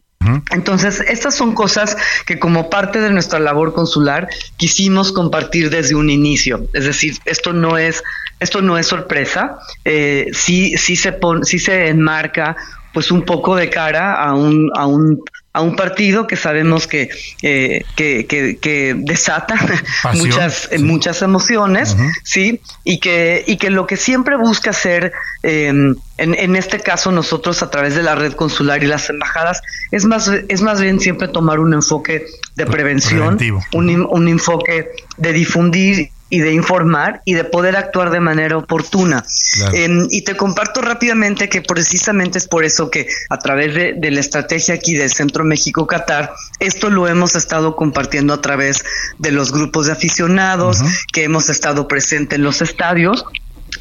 Entonces, 0.52 1.02
estas 1.08 1.36
son 1.36 1.54
cosas 1.54 1.96
que 2.26 2.40
como 2.40 2.70
parte 2.70 3.00
de 3.00 3.10
nuestra 3.10 3.40
labor 3.40 3.74
consular 3.74 4.28
quisimos 4.58 5.12
compartir 5.12 5.70
desde 5.70 5.96
un 5.96 6.10
inicio. 6.10 6.68
Es 6.74 6.86
decir, 6.86 7.18
esto 7.26 7.54
no 7.54 7.78
es, 7.78 8.04
esto 8.40 8.62
no 8.62 8.78
es 8.78 8.88
sorpresa. 8.88 9.58
Eh, 9.86 10.28
sí, 10.34 10.78
sí 10.78 10.96
se 10.96 11.18
sí 11.44 11.60
se 11.60 11.88
enmarca 11.88 12.56
pues 12.94 13.12
un 13.12 13.24
poco 13.24 13.56
de 13.56 13.70
cara 13.70 14.22
a 14.22 14.34
un, 14.34 14.72
a 14.76 14.86
un 14.86 15.24
a 15.52 15.62
un 15.62 15.76
partido 15.76 16.28
que 16.28 16.36
sabemos 16.36 16.86
que, 16.86 17.10
eh, 17.42 17.84
que, 17.96 18.28
que, 18.28 18.58
que, 18.58 18.96
desata 18.96 19.56
Pasión, 20.04 20.28
muchas, 20.28 20.70
eh, 20.72 20.80
muchas 20.80 21.22
emociones, 21.24 21.98
¿sí? 22.24 22.62
Y 22.84 23.00
que, 23.00 23.44
y 23.48 23.58
que 23.58 23.72
lo 23.72 23.88
que 23.88 23.98
siempre 23.98 24.38
busca 24.38 24.70
hacer, 24.70 25.12
eh, 25.42 25.68
en, 25.68 25.98
en 26.18 26.56
este 26.56 26.80
caso 26.80 27.12
nosotros 27.12 27.64
a 27.64 27.72
través 27.72 27.96
de 27.96 28.04
la 28.04 28.14
red 28.14 28.34
consular 28.34 28.84
y 28.84 28.88
las 28.88 29.10
embajadas, 29.10 29.62
es 29.92 30.06
más, 30.06 30.28
es 30.28 30.62
más 30.62 30.80
bien 30.82 31.00
siempre 31.00 31.28
tomar 31.28 31.60
un 31.60 31.74
enfoque 31.74 32.28
de 32.56 32.66
prevención, 32.68 33.38
Preventivo. 33.38 33.64
un, 33.74 34.08
un 34.08 34.28
enfoque 34.28 34.92
de 35.18 35.34
difundir 35.34 36.12
y 36.30 36.40
de 36.40 36.54
informar 36.54 37.22
y 37.26 37.34
de 37.34 37.44
poder 37.44 37.76
actuar 37.76 38.12
de 38.12 38.20
manera 38.20 38.58
oportuna. 38.58 39.26
Claro. 39.54 39.76
Em, 39.76 40.08
y 40.12 40.22
te 40.22 40.36
comparto 40.36 40.82
rápidamente 40.82 41.50
que 41.50 41.62
precisamente 41.62 42.38
es 42.38 42.48
por 42.48 42.64
eso 42.64 42.90
que 42.90 43.08
a 43.30 43.38
través 43.38 43.74
de, 43.74 43.94
de 43.94 44.12
la 44.12 44.20
estrategia 44.20 44.76
aquí 44.76 44.96
del 44.96 45.10
Centro 45.10 45.44
México 45.44 45.88
Qatar, 45.88 46.34
esto 46.60 46.90
lo 46.90 47.08
hemos 47.08 47.36
estado 47.36 47.76
compartiendo 47.76 48.34
a 48.34 48.42
través 48.42 48.84
de 49.18 49.32
los 49.32 49.52
grupos 49.52 49.88
de 49.88 49.94
aficionados, 49.94 50.82
que 51.12 51.24
hemos 51.24 51.50
estado 51.50 51.88
presentes 51.88 52.38
en 52.38 52.44
los 52.44 52.62
estadios 52.62 53.26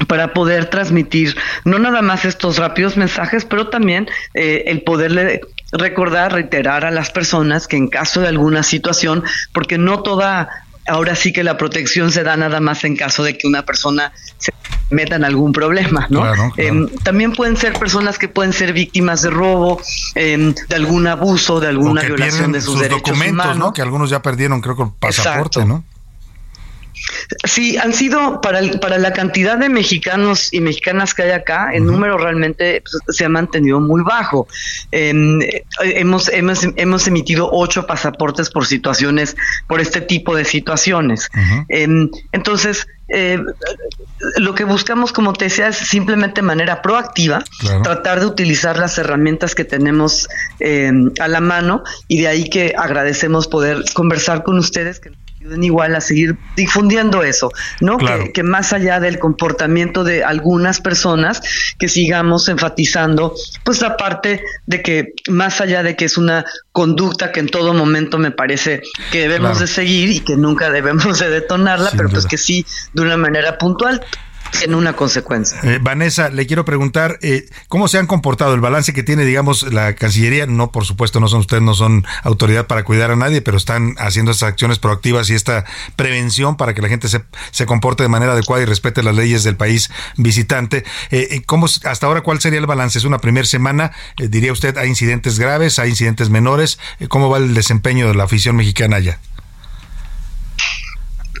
para 0.07 0.33
poder 0.33 0.69
transmitir 0.69 1.35
no 1.65 1.79
nada 1.79 2.01
más 2.01 2.25
estos 2.25 2.57
rápidos 2.57 2.97
mensajes, 2.97 3.45
pero 3.45 3.67
también 3.67 4.07
eh, 4.33 4.63
el 4.67 4.81
poderle 4.83 5.41
recordar, 5.71 6.33
reiterar 6.33 6.85
a 6.85 6.91
las 6.91 7.11
personas 7.11 7.67
que 7.67 7.77
en 7.77 7.87
caso 7.87 8.21
de 8.21 8.27
alguna 8.27 8.63
situación, 8.63 9.23
porque 9.53 9.77
no 9.77 10.01
toda 10.01 10.65
ahora 10.89 11.15
sí 11.15 11.31
que 11.31 11.43
la 11.43 11.57
protección 11.57 12.11
se 12.11 12.23
da 12.23 12.35
nada 12.35 12.59
más 12.59 12.83
en 12.83 12.95
caso 12.95 13.23
de 13.23 13.37
que 13.37 13.47
una 13.47 13.65
persona 13.65 14.11
se 14.37 14.51
meta 14.89 15.15
en 15.15 15.23
algún 15.23 15.51
problema, 15.51 16.07
¿no? 16.09 16.21
Claro, 16.21 16.51
claro. 16.53 16.53
Em, 16.57 16.87
también 17.03 17.33
pueden 17.33 17.57
ser 17.57 17.73
personas 17.73 18.17
que 18.17 18.27
pueden 18.27 18.53
ser 18.53 18.73
víctimas 18.73 19.21
de 19.21 19.29
robo, 19.29 19.81
em, 20.15 20.53
de 20.67 20.75
algún 20.75 21.07
abuso, 21.07 21.59
de 21.59 21.67
alguna 21.67 22.01
violación 22.01 22.51
de 22.51 22.61
sus, 22.61 22.73
sus 22.73 22.81
derechos 22.81 23.03
documentos, 23.03 23.45
humanos. 23.45 23.57
¿no? 23.57 23.73
Que 23.73 23.81
algunos 23.81 24.09
ya 24.09 24.21
perdieron, 24.21 24.61
creo 24.61 24.75
que 24.75 24.83
el 24.83 24.91
pasaporte, 24.99 25.59
Exacto. 25.59 25.65
¿no? 25.65 25.83
Sí, 27.45 27.77
han 27.77 27.93
sido 27.93 28.41
para, 28.41 28.59
el- 28.59 28.79
para 28.79 28.97
la 28.97 29.13
cantidad 29.13 29.57
de 29.57 29.69
mexicanos 29.69 30.53
y 30.53 30.61
mexicanas 30.61 31.13
que 31.13 31.23
hay 31.23 31.31
acá, 31.31 31.71
el 31.73 31.85
número 31.85 32.17
realmente 32.17 32.81
pues, 32.81 33.17
se 33.17 33.25
ha 33.25 33.29
mantenido 33.29 33.79
muy 33.79 34.01
bajo. 34.03 34.47
Em, 34.91 35.41
eh, 35.41 35.63
hemos, 35.81 36.27
hemos, 36.29 36.65
hemos 36.75 37.07
emitido 37.07 37.49
ocho 37.51 37.85
pasaportes 37.85 38.49
por 38.49 38.65
situaciones, 38.65 39.35
por 39.67 39.79
este 39.81 40.01
tipo 40.01 40.35
de 40.35 40.45
situaciones. 40.45 41.29
Em, 41.69 42.09
entonces, 42.31 42.87
eh, 43.11 43.39
lo 44.37 44.53
que 44.53 44.63
buscamos, 44.65 45.11
como 45.11 45.33
te 45.33 45.45
decía, 45.45 45.67
es 45.69 45.77
simplemente 45.77 46.41
de 46.41 46.47
manera 46.47 46.81
proactiva, 46.81 47.43
Claro. 47.59 47.81
tratar 47.81 48.19
de 48.19 48.25
utilizar 48.27 48.77
las 48.77 48.97
herramientas 48.97 49.55
que 49.55 49.65
tenemos 49.65 50.27
eh, 50.59 50.91
a 51.19 51.27
la 51.27 51.39
mano 51.39 51.83
y 52.07 52.21
de 52.21 52.27
ahí 52.27 52.49
que 52.49 52.75
agradecemos 52.77 53.47
poder 53.47 53.83
conversar 53.93 54.43
con 54.43 54.57
ustedes 54.59 54.99
que 54.99 55.11
ayuden 55.39 55.63
igual 55.63 55.95
a 55.95 56.01
seguir 56.01 56.37
difundiendo 56.55 57.23
eso, 57.23 57.51
¿no? 57.81 57.97
Claro. 57.97 58.25
Que, 58.25 58.33
que 58.33 58.43
más 58.43 58.73
allá 58.73 58.99
del 58.99 59.19
comportamiento 59.19 60.03
de 60.03 60.23
algunas 60.23 60.81
personas, 60.81 61.41
que 61.77 61.87
sigamos 61.87 62.49
enfatizando 62.49 63.33
pues 63.63 63.81
la 63.81 63.95
parte 63.97 64.41
de 64.65 64.81
que 64.81 65.13
más 65.29 65.61
allá 65.61 65.81
de 65.83 65.95
que 65.95 66.05
es 66.05 66.17
una 66.17 66.45
conducta 66.73 67.31
que 67.31 67.39
en 67.39 67.47
todo 67.47 67.73
momento 67.73 68.17
me 68.17 68.31
parece 68.31 68.81
que 69.11 69.21
debemos 69.21 69.51
Claro. 69.51 69.59
de 69.61 69.67
seguir 69.67 70.09
y 70.09 70.19
que 70.19 70.35
nunca 70.35 70.69
debemos 70.69 71.19
de 71.19 71.29
detonarla, 71.29 71.89
Sin 71.89 71.97
pero 71.97 72.09
pues 72.09 72.23
duda. 72.23 72.29
que 72.29 72.37
sí 72.37 72.65
de 72.93 73.01
una 73.01 73.15
manera 73.17 73.57
puntual 73.57 74.01
tiene 74.57 74.75
una 74.75 74.93
consecuencia. 74.93 75.59
Eh, 75.63 75.79
Vanessa, 75.81 76.29
le 76.29 76.45
quiero 76.47 76.65
preguntar 76.65 77.19
eh, 77.21 77.47
cómo 77.67 77.87
se 77.87 77.97
han 77.97 78.07
comportado 78.07 78.53
el 78.53 78.61
balance 78.61 78.93
que 78.93 79.03
tiene, 79.03 79.25
digamos, 79.25 79.71
la 79.71 79.93
Cancillería. 79.93 80.45
No, 80.45 80.71
por 80.71 80.85
supuesto, 80.85 81.19
no 81.19 81.27
son 81.27 81.41
ustedes, 81.41 81.63
no 81.63 81.73
son 81.73 82.05
autoridad 82.23 82.67
para 82.67 82.83
cuidar 82.83 83.11
a 83.11 83.15
nadie, 83.15 83.41
pero 83.41 83.57
están 83.57 83.95
haciendo 83.97 84.31
estas 84.31 84.49
acciones 84.49 84.79
proactivas 84.79 85.29
y 85.29 85.35
esta 85.35 85.65
prevención 85.95 86.57
para 86.57 86.73
que 86.73 86.81
la 86.81 86.89
gente 86.89 87.07
se, 87.07 87.23
se 87.51 87.65
comporte 87.65 88.03
de 88.03 88.09
manera 88.09 88.33
adecuada 88.33 88.63
y 88.63 88.65
respete 88.65 89.03
las 89.03 89.15
leyes 89.15 89.43
del 89.43 89.55
país 89.55 89.89
visitante. 90.17 90.83
Eh, 91.11 91.27
eh, 91.31 91.41
¿cómo, 91.45 91.65
hasta 91.65 92.07
ahora, 92.07 92.21
¿cuál 92.21 92.39
sería 92.39 92.59
el 92.59 92.65
balance? 92.65 92.97
¿Es 92.97 93.05
una 93.05 93.19
primera 93.19 93.45
semana? 93.45 93.91
Diría 94.17 94.51
usted, 94.51 94.77
¿hay 94.77 94.89
incidentes 94.89 95.39
graves? 95.39 95.79
¿Hay 95.79 95.89
incidentes 95.89 96.29
menores? 96.29 96.79
¿Cómo 97.07 97.29
va 97.29 97.37
el 97.37 97.53
desempeño 97.53 98.07
de 98.07 98.15
la 98.15 98.23
afición 98.23 98.55
mexicana 98.55 98.97
allá? 98.97 99.19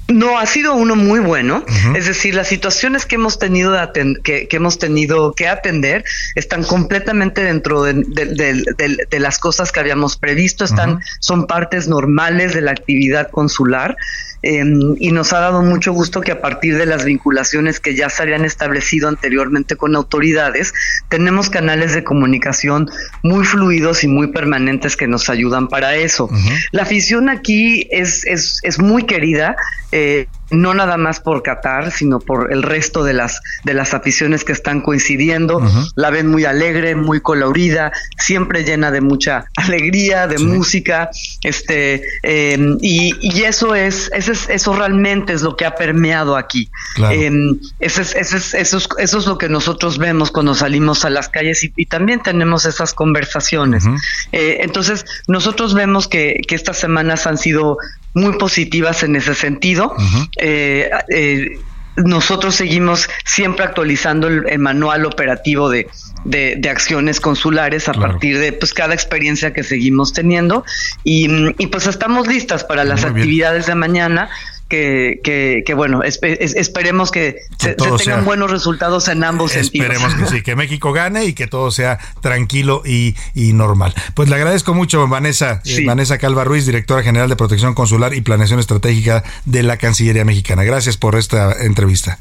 No, 0.09 0.39
ha 0.39 0.45
sido 0.45 0.73
uno 0.73 0.95
muy 0.95 1.19
bueno. 1.19 1.63
Es 1.95 2.05
decir, 2.07 2.33
las 2.35 2.47
situaciones 2.47 3.05
que 3.05 3.15
hemos 3.15 3.37
tenido 3.39 3.77
que, 4.23 4.47
que 4.47 4.55
hemos 4.57 4.79
tenido 4.79 5.33
que 5.33 5.47
atender 5.47 6.03
están 6.35 6.63
completamente 6.63 7.43
dentro 7.43 7.83
de, 7.83 7.93
de- 7.93 8.25
de- 8.25 8.63
de- 8.77 8.97
de 9.09 9.19
las 9.19 9.37
cosas 9.39 9.71
que 9.71 9.79
habíamos 9.79 10.17
previsto. 10.17 10.65
Están, 10.65 10.99
son 11.19 11.45
partes 11.47 11.87
normales 11.87 12.53
de 12.53 12.61
la 12.61 12.71
actividad 12.71 13.29
consular. 13.29 13.95
eh, 14.41 14.63
y 14.99 15.11
nos 15.11 15.33
ha 15.33 15.41
dado 15.41 15.61
mucho 15.63 15.91
gusto 15.91 16.21
que 16.21 16.31
a 16.31 16.39
partir 16.39 16.77
de 16.77 16.85
las 16.85 17.03
vinculaciones 17.03 17.81
que 17.81 17.93
ya 17.93 18.09
se 18.09 18.23
habían 18.23 18.45
establecido 18.45 19.09
anteriormente 19.09 19.75
con 19.75 19.97
autoridades, 19.97 20.73
tenemos 21.09 21.49
canales 21.49 21.93
de 21.93 22.05
comunicación 22.05 22.89
muy 23.21 23.43
fluidos 23.43 24.05
y 24.05 24.07
muy 24.07 24.27
permanentes 24.31 24.95
que 24.95 25.07
nos 25.09 25.29
ayudan 25.29 25.67
para 25.67 25.95
eso. 25.95 26.29
La 26.71 26.83
afición 26.83 27.27
aquí 27.27 27.89
es, 27.91 28.25
es, 28.25 28.59
es 28.63 28.79
muy 28.79 29.03
querida, 29.03 29.57
eh, 29.91 29.98
eh, 29.99 30.27
no 30.51 30.73
nada 30.73 30.97
más 30.97 31.19
por 31.19 31.43
Qatar, 31.43 31.91
sino 31.91 32.19
por 32.19 32.51
el 32.51 32.63
resto 32.63 33.03
de 33.03 33.13
las, 33.13 33.41
de 33.63 33.73
las 33.73 33.93
aficiones 33.93 34.43
que 34.43 34.51
están 34.51 34.81
coincidiendo. 34.81 35.61
La 35.95 36.09
ven 36.09 36.27
muy 36.27 36.45
alegre, 36.45 36.95
muy 36.95 37.21
colorida, 37.21 37.91
siempre 38.17 38.63
llena 38.63 38.91
de 38.91 39.01
mucha 39.01 39.45
alegría, 39.55 40.27
de 40.27 40.39
música, 40.39 41.09
este, 41.43 42.03
eh, 42.23 42.77
y, 42.81 43.13
y 43.21 43.43
eso 43.43 43.75
es, 43.75 44.11
eso 44.13 44.31
es, 44.31 44.49
eso 44.49 44.75
realmente 44.75 45.33
es 45.33 45.41
lo 45.41 45.55
que 45.55 45.65
ha 45.65 45.75
permeado 45.75 46.35
aquí. 46.35 46.69
Claro. 46.95 47.15
Eh, 47.15 47.31
eso, 47.79 48.01
es, 48.01 48.15
eso, 48.15 48.37
es, 48.37 48.53
eso, 48.53 48.77
es, 48.77 48.89
eso 48.97 49.17
es 49.17 49.25
lo 49.25 49.37
que 49.37 49.49
nosotros 49.49 49.97
vemos 49.97 50.31
cuando 50.31 50.55
salimos 50.55 51.05
a 51.05 51.09
las 51.09 51.29
calles 51.29 51.63
y, 51.63 51.73
y 51.75 51.85
también 51.85 52.21
tenemos 52.21 52.65
esas 52.65 52.93
conversaciones. 52.93 53.85
Eh, 54.31 54.57
entonces, 54.61 55.05
nosotros 55.27 55.73
vemos 55.73 56.07
que, 56.07 56.41
que 56.47 56.55
estas 56.55 56.77
semanas 56.77 57.27
han 57.27 57.37
sido 57.37 57.77
muy 58.13 58.37
positivas 58.37 59.03
en 59.03 59.15
ese 59.15 59.35
sentido. 59.35 59.95
Eh, 60.39 60.89
eh, 61.09 61.59
nosotros 61.97 62.55
seguimos 62.55 63.09
siempre 63.25 63.65
actualizando 63.65 64.27
el, 64.27 64.47
el 64.47 64.59
manual 64.59 65.05
operativo 65.05 65.69
de, 65.69 65.87
de, 66.23 66.55
de 66.57 66.69
acciones 66.69 67.19
consulares 67.19 67.89
a 67.89 67.91
Claro. 67.93 68.13
partir 68.13 68.39
de 68.39 68.53
pues 68.53 68.73
cada 68.73 68.93
experiencia 68.93 69.51
que 69.51 69.63
seguimos 69.63 70.13
teniendo 70.13 70.63
y, 71.03 71.27
mm, 71.27 71.55
y, 71.57 71.67
pues 71.67 71.87
estamos 71.87 72.27
listas 72.27 72.63
para 72.63 72.85
las 72.85 73.01
Muy 73.01 73.09
bien. 73.11 73.17
actividades 73.23 73.65
de 73.65 73.75
mañana 73.75 74.29
que, 74.69 75.19
que, 75.23 75.63
que 75.65 75.73
bueno, 75.73 76.01
espe- 76.03 76.37
es- 76.39 76.55
esperemos 76.55 77.11
que 77.11 77.37
se, 77.57 77.73
tengan 77.73 77.97
sea- 77.99 78.21
buenos 78.21 78.49
resultados 78.51 79.07
en 79.09 79.23
ambos 79.23 79.55
Esperemos 79.55 80.11
sentidos. 80.11 80.31
que 80.31 80.37
sí, 80.37 80.43
que 80.45 80.55
México 80.55 80.93
gane 80.93 81.25
y 81.25 81.33
que 81.33 81.47
todo 81.47 81.71
sea 81.71 81.99
tranquilo 82.21 82.83
y, 82.85 83.15
y 83.33 83.53
normal. 83.53 83.93
Pues 84.13 84.29
le 84.29 84.35
agradezco 84.35 84.73
mucho, 84.73 85.07
Vanessa, 85.07 85.61
eh, 85.65 85.75
Sí. 85.77 85.85
Vanessa 85.85 86.17
Calva 86.19 86.43
Ruiz, 86.43 86.65
directora 86.65 87.03
general 87.03 87.27
de 87.29 87.35
Protección 87.35 87.73
Consular 87.73 88.13
y 88.13 88.21
Planeación 88.21 88.59
Estratégica 88.59 89.23
de 89.45 89.63
la 89.63 89.77
Cancillería 89.77 90.23
Mexicana. 90.23 90.63
Gracias 90.63 90.97
por 90.97 91.15
esta 91.15 91.51
entrevista. 91.63 92.19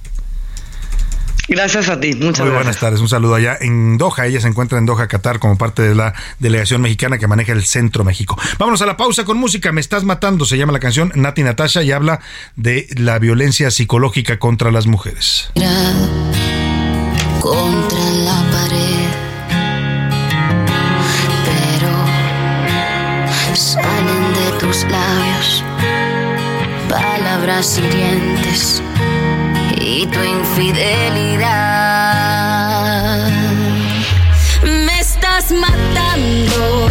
Gracias 1.49 1.89
a 1.89 1.99
ti, 1.99 2.09
muchas 2.15 2.21
Muy 2.21 2.51
gracias. 2.51 2.55
buenas 2.55 2.79
tardes, 2.79 3.01
un 3.01 3.09
saludo 3.09 3.35
allá 3.35 3.57
en 3.61 3.97
Doha. 3.97 4.27
Ella 4.27 4.41
se 4.41 4.49
encuentra 4.49 4.79
en 4.79 4.85
Doha, 4.87 5.09
Qatar, 5.09 5.39
como 5.39 5.57
parte 5.57 5.83
de 5.83 5.95
la 5.95 6.13
delegación 6.39 6.83
mexicana 6.83 7.17
que 7.19 7.27
maneja 7.27 7.53
el 7.53 7.65
Centro 7.65 8.05
México. 8.05 8.39
Vámonos 8.59 8.83
a 8.83 8.87
la 8.87 8.97
pausa 8.99 9.25
con 9.25 9.39
música. 9.39 9.73
Me 9.73 9.81
estás 9.81 10.05
matando, 10.05 10.45
se 10.45 10.59
llama 10.59 10.73
la 10.73 10.79
canción 10.81 11.11
Nati 11.15 11.43
Natasha 11.43 11.83
y 11.83 11.93
habla 11.93 12.21
de 12.57 12.87
la 12.97 13.19
violencia 13.19 13.71
psicológica 13.71 14.39
contra 14.39 14.71
las 14.71 14.87
mujeres. 14.87 15.51
contra 17.41 17.99
la 18.25 18.43
pared, 18.51 19.09
pero 21.47 21.95
salen 23.57 24.35
de 24.35 24.59
tus 24.59 24.83
labios 24.85 25.65
palabras 26.89 27.79
hirientes 27.79 28.83
y 29.89 30.07
tu 30.07 30.23
infidelidad. 30.23 31.49
Me 34.63 35.01
estás 35.01 35.51
matando 35.51 36.91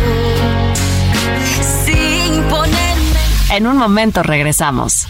sin 1.86 2.42
ponerme. 2.46 3.20
En 3.52 3.68
un 3.68 3.78
momento 3.78 4.24
regresamos. 4.24 5.08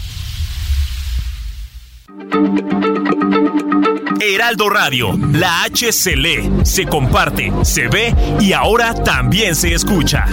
Heraldo 4.20 4.68
Radio, 4.68 5.18
la 5.32 5.62
H 5.62 5.92
se 5.92 6.14
lee, 6.16 6.50
se 6.64 6.84
comparte, 6.84 7.50
se 7.62 7.88
ve 7.88 8.14
y 8.40 8.52
ahora 8.52 8.92
también 8.92 9.56
se 9.56 9.72
escucha. 9.72 10.26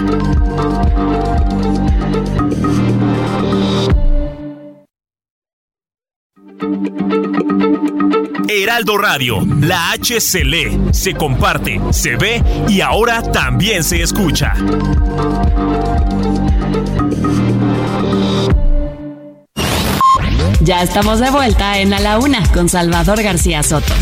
Heraldo 8.66 8.98
Radio, 8.98 9.46
la 9.60 9.92
H 9.92 10.20
se 10.20 10.44
lee, 10.44 10.76
se 10.90 11.14
comparte, 11.14 11.80
se 11.92 12.16
ve 12.16 12.42
y 12.68 12.80
ahora 12.80 13.22
también 13.22 13.84
se 13.84 14.02
escucha. 14.02 14.54
Ya 20.62 20.82
estamos 20.82 21.20
de 21.20 21.30
vuelta 21.30 21.78
en 21.78 21.94
A 21.94 22.00
la 22.00 22.18
Una 22.18 22.42
con 22.52 22.68
Salvador 22.68 23.22
García 23.22 23.62
Soto. 23.62 23.94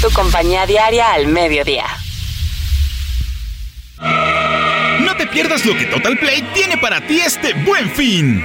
Tu 0.00 0.10
compañía 0.10 0.66
diaria 0.66 1.12
al 1.12 1.28
mediodía. 1.28 1.86
No 4.00 5.16
te 5.16 5.28
pierdas 5.28 5.64
lo 5.64 5.76
que 5.76 5.84
Total 5.84 6.18
Play 6.18 6.42
tiene 6.52 6.78
para 6.78 7.00
ti 7.06 7.20
este 7.20 7.54
buen 7.54 7.88
fin. 7.92 8.44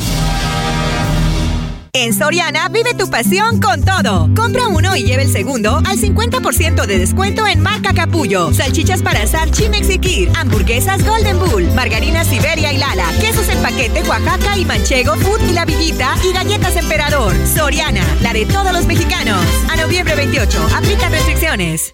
En 1.93 2.13
Soriana 2.13 2.69
vive 2.69 2.93
tu 2.93 3.09
pasión 3.09 3.59
con 3.59 3.83
todo. 3.83 4.29
Compra 4.33 4.67
uno 4.67 4.95
y 4.95 5.03
lleve 5.03 5.23
el 5.23 5.31
segundo 5.31 5.77
al 5.77 5.97
50% 5.97 6.85
de 6.85 6.97
descuento 6.97 7.45
en 7.45 7.59
marca 7.59 7.93
Capullo. 7.93 8.53
Salchichas 8.53 9.01
para 9.01 9.23
asar 9.23 9.51
Chimex 9.51 9.89
y. 9.89 10.29
Hamburguesas 10.37 11.05
Golden 11.05 11.37
Bull. 11.37 11.67
Margarinas 11.73 12.27
Siberia 12.27 12.71
y 12.71 12.77
Lala. 12.77 13.07
Quesos 13.19 13.49
en 13.49 13.61
paquete 13.61 14.03
Oaxaca 14.03 14.57
y 14.57 14.63
Manchego 14.63 15.15
Food 15.17 15.49
y 15.49 15.53
La 15.53 15.65
Villita. 15.65 16.15
Y 16.23 16.31
galletas 16.31 16.77
Emperador. 16.77 17.33
Soriana, 17.45 18.05
la 18.21 18.31
de 18.31 18.45
todos 18.45 18.71
los 18.71 18.85
mexicanos. 18.85 19.43
A 19.69 19.75
noviembre 19.75 20.15
28. 20.15 20.69
Aplica 20.73 21.09
restricciones. 21.09 21.93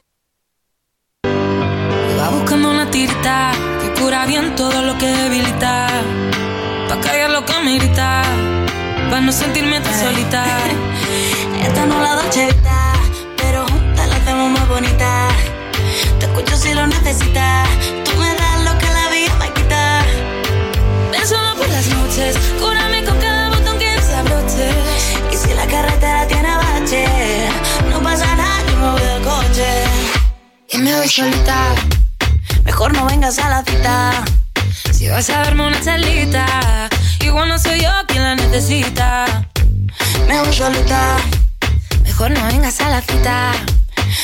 Va 1.26 2.30
buscando 2.30 2.69
una 2.69 2.91
tirita 2.91 3.52
que 3.82 3.99
cura 3.99 4.28
bien 4.28 4.56
todo 4.56 4.80
lo 4.84 4.95
que 4.99 5.07
debilita. 5.07 5.88
Pa' 6.88 7.02
callar 7.02 7.32
lo 7.32 7.44
que 7.44 7.53
me. 7.64 8.57
Pa' 9.10 9.22
no 9.22 9.32
sentirme 9.32 9.80
tan 9.80 9.94
solita. 9.98 10.44
Esta 11.66 11.86
no 11.86 12.02
la 12.02 12.16
Vita, 12.16 12.94
pero 13.38 13.66
juntas 13.66 14.08
la 14.08 14.16
hacemos 14.18 14.52
más 14.52 14.68
bonita. 14.68 15.30
Te 16.20 16.26
escucho 16.26 16.56
si 16.58 16.74
lo 16.74 16.86
necesitas. 16.86 17.68
Tú 18.04 18.12
me 18.20 18.34
das 18.36 18.62
lo 18.64 18.78
que 18.78 18.86
la 18.86 19.10
vida 19.10 19.34
me 19.40 19.50
quita. 19.54 20.04
Ven 21.12 21.26
solo 21.28 21.56
por 21.56 21.68
las 21.70 21.88
noches, 21.88 22.38
cúrame 22.60 23.04
con 23.06 23.18
cada 23.20 23.50
botón 23.50 23.80
que 23.80 23.90
desabroche. 23.92 24.70
Y 25.32 25.36
si 25.36 25.54
la 25.54 25.66
carretera 25.66 26.28
tiene 26.28 26.56
bache, 26.56 27.06
no 27.90 28.02
pasa 28.02 28.36
nada, 28.36 28.60
yo 28.70 28.78
me 28.78 28.92
voy 28.92 29.02
del 29.02 29.24
coche. 29.24 29.84
Y 30.70 30.78
me 30.80 30.96
voy 30.96 31.08
solita. 31.10 31.76
Mejor 32.66 32.94
no 32.94 33.06
vengas 33.06 33.40
a 33.40 33.50
la 33.50 33.64
cita. 33.64 34.24
Si 34.92 35.08
vas 35.08 35.30
a 35.30 35.44
darme 35.44 35.66
una 35.68 35.82
charlita, 35.82 36.90
igual 37.28 37.49
no 37.49 37.60
soy 37.60 37.82
yo 37.82 37.91
quien 38.08 38.24
la 38.24 38.36
necesita. 38.36 39.26
Me 40.28 40.40
voy 40.41 40.54
solita. 40.54 41.18
Mejor 42.04 42.32
no 42.32 42.44
vengas 42.48 42.80
a 42.82 42.90
la 42.90 43.02
cita. 43.02 43.52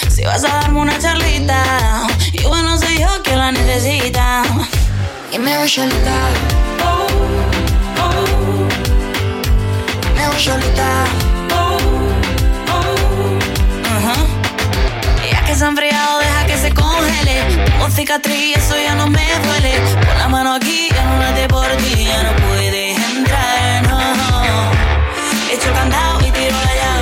Si 0.09 0.23
vas 0.23 0.43
a 0.43 0.47
darme 0.47 0.79
una 0.79 0.97
charlita, 0.97 2.07
igual 2.33 2.63
no 2.63 2.77
soy 2.77 2.99
yo 2.99 3.09
quien 3.23 3.39
la 3.39 3.51
necesita. 3.51 4.43
Y 5.31 5.37
me 5.39 5.57
voy 5.57 5.69
solita. 5.69 6.17
Me 10.15 10.27
voy 10.27 10.39
solita. 10.39 11.05
Enfriado, 15.61 16.19
deja 16.19 16.45
que 16.45 16.57
se 16.57 16.73
congele. 16.73 17.41
Tengo 17.65 17.89
cicatriz, 17.89 18.57
eso 18.57 18.75
ya 18.75 18.95
no 18.95 19.07
me 19.07 19.25
duele. 19.45 19.79
Pon 20.05 20.17
la 20.17 20.27
mano 20.27 20.55
aquí, 20.55 20.89
ya 20.93 21.03
no 21.05 21.19
late 21.19 21.47
por 21.47 21.67
ti, 21.77 22.03
ya 22.03 22.23
no 22.23 22.35
puedes 22.47 22.92
entrar, 23.17 23.87
no. 23.87 24.71
Echo 25.51 25.67
el 25.69 25.73
candado 25.73 26.19
y 26.21 26.31
tiro 26.31 26.51
la 26.51 26.75
llave. 26.75 26.92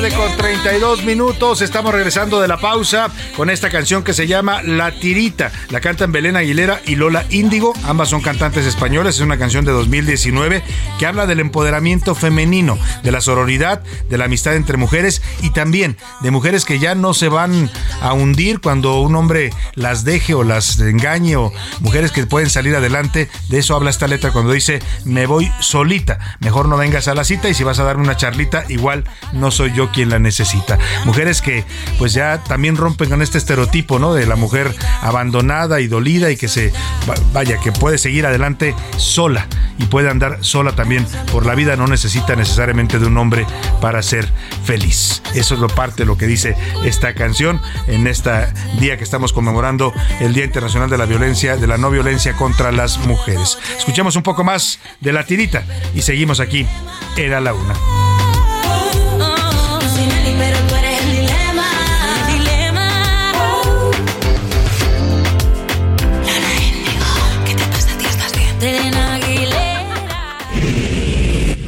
Tarde 0.00 0.16
con 0.16 0.34
32 0.34 1.04
minutos. 1.04 1.60
Estamos 1.60 1.92
regresando 1.92 2.40
de 2.40 2.48
la 2.48 2.58
pausa 2.58 3.08
con 3.36 3.50
esta 3.50 3.68
canción 3.68 4.02
que 4.02 4.14
se 4.14 4.26
llama 4.26 4.62
La 4.62 4.92
Tirita. 4.92 5.52
La 5.68 5.80
cantan 5.80 6.10
Belén 6.10 6.36
Aguilera 6.36 6.80
y 6.86 6.96
Lola 6.96 7.26
Índigo. 7.28 7.74
Ambas 7.84 8.08
son 8.08 8.22
cantantes 8.22 8.64
españolas. 8.64 9.16
Es 9.16 9.20
una 9.20 9.36
canción 9.36 9.66
de 9.66 9.72
2019 9.72 10.62
que 10.98 11.06
habla 11.06 11.26
del 11.26 11.40
empoderamiento 11.40 12.14
femenino, 12.14 12.78
de 13.02 13.12
la 13.12 13.20
sororidad, 13.20 13.82
de 14.08 14.16
la 14.16 14.24
amistad 14.24 14.54
entre 14.54 14.78
mujeres 14.78 15.20
y 15.42 15.50
también 15.50 15.98
de 16.22 16.30
mujeres 16.30 16.64
que 16.64 16.78
ya 16.78 16.94
no 16.94 17.12
se 17.12 17.28
van 17.28 17.70
a 18.00 18.14
hundir 18.14 18.60
cuando 18.60 19.00
un 19.00 19.14
hombre 19.16 19.50
las 19.74 20.04
deje 20.04 20.32
o 20.32 20.44
las 20.44 20.78
engañe 20.78 21.36
o 21.36 21.52
mujeres 21.80 22.10
que 22.10 22.26
pueden 22.26 22.48
salir 22.48 22.74
adelante. 22.74 23.28
De 23.48 23.58
eso 23.58 23.76
habla 23.76 23.90
esta 23.90 24.06
letra 24.06 24.30
cuando 24.30 24.52
dice 24.52 24.80
me 25.04 25.26
voy 25.26 25.52
solita. 25.60 26.38
Mejor 26.40 26.68
no 26.68 26.78
vengas 26.78 27.06
a 27.08 27.14
la 27.14 27.24
cita 27.24 27.50
y 27.50 27.54
si 27.54 27.64
vas 27.64 27.80
a 27.80 27.84
darme 27.84 28.04
una 28.04 28.16
charlita, 28.16 28.64
igual 28.68 29.04
no 29.32 29.50
soy 29.50 29.72
yo 29.74 29.89
quien 29.92 30.08
la 30.10 30.18
necesita. 30.18 30.78
Mujeres 31.04 31.40
que 31.42 31.64
pues 31.98 32.12
ya 32.12 32.42
también 32.44 32.76
rompen 32.76 33.08
con 33.10 33.22
este 33.22 33.38
estereotipo, 33.38 33.98
¿no? 33.98 34.14
De 34.14 34.26
la 34.26 34.36
mujer 34.36 34.74
abandonada 35.02 35.80
y 35.80 35.86
dolida 35.88 36.30
y 36.30 36.36
que 36.36 36.48
se 36.48 36.72
va- 37.08 37.14
vaya 37.32 37.58
que 37.58 37.72
puede 37.72 37.98
seguir 37.98 38.26
adelante 38.26 38.74
sola 38.96 39.46
y 39.78 39.84
puede 39.84 40.10
andar 40.10 40.38
sola 40.42 40.72
también 40.72 41.06
por 41.32 41.46
la 41.46 41.54
vida, 41.54 41.76
no 41.76 41.86
necesita 41.86 42.36
necesariamente 42.36 42.98
de 42.98 43.06
un 43.06 43.16
hombre 43.18 43.46
para 43.80 44.02
ser 44.02 44.28
feliz. 44.64 45.22
Eso 45.34 45.54
es 45.54 45.60
lo 45.60 45.68
parte 45.68 46.02
de 46.02 46.06
lo 46.06 46.16
que 46.18 46.26
dice 46.26 46.56
esta 46.84 47.14
canción 47.14 47.60
en 47.86 48.06
este 48.06 48.30
día 48.78 48.96
que 48.98 49.04
estamos 49.04 49.32
conmemorando 49.32 49.92
el 50.20 50.34
Día 50.34 50.44
Internacional 50.44 50.90
de 50.90 50.98
la 50.98 51.06
Violencia, 51.06 51.56
de 51.56 51.66
la 51.66 51.78
no 51.78 51.90
violencia 51.90 52.34
contra 52.34 52.72
las 52.72 52.98
mujeres. 52.98 53.58
Escuchemos 53.78 54.16
un 54.16 54.22
poco 54.22 54.44
más 54.44 54.78
de 55.00 55.12
la 55.12 55.24
tirita 55.24 55.64
y 55.94 56.02
seguimos 56.02 56.40
aquí. 56.40 56.66
Era 57.16 57.40
la 57.40 57.54
una. 57.54 58.09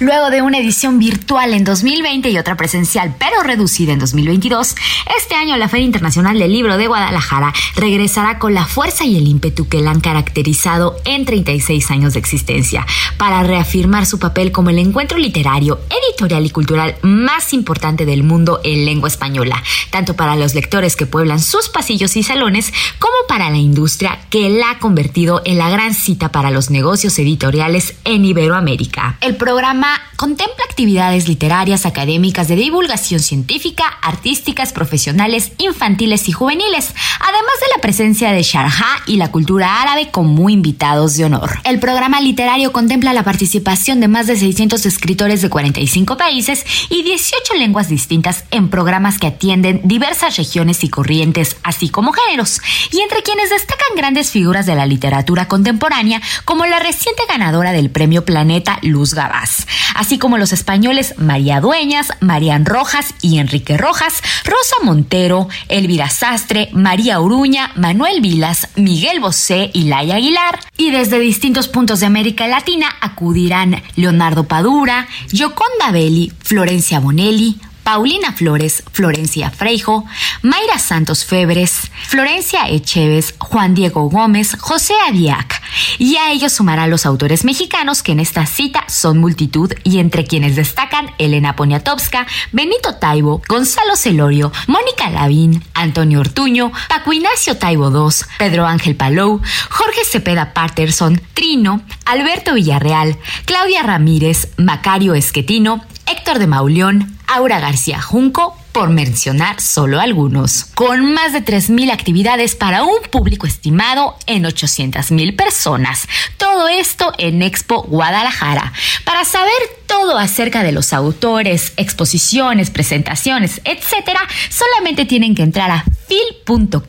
Luego 0.00 0.30
de 0.30 0.40
una 0.40 0.56
edición 0.56 0.98
virtual 0.98 1.52
en 1.52 1.62
2020 1.62 2.30
y 2.30 2.38
otra 2.38 2.56
presencial 2.56 3.14
pero 3.18 3.42
reducida 3.42 3.92
en 3.92 3.98
2022, 3.98 4.74
este 5.18 5.34
año 5.34 5.58
la 5.58 5.68
Feria 5.68 5.84
Internacional 5.84 6.38
del 6.38 6.54
Libro 6.54 6.78
de 6.78 6.86
Guadalajara 6.86 7.52
regresará 7.76 8.38
con 8.38 8.54
la 8.54 8.64
fuerza 8.64 9.04
y 9.04 9.18
el 9.18 9.28
ímpetu 9.28 9.68
que 9.68 9.82
la 9.82 9.90
han 9.90 10.00
caracterizado 10.00 10.96
en 11.04 11.26
36 11.26 11.90
años 11.90 12.14
de 12.14 12.18
existencia, 12.18 12.86
para 13.18 13.42
reafirmar 13.42 14.06
su 14.06 14.18
papel 14.18 14.52
como 14.52 14.70
el 14.70 14.78
encuentro 14.78 15.18
literario, 15.18 15.78
editorial 15.90 16.46
y 16.46 16.50
cultural 16.50 16.96
más 17.02 17.52
importante 17.52 18.06
del 18.06 18.22
mundo 18.22 18.62
en 18.64 18.86
lengua 18.86 19.10
española, 19.10 19.62
tanto 19.90 20.16
para 20.16 20.34
los 20.34 20.54
lectores 20.54 20.96
que 20.96 21.04
pueblan 21.04 21.40
sus 21.40 21.68
pasillos 21.68 22.16
y 22.16 22.22
salones, 22.22 22.72
como 22.98 23.16
para 23.28 23.50
la 23.50 23.58
industria 23.58 24.18
que 24.30 24.48
la 24.48 24.70
ha 24.70 24.78
convertido 24.78 25.42
en 25.44 25.58
la 25.58 25.68
gran 25.68 25.92
cita 25.92 26.32
para 26.32 26.50
los 26.50 26.70
negocios 26.70 27.18
editoriales 27.18 27.96
en 28.04 28.24
Iberoamérica. 28.24 29.18
El 29.20 29.36
programa 29.36 29.89
contempla 30.16 30.64
actividades 30.68 31.28
literarias, 31.28 31.86
académicas, 31.86 32.48
de 32.48 32.56
divulgación 32.56 33.20
científica, 33.20 33.84
artísticas, 34.02 34.72
profesionales, 34.72 35.52
infantiles 35.58 36.28
y 36.28 36.32
juveniles, 36.32 36.94
además 37.20 37.54
de 37.60 37.66
la 37.74 37.80
presencia 37.80 38.32
de 38.32 38.42
Sharjah 38.42 39.02
y 39.06 39.16
la 39.16 39.30
cultura 39.30 39.80
árabe 39.80 40.10
como 40.10 40.50
invitados 40.50 41.16
de 41.16 41.24
honor. 41.24 41.60
El 41.64 41.80
programa 41.80 42.20
literario 42.20 42.72
contempla 42.72 43.14
la 43.14 43.22
participación 43.22 44.00
de 44.00 44.08
más 44.08 44.26
de 44.26 44.36
600 44.36 44.84
escritores 44.84 45.42
de 45.42 45.48
45 45.48 46.16
países 46.16 46.64
y 46.90 47.02
18 47.02 47.54
lenguas 47.54 47.88
distintas 47.88 48.44
en 48.50 48.68
programas 48.68 49.18
que 49.18 49.28
atienden 49.28 49.80
diversas 49.84 50.36
regiones 50.36 50.84
y 50.84 50.88
corrientes, 50.88 51.56
así 51.62 51.88
como 51.88 52.12
géneros, 52.12 52.60
y 52.90 53.00
entre 53.00 53.22
quienes 53.22 53.50
destacan 53.50 53.96
grandes 53.96 54.30
figuras 54.30 54.66
de 54.66 54.74
la 54.74 54.86
literatura 54.86 55.48
contemporánea, 55.48 56.20
como 56.44 56.66
la 56.66 56.78
reciente 56.78 57.22
ganadora 57.28 57.72
del 57.72 57.90
Premio 57.90 58.24
Planeta 58.24 58.78
Luz 58.82 59.14
Gabás, 59.14 59.66
así 59.94 60.18
como 60.18 60.38
los 60.38 60.52
españoles 60.52 61.14
María 61.18 61.60
Dueñas, 61.60 62.08
Marian 62.20 62.66
Rojas 62.66 63.14
y 63.22 63.38
Enrique 63.38 63.76
Rojas, 63.76 64.22
Rosa 64.44 64.76
Montero, 64.82 65.48
Elvira 65.68 66.08
Sastre, 66.10 66.68
María 66.72 67.20
Uruña, 67.20 67.72
Manuel 67.76 68.20
Vilas, 68.20 68.68
Miguel 68.76 69.20
Bosé 69.20 69.70
y 69.72 69.84
Laya 69.84 70.16
Aguilar. 70.16 70.58
Y 70.76 70.90
desde 70.90 71.18
distintos 71.18 71.68
puntos 71.68 72.00
de 72.00 72.06
América 72.06 72.46
Latina 72.46 72.88
acudirán 73.00 73.82
Leonardo 73.96 74.44
Padura, 74.44 75.08
Gioconda 75.30 75.90
Belli, 75.92 76.32
Florencia 76.40 77.00
Bonelli, 77.00 77.58
Paulina 77.92 78.30
Flores, 78.30 78.84
Florencia 78.92 79.50
Freijo, 79.50 80.04
Mayra 80.42 80.78
Santos 80.78 81.24
Febres, 81.24 81.90
Florencia 82.06 82.68
Echeves, 82.68 83.34
Juan 83.36 83.74
Diego 83.74 84.08
Gómez, 84.08 84.56
José 84.60 84.94
Adiac. 85.08 85.60
Y 85.98 86.14
a 86.14 86.30
ellos 86.30 86.52
sumarán 86.52 86.88
los 86.90 87.04
autores 87.04 87.44
mexicanos 87.44 88.04
que 88.04 88.12
en 88.12 88.20
esta 88.20 88.46
cita 88.46 88.84
son 88.86 89.18
multitud 89.18 89.72
y 89.82 89.98
entre 89.98 90.24
quienes 90.24 90.54
destacan 90.54 91.10
Elena 91.18 91.56
Poniatowska, 91.56 92.28
Benito 92.52 92.94
Taibo, 92.94 93.42
Gonzalo 93.48 93.96
Celorio, 93.96 94.52
Mónica 94.68 95.10
Lavín, 95.10 95.64
Antonio 95.74 96.20
Ortuño, 96.20 96.70
Paco 96.88 97.12
Ignacio 97.12 97.56
Taibo 97.56 97.90
II, 97.90 98.14
Pedro 98.38 98.66
Ángel 98.66 98.94
Palou, 98.94 99.40
Jorge 99.68 100.04
Cepeda 100.04 100.54
Patterson, 100.54 101.20
Trino, 101.34 101.82
Alberto 102.04 102.54
Villarreal, 102.54 103.18
Claudia 103.46 103.82
Ramírez, 103.82 104.52
Macario 104.58 105.16
Esquetino, 105.16 105.84
Héctor 106.10 106.40
de 106.40 106.48
Mauleón, 106.48 107.16
Aura 107.28 107.60
García 107.60 108.02
Junco, 108.02 108.56
por 108.72 108.90
mencionar 108.90 109.60
solo 109.60 110.00
algunos, 110.00 110.64
con 110.74 111.14
más 111.14 111.32
de 111.32 111.44
3.000 111.44 111.92
actividades 111.92 112.56
para 112.56 112.82
un 112.82 112.98
público 113.10 113.46
estimado 113.46 114.16
en 114.26 114.42
800.000 114.42 115.36
personas. 115.36 116.08
Todo 116.36 116.66
esto 116.68 117.12
en 117.18 117.42
Expo 117.42 117.82
Guadalajara. 117.82 118.72
Para 119.04 119.24
saber 119.24 119.52
todo 119.86 120.18
acerca 120.18 120.64
de 120.64 120.72
los 120.72 120.92
autores, 120.92 121.74
exposiciones, 121.76 122.70
presentaciones, 122.70 123.60
etc., 123.64 124.18
solamente 124.48 125.04
tienen 125.04 125.36
que 125.36 125.42
entrar 125.42 125.70
a 125.70 125.84
fil.com.mx. 126.10 126.80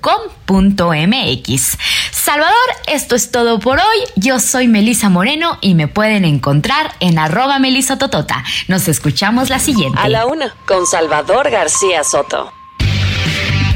Salvador, 2.12 2.56
esto 2.88 3.16
es 3.16 3.32
todo 3.32 3.60
por 3.60 3.78
hoy. 3.78 4.00
Yo 4.16 4.40
soy 4.40 4.68
Melisa 4.68 5.10
Moreno 5.10 5.60
y 5.62 5.76
me 5.76 5.88
pueden 5.88 6.26
encontrar 6.26 6.96
en 7.00 7.20
arroba 7.20 7.60
melisototota. 7.60 8.44
Nos 8.68 8.88
escuchamos 8.88 9.50
la 9.50 9.60
siguiente. 9.60 10.00
A 10.00 10.10
la 10.10 10.26
una, 10.26 10.56
con 10.66 10.88
Salvador 10.88 11.52
García 11.52 12.04
Soto. 12.04 12.52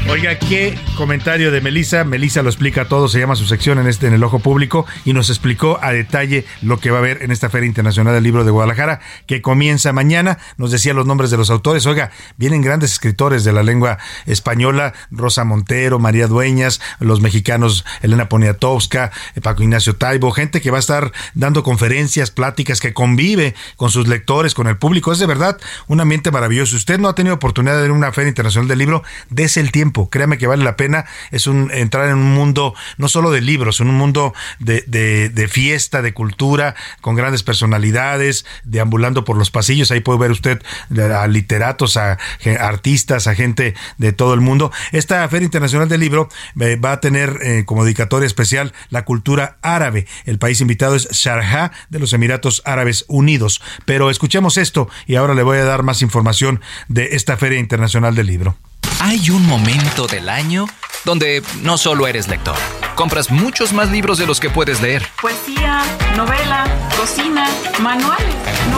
Oiga, 0.08 0.38
qué 0.38 0.78
comentario 0.96 1.50
de 1.50 1.60
Melisa. 1.60 2.04
Melisa 2.04 2.42
lo 2.42 2.48
explica 2.48 2.86
todo, 2.86 3.08
se 3.08 3.18
llama 3.18 3.34
su 3.34 3.44
sección 3.44 3.80
en 3.80 3.88
este 3.88 4.06
en 4.06 4.14
el 4.14 4.22
ojo 4.22 4.38
público 4.38 4.86
y 5.04 5.12
nos 5.12 5.30
explicó 5.30 5.80
a 5.82 5.90
detalle 5.90 6.44
lo 6.62 6.78
que 6.78 6.92
va 6.92 6.98
a 6.98 7.00
haber 7.00 7.24
en 7.24 7.32
esta 7.32 7.50
Feria 7.50 7.66
Internacional 7.66 8.14
del 8.14 8.22
Libro 8.22 8.44
de 8.44 8.52
Guadalajara 8.52 9.00
que 9.26 9.42
comienza 9.42 9.92
mañana. 9.92 10.38
Nos 10.58 10.70
decía 10.70 10.94
los 10.94 11.06
nombres 11.06 11.32
de 11.32 11.36
los 11.36 11.50
autores. 11.50 11.86
Oiga, 11.86 12.12
vienen 12.36 12.62
grandes 12.62 12.92
escritores 12.92 13.42
de 13.42 13.52
la 13.52 13.64
lengua 13.64 13.98
española, 14.26 14.94
Rosa 15.10 15.42
Montero, 15.42 15.98
María 15.98 16.28
Dueñas, 16.28 16.80
los 17.00 17.20
mexicanos 17.20 17.84
Elena 18.00 18.28
Poniatowska, 18.28 19.10
Paco 19.42 19.64
Ignacio 19.64 19.96
Taibo, 19.96 20.30
gente 20.30 20.60
que 20.60 20.70
va 20.70 20.76
a 20.76 20.80
estar 20.80 21.12
dando 21.34 21.64
conferencias, 21.64 22.30
pláticas, 22.30 22.80
que 22.80 22.94
convive 22.94 23.56
con 23.74 23.90
sus 23.90 24.06
lectores, 24.06 24.54
con 24.54 24.68
el 24.68 24.76
público. 24.76 25.10
Es 25.10 25.18
de 25.18 25.26
verdad 25.26 25.58
un 25.88 26.00
ambiente 26.00 26.30
maravilloso. 26.30 26.76
Usted 26.76 27.00
no 27.00 27.08
ha 27.08 27.16
tenido 27.16 27.34
oportunidad 27.34 27.74
de 27.74 27.82
ver 27.82 27.90
una 27.90 28.12
Feria 28.12 28.28
Internacional 28.28 28.68
del 28.68 28.78
Libro, 28.78 29.02
des 29.30 29.56
el 29.56 29.72
tiempo 29.72 29.95
Créame 30.04 30.38
que 30.38 30.46
vale 30.46 30.64
la 30.64 30.76
pena. 30.76 31.06
Es 31.30 31.46
entrar 31.46 32.08
en 32.08 32.16
un 32.16 32.34
mundo 32.34 32.74
no 32.98 33.08
solo 33.08 33.30
de 33.30 33.40
libros, 33.40 33.80
en 33.80 33.88
un 33.88 33.96
mundo 33.96 34.34
de, 34.58 34.82
de, 34.82 35.48
fiesta, 35.48 36.02
de 36.02 36.12
cultura, 36.12 36.74
con 37.00 37.16
grandes 37.16 37.42
personalidades, 37.42 38.44
deambulando 38.64 39.24
por 39.24 39.36
los 39.36 39.50
pasillos. 39.50 39.90
Ahí 39.90 40.00
puede 40.00 40.18
ver 40.18 40.30
usted 40.30 40.62
a 41.14 41.26
literatos, 41.26 41.96
a, 41.96 42.18
artistas, 42.60 43.26
a 43.26 43.34
gente 43.34 43.74
de 43.98 44.12
todo 44.12 44.34
el 44.34 44.40
mundo. 44.40 44.70
Esta 44.92 45.26
Feria 45.28 45.46
Internacional 45.46 45.88
del 45.88 46.00
Libro 46.00 46.28
eh, 46.60 46.76
va 46.76 46.92
a 46.92 47.00
tener 47.00 47.38
eh, 47.42 47.64
como 47.64 47.84
dedicatoria 47.84 48.26
especial 48.26 48.72
la 48.90 49.04
cultura 49.04 49.56
árabe. 49.62 50.06
El 50.24 50.38
país 50.38 50.60
invitado 50.60 50.94
es 50.94 51.08
Sharjah 51.10 51.72
de 51.88 51.98
los 51.98 52.12
Emiratos 52.12 52.62
Árabes 52.64 53.04
Unidos. 53.08 53.62
Pero 53.84 54.10
escuchemos 54.10 54.56
esto 54.56 54.88
y 55.06 55.16
ahora 55.16 55.34
le 55.34 55.42
voy 55.42 55.58
a 55.58 55.64
dar 55.64 55.82
más 55.82 56.02
información 56.02 56.60
de 56.88 57.16
esta 57.16 57.36
Feria 57.36 57.58
Internacional 57.58 58.14
del 58.14 58.26
Libro. 58.26 58.56
Hay 59.00 59.30
un 59.30 59.46
momento 59.46 60.06
del 60.06 60.28
año 60.28 60.66
donde 61.04 61.42
no 61.62 61.78
solo 61.78 62.06
eres 62.06 62.28
lector, 62.28 62.56
compras 62.94 63.30
muchos 63.30 63.72
más 63.72 63.90
libros 63.90 64.18
de 64.18 64.26
los 64.26 64.40
que 64.40 64.50
puedes 64.50 64.80
leer. 64.80 65.06
Poesía, 65.20 65.82
novela, 66.16 66.66
cocina, 66.96 67.46
manuales. 67.80 68.34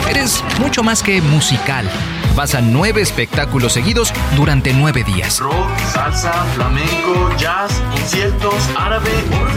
Eres 0.08 0.42
mucho 0.58 0.82
más 0.82 1.02
que 1.02 1.22
musical. 1.22 1.88
Vas 2.34 2.54
a 2.54 2.60
nueve 2.60 3.00
espectáculos 3.00 3.72
seguidos 3.72 4.12
durante 4.36 4.72
nueve 4.72 5.02
días. 5.02 5.40
Rock, 5.40 5.76
salsa, 5.92 6.32
flamenco, 6.54 7.30
jazz, 7.36 7.72
conciertos, 7.90 8.54
árabe. 8.76 9.10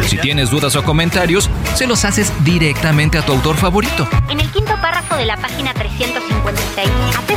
Si 0.08 0.18
tienes 0.18 0.50
dudas 0.50 0.76
o 0.76 0.84
comentarios, 0.84 1.50
se 1.76 1.86
los 1.86 2.06
haces 2.06 2.32
directamente 2.44 3.18
a 3.18 3.22
tu 3.26 3.34
autor 3.34 3.58
favorito. 3.58 4.08
En 4.30 4.40
el 4.40 4.50
quinto 4.50 4.76
párrafo 4.82 5.16
de 5.16 5.26
la 5.26 5.38
página 5.38 5.74
356, 5.74 6.90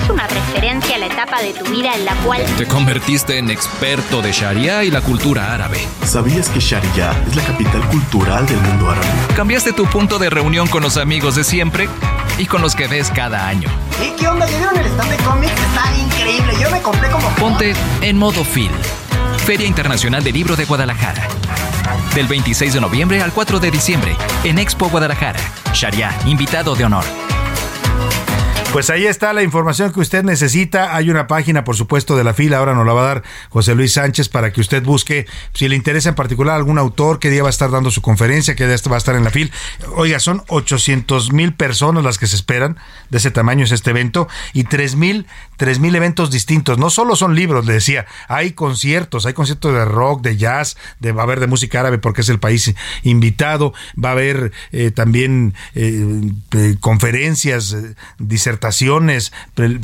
haces 0.04 0.10
una 0.10 0.26
referencia 0.26 0.96
a 0.96 0.98
la 0.98 1.06
etapa 1.06 1.42
de 1.42 1.52
tu 1.52 1.64
vida 1.70 1.94
en 1.94 2.04
la 2.04 2.14
cual 2.16 2.42
te 2.56 2.66
convertiste 2.66 3.38
en 3.38 3.50
experto 3.50 4.22
de 4.22 4.32
Sharia 4.32 4.84
y 4.84 4.90
la 4.90 5.00
cultura 5.00 5.52
árabe. 5.52 5.86
¿Sabías 6.04 6.48
que 6.48 6.60
Sharia 6.60 7.12
es 7.26 7.36
la 7.36 7.42
capital 7.42 7.82
cultural 7.88 8.46
del 8.46 8.60
mundo 8.60 8.90
árabe? 8.90 9.06
Cambiaste 9.36 9.72
tu 9.72 9.86
punto 9.86 10.18
de 10.18 10.30
reunión 10.30 10.68
con 10.68 10.82
los 10.82 10.96
amigos 10.96 11.36
de 11.36 11.44
siempre 11.44 11.88
y 12.38 12.46
con 12.46 12.62
los 12.62 12.74
que 12.74 12.86
ves 12.86 13.10
cada 13.14 13.46
año. 13.46 13.68
¿Y 14.02 14.10
qué 14.18 14.28
onda? 14.28 14.46
¿Ya 14.46 14.58
vieron 14.58 14.78
el 14.78 14.86
stand 14.86 15.10
de 15.10 15.16
cómics? 15.24 15.52
Está 15.52 15.96
increíble. 15.96 16.54
Yo 16.60 16.70
me 16.70 16.80
compré 16.82 17.10
como... 17.10 17.28
Ponte 17.30 17.74
en 18.00 18.18
modo 18.18 18.44
Phil. 18.44 18.70
Feria 19.44 19.66
Internacional 19.66 20.24
de 20.24 20.32
Libro 20.32 20.56
de 20.56 20.64
Guadalajara. 20.64 21.28
Del 22.14 22.26
26 22.26 22.74
de 22.74 22.80
noviembre 22.80 23.22
al 23.22 23.32
4 23.32 23.60
de 23.60 23.70
diciembre, 23.70 24.16
en 24.44 24.58
Expo 24.58 24.88
Guadalajara. 24.88 25.40
Sharia, 25.72 26.16
invitado 26.26 26.74
de 26.74 26.84
honor. 26.84 27.04
Pues 28.74 28.90
ahí 28.90 29.06
está 29.06 29.32
la 29.32 29.44
información 29.44 29.92
que 29.92 30.00
usted 30.00 30.24
necesita. 30.24 30.96
Hay 30.96 31.08
una 31.08 31.28
página, 31.28 31.62
por 31.62 31.76
supuesto, 31.76 32.16
de 32.16 32.24
la 32.24 32.34
fila. 32.34 32.58
Ahora 32.58 32.74
nos 32.74 32.84
la 32.84 32.92
va 32.92 33.02
a 33.02 33.06
dar 33.06 33.22
José 33.50 33.76
Luis 33.76 33.92
Sánchez 33.92 34.28
para 34.28 34.52
que 34.52 34.60
usted 34.60 34.82
busque, 34.82 35.28
si 35.52 35.68
le 35.68 35.76
interesa 35.76 36.08
en 36.08 36.16
particular 36.16 36.56
algún 36.56 36.76
autor, 36.78 37.20
qué 37.20 37.30
día 37.30 37.42
va 37.42 37.48
a 37.48 37.50
estar 37.50 37.70
dando 37.70 37.92
su 37.92 38.02
conferencia, 38.02 38.56
qué 38.56 38.66
día 38.66 38.74
va 38.90 38.96
a 38.96 38.98
estar 38.98 39.14
en 39.14 39.22
la 39.22 39.30
fila. 39.30 39.52
Oiga, 39.94 40.18
son 40.18 40.42
800 40.48 41.32
mil 41.32 41.54
personas 41.54 42.02
las 42.02 42.18
que 42.18 42.26
se 42.26 42.34
esperan. 42.34 42.76
De 43.10 43.18
ese 43.18 43.30
tamaño 43.30 43.62
es 43.62 43.70
este 43.70 43.90
evento. 43.90 44.26
Y 44.54 44.64
3 44.64 44.96
mil, 44.96 45.28
tres 45.56 45.78
mil 45.78 45.94
eventos 45.94 46.30
distintos. 46.30 46.78
No 46.78 46.90
solo 46.90 47.16
son 47.16 47.34
libros, 47.34 47.66
le 47.66 47.74
decía. 47.74 48.06
Hay 48.28 48.52
conciertos. 48.52 49.26
Hay 49.26 49.34
conciertos 49.34 49.72
de 49.74 49.84
rock, 49.84 50.22
de 50.22 50.36
jazz, 50.36 50.76
de, 51.00 51.12
va 51.12 51.22
a 51.22 51.24
haber 51.24 51.40
de 51.40 51.46
música 51.46 51.80
árabe 51.80 51.98
porque 51.98 52.22
es 52.22 52.28
el 52.28 52.38
país 52.38 52.74
invitado. 53.02 53.74
Va 54.02 54.10
a 54.10 54.12
haber 54.12 54.52
eh, 54.72 54.90
también 54.90 55.54
eh, 55.74 56.22
eh, 56.52 56.76
conferencias, 56.80 57.76
disertaciones 58.18 59.32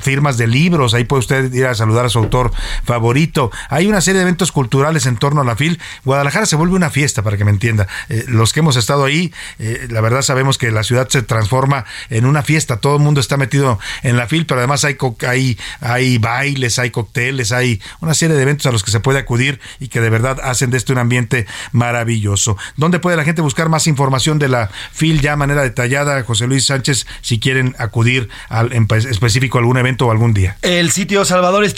firmas 0.01 0.37
de 0.37 0.47
libros, 0.47 0.95
ahí 0.95 1.05
puede 1.05 1.21
usted 1.21 1.53
ir 1.53 1.67
a 1.67 1.75
saludar 1.75 2.07
a 2.07 2.09
su 2.09 2.19
autor 2.19 2.53
favorito. 2.85 3.51
Hay 3.69 3.87
una 3.87 4.01
serie 4.01 4.19
de 4.19 4.23
eventos 4.23 4.53
culturales 4.53 5.07
en 5.07 5.17
torno 5.17 5.41
a 5.41 5.45
la 5.45 5.57
FIL. 5.57 5.81
Guadalajara 6.05 6.47
se 6.47 6.57
vuelve 6.57 6.75
una 6.75 6.91
fiesta, 6.91 7.23
para 7.23 7.37
que 7.37 7.45
me 7.45 7.51
entienda. 7.51 7.87
Eh, 8.09 8.25
los 8.29 8.53
que 8.53 8.61
hemos 8.61 8.77
estado 8.77 9.05
ahí, 9.05 9.33
eh, 9.59 9.87
la 9.91 10.01
verdad 10.01 10.23
sabemos 10.23 10.59
que 10.59 10.71
la 10.71 10.83
ciudad 10.83 11.09
se 11.09 11.23
transforma 11.23 11.85
en 12.09 12.27
una 12.27 12.43
fiesta. 12.43 12.79
Todo 12.79 12.97
el 12.97 13.03
mundo 13.03 13.21
está 13.21 13.37
metido 13.37 13.79
en 14.03 14.17
la 14.17 14.27
FIL, 14.27 14.47
pero 14.47 14.61
además 14.61 14.85
hay, 14.85 14.97
hay 15.27 15.59
hay 15.81 16.19
bailes, 16.19 16.79
hay 16.79 16.91
cócteles, 16.91 17.53
hay 17.53 17.81
una 18.01 18.15
serie 18.15 18.37
de 18.37 18.43
eventos 18.43 18.67
a 18.67 18.73
los 18.73 18.83
que 18.83 18.91
se 18.91 19.01
puede 19.01 19.19
acudir 19.19 19.61
y 19.79 19.89
que 19.89 20.01
de 20.01 20.11
verdad 20.11 20.39
hacen 20.43 20.71
de 20.71 20.77
este 20.79 20.93
un 20.93 20.99
ambiente 20.99 21.47
maravilloso. 21.73 22.57
¿Dónde 22.77 22.99
puede 22.99 23.17
la 23.17 23.25
gente 23.25 23.43
buscar 23.43 23.69
más 23.69 23.87
información 23.87 24.39
de 24.39 24.49
la 24.49 24.71
FIL 24.93 25.21
ya 25.21 25.31
de 25.33 25.37
manera 25.37 25.63
detallada, 25.63 26.23
José 26.25 26.47
Luis 26.47 26.67
Sánchez, 26.67 27.07
si 27.23 27.39
quieren 27.39 27.75
acudir 27.79 28.29
al, 28.49 28.73
en 28.73 28.87
específico 28.91 29.59
a 29.59 29.61
algún 29.61 29.77
evento 29.79 30.07
o 30.07 30.11
algún 30.11 30.35
día? 30.35 30.57
El 30.63 30.91
sitio 30.91 31.25
Salvador 31.25 31.65
es 31.65 31.75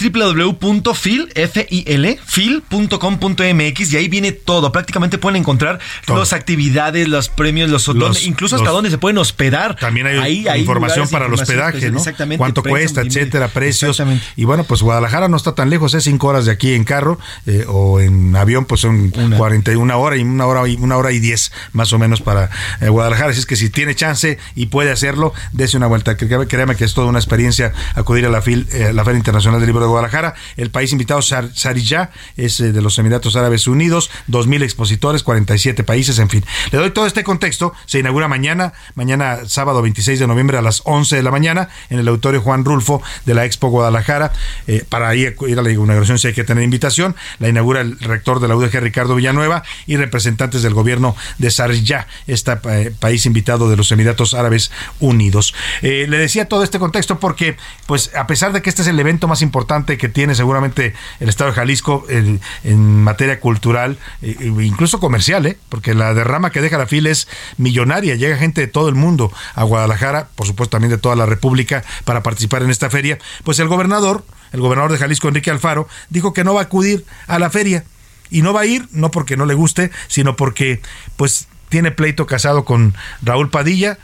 www.fil.com.mx 2.61 3.93
y 3.93 3.97
ahí 3.97 4.09
viene 4.09 4.33
todo. 4.33 4.73
Prácticamente 4.73 5.19
pueden 5.19 5.37
encontrar 5.41 5.79
las 6.07 6.33
actividades, 6.33 7.09
los 7.09 7.29
premios, 7.29 7.71
los, 7.71 7.89
Los- 7.89 8.25
incluso 8.25 8.57
hasta 8.57 8.67
los- 8.67 8.75
dónde 8.75 8.91
se 8.91 8.99
pueden 8.99 9.19
hospedar. 9.19 9.77
También 9.77 10.07
hay 10.07 10.19
Ahí- 10.19 10.49
ahí 10.49 10.61
información 10.61 11.09
para 11.09 11.27
el 11.27 11.33
hospedaje, 11.35 11.69
especial, 11.79 11.93
¿no? 11.93 11.99
Exactamente. 11.99 12.39
Cuánto 12.39 12.63
cuesta, 12.63 13.01
etcétera, 13.03 13.49
precios. 13.78 13.97
Y 14.36 14.44
bueno, 14.44 14.65
pues 14.65 14.82
Guadalajara 14.82 15.28
no 15.28 15.36
está 15.36 15.55
tan 15.55 15.70
lejos, 15.70 15.94
es 15.94 16.05
cinco 16.05 16.28
horas 16.28 16.44
de 16.47 16.53
aquí 16.53 16.74
en 16.74 16.85
carro 16.85 17.19
eh, 17.47 17.65
o 17.69 18.01
en 18.01 18.35
avión, 18.36 18.65
pues 18.65 18.81
son 18.81 19.11
41 19.39 19.99
horas 20.01 20.19
y 20.19 20.23
una 20.23 20.47
hora 20.47 20.66
y 20.69 20.77
una 20.77 20.97
hora 20.97 21.12
y 21.12 21.19
10 21.20 21.53
más 21.73 21.93
o 21.93 21.99
menos 21.99 22.20
para 22.20 22.51
eh, 22.81 22.89
Guadalajara. 22.89 23.31
Así 23.31 23.40
es 23.40 23.47
que 23.47 23.57
si 23.57 23.70
tiene 23.70 23.94
chance 23.94 24.39
y 24.55 24.66
puede 24.66 24.90
hacerlo, 24.90 25.32
dése 25.53 25.77
una 25.77 25.86
vuelta. 25.86 26.16
Créame, 26.16 26.77
que 26.77 26.85
es 26.85 26.94
toda 26.94 27.07
una 27.09 27.19
experiencia 27.19 27.73
acudir 27.94 28.27
a 28.27 28.28
la, 28.28 28.43
FIL, 28.43 28.69
eh, 28.73 28.93
la 28.93 29.05
Feria 29.05 29.19
Internacional 29.19 29.61
del 29.61 29.66
Libro 29.69 29.82
de 29.82 29.89
Guadalajara. 29.89 30.35
El 30.57 30.70
país 30.70 30.93
invitado, 30.93 31.20
Sar- 31.23 31.51
Sariyá, 31.55 32.11
es 32.36 32.61
eh, 32.61 32.73
de 32.73 32.82
los 32.82 32.99
Emiratos 32.99 33.36
Árabes 33.36 33.66
Unidos, 33.66 34.11
2.000 34.31 34.62
expositores, 34.62 35.23
47 35.23 35.85
países, 35.85 36.19
en 36.19 36.28
fin. 36.28 36.44
Le 36.70 36.78
doy 36.78 36.90
todo 36.90 37.07
este 37.07 37.24
contexto. 37.24 37.73
Se 37.86 37.99
inaugura 37.99 38.28
mañana, 38.28 38.73
mañana 38.94 39.39
sábado 39.47 39.82
26 39.82 40.19
de 40.19 40.27
noviembre 40.27 40.59
a 40.59 40.62
las 40.62 40.82
11 40.85 41.16
de 41.16 41.23
la 41.23 41.31
mañana 41.31 41.69
en 41.90 41.99
el 41.99 42.09
auditorio 42.09 42.40
Juan 42.40 42.65
Rulfo 42.65 43.03
de 43.27 43.35
la 43.35 43.44
Expo 43.44 43.61
Guadalajara. 43.68 44.32
Eh, 44.66 44.84
para 44.89 45.14
ir, 45.14 45.36
a 45.40 45.62
la 45.62 45.70
inauguración 45.70 46.18
sí 46.18 46.28
hay 46.28 46.34
que 46.34 46.44
tener 46.44 46.64
invitación. 46.64 47.16
La 47.39 47.48
inaugura 47.48 47.80
el 47.80 47.98
rector 47.98 48.40
de 48.40 48.48
la 48.48 48.56
UDG, 48.56 48.80
Ricardo 48.80 49.14
Villanueva, 49.14 49.62
y 49.86 49.97
representantes 49.97 50.62
del 50.62 50.74
gobierno 50.74 51.16
de 51.39 51.51
Sariyá, 51.51 52.06
este 52.26 52.52
eh, 52.64 52.93
país 52.98 53.26
invitado 53.26 53.70
de 53.70 53.76
los 53.76 53.90
Emiratos 53.93 54.34
Árabes 54.34 54.70
Unidos. 55.01 55.55
Eh, 55.82 56.06
le 56.09 56.18
decía 56.18 56.48
todo 56.48 56.62
este 56.62 56.78
contexto 56.78 57.18
porque, 57.18 57.56
pues, 57.86 58.14
a 58.14 58.26
pesar 58.26 58.52
de 58.52 58.62
que 58.62 58.70
este 58.70 58.82
es 58.82 58.89
el 58.89 58.98
evento 58.98 59.28
más 59.28 59.43
importante 59.43 59.98
que 59.98 60.09
tiene 60.09 60.34
seguramente 60.34 60.94
el 61.20 61.28
Estado 61.28 61.51
de 61.51 61.56
Jalisco 61.56 62.06
en, 62.09 62.40
en 62.64 63.02
materia 63.02 63.40
cultural, 63.40 63.98
incluso 64.22 65.01
comercial, 65.01 65.56
porque 65.68 65.94
la 65.94 66.14
derrama 66.14 66.51
que 66.51 66.60
deja 66.60 66.78
la 66.78 66.86
FIL 66.86 67.06
es 67.06 67.28
millonaria. 67.56 68.14
Llega 68.14 68.36
gente 68.36 68.60
de 68.60 68.66
todo 68.66 68.89
el 68.89 68.94
mundo 68.94 69.32
a 69.55 69.64
Guadalajara, 69.64 70.28
por 70.34 70.47
supuesto 70.47 70.72
también 70.72 70.90
de 70.90 70.98
toda 70.98 71.16
la 71.16 71.26
República, 71.26 71.84
para 72.05 72.22
participar 72.22 72.62
en 72.62 72.70
esta 72.70 72.90
feria. 72.90 73.18
Pues 73.44 73.52
el 73.59 73.69
gobernador, 73.69 74.24
el 74.53 74.61
gobernador 74.61 74.93
de 74.93 74.99
Jalisco, 74.99 75.29
Enrique 75.29 75.51
Alfaro, 75.51 75.89
dijo 76.11 76.33
que 76.33 76.45
no 76.45 76.55
va 76.55 76.61
a 76.61 76.65
acudir 76.65 77.05
a 77.27 77.39
la 77.39 77.51
feria. 77.51 77.85
Y 78.31 78.43
no 78.43 78.53
va 78.53 78.62
a 78.62 78.66
ir, 78.66 78.89
no 78.93 79.11
porque 79.11 79.37
no 79.37 79.45
le 79.45 79.55
guste, 79.55 79.91
sino 80.09 80.37
porque, 80.37 80.81
pues, 81.16 81.49
tiene 81.69 81.91
pleito 81.91 82.27
casado 82.27 82.65
con 82.65 82.95
Raúl 83.23 83.51
Padilla, 83.51 83.99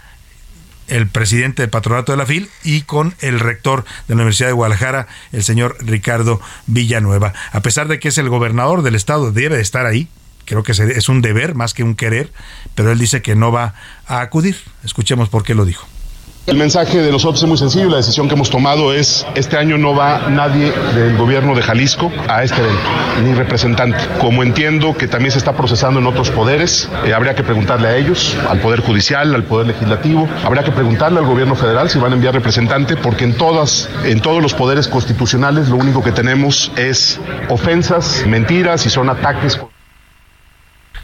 el 0.88 1.06
presidente 1.06 1.62
del 1.62 1.70
patronato 1.70 2.12
de 2.12 2.18
la 2.18 2.26
FIL 2.26 2.48
y 2.64 2.82
con 2.82 3.14
el 3.20 3.40
rector 3.40 3.84
de 4.06 4.14
la 4.14 4.22
Universidad 4.22 4.48
de 4.48 4.54
Guadalajara, 4.54 5.06
el 5.32 5.44
señor 5.44 5.76
Ricardo 5.80 6.40
Villanueva. 6.66 7.34
A 7.52 7.60
pesar 7.60 7.88
de 7.88 7.98
que 7.98 8.08
es 8.08 8.18
el 8.18 8.28
gobernador 8.28 8.82
del 8.82 8.94
estado, 8.94 9.32
debe 9.32 9.56
de 9.56 9.62
estar 9.62 9.86
ahí. 9.86 10.08
Creo 10.46 10.62
que 10.62 10.72
es 10.72 11.08
un 11.10 11.20
deber 11.20 11.54
más 11.54 11.74
que 11.74 11.84
un 11.84 11.94
querer, 11.94 12.32
pero 12.74 12.90
él 12.90 12.98
dice 12.98 13.20
que 13.20 13.36
no 13.36 13.52
va 13.52 13.74
a 14.06 14.22
acudir. 14.22 14.56
Escuchemos 14.82 15.28
por 15.28 15.42
qué 15.42 15.54
lo 15.54 15.66
dijo. 15.66 15.86
El 16.48 16.56
mensaje 16.56 17.02
de 17.02 17.12
nosotros 17.12 17.42
es 17.42 17.46
muy 17.46 17.58
sencillo, 17.58 17.90
la 17.90 17.98
decisión 17.98 18.26
que 18.26 18.34
hemos 18.34 18.48
tomado 18.48 18.94
es, 18.94 19.26
este 19.34 19.58
año 19.58 19.76
no 19.76 19.94
va 19.94 20.30
nadie 20.30 20.72
del 20.94 21.14
gobierno 21.18 21.54
de 21.54 21.60
Jalisco 21.60 22.10
a 22.26 22.42
este 22.42 22.62
evento, 22.62 22.80
ni 23.22 23.34
representante. 23.34 23.98
Como 24.18 24.42
entiendo 24.42 24.96
que 24.96 25.08
también 25.08 25.30
se 25.30 25.36
está 25.36 25.52
procesando 25.52 26.00
en 26.00 26.06
otros 26.06 26.30
poderes, 26.30 26.88
eh, 27.04 27.12
habría 27.12 27.34
que 27.34 27.42
preguntarle 27.42 27.88
a 27.88 27.96
ellos, 27.98 28.34
al 28.48 28.60
Poder 28.60 28.80
Judicial, 28.80 29.34
al 29.34 29.44
Poder 29.44 29.66
Legislativo, 29.66 30.26
habría 30.42 30.64
que 30.64 30.72
preguntarle 30.72 31.18
al 31.18 31.26
gobierno 31.26 31.54
federal 31.54 31.90
si 31.90 31.98
van 31.98 32.12
a 32.12 32.14
enviar 32.14 32.32
representante, 32.32 32.96
porque 32.96 33.24
en 33.24 33.34
todas, 33.34 33.90
en 34.04 34.20
todos 34.20 34.42
los 34.42 34.54
poderes 34.54 34.88
constitucionales 34.88 35.68
lo 35.68 35.76
único 35.76 36.02
que 36.02 36.12
tenemos 36.12 36.72
es 36.76 37.20
ofensas, 37.50 38.24
mentiras 38.26 38.86
y 38.86 38.88
son 38.88 39.10
ataques. 39.10 39.60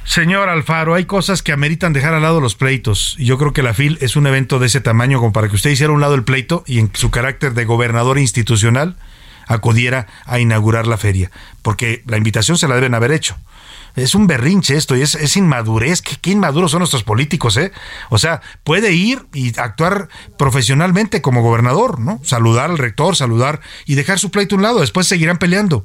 Señor 0.05 0.51
Alfaro, 0.51 0.95
hay 0.95 1.07
cosas 1.07 1.43
que 1.43 1.53
ameritan 1.53 1.95
dejar 1.95 2.13
al 2.13 2.23
lado 2.23 2.41
los 2.41 2.55
pleitos. 2.55 3.17
Y 3.19 3.25
yo 3.25 3.39
creo 3.39 3.55
que 3.55 3.63
la 3.63 3.73
FIL 3.73 3.99
es 4.03 4.17
un 4.17 4.27
evento 4.27 4.59
de 4.59 4.67
ese 4.67 4.81
tamaño 4.81 5.19
como 5.19 5.33
para 5.33 5.49
que 5.49 5.57
usted 5.57 5.71
hiciera 5.71 5.93
un 5.93 6.01
lado 6.01 6.15
el 6.15 6.25
pleito 6.25 6.63
y 6.67 6.79
en 6.79 6.91
su 6.93 7.11
carácter 7.11 7.55
de 7.55 7.65
gobernador 7.65 8.19
institucional 8.19 8.97
acudiera 9.47 10.07
a 10.27 10.39
inaugurar 10.39 10.87
la 10.87 10.99
feria. 10.99 11.31
Porque 11.63 12.03
la 12.07 12.19
invitación 12.19 12.59
se 12.59 12.69
la 12.69 12.75
deben 12.75 12.95
haber 12.95 13.13
hecho. 13.13 13.37
Es 13.97 14.15
un 14.15 14.27
berrinche 14.27 14.77
esto 14.77 14.95
y 14.95 15.03
es, 15.03 15.15
es 15.15 15.37
inmadurez. 15.37 16.03
¿Qué, 16.03 16.17
qué 16.21 16.33
inmaduros 16.33 16.73
son 16.73 16.81
nuestros 16.81 17.03
políticos, 17.03 17.57
¿eh? 17.57 17.73
O 18.11 18.19
sea, 18.19 18.43
puede 18.63 18.93
ir 18.93 19.25
y 19.33 19.59
actuar 19.59 20.09
profesionalmente 20.37 21.23
como 21.23 21.43
gobernador, 21.43 21.99
¿no? 21.99 22.21
Saludar 22.25 22.71
al 22.71 22.79
rector, 22.79 23.17
saludar 23.17 23.61
y 23.87 23.95
dejar 23.95 24.19
su 24.19 24.31
pleito 24.31 24.55
a 24.55 24.59
un 24.59 24.63
lado. 24.63 24.81
Después 24.81 25.07
seguirán 25.07 25.39
peleando. 25.39 25.85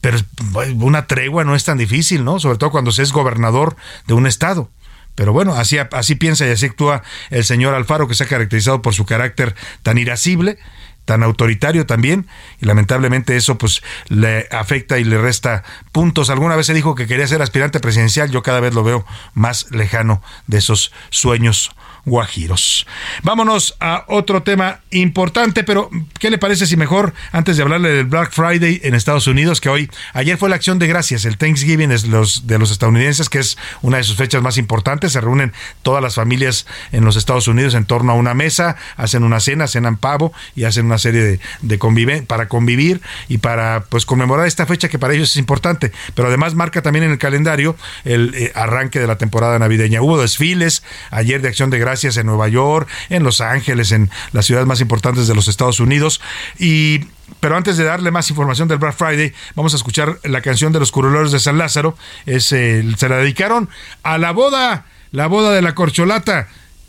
Pero 0.00 0.18
pues, 0.52 0.70
una 0.78 1.06
tregua 1.06 1.44
no 1.44 1.54
es 1.54 1.64
tan 1.64 1.78
difícil, 1.78 2.24
¿no? 2.24 2.40
Sobre 2.40 2.58
todo 2.58 2.70
cuando 2.70 2.92
se 2.92 3.02
es 3.02 3.12
gobernador 3.12 3.76
de 4.06 4.14
un 4.14 4.26
estado. 4.26 4.70
Pero 5.14 5.32
bueno, 5.32 5.54
así, 5.54 5.78
así 5.78 6.14
piensa 6.14 6.46
y 6.46 6.50
así 6.50 6.66
actúa 6.66 7.02
el 7.30 7.44
señor 7.44 7.74
Alfaro, 7.74 8.06
que 8.06 8.14
se 8.14 8.22
ha 8.22 8.28
caracterizado 8.28 8.82
por 8.82 8.94
su 8.94 9.04
carácter 9.04 9.56
tan 9.82 9.98
irascible, 9.98 10.58
tan 11.04 11.24
autoritario 11.24 11.86
también, 11.86 12.28
y 12.60 12.66
lamentablemente 12.66 13.36
eso 13.36 13.58
pues 13.58 13.82
le 14.08 14.46
afecta 14.52 14.98
y 15.00 15.04
le 15.04 15.18
resta 15.20 15.64
puntos. 15.90 16.30
Alguna 16.30 16.54
vez 16.54 16.66
se 16.66 16.74
dijo 16.74 16.94
que 16.94 17.08
quería 17.08 17.26
ser 17.26 17.42
aspirante 17.42 17.80
presidencial, 17.80 18.30
yo 18.30 18.44
cada 18.44 18.60
vez 18.60 18.74
lo 18.74 18.84
veo 18.84 19.04
más 19.34 19.68
lejano 19.72 20.22
de 20.46 20.58
esos 20.58 20.92
sueños 21.10 21.72
guajiros. 22.04 22.86
Vámonos 23.22 23.76
a 23.80 24.04
otro 24.08 24.42
tema 24.42 24.80
importante, 24.90 25.64
pero 25.64 25.90
¿qué 26.18 26.30
le 26.30 26.38
parece 26.38 26.66
si 26.66 26.76
mejor, 26.76 27.12
antes 27.32 27.56
de 27.56 27.62
hablarle 27.62 27.90
del 27.90 28.06
Black 28.06 28.32
Friday 28.32 28.80
en 28.84 28.94
Estados 28.94 29.26
Unidos, 29.26 29.60
que 29.60 29.68
hoy, 29.68 29.90
ayer 30.12 30.38
fue 30.38 30.48
la 30.48 30.56
acción 30.56 30.78
de 30.78 30.86
gracias, 30.86 31.24
el 31.24 31.36
Thanksgiving 31.36 31.92
es 31.92 32.06
los, 32.06 32.46
de 32.46 32.58
los 32.58 32.70
estadounidenses, 32.70 33.28
que 33.28 33.38
es 33.38 33.58
una 33.82 33.98
de 33.98 34.04
sus 34.04 34.16
fechas 34.16 34.42
más 34.42 34.56
importantes, 34.56 35.12
se 35.12 35.20
reúnen 35.20 35.52
todas 35.82 36.02
las 36.02 36.14
familias 36.14 36.66
en 36.92 37.04
los 37.04 37.16
Estados 37.16 37.48
Unidos 37.48 37.74
en 37.74 37.84
torno 37.84 38.12
a 38.12 38.14
una 38.14 38.34
mesa, 38.34 38.76
hacen 38.96 39.24
una 39.24 39.40
cena, 39.40 39.66
cenan 39.66 39.96
pavo 39.96 40.32
y 40.54 40.64
hacen 40.64 40.86
una 40.86 40.98
serie 40.98 41.22
de, 41.22 41.40
de 41.62 41.78
convive, 41.78 42.22
para 42.22 42.48
convivir 42.48 43.00
y 43.28 43.38
para 43.38 43.84
pues 43.88 44.06
conmemorar 44.06 44.46
esta 44.46 44.66
fecha 44.66 44.88
que 44.88 44.98
para 44.98 45.14
ellos 45.14 45.30
es 45.30 45.36
importante, 45.36 45.92
pero 46.14 46.28
además 46.28 46.54
marca 46.54 46.82
también 46.82 47.04
en 47.04 47.10
el 47.10 47.18
calendario 47.18 47.76
el 48.04 48.34
eh, 48.34 48.52
arranque 48.54 49.00
de 49.00 49.06
la 49.06 49.18
temporada 49.18 49.58
navideña. 49.58 50.02
Hubo 50.02 50.20
desfiles 50.20 50.82
ayer 51.10 51.42
de 51.42 51.48
acción 51.48 51.70
de 51.70 51.78
gracias 51.78 51.87
en 51.88 52.26
Nueva 52.26 52.48
York, 52.48 52.88
en 53.08 53.22
Los 53.22 53.40
Ángeles, 53.40 53.92
en 53.92 54.10
las 54.32 54.46
ciudades 54.46 54.66
más 54.66 54.80
importantes 54.80 55.26
de 55.26 55.34
los 55.34 55.48
Estados 55.48 55.80
Unidos. 55.80 56.20
Y 56.58 57.00
pero 57.40 57.56
antes 57.56 57.76
de 57.76 57.84
darle 57.84 58.10
más 58.10 58.28
información 58.30 58.68
del 58.68 58.78
Black 58.78 58.94
Friday, 58.94 59.32
vamos 59.54 59.72
a 59.72 59.76
escuchar 59.76 60.18
la 60.24 60.40
canción 60.42 60.72
de 60.72 60.80
los 60.80 60.92
curuleros 60.92 61.32
de 61.32 61.38
San 61.38 61.56
Lázaro. 61.56 61.96
Es, 62.26 62.52
eh, 62.52 62.84
se 62.96 63.08
la 63.08 63.16
dedicaron 63.16 63.68
a 64.02 64.18
la 64.18 64.32
boda, 64.32 64.86
la 65.12 65.26
boda 65.26 65.52
de 65.52 65.62
la 65.62 65.74
corcholata. 65.74 66.48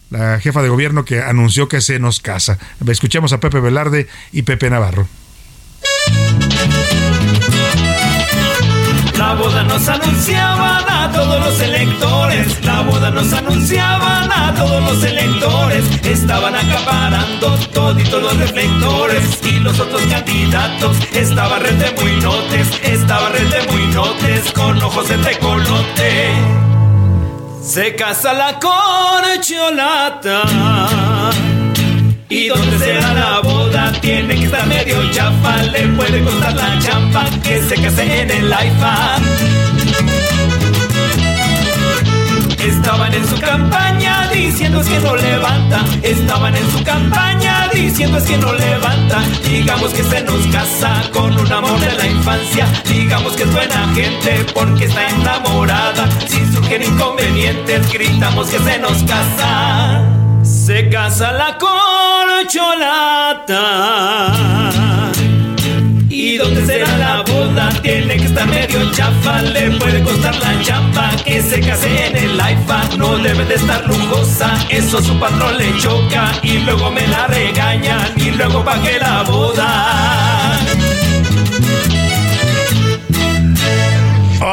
La 0.10 0.40
jefa 0.40 0.64
de 0.64 0.70
gobierno 0.70 1.06
que 1.06 1.22
anunció 1.22 1.68
que 1.68 1.82
se 1.82 2.00
nos 2.00 2.20
casa. 2.20 2.58
Escuchemos 2.88 3.32
a 3.32 3.40
Pepe 3.40 3.60
Velarde 3.60 4.08
y 4.32 4.42
Pepe 4.42 4.72
Navarro. 4.72 5.08
La 9.20 9.34
boda 9.34 9.64
nos 9.64 9.86
anunciaban 9.90 10.86
a 10.90 11.12
todos 11.12 11.42
los 11.42 11.60
electores, 11.60 12.64
la 12.64 12.84
boda 12.84 13.12
nos 13.12 13.34
anunciaban 13.34 14.32
a 14.32 14.54
todos 14.56 14.82
los 14.82 15.04
electores, 15.04 15.84
estaban 16.06 16.56
acaparando 16.56 17.58
toditos 17.74 18.24
los 18.24 18.38
reflectores 18.38 19.44
y 19.44 19.60
los 19.60 19.78
otros 19.78 20.02
candidatos 20.04 20.96
estaban 21.14 21.60
red 21.62 21.74
de 21.74 22.02
muy 22.02 22.16
notes, 22.22 22.80
estaban 22.82 23.34
red 23.34 23.50
de 23.50 23.62
muy 23.74 23.88
notes 23.88 24.54
con 24.54 24.82
ojos 24.82 25.10
de 25.10 25.18
tecolote. 25.18 26.32
Se 27.62 27.96
casa 27.96 28.32
la 28.32 28.58
corcholata. 28.58 30.44
¿Y 32.32 32.48
dónde 32.48 32.78
será 32.78 33.12
la 33.16 33.40
boda? 33.42 33.92
Tiene 34.02 34.36
que 34.36 34.46
estar 34.46 34.68
medio 34.68 35.12
chafa, 35.12 35.64
le 35.64 35.88
puede 35.88 36.24
costar 36.24 36.54
la 36.54 36.78
champa 36.78 37.26
que 37.42 37.60
se 37.64 37.74
case 37.74 38.22
en 38.22 38.30
el 38.30 38.46
iPad. 38.46 39.22
Estaban 42.60 43.14
en 43.16 43.28
su 43.28 43.40
campaña 43.40 44.30
diciendo 44.32 44.80
es 44.82 44.88
que 44.88 45.00
no 45.00 45.16
levanta. 45.16 45.84
Estaban 46.04 46.56
en 46.56 46.72
su 46.72 46.84
campaña 46.84 47.68
diciendo 47.74 48.20
es 48.20 48.26
que 48.26 48.38
no 48.38 48.54
levanta. 48.54 49.24
Digamos 49.48 49.92
que 49.92 50.04
se 50.04 50.22
nos 50.22 50.46
casa 50.48 51.02
con 51.12 51.36
un 51.36 51.52
amor 51.52 51.80
de 51.80 51.94
la 51.94 52.06
infancia. 52.06 52.68
Digamos 52.88 53.36
que 53.36 53.42
es 53.42 53.52
buena 53.52 53.92
gente 53.96 54.46
porque 54.54 54.86
está 54.86 55.10
enamorada. 55.10 56.08
Si 56.28 56.46
surgen 56.54 56.84
inconvenientes, 56.84 57.92
gritamos 57.92 58.50
que 58.50 58.60
se 58.60 58.78
nos 58.78 59.02
casa. 59.04 60.19
Se 60.70 60.88
casa 60.88 61.32
la 61.32 61.58
corcholata. 61.58 62.62
¿Dónde 66.38 66.64
será 66.64 66.96
la 67.00 67.24
boda? 67.24 67.70
Tiene 67.82 68.18
que 68.18 68.26
estar 68.26 68.48
medio 68.48 68.92
chafa, 68.92 69.42
le 69.42 69.72
puede 69.80 70.04
costar 70.04 70.36
la 70.36 70.62
chamba. 70.62 71.10
Que 71.26 71.42
se 71.42 71.60
case 71.60 72.06
en 72.06 72.18
el 72.18 72.36
iPad, 72.36 72.94
no 73.00 73.18
debe 73.18 73.46
de 73.46 73.56
estar 73.56 73.84
lujosa. 73.88 74.54
Eso 74.70 75.00
a 75.00 75.02
su 75.02 75.20
patrón 75.20 75.58
le 75.58 75.76
choca 75.80 76.34
y 76.44 76.60
luego 76.60 76.92
me 76.92 77.08
la 77.08 77.26
regañan 77.26 78.14
y 78.16 78.30
luego 78.30 78.64
pague 78.64 79.00
la 79.00 79.24
boda. 79.24 80.29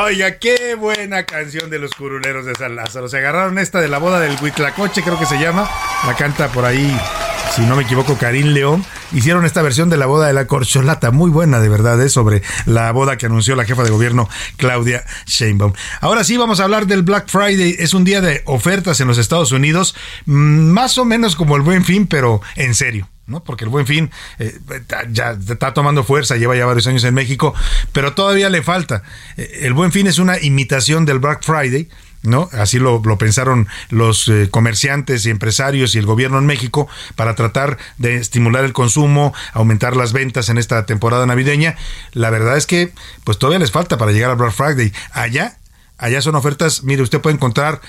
Oiga, 0.07 0.39
qué 0.39 0.77
buena 0.77 1.27
canción 1.27 1.69
de 1.69 1.81
los 1.81 1.91
curuleros 1.91 2.47
de 2.47 2.55
San 2.55 2.77
Lázaro. 2.77 3.09
Se 3.09 3.19
agarraron 3.19 3.59
esta 3.59 3.81
de 3.81 3.89
la 3.89 3.99
boda 3.99 4.21
del 4.21 4.37
Huitlacoche, 4.41 5.03
creo 5.03 5.19
que 5.19 5.27
se 5.27 5.37
llama. 5.37 5.69
La 6.07 6.15
canta 6.15 6.47
por 6.47 6.65
ahí, 6.65 6.97
si 7.57 7.63
no 7.63 7.75
me 7.75 7.85
equivoco, 7.85 8.19
Karim 8.19 8.49
León. 8.49 8.85
Hicieron 9.13 9.47
esta 9.47 9.63
versión 9.63 9.89
de 9.89 9.97
la 9.97 10.05
boda 10.05 10.27
de 10.27 10.35
la 10.35 10.47
corcholata, 10.47 11.11
muy 11.11 11.31
buena 11.31 11.59
de 11.59 11.71
verdad, 11.71 11.99
¿eh? 12.03 12.11
sobre 12.11 12.43
la 12.67 12.93
boda 12.93 13.17
que 13.17 13.25
anunció 13.25 13.57
la 13.57 13.65
jefa 13.65 13.83
de 13.83 13.89
gobierno 13.89 14.29
Claudia 14.59 15.03
Sheinbaum. 15.25 15.73
Ahora 16.03 16.23
sí, 16.23 16.37
vamos 16.37 16.61
a 16.61 16.65
hablar 16.65 16.87
del 16.87 17.03
Black 17.03 17.31
Friday. 17.31 17.77
Es 17.79 17.95
un 17.95 18.05
día 18.05 18.21
de 18.21 18.43
ofertas 18.45 19.01
en 19.01 19.09
los 19.09 19.17
Estados 19.17 19.53
Unidos, 19.53 19.95
mm, 20.27 20.69
más 20.69 20.99
o 20.99 21.07
menos 21.07 21.35
como 21.35 21.57
el 21.57 21.63
Buen 21.63 21.83
Fin, 21.83 22.07
pero 22.07 22.43
en 22.57 22.75
serio. 22.75 23.09
¿no? 23.27 23.43
Porque 23.43 23.65
el 23.65 23.71
buen 23.71 23.87
fin 23.87 24.11
eh, 24.39 24.57
ya 25.11 25.31
está 25.33 25.75
tomando 25.75 26.05
fuerza, 26.05 26.37
lleva 26.37 26.55
ya 26.55 26.65
varios 26.65 26.87
años 26.87 27.03
en 27.03 27.13
México, 27.13 27.55
pero 27.91 28.13
todavía 28.13 28.49
le 28.51 28.63
falta. 28.63 29.03
Eh, 29.37 29.61
el 29.63 29.73
buen 29.73 29.91
fin 29.91 30.07
es 30.07 30.19
una 30.19 30.39
imitación 30.39 31.05
del 31.07 31.19
Black 31.19 31.43
Friday, 31.43 31.89
¿no? 32.27 32.49
Así 32.53 32.79
lo, 32.79 33.01
lo 33.05 33.19
pensaron 33.19 33.69
los 33.91 34.29
eh, 34.29 34.49
comerciantes 34.51 35.25
y 35.27 35.31
empresarios 35.31 35.95
y 35.95 35.99
el 35.99 36.07
gobierno 36.07 36.39
en 36.39 36.47
México 36.47 36.89
para 37.15 37.35
tratar 37.35 37.79
de 37.99 38.17
estimular 38.17 38.65
el 38.65 38.73
consumo, 38.73 39.35
aumentar 39.53 39.97
las 39.97 40.13
ventas 40.13 40.49
en 40.49 40.59
esta 40.59 40.87
temporada 40.87 41.27
navideña. 41.27 41.77
La 42.13 42.31
verdad 42.31 42.57
es 42.57 42.67
que 42.67 42.93
pues 43.25 43.39
todavía 43.39 43.59
les 43.59 43.71
falta 43.71 43.99
para 43.99 44.13
llegar 44.13 44.31
al 44.31 44.37
Black 44.37 44.53
Friday. 44.53 44.93
Allá 45.13 45.57
Allá 45.99 46.21
son 46.21 46.35
ofertas, 46.35 46.83
mire, 46.83 47.03
usted 47.03 47.23
puede 47.23 47.37
encontrar 47.37 47.81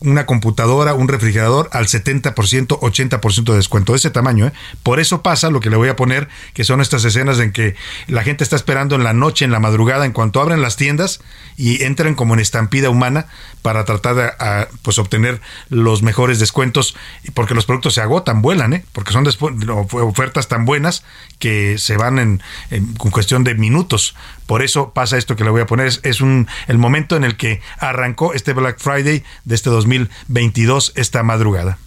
una 0.00 0.24
computadora, 0.24 0.94
un 0.94 1.08
refrigerador 1.08 1.68
al 1.72 1.86
70%, 1.86 2.32
80% 2.32 3.44
de 3.44 3.56
descuento, 3.56 3.92
de 3.92 3.98
ese 3.98 4.10
tamaño. 4.10 4.46
¿eh? 4.46 4.52
Por 4.82 5.00
eso 5.00 5.22
pasa 5.22 5.50
lo 5.50 5.60
que 5.60 5.68
le 5.68 5.76
voy 5.76 5.90
a 5.90 5.96
poner, 5.96 6.28
que 6.54 6.64
son 6.64 6.80
estas 6.80 7.04
escenas 7.04 7.38
en 7.40 7.52
que 7.52 7.74
la 8.06 8.22
gente 8.22 8.42
está 8.42 8.56
esperando 8.56 8.96
en 8.96 9.04
la 9.04 9.12
noche, 9.12 9.44
en 9.44 9.50
la 9.50 9.60
madrugada, 9.60 10.06
en 10.06 10.12
cuanto 10.12 10.40
abren 10.40 10.62
las 10.62 10.76
tiendas 10.76 11.20
y 11.56 11.82
entran 11.84 12.14
como 12.14 12.32
en 12.34 12.40
estampida 12.40 12.88
humana 12.88 13.26
para 13.60 13.84
tratar 13.84 14.14
de 14.14 14.24
a, 14.24 14.68
pues, 14.82 14.98
obtener 14.98 15.40
los 15.68 16.02
mejores 16.02 16.38
descuentos, 16.38 16.96
porque 17.34 17.54
los 17.54 17.66
productos 17.66 17.94
se 17.94 18.00
agotan, 18.00 18.40
vuelan, 18.40 18.72
¿eh? 18.72 18.84
porque 18.92 19.12
son 19.12 19.26
ofertas 19.26 20.48
tan 20.48 20.64
buenas 20.64 21.04
que 21.38 21.76
se 21.78 21.96
van 21.96 22.18
en, 22.18 22.42
en, 22.70 22.94
cuestión 22.94 23.44
de 23.44 23.54
minutos. 23.54 24.14
Por 24.46 24.62
eso 24.62 24.92
pasa 24.92 25.16
esto 25.16 25.36
que 25.36 25.44
le 25.44 25.50
voy 25.50 25.62
a 25.62 25.66
poner. 25.66 25.92
Es, 26.02 26.20
un, 26.20 26.48
el 26.68 26.78
momento 26.78 27.16
en 27.16 27.24
el 27.24 27.36
que 27.36 27.60
arrancó 27.78 28.34
este 28.34 28.52
Black 28.52 28.78
Friday 28.78 29.22
de 29.44 29.54
este 29.54 29.70
2022, 29.70 30.92
esta 30.96 31.22
madrugada. 31.22 31.78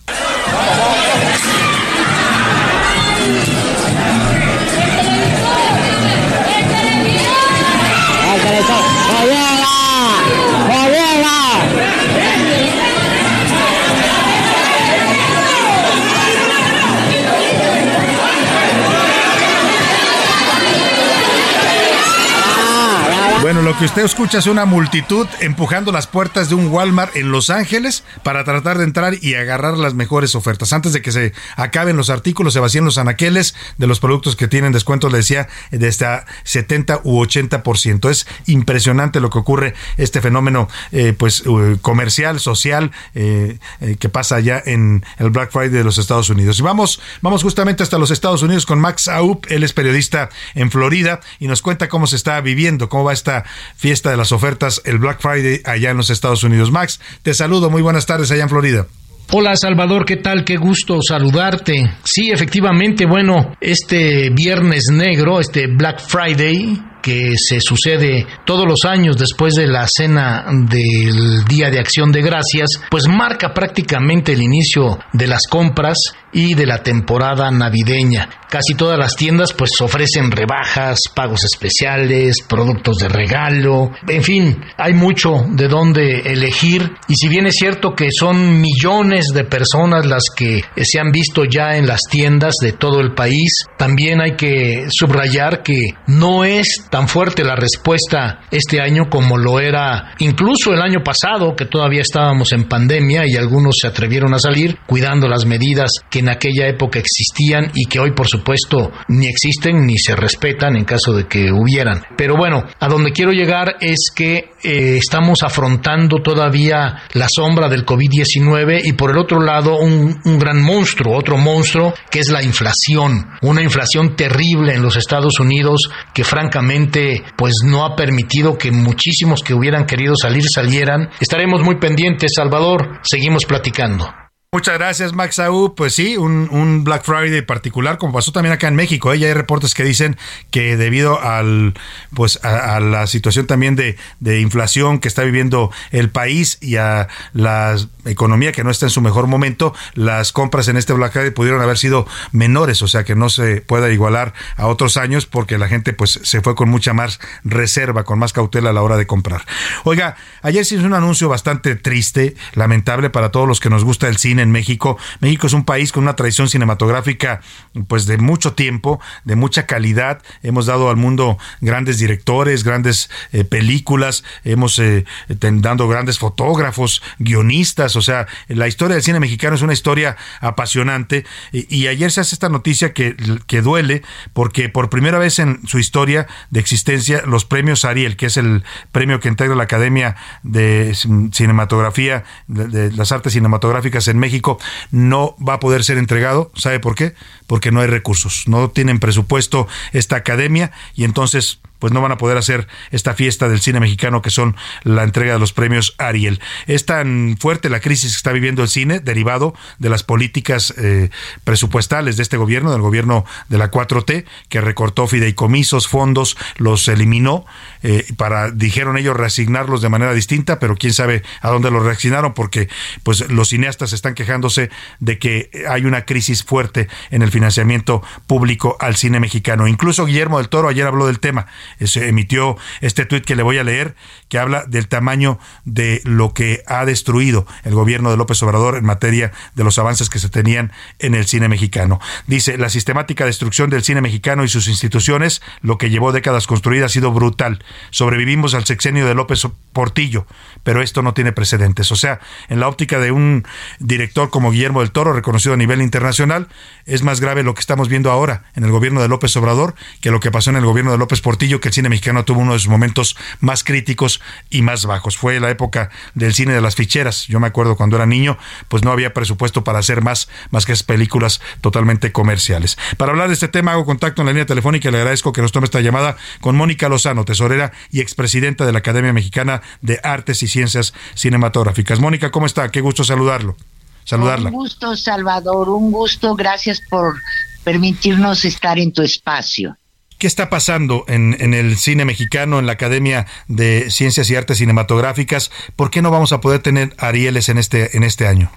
Que 23.80 23.86
usted 23.86 24.06
escucha 24.06 24.38
es 24.38 24.48
una 24.48 24.66
multitud 24.66 25.28
empujando 25.42 25.92
las 25.92 26.08
puertas 26.08 26.48
de 26.48 26.56
un 26.56 26.68
Walmart 26.68 27.16
en 27.18 27.32
Los 27.32 27.50
Ángeles 27.50 28.06
para 28.24 28.46
tratar 28.46 28.78
de 28.78 28.86
entrar 28.86 29.16
y 29.22 29.36
agarrar 29.36 29.78
las 29.78 29.94
mejores 29.94 30.34
ofertas. 30.36 30.72
Antes 30.72 30.94
de 30.94 31.02
que 31.02 31.12
se 31.12 31.34
acaben 31.58 31.98
los 31.98 32.10
artículos, 32.10 32.54
se 32.54 32.62
vacíen 32.62 32.86
los 32.86 32.98
anaqueles 32.98 33.54
de 33.78 33.88
los 33.88 34.00
productos 34.00 34.38
que 34.38 34.48
tienen 34.48 34.72
descuentos, 34.72 35.12
le 35.12 35.18
decía, 35.18 35.50
de 35.72 35.88
hasta 35.88 36.26
70 36.44 37.02
u 37.04 37.22
80%. 37.22 38.10
Es 38.10 38.28
impresionante 38.46 39.20
lo 39.20 39.30
que 39.30 39.40
ocurre, 39.40 39.74
este 39.98 40.22
fenómeno 40.22 40.70
eh, 40.94 41.14
pues 41.18 41.44
comercial, 41.82 42.40
social, 42.40 42.92
eh, 43.14 43.58
eh, 43.82 43.98
que 44.00 44.08
pasa 44.08 44.38
allá 44.38 44.62
en 44.66 45.04
el 45.18 45.32
Black 45.32 45.52
Friday 45.52 45.70
de 45.70 45.84
los 45.84 45.98
Estados 45.98 46.30
Unidos. 46.30 46.60
Y 46.60 46.62
vamos, 46.62 47.02
vamos 47.22 47.44
justamente 47.44 47.84
hasta 47.84 47.98
los 47.98 48.12
Estados 48.12 48.42
Unidos 48.42 48.66
con 48.66 48.80
Max 48.80 49.10
Aup, 49.10 49.46
él 49.50 49.64
es 49.64 49.74
periodista 49.74 50.30
en 50.54 50.72
Florida 50.72 51.20
y 51.40 51.48
nos 51.48 51.62
cuenta 51.62 51.90
cómo 51.90 52.08
se 52.08 52.16
está 52.16 52.40
viviendo, 52.40 52.88
cómo 52.88 53.06
va 53.06 53.14
esta 53.14 53.44
fiesta 53.76 54.12
de 54.12 54.18
las 54.18 54.32
ofertas, 54.32 54.82
el 54.86 55.00
Black 55.00 55.20
Friday 55.22 55.62
allá 55.66 55.92
en 55.92 55.98
los 55.98 56.10
Estados 56.10 56.44
Unidos. 56.44 56.72
Max, 56.72 57.00
te 57.22 57.34
saludo, 57.34 57.70
muy 57.70 57.82
buenas 57.82 58.06
tardes 58.06 58.32
allá 58.32 58.44
en 58.44 58.50
Florida. 58.50 58.88
Hola 59.32 59.56
Salvador, 59.56 60.06
¿qué 60.06 60.18
tal? 60.18 60.44
Qué 60.44 60.56
gusto 60.56 61.02
saludarte. 61.02 61.98
Sí, 62.04 62.30
efectivamente, 62.32 63.06
bueno, 63.08 63.56
este 63.60 64.30
viernes 64.30 64.86
negro, 64.92 65.40
este 65.40 65.66
Black 65.68 66.00
Friday, 66.08 66.80
que 67.02 67.34
se 67.36 67.60
sucede 67.60 68.26
todos 68.46 68.66
los 68.68 68.86
años 68.86 69.18
después 69.18 69.56
de 69.56 69.68
la 69.68 69.88
cena 69.88 70.46
del 70.68 71.44
Día 71.46 71.70
de 71.70 71.80
Acción 71.80 72.12
de 72.12 72.22
Gracias, 72.22 72.82
pues 72.90 73.08
marca 73.08 73.54
prácticamente 73.54 74.34
el 74.34 74.42
inicio 74.42 75.00
de 75.14 75.28
las 75.28 75.48
compras 75.48 75.98
y 76.36 76.54
de 76.54 76.66
la 76.66 76.84
temporada 76.84 77.50
navideña. 77.50 78.28
Casi 78.50 78.76
todas 78.76 79.00
las 79.00 79.16
tiendas 79.16 79.54
pues 79.54 79.72
ofrecen 79.82 80.32
rebajas, 80.32 81.00
pagos 81.16 81.46
especiales, 81.46 82.42
productos 82.48 82.98
de 82.98 83.08
regalo, 83.08 83.92
en 84.08 84.22
fin, 84.22 84.62
hay 84.78 84.94
mucho 84.94 85.46
de 85.50 85.68
dónde 85.68 86.20
elegir 86.32 86.92
y 87.08 87.16
si 87.16 87.30
bien 87.30 87.48
es 87.48 87.56
cierto 87.56 87.96
que 87.96 88.12
son 88.12 88.60
millones 88.60 89.28
de 89.34 89.46
personas 89.46 90.06
las 90.06 90.26
que 90.36 90.62
se 90.84 91.00
han 91.00 91.12
visto 91.12 91.46
ya 91.46 91.78
en 91.78 91.88
las 91.88 92.02
tiendas 92.10 92.56
de 92.62 92.74
todo 92.74 93.00
el 93.00 93.14
país, 93.14 93.66
también 93.78 94.22
hay 94.22 94.36
que 94.36 94.88
subrayar 94.90 95.64
que 95.64 95.94
no 96.08 96.44
es 96.44 96.86
tan 96.90 97.08
fuerte 97.08 97.46
la 97.46 97.56
respuesta 97.56 98.42
este 98.52 98.82
año 98.82 99.10
como 99.10 99.38
lo 99.38 99.62
era 99.62 100.14
incluso 100.20 100.74
el 100.74 100.82
año 100.82 101.02
pasado, 101.02 101.56
que 101.56 101.66
todavía 101.66 102.02
estábamos 102.02 102.52
en 102.52 102.66
pandemia 102.66 103.24
y 103.26 103.38
algunos 103.38 103.78
se 103.80 103.88
atrevieron 103.88 104.34
a 104.34 104.40
salir 104.40 104.78
cuidando 104.86 105.30
las 105.30 105.46
medidas 105.46 105.92
que 106.10 106.25
en 106.26 106.30
aquella 106.30 106.68
época 106.68 106.98
existían 106.98 107.72
y 107.76 107.86
que 107.86 108.00
hoy 108.00 108.12
por 108.12 108.28
supuesto 108.28 108.92
ni 109.08 109.28
existen 109.28 109.86
ni 109.86 109.98
se 109.98 110.16
respetan 110.16 110.76
en 110.76 110.84
caso 110.84 111.14
de 111.14 111.28
que 111.28 111.52
hubieran. 111.52 112.04
Pero 112.18 112.36
bueno, 112.36 112.64
a 112.80 112.88
donde 112.88 113.12
quiero 113.12 113.32
llegar 113.32 113.76
es 113.80 114.10
que 114.16 114.50
eh, 114.64 114.98
estamos 114.98 115.44
afrontando 115.44 116.18
todavía 116.24 117.04
la 117.14 117.30
sombra 117.30 117.70
del 117.70 117.86
COVID-19 117.86 118.82
y 118.86 118.94
por 118.94 119.12
el 119.12 119.20
otro 119.20 119.40
lado 119.40 119.78
un, 119.78 120.20
un 120.26 120.40
gran 120.40 120.62
monstruo, 120.62 121.16
otro 121.16 121.38
monstruo 121.38 121.94
que 122.10 122.20
es 122.20 122.30
la 122.30 122.42
inflación, 122.42 123.28
una 123.44 123.62
inflación 123.62 124.16
terrible 124.16 124.74
en 124.74 124.82
los 124.82 124.96
Estados 124.96 125.40
Unidos 125.40 125.92
que 126.14 126.24
francamente 126.24 127.24
pues 127.38 127.58
no 127.64 127.86
ha 127.86 127.96
permitido 127.96 128.58
que 128.58 128.72
muchísimos 128.72 129.42
que 129.44 129.54
hubieran 129.54 129.86
querido 129.86 130.16
salir 130.16 130.44
salieran. 130.50 131.10
Estaremos 131.20 131.62
muy 131.62 131.78
pendientes, 131.78 132.34
Salvador. 132.36 133.00
Seguimos 133.04 133.46
platicando. 133.46 134.25
Muchas 134.56 134.76
gracias, 134.76 135.12
Max 135.12 135.38
Aú. 135.40 135.76
Pues 135.76 135.96
sí, 135.96 136.16
un, 136.16 136.86
Black 136.86 137.04
Friday 137.04 137.42
particular, 137.42 137.98
como 137.98 138.14
pasó 138.14 138.32
también 138.32 138.54
acá 138.54 138.70
en 138.70 138.76
México. 138.76 139.12
¿eh? 139.12 139.20
Ya 139.20 139.28
hay 139.28 139.34
reportes 139.34 139.74
que 139.74 139.84
dicen 139.84 140.16
que 140.50 140.78
debido 140.78 141.22
al, 141.22 141.74
pues, 142.14 142.40
a, 142.42 142.78
a 142.78 142.80
la 142.80 143.06
situación 143.06 143.48
también 143.48 143.76
de, 143.76 143.98
de, 144.22 144.40
inflación 144.40 145.00
que 145.00 145.10
está 145.10 145.24
viviendo 145.24 145.72
el 145.92 146.10
país 146.10 146.58
y 146.62 146.78
a 146.78 147.10
la 147.34 147.76
economía 148.06 148.54
que 148.54 148.64
no 148.64 148.72
está 148.72 148.86
en 148.86 148.92
su 148.92 149.02
mejor 149.02 149.28
momento, 149.28 149.74
las 149.94 150.32
compras 150.32 150.70
en 150.70 150.78
este 150.78 150.94
Black 150.94 151.12
Friday 151.12 151.32
pudieron 151.32 151.62
haber 151.62 151.78
sido 151.78 152.08
menores, 152.32 152.82
o 152.82 152.88
sea 152.88 153.04
que 153.04 153.16
no 153.16 153.28
se 153.28 153.60
pueda 153.60 153.92
igualar 153.92 154.34
a 154.56 154.68
otros 154.68 154.96
años 154.96 155.26
porque 155.26 155.58
la 155.58 155.68
gente 155.68 155.92
pues 155.92 156.22
se 156.24 156.40
fue 156.40 156.56
con 156.56 156.70
mucha 156.70 156.94
más 156.94 157.20
reserva, 157.44 158.06
con 158.06 158.20
más 158.20 158.32
cautela 158.32 158.70
a 158.70 158.74
la 158.74 158.84
hora 158.84 158.96
de 158.96 159.06
comprar. 159.06 159.44
Oiga, 159.84 160.16
ayer 160.44 160.64
se 160.64 160.76
hizo 160.76 160.86
un 160.86 160.94
anuncio 160.94 161.28
bastante 161.28 161.76
triste, 161.76 162.36
lamentable 162.54 163.10
para 163.10 163.32
todos 163.32 163.50
los 163.50 163.60
que 163.60 163.70
nos 163.70 163.84
gusta 163.84 164.08
el 164.08 164.16
cine 164.16 164.45
México. 164.52 164.98
México 165.20 165.48
es 165.48 165.54
un 165.54 165.66
país 165.66 165.92
con 165.92 166.04
una 166.04 166.16
tradición 166.16 166.50
cinematográfica 166.50 167.42
pues 167.88 168.06
de 168.06 168.18
mucho 168.18 168.54
tiempo, 168.54 169.00
de 169.24 169.36
mucha 169.36 169.66
calidad. 169.66 170.22
Hemos 170.44 170.66
dado 170.66 170.90
al 170.90 170.98
mundo 170.98 171.38
grandes 171.62 171.98
directores, 171.98 172.64
grandes 172.64 173.10
eh, 173.32 173.44
películas, 173.44 174.24
hemos 174.44 174.80
eh, 174.80 175.06
dando 175.28 175.88
grandes 175.88 176.20
fotógrafos, 176.20 177.02
guionistas, 177.20 177.96
o 177.96 178.02
sea, 178.02 178.28
la 178.48 178.68
historia 178.68 178.96
del 178.96 179.04
cine 179.04 179.20
mexicano 179.20 179.56
es 179.56 179.62
una 179.62 179.74
historia 179.74 180.18
apasionante 180.40 181.26
y, 181.52 181.86
ayer 181.86 182.12
se 182.12 182.22
hace 182.22 182.34
esta 182.34 182.50
noticia 182.50 182.94
que, 182.94 183.16
que 183.46 183.62
duele 183.62 184.02
porque 184.34 184.70
por 184.70 184.90
primera 184.90 185.20
vez 185.20 185.38
en 185.40 185.68
su 185.68 185.78
historia 185.78 186.28
de 186.50 186.60
existencia 186.60 187.22
los 187.26 187.46
premios 187.46 187.86
Ariel, 187.86 188.18
que 188.18 188.26
es 188.26 188.38
el 188.38 188.64
premio 188.92 189.20
que 189.20 189.30
integra 189.30 189.56
la 189.56 189.64
Academia 189.64 190.16
de 190.44 190.96
Cinematografía, 191.32 192.24
de 192.48 192.92
las 192.92 193.12
Artes 193.12 193.34
Cinematográficas 193.34 194.08
en 194.08 194.18
México, 194.18 194.35
México 194.36 194.60
no 194.92 195.36
va 195.38 195.54
a 195.54 195.60
poder 195.60 195.84
ser 195.86 195.98
entregado. 195.98 196.52
¿Sabe 196.56 196.82
por 196.82 196.96
qué? 196.96 197.16
Porque 197.48 197.72
no 197.72 197.80
hay 197.80 197.88
recursos. 197.88 198.44
No 198.48 198.70
tienen 198.70 199.00
presupuesto 199.00 199.68
esta 199.94 200.18
academia 200.18 200.72
y 200.94 201.06
entonces 201.06 201.60
pues 201.80 201.94
no 201.94 202.02
van 202.02 202.12
a 202.12 202.18
poder 202.18 202.38
hacer 202.38 202.68
esta 202.92 203.14
fiesta 203.14 203.50
del 203.50 203.60
cine 203.60 203.80
mexicano 203.80 204.22
que 204.22 204.30
son 204.30 204.56
la 204.84 205.04
entrega 205.04 205.34
de 205.34 205.40
los 205.40 205.54
premios 205.54 205.96
Ariel. 205.98 206.40
Es 206.68 206.86
tan 206.86 207.38
fuerte 207.40 207.70
la 207.70 207.80
crisis 207.80 208.12
que 208.12 208.18
está 208.18 208.32
viviendo 208.32 208.64
el 208.64 208.70
cine 208.70 209.00
derivado 209.00 209.54
de 209.80 209.90
las 209.90 210.04
políticas 210.04 210.74
eh, 210.78 211.10
presupuestales 211.44 212.18
de 212.18 212.24
este 212.24 212.38
gobierno, 212.38 212.72
del 212.72 212.82
gobierno 212.82 213.26
de 213.50 213.58
la 213.58 213.72
4T, 213.72 214.26
que 214.50 214.62
recortó 214.62 215.08
fideicomisos, 215.08 215.88
fondos, 215.88 216.38
los 216.58 216.88
eliminó 216.88 217.46
eh, 217.84 218.06
para, 218.18 218.52
dijeron 218.52 218.98
ellos, 218.98 219.16
reasignarlos 219.16 219.82
de 219.82 219.90
manera 219.90 220.14
distinta, 220.14 220.60
pero 220.60 220.76
quién 220.76 220.94
sabe 220.94 221.24
a 221.42 221.50
dónde 221.50 221.72
los 221.72 221.84
reasignaron 221.84 222.34
porque 222.34 222.70
pues 223.04 223.30
los 223.30 223.50
cineastas 223.50 223.94
están 223.94 224.16
quejándose 224.16 224.70
de 225.00 225.20
que 225.20 225.50
hay 225.70 225.86
una 225.86 226.06
crisis 226.06 226.44
fuerte 226.44 226.88
en 227.12 227.22
el 227.22 227.32
financiamiento 227.32 228.02
público 228.28 228.78
al 228.80 228.96
cine 228.96 229.20
mexicano. 229.20 229.68
Incluso 229.68 230.06
Guillermo 230.06 230.38
del 230.38 230.50
Toro 230.50 230.70
ayer 230.70 230.88
habló 230.88 231.08
del 231.08 231.20
tema 231.20 231.48
se 231.80 232.08
emitió 232.08 232.58
este 232.82 233.06
tuit 233.06 233.26
que 233.26 233.36
le 233.36 233.44
voy 233.44 233.58
a 233.58 233.64
leer, 233.64 233.96
que 234.30 234.40
habla 234.40 234.66
del 234.66 234.88
tamaño 234.88 235.40
de 235.66 236.02
lo 236.04 236.34
que 236.34 236.64
ha 236.68 236.86
destruido 236.86 237.46
el 237.64 237.74
gobierno 237.74 238.12
de 238.12 238.18
López 238.18 238.42
Obrador 238.44 238.78
en 238.78 238.86
materia 238.86 239.32
de 239.56 239.64
los 239.64 239.80
avances 239.80 240.10
que 240.10 240.20
se 240.20 240.30
tenían 240.30 240.72
en 241.00 241.16
el 241.16 241.26
cine 241.26 241.48
mexicano. 241.48 242.00
Dice, 242.28 242.58
la 242.58 242.70
sistemática 242.70 243.26
destrucción 243.26 243.70
del 243.70 243.84
cine 243.84 244.02
mexicano 244.02 244.44
y 244.44 244.48
sus 244.48 244.68
instituciones, 244.68 245.42
lo 245.62 245.78
que 245.78 245.90
llevó 245.90 246.12
décadas 246.12 246.48
construidas, 246.48 246.86
ha 246.86 246.90
sido 246.90 247.12
brutal. 247.12 247.64
Sobrevivimos 247.90 248.54
al 248.54 248.66
sexenio 248.66 249.06
de 249.06 249.16
López 249.16 249.48
Portillo, 249.74 250.28
pero 250.64 250.82
esto 250.82 251.02
no 251.02 251.14
tiene 251.14 251.32
precedentes. 251.32 251.92
O 251.92 251.96
sea, 251.96 252.20
en 252.48 252.60
la 252.60 252.68
óptica 252.68 253.00
de 253.00 253.12
un 253.12 253.46
director 253.80 254.30
como 254.30 254.52
Guillermo 254.52 254.82
del 254.82 254.92
Toro, 254.92 255.14
reconocido 255.14 255.54
a 255.54 255.58
nivel 255.58 255.82
internacional, 255.82 256.48
es 256.86 257.04
más 257.04 257.20
grave 257.20 257.44
lo 257.44 257.54
que 257.54 257.62
estamos 257.62 257.90
viendo 257.90 258.12
ahora 258.12 258.44
en 258.56 258.64
el 258.64 258.72
gobierno 258.72 259.02
de 259.02 259.08
López 259.08 259.36
Obrador 259.38 259.76
que 260.02 260.12
lo 260.12 260.20
que 260.20 260.32
pasó 260.32 260.50
en 260.50 260.58
el 260.58 260.66
gobierno 260.66 260.92
de 260.92 260.98
López 260.98 261.22
Portillo, 261.22 261.55
que 261.60 261.70
el 261.70 261.74
cine 261.74 261.90
mexicano 261.90 262.26
tuvo 262.26 262.42
uno 262.42 262.54
de 262.54 262.60
sus 262.60 262.70
momentos 262.70 263.18
más 263.40 263.64
críticos 263.64 264.22
y 264.50 264.62
más 264.62 264.86
bajos. 264.86 265.18
Fue 265.18 265.40
la 265.40 265.50
época 265.50 265.90
del 266.14 266.34
cine 266.34 266.54
de 266.54 266.62
las 266.62 266.76
ficheras. 266.76 267.28
Yo 267.28 267.40
me 267.40 267.48
acuerdo 267.48 267.76
cuando 267.76 267.96
era 267.96 268.06
niño, 268.06 268.38
pues 268.68 268.84
no 268.84 268.92
había 268.92 269.14
presupuesto 269.14 269.64
para 269.64 269.80
hacer 269.80 270.02
más, 270.02 270.30
más 270.52 270.66
que 270.66 270.76
películas 270.84 271.42
totalmente 271.62 272.12
comerciales. 272.12 272.78
Para 272.98 273.12
hablar 273.12 273.28
de 273.28 273.34
este 273.34 273.48
tema, 273.48 273.72
hago 273.72 273.86
contacto 273.86 274.22
en 274.22 274.28
la 274.28 274.32
línea 274.32 274.46
telefónica 274.46 274.90
y 274.90 274.92
le 274.92 274.98
agradezco 274.98 275.32
que 275.32 275.42
nos 275.42 275.52
tome 275.52 275.66
esta 275.66 275.82
llamada 275.82 276.18
con 276.42 276.56
Mónica 276.56 276.90
Lozano, 276.90 277.26
tesorera 277.26 277.72
y 277.92 278.02
expresidenta 278.02 278.66
de 278.66 278.72
la 278.72 278.80
Academia 278.80 279.14
Mexicana 279.14 279.62
de 279.82 280.00
Artes 280.04 280.44
y 280.44 280.48
Ciencias 280.48 280.94
Cinematográficas. 281.16 282.00
Mónica, 282.00 282.32
¿cómo 282.32 282.46
está? 282.46 282.70
Qué 282.70 282.82
gusto 282.82 283.04
saludarlo. 283.04 283.56
Saludarla. 284.04 284.50
Un 284.50 284.56
gusto, 284.56 284.96
Salvador, 284.96 285.70
un 285.70 285.92
gusto. 285.92 286.36
Gracias 286.36 286.82
por 286.90 287.16
permitirnos 287.64 288.46
estar 288.46 288.78
en 288.78 288.94
tu 288.94 289.02
espacio. 289.02 289.76
¿Qué 290.18 290.28
está 290.28 290.50
pasando 290.50 291.04
en, 291.08 291.36
en, 291.40 291.54
el 291.54 291.78
cine 291.78 292.06
mexicano, 292.06 292.60
en 292.60 292.66
la 292.66 292.74
Academia 292.74 293.28
de 293.48 293.92
Ciencias 293.92 294.30
y 294.30 294.36
Artes 294.36 294.60
Cinematográficas? 294.60 295.52
¿Por 295.76 295.92
qué 295.92 296.02
no 296.02 296.10
vamos 296.10 296.32
a 296.32 296.40
poder 296.40 296.62
tener 296.62 296.94
Arieles 296.98 297.50
en 297.50 297.58
este, 297.58 297.98
en 297.98 298.04
este 298.04 298.28
año? 298.28 298.50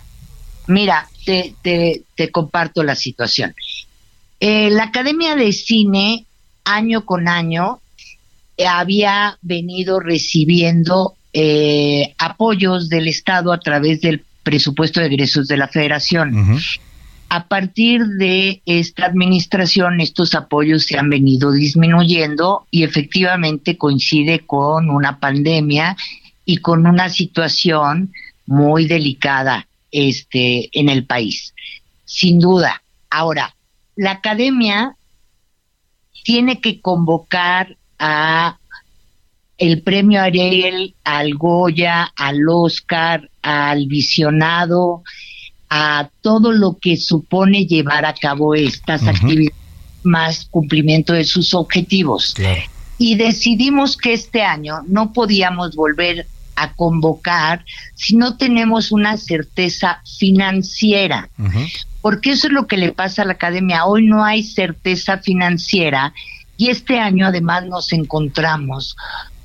Mira, 0.68 1.08
te, 1.24 1.54
te, 1.62 2.02
te 2.14 2.30
comparto 2.30 2.82
la 2.84 2.94
situación. 2.94 3.54
Eh, 4.40 4.70
la 4.70 4.84
Academia 4.84 5.34
de 5.34 5.52
Cine, 5.52 6.26
año 6.64 7.04
con 7.04 7.26
año, 7.26 7.80
eh, 8.56 8.66
había 8.66 9.38
venido 9.42 9.98
recibiendo 9.98 11.14
eh, 11.32 12.14
apoyos 12.18 12.88
del 12.88 13.08
Estado 13.08 13.52
a 13.52 13.60
través 13.60 14.00
del 14.00 14.24
presupuesto 14.42 15.00
de 15.00 15.06
egresos 15.06 15.48
de 15.48 15.56
la 15.56 15.68
Federación. 15.68 16.34
Uh 16.34 16.46
-huh. 16.46 16.80
A 17.30 17.46
partir 17.46 18.04
de 18.18 18.62
esta 18.64 19.04
administración, 19.04 20.00
estos 20.00 20.34
apoyos 20.34 20.84
se 20.84 20.98
han 20.98 21.10
venido 21.10 21.52
disminuyendo 21.52 22.66
y 22.70 22.84
efectivamente 22.84 23.76
coincide 23.76 24.46
con 24.46 24.88
una 24.88 25.20
pandemia 25.20 25.96
y 26.46 26.56
con 26.58 26.86
una 26.86 27.10
situación 27.10 28.12
muy 28.46 28.86
delicada 28.86 29.68
este, 29.92 30.70
en 30.72 30.88
el 30.88 31.04
país. 31.04 31.54
Sin 32.06 32.40
duda. 32.40 32.82
Ahora, 33.10 33.54
la 33.94 34.12
academia 34.12 34.96
tiene 36.24 36.60
que 36.60 36.80
convocar 36.80 37.76
a 37.98 38.58
el 39.58 39.82
premio 39.82 40.22
Ariel, 40.22 40.94
al 41.04 41.34
Goya, 41.34 42.12
al 42.16 42.38
Oscar, 42.48 43.28
al 43.42 43.86
visionado, 43.86 45.02
a 45.70 46.10
todo 46.22 46.52
lo 46.52 46.78
que 46.80 46.96
supone 46.96 47.66
llevar 47.66 48.04
a 48.04 48.14
cabo 48.14 48.54
estas 48.54 49.02
uh 49.02 49.06
-huh. 49.06 49.10
actividades 49.10 49.68
más 50.02 50.46
cumplimiento 50.50 51.12
de 51.12 51.24
sus 51.24 51.54
objetivos. 51.54 52.34
Claro. 52.34 52.62
Y 52.98 53.16
decidimos 53.16 53.96
que 53.96 54.12
este 54.12 54.42
año 54.42 54.82
no 54.86 55.12
podíamos 55.12 55.76
volver 55.76 56.26
a 56.56 56.72
convocar 56.72 57.64
si 57.94 58.16
no 58.16 58.36
tenemos 58.36 58.90
una 58.90 59.16
certeza 59.16 60.02
financiera. 60.18 61.28
Uh 61.38 61.44
-huh. 61.44 61.72
Porque 62.00 62.30
eso 62.30 62.46
es 62.48 62.52
lo 62.52 62.66
que 62.66 62.76
le 62.76 62.92
pasa 62.92 63.22
a 63.22 63.24
la 63.24 63.32
academia. 63.32 63.84
Hoy 63.84 64.06
no 64.06 64.24
hay 64.24 64.42
certeza 64.42 65.18
financiera 65.18 66.12
y 66.56 66.70
este 66.70 66.98
año 66.98 67.26
además 67.26 67.66
nos 67.66 67.92
encontramos 67.92 68.96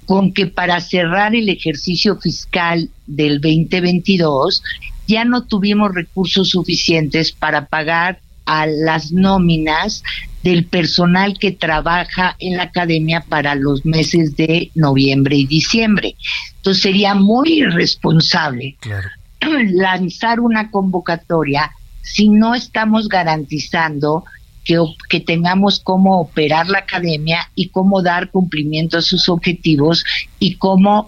con 0.06 0.34
que 0.34 0.48
para 0.48 0.82
cerrar 0.82 1.36
el 1.36 1.50
ejercicio 1.50 2.18
fiscal 2.18 2.90
del 3.08 3.40
2022 3.40 4.64
ya 5.08 5.26
no 5.26 5.44
tuvimos 5.46 5.94
recursos 5.94 6.50
suficientes 6.50 7.32
para 7.32 7.66
pagar 7.66 8.20
a 8.46 8.66
las 8.66 9.12
nóminas 9.12 10.04
del 10.44 10.66
personal 10.66 11.38
que 11.40 11.52
trabaja 11.52 12.36
en 12.40 12.58
la 12.58 12.64
academia 12.64 13.22
para 13.22 13.56
los 13.56 13.86
meses 13.86 14.36
de 14.36 14.72
noviembre 14.76 15.38
y 15.38 15.48
diciembre. 15.48 16.16
Entonces 16.58 16.84
sería 16.84 17.16
muy 17.16 17.62
irresponsable 17.62 18.76
claro. 18.80 19.10
lanzar 19.72 20.40
una 20.40 20.70
convocatoria 20.70 21.72
si 22.02 22.28
no 22.28 22.54
estamos 22.54 23.08
garantizando 23.08 24.26
que, 24.66 24.78
que, 25.10 25.20
tengamos 25.22 25.80
cómo 25.80 26.20
operar 26.20 26.68
la 26.68 26.80
academia 26.80 27.50
y 27.56 27.70
cómo 27.70 28.02
dar 28.02 28.30
cumplimiento 28.30 28.98
a 28.98 29.02
sus 29.02 29.30
objetivos 29.30 30.04
y 30.40 30.56
cómo 30.56 31.08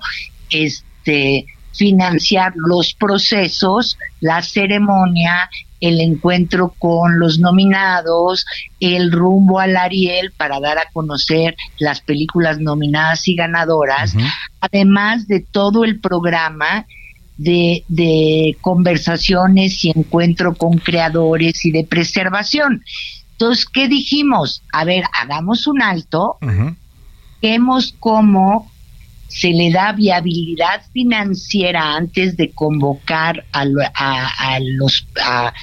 este 0.50 1.46
financiar 1.76 2.54
los 2.56 2.94
procesos, 2.94 3.98
la 4.22 4.42
ceremonia, 4.42 5.50
el 5.80 6.00
encuentro 6.00 6.74
con 6.80 7.20
los 7.20 7.40
nominados, 7.40 8.46
el 8.80 9.12
rumbo 9.12 9.60
al 9.60 9.76
Ariel 9.76 10.32
para 10.36 10.60
dar 10.60 10.78
a 10.78 10.90
conocer 10.94 11.56
las 11.80 12.02
películas 12.02 12.60
nominadas 12.60 13.28
y 13.28 13.36
ganadoras, 13.36 14.16
uh 14.16 14.20
-huh. 14.20 14.32
además 14.62 15.28
de 15.28 15.42
todo 15.42 15.84
el 15.84 16.00
programa 16.00 16.86
de, 17.38 17.84
de, 17.90 18.58
conversaciones 18.62 19.84
y 19.84 19.90
encuentro 19.90 20.56
con 20.56 20.78
creadores 20.78 21.66
y 21.66 21.72
de 21.72 21.84
preservación. 21.84 22.82
Entonces, 23.32 23.66
¿qué 23.66 23.90
dijimos? 23.90 24.62
A 24.72 24.86
ver, 24.86 25.04
hagamos 25.12 25.68
un 25.68 25.82
alto, 25.82 26.38
uh 26.42 26.46
-huh. 26.46 26.76
vemos 27.42 27.94
cómo 28.00 28.72
se 29.36 29.50
le 29.50 29.70
da 29.70 29.92
viabilidad 29.92 30.82
financiera 30.94 31.96
antes 31.96 32.38
de 32.38 32.52
convocar 32.52 33.44
a, 33.52 33.66
a, 33.94 34.56
a 34.56 34.60
los 34.62 35.06
a, 35.22 35.54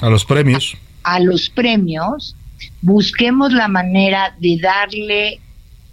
a, 0.00 0.10
los 0.10 0.24
premios. 0.24 0.76
a, 1.04 1.14
a, 1.14 1.20
los 1.20 1.48
premios 1.48 2.34
busquemos 2.82 3.52
la 3.52 3.68
manera 3.68 4.34
de 4.40 4.58
darle 4.60 5.40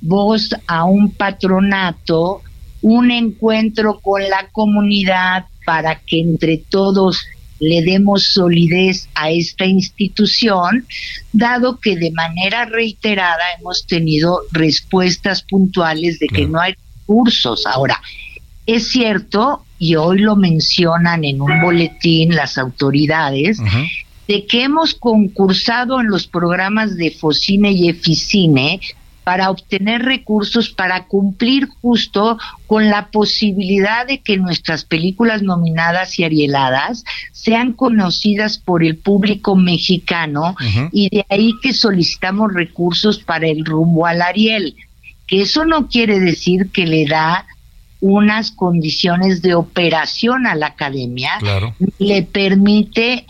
voz 0.02 0.50
a 0.66 0.86
un 0.86 1.12
patronato 1.12 2.42
un 2.82 3.12
encuentro 3.12 4.00
con 4.00 4.24
la 4.24 4.50
comunidad 4.52 5.46
para 5.64 6.00
que 6.00 6.20
entre 6.20 6.58
todos 6.58 7.24
le 7.60 7.82
demos 7.84 8.34
solidez 8.34 9.10
a 9.16 9.32
esta 9.32 9.66
institución, 9.66 10.86
dado 11.34 11.80
que 11.80 11.96
de 11.96 12.12
manera 12.12 12.66
reiterada 12.66 13.44
hemos 13.60 13.86
tenido 13.86 14.42
respuestas 14.52 15.42
puntuales 15.42 16.20
de 16.20 16.28
que 16.28 16.46
no 16.46 16.60
hay 16.60 16.76
recursos. 17.08 17.66
Ahora, 17.66 18.02
es 18.66 18.90
cierto, 18.90 19.64
y 19.80 19.96
hoy 19.96 20.20
lo 20.20 20.36
mencionan 20.36 21.24
en 21.24 21.42
un 21.42 21.62
boletín 21.62 22.36
las 22.36 22.58
autoridades, 22.58 23.60
uh 23.60 23.64
-huh. 23.64 23.90
de 24.28 24.46
que 24.46 24.64
hemos 24.64 24.94
concursado 24.94 26.02
en 26.02 26.08
los 26.08 26.28
programas 26.28 26.98
de 26.98 27.12
Focine 27.12 27.72
y 27.72 27.90
Eficine 27.90 28.80
para 29.24 29.50
obtener 29.50 30.04
recursos 30.04 30.70
para 30.70 31.06
cumplir 31.06 31.68
justo 31.82 32.38
con 32.66 32.90
la 32.90 33.08
posibilidad 33.08 34.08
de 34.08 34.20
que 34.20 34.38
nuestras 34.38 34.86
películas 34.86 35.42
nominadas 35.42 36.18
y 36.18 36.24
arieladas 36.24 37.04
sean 37.34 37.74
conocidas 37.74 38.58
por 38.58 38.86
el 38.86 38.96
público 38.96 39.58
mexicano 39.58 40.52
uh 40.52 40.64
-huh. 40.64 40.90
y 40.94 41.10
de 41.10 41.26
ahí 41.30 41.52
que 41.62 41.74
solicitamos 41.74 42.54
recursos 42.54 43.20
para 43.20 43.48
el 43.48 43.66
rumbo 43.66 44.06
al 44.06 44.22
Ariel 44.22 44.76
que 45.28 45.42
eso 45.42 45.66
no 45.66 45.88
quiere 45.88 46.20
decir 46.20 46.72
que 46.72 46.86
le 46.88 47.06
da 47.06 47.46
unas 48.00 48.52
condiciones 48.52 49.42
de 49.42 49.56
operación 49.56 50.48
a 50.48 50.56
la 50.56 50.68
academia, 50.68 51.32
Claro. 51.40 51.76
le 52.00 52.24
permite 52.24 53.26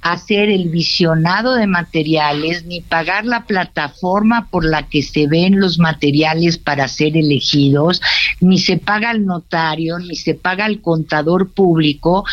hacer 0.00 0.48
el 0.48 0.68
visionado 0.68 1.54
de 1.54 1.66
materiales 1.66 2.64
ni 2.64 2.80
pagar 2.80 3.26
la 3.26 3.44
plataforma 3.44 4.48
por 4.48 4.64
la 4.64 4.84
que 4.84 5.02
se 5.02 5.26
ven 5.26 5.60
los 5.60 5.78
materiales 5.78 6.56
para 6.56 6.86
ser 6.88 7.16
elegidos, 7.16 8.00
ni 8.40 8.58
se 8.58 8.78
paga 8.78 9.10
al 9.10 9.26
notario, 9.26 9.98
ni 9.98 10.14
se 10.14 10.34
paga 10.34 10.64
al 10.66 10.80
contador 10.80 11.50
público 11.50 12.24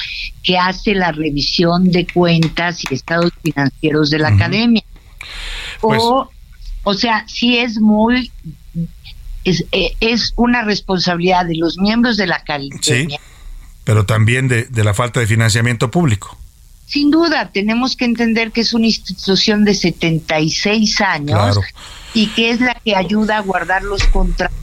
que 0.44 0.58
hace 0.58 0.94
la 0.94 1.12
revisión 1.12 1.92
de 1.92 2.06
cuentas 2.06 2.84
y 2.90 2.94
estados 2.94 3.32
financieros 3.44 4.10
de 4.12 4.20
la 4.20 4.30
academia. 4.30 4.84
O, 5.82 6.30
o 6.84 6.94
sea, 6.94 7.26
sí 7.28 7.58
es 7.58 7.82
muy 7.82 8.32
es, 9.46 9.64
eh, 9.72 9.96
es 10.02 10.34
una 10.36 10.64
responsabilidad 10.64 11.46
de 11.46 11.56
los 11.56 11.78
miembros 11.78 12.18
de 12.18 12.28
la 12.28 12.36
academia. 12.36 12.78
Sí, 12.82 13.08
pero 13.84 14.06
también 14.06 14.48
de, 14.48 14.64
de 14.66 14.84
la 14.84 14.94
falta 14.94 15.20
de 15.22 15.28
financiamiento 15.28 15.90
público. 15.90 16.38
Sin 16.88 17.10
duda, 17.10 17.50
tenemos 17.52 17.96
que 17.96 18.06
entender 18.06 18.52
que 18.52 18.62
es 18.62 18.74
una 18.74 18.86
institución 18.86 19.64
de 19.66 19.74
76 19.74 21.02
años 21.02 21.40
Claro. 21.40 21.62
y 22.14 22.28
que 22.28 22.52
es 22.52 22.62
la 22.62 22.76
que 22.84 22.96
ayuda 22.96 23.38
a 23.38 23.42
guardar 23.42 23.84
los 23.84 24.04
contratos 24.06 24.56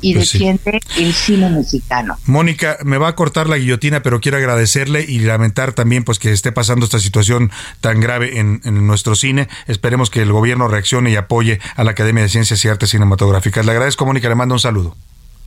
y 0.00 0.14
Pues 0.14 0.28
sí. 0.30 0.38
defiende 0.38 0.80
el 0.96 1.12
cine 1.14 1.48
mexicano. 1.50 2.16
Mónica, 2.26 2.78
me 2.84 2.98
va 2.98 3.08
a 3.08 3.14
cortar 3.14 3.48
la 3.48 3.56
guillotina, 3.56 4.02
pero 4.02 4.20
quiero 4.20 4.38
agradecerle 4.38 5.04
y 5.06 5.20
lamentar 5.20 5.72
también 5.72 6.04
pues 6.04 6.18
que 6.18 6.32
esté 6.32 6.52
pasando 6.52 6.84
esta 6.84 6.98
situación 6.98 7.50
tan 7.80 8.00
grave 8.00 8.38
en, 8.38 8.60
en 8.64 8.86
nuestro 8.86 9.14
cine. 9.16 9.48
Esperemos 9.66 10.10
que 10.10 10.22
el 10.22 10.32
gobierno 10.32 10.68
reaccione 10.68 11.10
y 11.10 11.16
apoye 11.16 11.60
a 11.76 11.84
la 11.84 11.92
Academia 11.92 12.22
de 12.22 12.28
Ciencias 12.28 12.64
y 12.64 12.68
Artes 12.68 12.90
Cinematográficas. 12.90 13.64
Le 13.64 13.72
agradezco, 13.72 14.04
Mónica, 14.06 14.28
le 14.28 14.34
mando 14.34 14.54
un 14.54 14.60
saludo. 14.60 14.96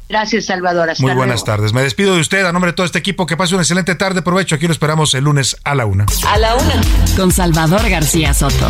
Gracias, 0.10 0.45
Salvador. 0.45 0.90
Hasta 0.90 1.02
Muy 1.02 1.14
buenas 1.14 1.38
luego. 1.41 1.45
tardes. 1.45 1.74
Me 1.74 1.82
despido 1.82 2.14
de 2.14 2.22
usted 2.22 2.45
a 2.45 2.52
nombre 2.52 2.72
de 2.72 2.76
todo 2.76 2.86
este 2.86 3.00
equipo. 3.00 3.26
Que 3.26 3.38
pase 3.38 3.56
una 3.56 3.64
excelente 3.64 3.95
tarde. 3.95 4.22
Provecho. 4.22 4.56
Aquí 4.56 4.68
lo 4.68 4.74
esperamos 4.74 5.14
el 5.14 5.24
lunes 5.24 5.56
a 5.64 5.76
la 5.76 5.86
una. 5.86 6.06
A 6.28 6.38
la 6.38 6.56
una. 6.56 6.82
Con 7.16 7.32
Salvador 7.32 7.90
García 7.90 8.34
Soto. 8.34 8.70